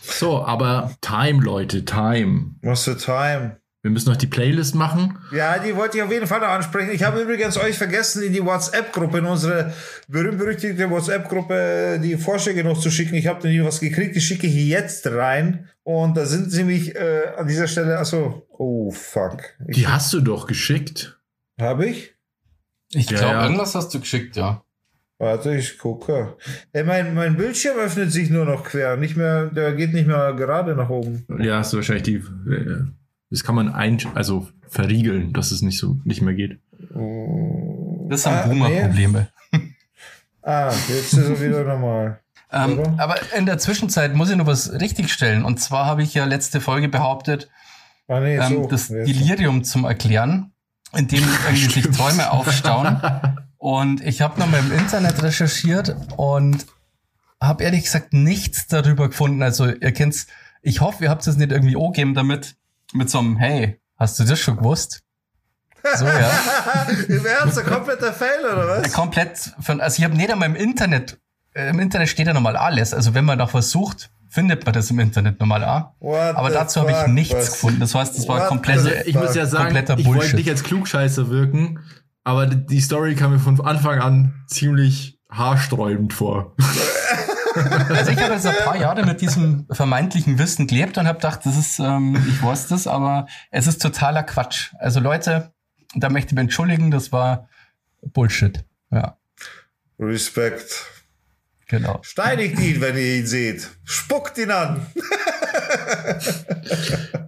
So, 0.10 0.44
aber 0.44 0.92
Time, 1.02 1.44
Leute, 1.44 1.86
Time. 1.86 2.56
Was 2.62 2.84
für 2.86 2.98
Time. 2.98 3.58
Wir 3.84 3.92
müssen 3.92 4.10
noch 4.10 4.18
die 4.18 4.28
Playlist 4.28 4.76
machen. 4.76 5.18
Ja, 5.32 5.60
die 5.60 5.76
wollte 5.76 5.98
ich 5.98 6.04
auf 6.04 6.12
jeden 6.12 6.28
Fall 6.28 6.40
noch 6.42 6.48
ansprechen. 6.48 6.90
Ich 6.92 7.04
habe 7.04 7.22
übrigens 7.22 7.58
euch 7.58 7.78
vergessen, 7.78 8.24
in 8.24 8.34
die 8.34 8.44
WhatsApp-Gruppe, 8.44 9.20
in 9.20 9.26
unsere 9.26 9.74
berühmt-berüchtigte 10.10 10.90
WhatsApp-Gruppe, 10.90 12.00
die 12.04 12.18
Vorschläge 12.18 12.64
noch 12.64 12.78
zu 12.80 12.90
schicken. 12.92 13.16
Ich 13.16 13.28
habe 13.28 13.42
da 13.42 13.48
nie 13.48 13.64
was 13.64 13.80
gekriegt, 13.80 14.16
die 14.16 14.22
schicke 14.22 14.48
ich 14.48 14.56
jetzt 14.56 15.08
rein. 15.08 15.70
Und 15.84 16.18
da 16.18 16.26
sind 16.26 16.52
sie 16.52 16.64
mich 16.66 16.96
äh, 16.96 17.28
an 17.38 17.48
dieser 17.48 17.68
Stelle, 17.68 17.98
achso, 18.00 18.46
oh 18.50 18.92
fuck. 18.92 19.42
Ich, 19.68 19.78
Die 19.78 19.88
hast 19.88 20.12
du 20.12 20.20
doch 20.22 20.48
geschickt. 20.48 21.18
habe 21.60 21.86
ich? 21.86 22.14
Ich 22.92 23.10
Ja, 23.12 23.18
glaube, 23.20 23.34
ja. 23.36 23.44
irgendwas 23.44 23.76
hast 23.76 23.94
du 23.94 24.00
geschickt, 24.02 24.36
ja. 24.36 24.64
Warte, 25.20 25.56
ich 25.56 25.80
gucke. 25.80 26.36
Ey, 26.74 26.84
mein, 26.84 27.16
mein 27.16 27.38
Bildschirm 27.38 27.78
öffnet 27.78 28.12
sich 28.12 28.30
nur 28.30 28.46
noch 28.46 28.64
quer, 28.64 28.98
nicht 28.98 29.18
mehr, 29.18 29.48
der 29.48 29.74
geht 29.74 29.94
nicht 29.94 30.08
mehr 30.08 30.34
gerade 30.34 30.76
nach 30.76 30.90
oben. 30.90 31.26
Ja, 31.40 31.58
hast 31.58 31.74
du 31.74 31.78
wahrscheinlich 31.78 32.04
die. 32.04 32.16
äh, 32.16 32.84
Das 33.32 33.44
kann 33.44 33.56
man 33.56 33.70
ein, 33.74 33.98
also 34.14 34.48
verriegeln, 34.70 35.34
dass 35.34 35.52
es 35.52 35.62
nicht 35.64 35.80
so 35.80 35.98
nicht 36.04 36.22
mehr 36.22 36.34
geht. 36.36 36.60
Das 38.10 38.24
sind 38.24 38.32
Ah, 38.34 38.46
Boomer-Probleme. 38.48 39.28
Ah, 40.44 40.72
jetzt 40.88 41.14
ist 41.14 41.18
er 41.30 41.42
wieder 41.42 41.64
normal. 41.64 42.20
Ähm, 42.52 42.80
aber 42.98 43.16
in 43.38 43.46
der 43.46 43.58
Zwischenzeit 43.58 44.14
muss 44.14 44.30
ich 44.30 44.38
noch 44.38 44.46
was 44.46 44.72
richtigstellen. 44.72 45.44
Und 45.44 45.60
zwar 45.60 45.86
habe 45.86 46.04
ich 46.04 46.14
ja 46.14 46.24
letzte 46.26 46.62
Folge 46.62 46.88
behauptet, 46.90 47.50
Ah, 48.08 48.20
nee, 48.22 48.38
ähm, 48.38 48.48
so. 48.64 48.68
das. 48.68 48.88
Delirium 48.88 49.64
zum 49.66 49.84
Erklären, 49.84 50.52
in 50.96 51.08
dem 51.10 51.24
irgendwie 51.50 51.82
sich. 51.82 51.90
Träume 51.90 52.32
aufstauen. 52.32 53.02
Und 53.68 54.00
ich 54.00 54.22
habe 54.22 54.40
nochmal 54.40 54.62
im 54.62 54.72
Internet 54.72 55.22
recherchiert 55.22 55.94
und 56.16 56.66
habe 57.42 57.66
ehrlich 57.66 57.84
gesagt 57.84 58.14
nichts 58.14 58.68
darüber 58.68 59.10
gefunden. 59.10 59.44
Also 59.44 59.68
ihr 59.68 59.92
kennt's, 59.92 60.28
ich 60.62 60.80
hoffe, 60.80 61.04
ihr 61.04 61.10
habt 61.10 61.28
es 61.28 61.36
nicht 61.36 61.52
irgendwie 61.52 61.76
angegeben 61.76 62.14
damit, 62.14 62.56
mit 62.94 63.10
so 63.10 63.20
einem, 63.20 63.36
hey, 63.36 63.78
hast 63.98 64.18
du 64.20 64.24
das 64.24 64.40
schon 64.40 64.56
gewusst? 64.56 65.02
So, 65.98 66.06
ja. 66.06 66.32
Im 67.10 67.26
Ernst, 67.26 67.60
ein 67.60 67.66
kompletter 67.66 68.14
Fail, 68.14 68.40
oder 68.46 68.70
was? 68.70 68.94
Komplett 68.94 69.54
von, 69.60 69.82
also 69.82 70.00
ich 70.00 70.06
habe 70.06 70.16
nicht 70.16 70.32
einmal 70.32 70.48
im 70.48 70.56
Internet, 70.56 71.20
äh, 71.54 71.70
im 71.70 71.82
Internet 71.82 72.08
steht 72.08 72.28
ja 72.28 72.34
normal 72.34 72.56
alles. 72.56 72.94
Also 72.94 73.16
wenn 73.16 73.26
man 73.26 73.38
nach 73.38 73.54
was 73.54 73.72
sucht, 73.72 74.10
findet 74.30 74.64
man 74.66 74.74
das 74.74 74.90
im 74.92 75.00
Internet 75.00 75.42
normal 75.42 75.66
auch. 75.66 75.92
What 76.00 76.38
Aber 76.38 76.52
dazu 76.52 76.80
habe 76.80 76.92
ich 76.94 77.08
nichts 77.08 77.36
was? 77.36 77.52
gefunden. 77.52 77.82
Das 77.82 77.94
heißt, 77.94 78.18
das 78.18 78.30
war 78.30 78.48
komplett. 78.48 78.78
Also 78.78 78.92
ich 79.04 79.16
muss 79.16 79.36
ja 79.36 79.46
sagen, 79.46 79.66
Kompletter 79.66 80.00
ich 80.00 80.06
wollte 80.06 80.38
nicht 80.38 80.50
als 80.50 80.64
Klugscheißer 80.64 81.30
wirken, 81.30 81.80
aber 82.28 82.46
die- 82.46 82.82
Story 82.82 83.16
kam 83.16 83.32
mir 83.32 83.40
von 83.40 83.60
Anfang 83.62 84.00
an 84.00 84.44
ziemlich 84.48 85.18
haarsträubend 85.32 86.12
vor. 86.14 86.56
Also 87.90 88.12
ich 88.12 88.22
habe 88.22 88.34
jetzt 88.34 88.46
ein 88.46 88.56
paar 88.66 88.76
Jahre 88.78 89.06
mit 89.06 89.22
diesem 89.22 89.66
vermeintlichen 89.72 90.38
Wissen 90.38 90.68
gelebt 90.68 90.98
und 90.98 91.08
habe 91.08 91.18
gedacht, 91.20 91.40
das 91.46 91.58
ist, 91.58 91.80
ähm, 91.80 92.16
ich 92.30 92.44
weiß 92.44 92.68
das, 92.68 92.86
aber 92.86 93.28
es 93.50 93.66
ist 93.66 93.82
totaler 93.82 94.24
Quatsch. 94.24 94.74
Also 94.78 95.00
Leute, 95.00 95.54
da 95.96 96.10
möchte 96.10 96.30
ich 96.30 96.36
mich 96.36 96.44
entschuldigen, 96.44 96.92
das 96.92 97.12
war 97.12 97.48
Bullshit. 98.02 98.64
Ja, 98.92 99.18
Respekt. 100.00 100.86
Genau. 101.68 102.00
Steinigt 102.02 102.60
ihn, 102.60 102.80
wenn 102.82 102.96
ihr 102.98 103.16
ihn 103.18 103.28
seht. 103.28 103.68
Spuckt 103.84 104.38
ihn 104.38 104.52
an. 104.52 104.86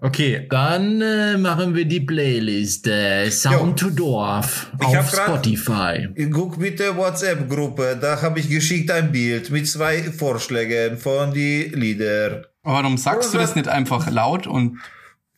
Okay, 0.02 0.48
dann 0.50 1.02
äh, 1.02 1.38
machen 1.38 1.76
wir 1.76 1.86
die 1.86 2.00
Playlist 2.00 2.88
äh, 2.88 3.30
Sound 3.30 3.78
to 3.80 3.90
Dorf 3.90 4.72
Ich 4.80 4.88
hab 4.96 5.04
auf 5.06 5.12
grad- 5.12 5.26
Spotify. 5.46 6.08
Guck 6.32 6.60
bitte 6.60 6.96
WhatsApp-Gruppe. 6.96 7.98
Da 8.00 8.22
habe 8.22 8.40
ich 8.40 8.50
geschickt 8.50 8.92
ein 8.92 9.12
Bild 9.12 9.50
mit 9.52 9.68
zwei 9.68 10.04
Vorschlägen 10.04 10.98
von 10.98 11.34
die 11.34 11.64
Lieder. 11.74 12.46
Warum 12.64 12.98
sagst 12.98 13.34
du 13.34 13.38
das 13.38 13.56
nicht 13.56 13.68
einfach 13.68 14.10
laut 14.10 14.48
und 14.48 14.80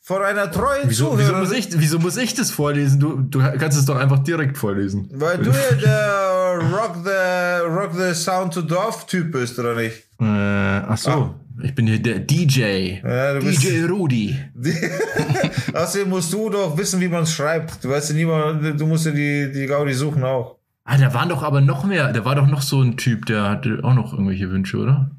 Von 0.04 0.24
einer 0.24 0.52
treuen 0.52 0.90
Wieso, 0.90 1.12
wieso, 1.18 1.30
Zuhörerin. 1.30 1.40
muss 1.40 1.52
ich, 1.52 1.68
wieso 1.80 2.00
muss 2.00 2.18
ich 2.18 2.34
das 2.34 2.50
vorlesen? 2.50 3.00
Du, 3.00 3.18
du 3.22 3.40
kannst 3.40 3.78
es 3.78 3.86
doch 3.86 3.98
einfach 3.98 4.20
direkt 4.20 4.58
vorlesen. 4.58 5.08
Weil 5.14 5.38
du 5.38 5.52
ja 5.52 5.76
der 5.76 6.60
Rock 6.72 6.96
the, 7.06 7.68
Rock 7.68 7.92
the 7.94 8.14
Sound 8.16 8.54
to 8.54 8.64
Dorf 8.64 9.06
Typ 9.06 9.32
bist, 9.32 9.60
oder 9.60 9.76
nicht? 9.76 10.08
Äh, 10.20 10.24
ach 10.26 10.98
so, 10.98 11.36
ich 11.62 11.76
bin 11.76 11.86
hier 11.86 12.02
der 12.02 12.20
DJ. 12.20 12.98
Ja, 13.04 13.40
DJ 13.40 13.86
Rudi. 13.86 14.36
Außerdem 15.74 16.10
musst 16.10 16.34
du 16.34 16.50
doch 16.50 16.76
wissen, 16.78 17.00
wie 17.00 17.08
man 17.08 17.24
es 17.24 17.34
schreibt. 17.34 17.84
Du 17.84 17.90
weißt 17.90 18.10
ja 18.10 18.16
niemand, 18.16 18.80
du 18.82 18.88
musst 18.88 19.06
ja 19.06 19.12
die, 19.12 19.52
die 19.54 19.68
Gaudi 19.68 19.94
suchen 19.94 20.24
auch. 20.24 20.58
Ah, 20.84 20.98
da 20.98 21.14
waren 21.14 21.30
doch 21.30 21.44
aber 21.44 21.62
noch 21.62 21.86
mehr. 21.86 22.12
Da 22.12 22.26
war 22.26 22.34
doch 22.34 22.48
noch 22.48 22.64
so 22.64 22.82
ein 22.82 22.98
Typ, 22.98 23.28
der 23.28 23.44
hatte 23.44 23.80
auch 23.84 23.94
noch 23.94 24.14
irgendwelche 24.14 24.50
Wünsche, 24.50 24.78
oder? 24.78 25.12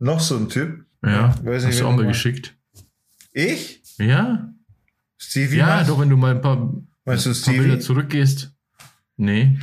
Noch 0.00 0.18
so 0.18 0.36
ein 0.36 0.48
Typ. 0.48 0.84
Ja, 1.04 1.34
weiß 1.44 1.64
nicht, 1.64 1.74
hast 1.74 1.80
du 1.82 1.86
auch 1.86 1.94
mal 1.94 2.06
geschickt. 2.06 2.56
Ich? 3.32 3.80
Ja? 3.98 4.48
Stevie? 5.18 5.56
ja, 5.58 5.66
meinst, 5.66 5.90
doch, 5.90 6.00
wenn 6.00 6.10
du 6.10 6.16
mal 6.16 6.32
ein 6.32 6.40
paar, 6.40 6.72
meinst 7.04 7.26
du 7.26 7.32
paar 7.44 7.54
Bilder 7.54 7.80
zurückgehst. 7.80 8.50
Nee. 9.16 9.56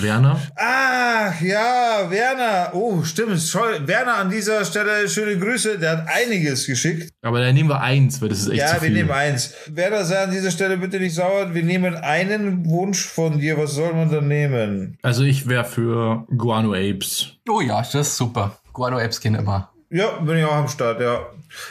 Werner? 0.00 0.40
Ach, 0.56 1.40
ja, 1.40 2.06
Werner. 2.10 2.70
Oh, 2.74 3.04
stimmt. 3.04 3.40
Schau- 3.40 3.86
Werner 3.86 4.16
an 4.16 4.30
dieser 4.30 4.64
Stelle, 4.64 5.08
schöne 5.08 5.38
Grüße. 5.38 5.78
Der 5.78 5.90
hat 5.92 6.08
einiges 6.08 6.66
geschickt. 6.66 7.12
Aber 7.22 7.40
da 7.40 7.52
nehmen 7.52 7.68
wir 7.68 7.80
eins, 7.80 8.20
weil 8.20 8.28
das 8.30 8.40
ist 8.40 8.48
echt 8.48 8.58
ja, 8.58 8.66
zu 8.68 8.74
wir 8.74 8.80
viel. 8.80 8.92
nehmen 8.92 9.10
eins. 9.12 9.54
Werner, 9.68 10.04
sei 10.04 10.24
an 10.24 10.32
dieser 10.32 10.50
Stelle 10.50 10.76
bitte 10.78 10.98
nicht 10.98 11.14
sauer. 11.14 11.54
Wir 11.54 11.62
nehmen 11.62 11.94
einen 11.94 12.66
Wunsch 12.68 13.04
von 13.04 13.38
dir. 13.38 13.56
Was 13.58 13.74
soll 13.74 13.94
man 13.94 14.10
dann 14.10 14.26
nehmen? 14.26 14.98
Also 15.02 15.22
ich 15.22 15.48
wäre 15.48 15.64
für 15.64 16.26
Guano 16.36 16.74
Apes. 16.74 17.34
Oh 17.48 17.60
ja, 17.60 17.78
das 17.80 17.94
ist 17.94 18.16
super. 18.16 18.58
Guano-Apps 18.72 19.20
gehen 19.20 19.36
immer. 19.36 19.70
Ja, 19.90 20.18
bin 20.18 20.36
ich 20.38 20.44
auch 20.44 20.52
am 20.56 20.68
Start, 20.68 21.00
ja. 21.00 21.26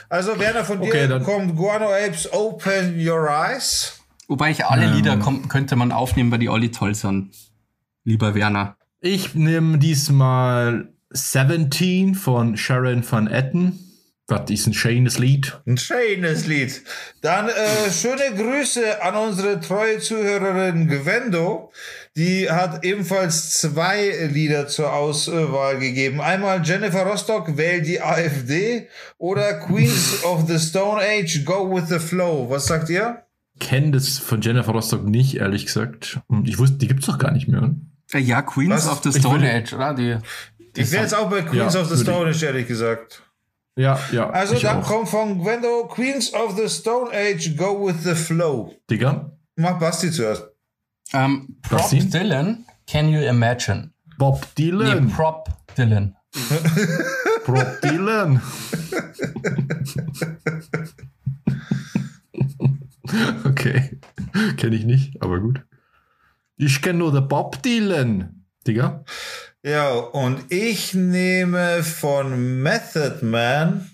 Also, 0.09 0.39
Werner, 0.39 0.63
von 0.63 0.79
dir 0.81 0.87
Okay, 0.87 1.07
dann- 1.07 1.23
kommt 1.23 1.55
Guano 1.55 1.89
Apes 1.93 2.31
Open 2.31 2.95
Your 2.97 3.27
Eyes. 3.29 3.99
Wobei 4.27 4.51
ich 4.51 4.65
alle 4.65 4.87
Lieder 4.87 5.13
kom- 5.15 5.47
könnte 5.47 5.75
man 5.75 5.91
aufnehmen, 5.91 6.31
weil 6.31 6.39
die 6.39 6.49
alle 6.49 6.71
toll 6.71 6.95
sind. 6.95 7.31
Lieber 8.05 8.33
Werner. 8.35 8.77
Ich 9.01 9.35
nehme 9.35 9.77
diesmal 9.77 10.89
17 11.11 12.15
von 12.15 12.57
Sharon 12.57 13.03
van 13.09 13.27
Etten. 13.27 13.79
Das 14.27 14.49
ist 14.49 14.65
ein 14.65 14.73
schönes 14.73 15.19
Lied. 15.19 15.59
Ein 15.67 15.77
schönes 15.77 16.47
Lied. 16.47 16.81
Dann 17.21 17.47
äh, 17.47 17.91
schöne 17.91 18.33
Grüße 18.35 19.03
an 19.03 19.15
unsere 19.15 19.59
treue 19.59 19.99
Zuhörerin 19.99 20.87
Gwendo. 20.87 21.71
Die 22.17 22.49
hat 22.49 22.85
ebenfalls 22.85 23.51
zwei 23.59 24.27
Lieder 24.31 24.67
zur 24.67 24.93
Auswahl 24.93 25.79
gegeben. 25.79 26.21
Einmal 26.21 26.61
Jennifer 26.65 27.03
Rostock, 27.05 27.57
Wähl 27.57 27.81
die 27.81 27.99
AfD 28.01 28.87
oder 29.17 29.55
Queens 29.59 30.23
of 30.23 30.47
the 30.47 30.57
Stone 30.57 31.01
Age, 31.01 31.43
Go 31.43 31.75
with 31.75 31.89
the 31.89 31.99
Flow. 31.99 32.49
Was 32.49 32.67
sagt 32.67 32.89
ihr? 32.89 33.23
Kenne 33.59 33.91
das 33.91 34.17
von 34.17 34.39
Jennifer 34.41 34.71
Rostock 34.71 35.03
nicht, 35.05 35.35
ehrlich 35.35 35.65
gesagt. 35.65 36.19
Und 36.27 36.47
ich 36.47 36.57
wusste, 36.57 36.77
die 36.77 36.87
gibt's 36.87 37.05
doch 37.05 37.17
gar 37.17 37.31
nicht 37.31 37.47
mehr. 37.49 37.73
Äh, 38.13 38.19
Ja, 38.19 38.41
Queens 38.41 38.71
Was? 38.71 38.87
of 38.87 39.01
the 39.03 39.17
Stone 39.19 39.49
Age, 39.49 39.73
oder? 39.73 39.93
Die, 39.93 40.17
die 40.75 40.81
Ich 40.81 40.91
wäre 40.91 41.03
jetzt 41.03 41.15
auch 41.15 41.29
bei 41.29 41.41
Queens 41.41 41.73
Ja, 41.73 41.81
of 41.81 41.89
the 41.89 42.01
Stone 42.01 42.29
Age, 42.29 42.43
ehrlich 42.43 42.67
gesagt. 42.67 43.23
Ja, 43.77 43.99
ja. 44.13 44.29
Also 44.29 44.53
ich 44.55 44.61
dann 44.61 44.81
auch. 44.83 44.87
kommt 44.87 45.09
von 45.09 45.37
Gwendo 45.41 45.85
Queens 45.93 46.33
of 46.33 46.55
the 46.57 46.69
Stone 46.69 47.11
Age, 47.11 47.57
Go 47.57 47.85
with 47.87 48.03
the 48.05 48.15
Flow. 48.15 48.73
Digga. 48.89 49.31
Mach 49.57 49.79
Basti 49.79 50.11
zuerst. 50.11 50.45
Ähm, 51.13 51.57
Prop? 51.61 51.89
Dylan, 51.89 52.65
Can 52.87 53.09
You 53.09 53.21
Imagine? 53.21 53.91
Bob 54.17 54.41
Nee, 54.57 54.71
Dylan. 54.71 55.09
Prop 55.11 55.49
Dylan. 55.75 56.15
Bob 57.45 57.81
Dylan. 57.81 58.41
okay. 63.45 63.99
Kenne 64.57 64.75
ich 64.75 64.85
nicht, 64.85 65.21
aber 65.21 65.39
gut. 65.39 65.61
Ich 66.57 66.81
kenne 66.81 66.99
nur 66.99 67.11
den 67.11 67.27
Bob 67.27 67.61
Dylan. 67.63 68.45
Digga. 68.65 69.03
Ja, 69.63 69.91
und 69.93 70.51
ich 70.51 70.93
nehme 70.93 71.83
von 71.83 72.61
Method 72.61 73.25
Man 73.25 73.89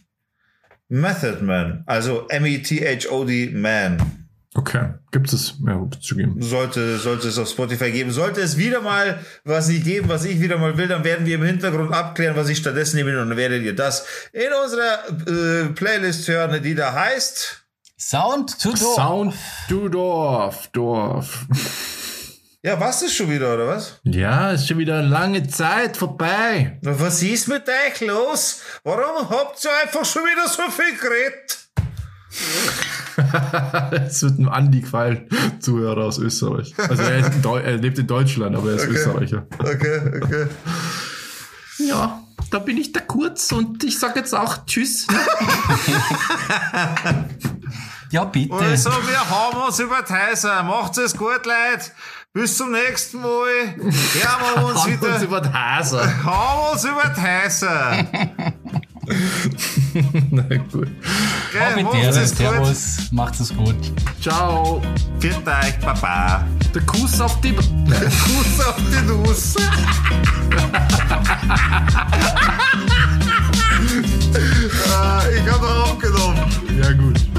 Method 0.92 1.42
Man, 1.42 1.84
also 1.86 2.28
M-E-T-H-O-D 2.28 3.52
Man. 3.54 4.21
Okay. 4.54 4.96
Gibt 5.12 5.32
es 5.32 5.60
mehr 5.60 5.88
zu 6.02 6.16
geben? 6.16 6.42
Sollte, 6.42 6.98
sollte 6.98 7.30
es 7.30 7.38
auf 7.38 7.48
Spotify 7.48 7.90
geben. 7.90 8.12
Sollte 8.12 8.42
es 8.42 8.58
wieder 8.58 8.82
mal 8.82 9.20
was 9.46 9.70
nicht 9.70 9.86
geben, 9.86 10.10
was 10.10 10.26
ich 10.26 10.42
wieder 10.42 10.58
mal 10.58 10.78
will, 10.78 10.90
dann 10.90 11.06
werden 11.06 11.26
wir 11.26 11.36
im 11.36 11.44
Hintergrund 11.44 11.94
abklären, 11.94 12.36
was 12.36 12.50
ich 12.50 12.58
stattdessen 12.58 12.98
nehme 12.98 13.12
und 13.22 13.30
dann 13.30 13.38
werdet 13.38 13.64
ihr 13.64 13.76
das 13.76 14.06
in 14.34 14.52
unserer 14.64 15.08
äh, 15.28 15.70
Playlist 15.74 16.28
hören, 16.28 16.62
die 16.62 16.76
da 16.76 16.92
heißt. 16.94 17.64
Sound 17.98 18.60
to 18.62 18.74
Door. 18.74 18.96
Sound 18.96 19.34
du 19.70 19.88
Dorf. 19.88 20.68
Dorf. 20.74 21.46
Ja, 22.64 22.80
was 22.80 23.02
ist 23.02 23.16
schon 23.16 23.30
wieder, 23.30 23.54
oder 23.54 23.68
was? 23.68 24.00
Ja, 24.04 24.52
ist 24.52 24.68
schon 24.68 24.78
wieder 24.78 25.00
eine 25.00 25.08
lange 25.08 25.48
Zeit 25.48 25.98
vorbei. 25.98 26.78
Na, 26.82 27.00
Was 27.00 27.24
ist 27.24 27.48
mit 27.48 27.64
euch 27.68 28.02
los? 28.02 28.62
Warum 28.84 29.30
habt 29.30 29.64
ihr 29.64 29.72
einfach 29.84 30.06
schon 30.06 30.24
wieder 30.24 30.48
so 30.48 30.64
viel 30.70 30.98
geredet? 30.98 31.58
Es 34.08 34.22
wird 34.24 34.40
ein 34.40 34.48
Andi 34.50 34.82
gefallen, 34.82 35.28
Zuhörer 35.60 36.06
aus 36.06 36.18
Österreich. 36.18 36.74
Also 36.78 37.04
er, 37.04 37.20
ist 37.20 37.34
in 37.36 37.42
Deu 37.42 37.60
er 37.60 37.78
lebt 37.78 37.98
in 38.00 38.08
Deutschland, 38.08 38.56
aber 38.56 38.70
er 38.72 38.76
ist 38.76 38.84
Okay. 38.88 38.94
Österreicher. 38.94 39.46
Okay, 39.60 40.22
okay. 40.24 40.48
Ja. 41.80 42.22
da 42.52 42.60
bin 42.60 42.78
ich 42.78 42.92
der 42.94 43.02
Kurz 43.04 43.52
und 43.52 43.84
ich 43.84 43.98
sag 44.00 44.16
jetzt 44.16 44.34
auch 44.36 44.66
Tschüss. 44.66 45.08
Ja, 48.12 48.26
bitte. 48.26 48.54
Also, 48.54 48.90
wir 48.90 49.30
haben 49.30 49.58
uns 49.68 49.80
über 49.80 50.02
die 50.02 50.14
Häuser. 50.14 50.64
Macht's 50.64 50.98
es 50.98 51.16
gut, 51.16 51.46
Leute. 51.46 51.92
Bis 52.34 52.58
zum 52.58 52.72
nächsten 52.74 53.22
Mal. 53.22 53.30
Hören 53.78 54.56
wir 54.56 54.66
uns 54.66 54.82
Haben 54.84 54.92
wieder. 55.02 55.14
uns 55.16 55.24
über 55.24 55.54
Hase. 55.54 56.24
Haben 56.26 56.74
uns 56.74 56.84
über 56.84 57.04
Häuser. 57.16 58.06
Na 60.32 60.44
gut. 60.72 60.88
Gell, 61.52 61.76
mit 61.84 61.94
dir, 61.94 62.14
Servus, 62.14 63.12
macht 63.12 63.40
es 63.40 63.56
gut. 63.56 63.76
Ciao. 64.22 64.82
Viert 65.20 65.48
euch, 65.48 65.80
Baba. 65.80 66.46
Der 66.74 66.82
Kuss 66.84 67.20
auf 67.20 67.40
die... 67.42 67.52
Der 67.90 68.06
Kuss 68.06 68.66
auf 68.66 68.78
die 68.78 69.06
Nuss. 69.08 69.56
Ah, 74.94 75.24
ich 75.36 75.52
habe 75.52 75.68
auch 75.68 75.92
aufgenommen. 75.92 76.40
Ja 76.82 76.92
gut. 76.94 77.31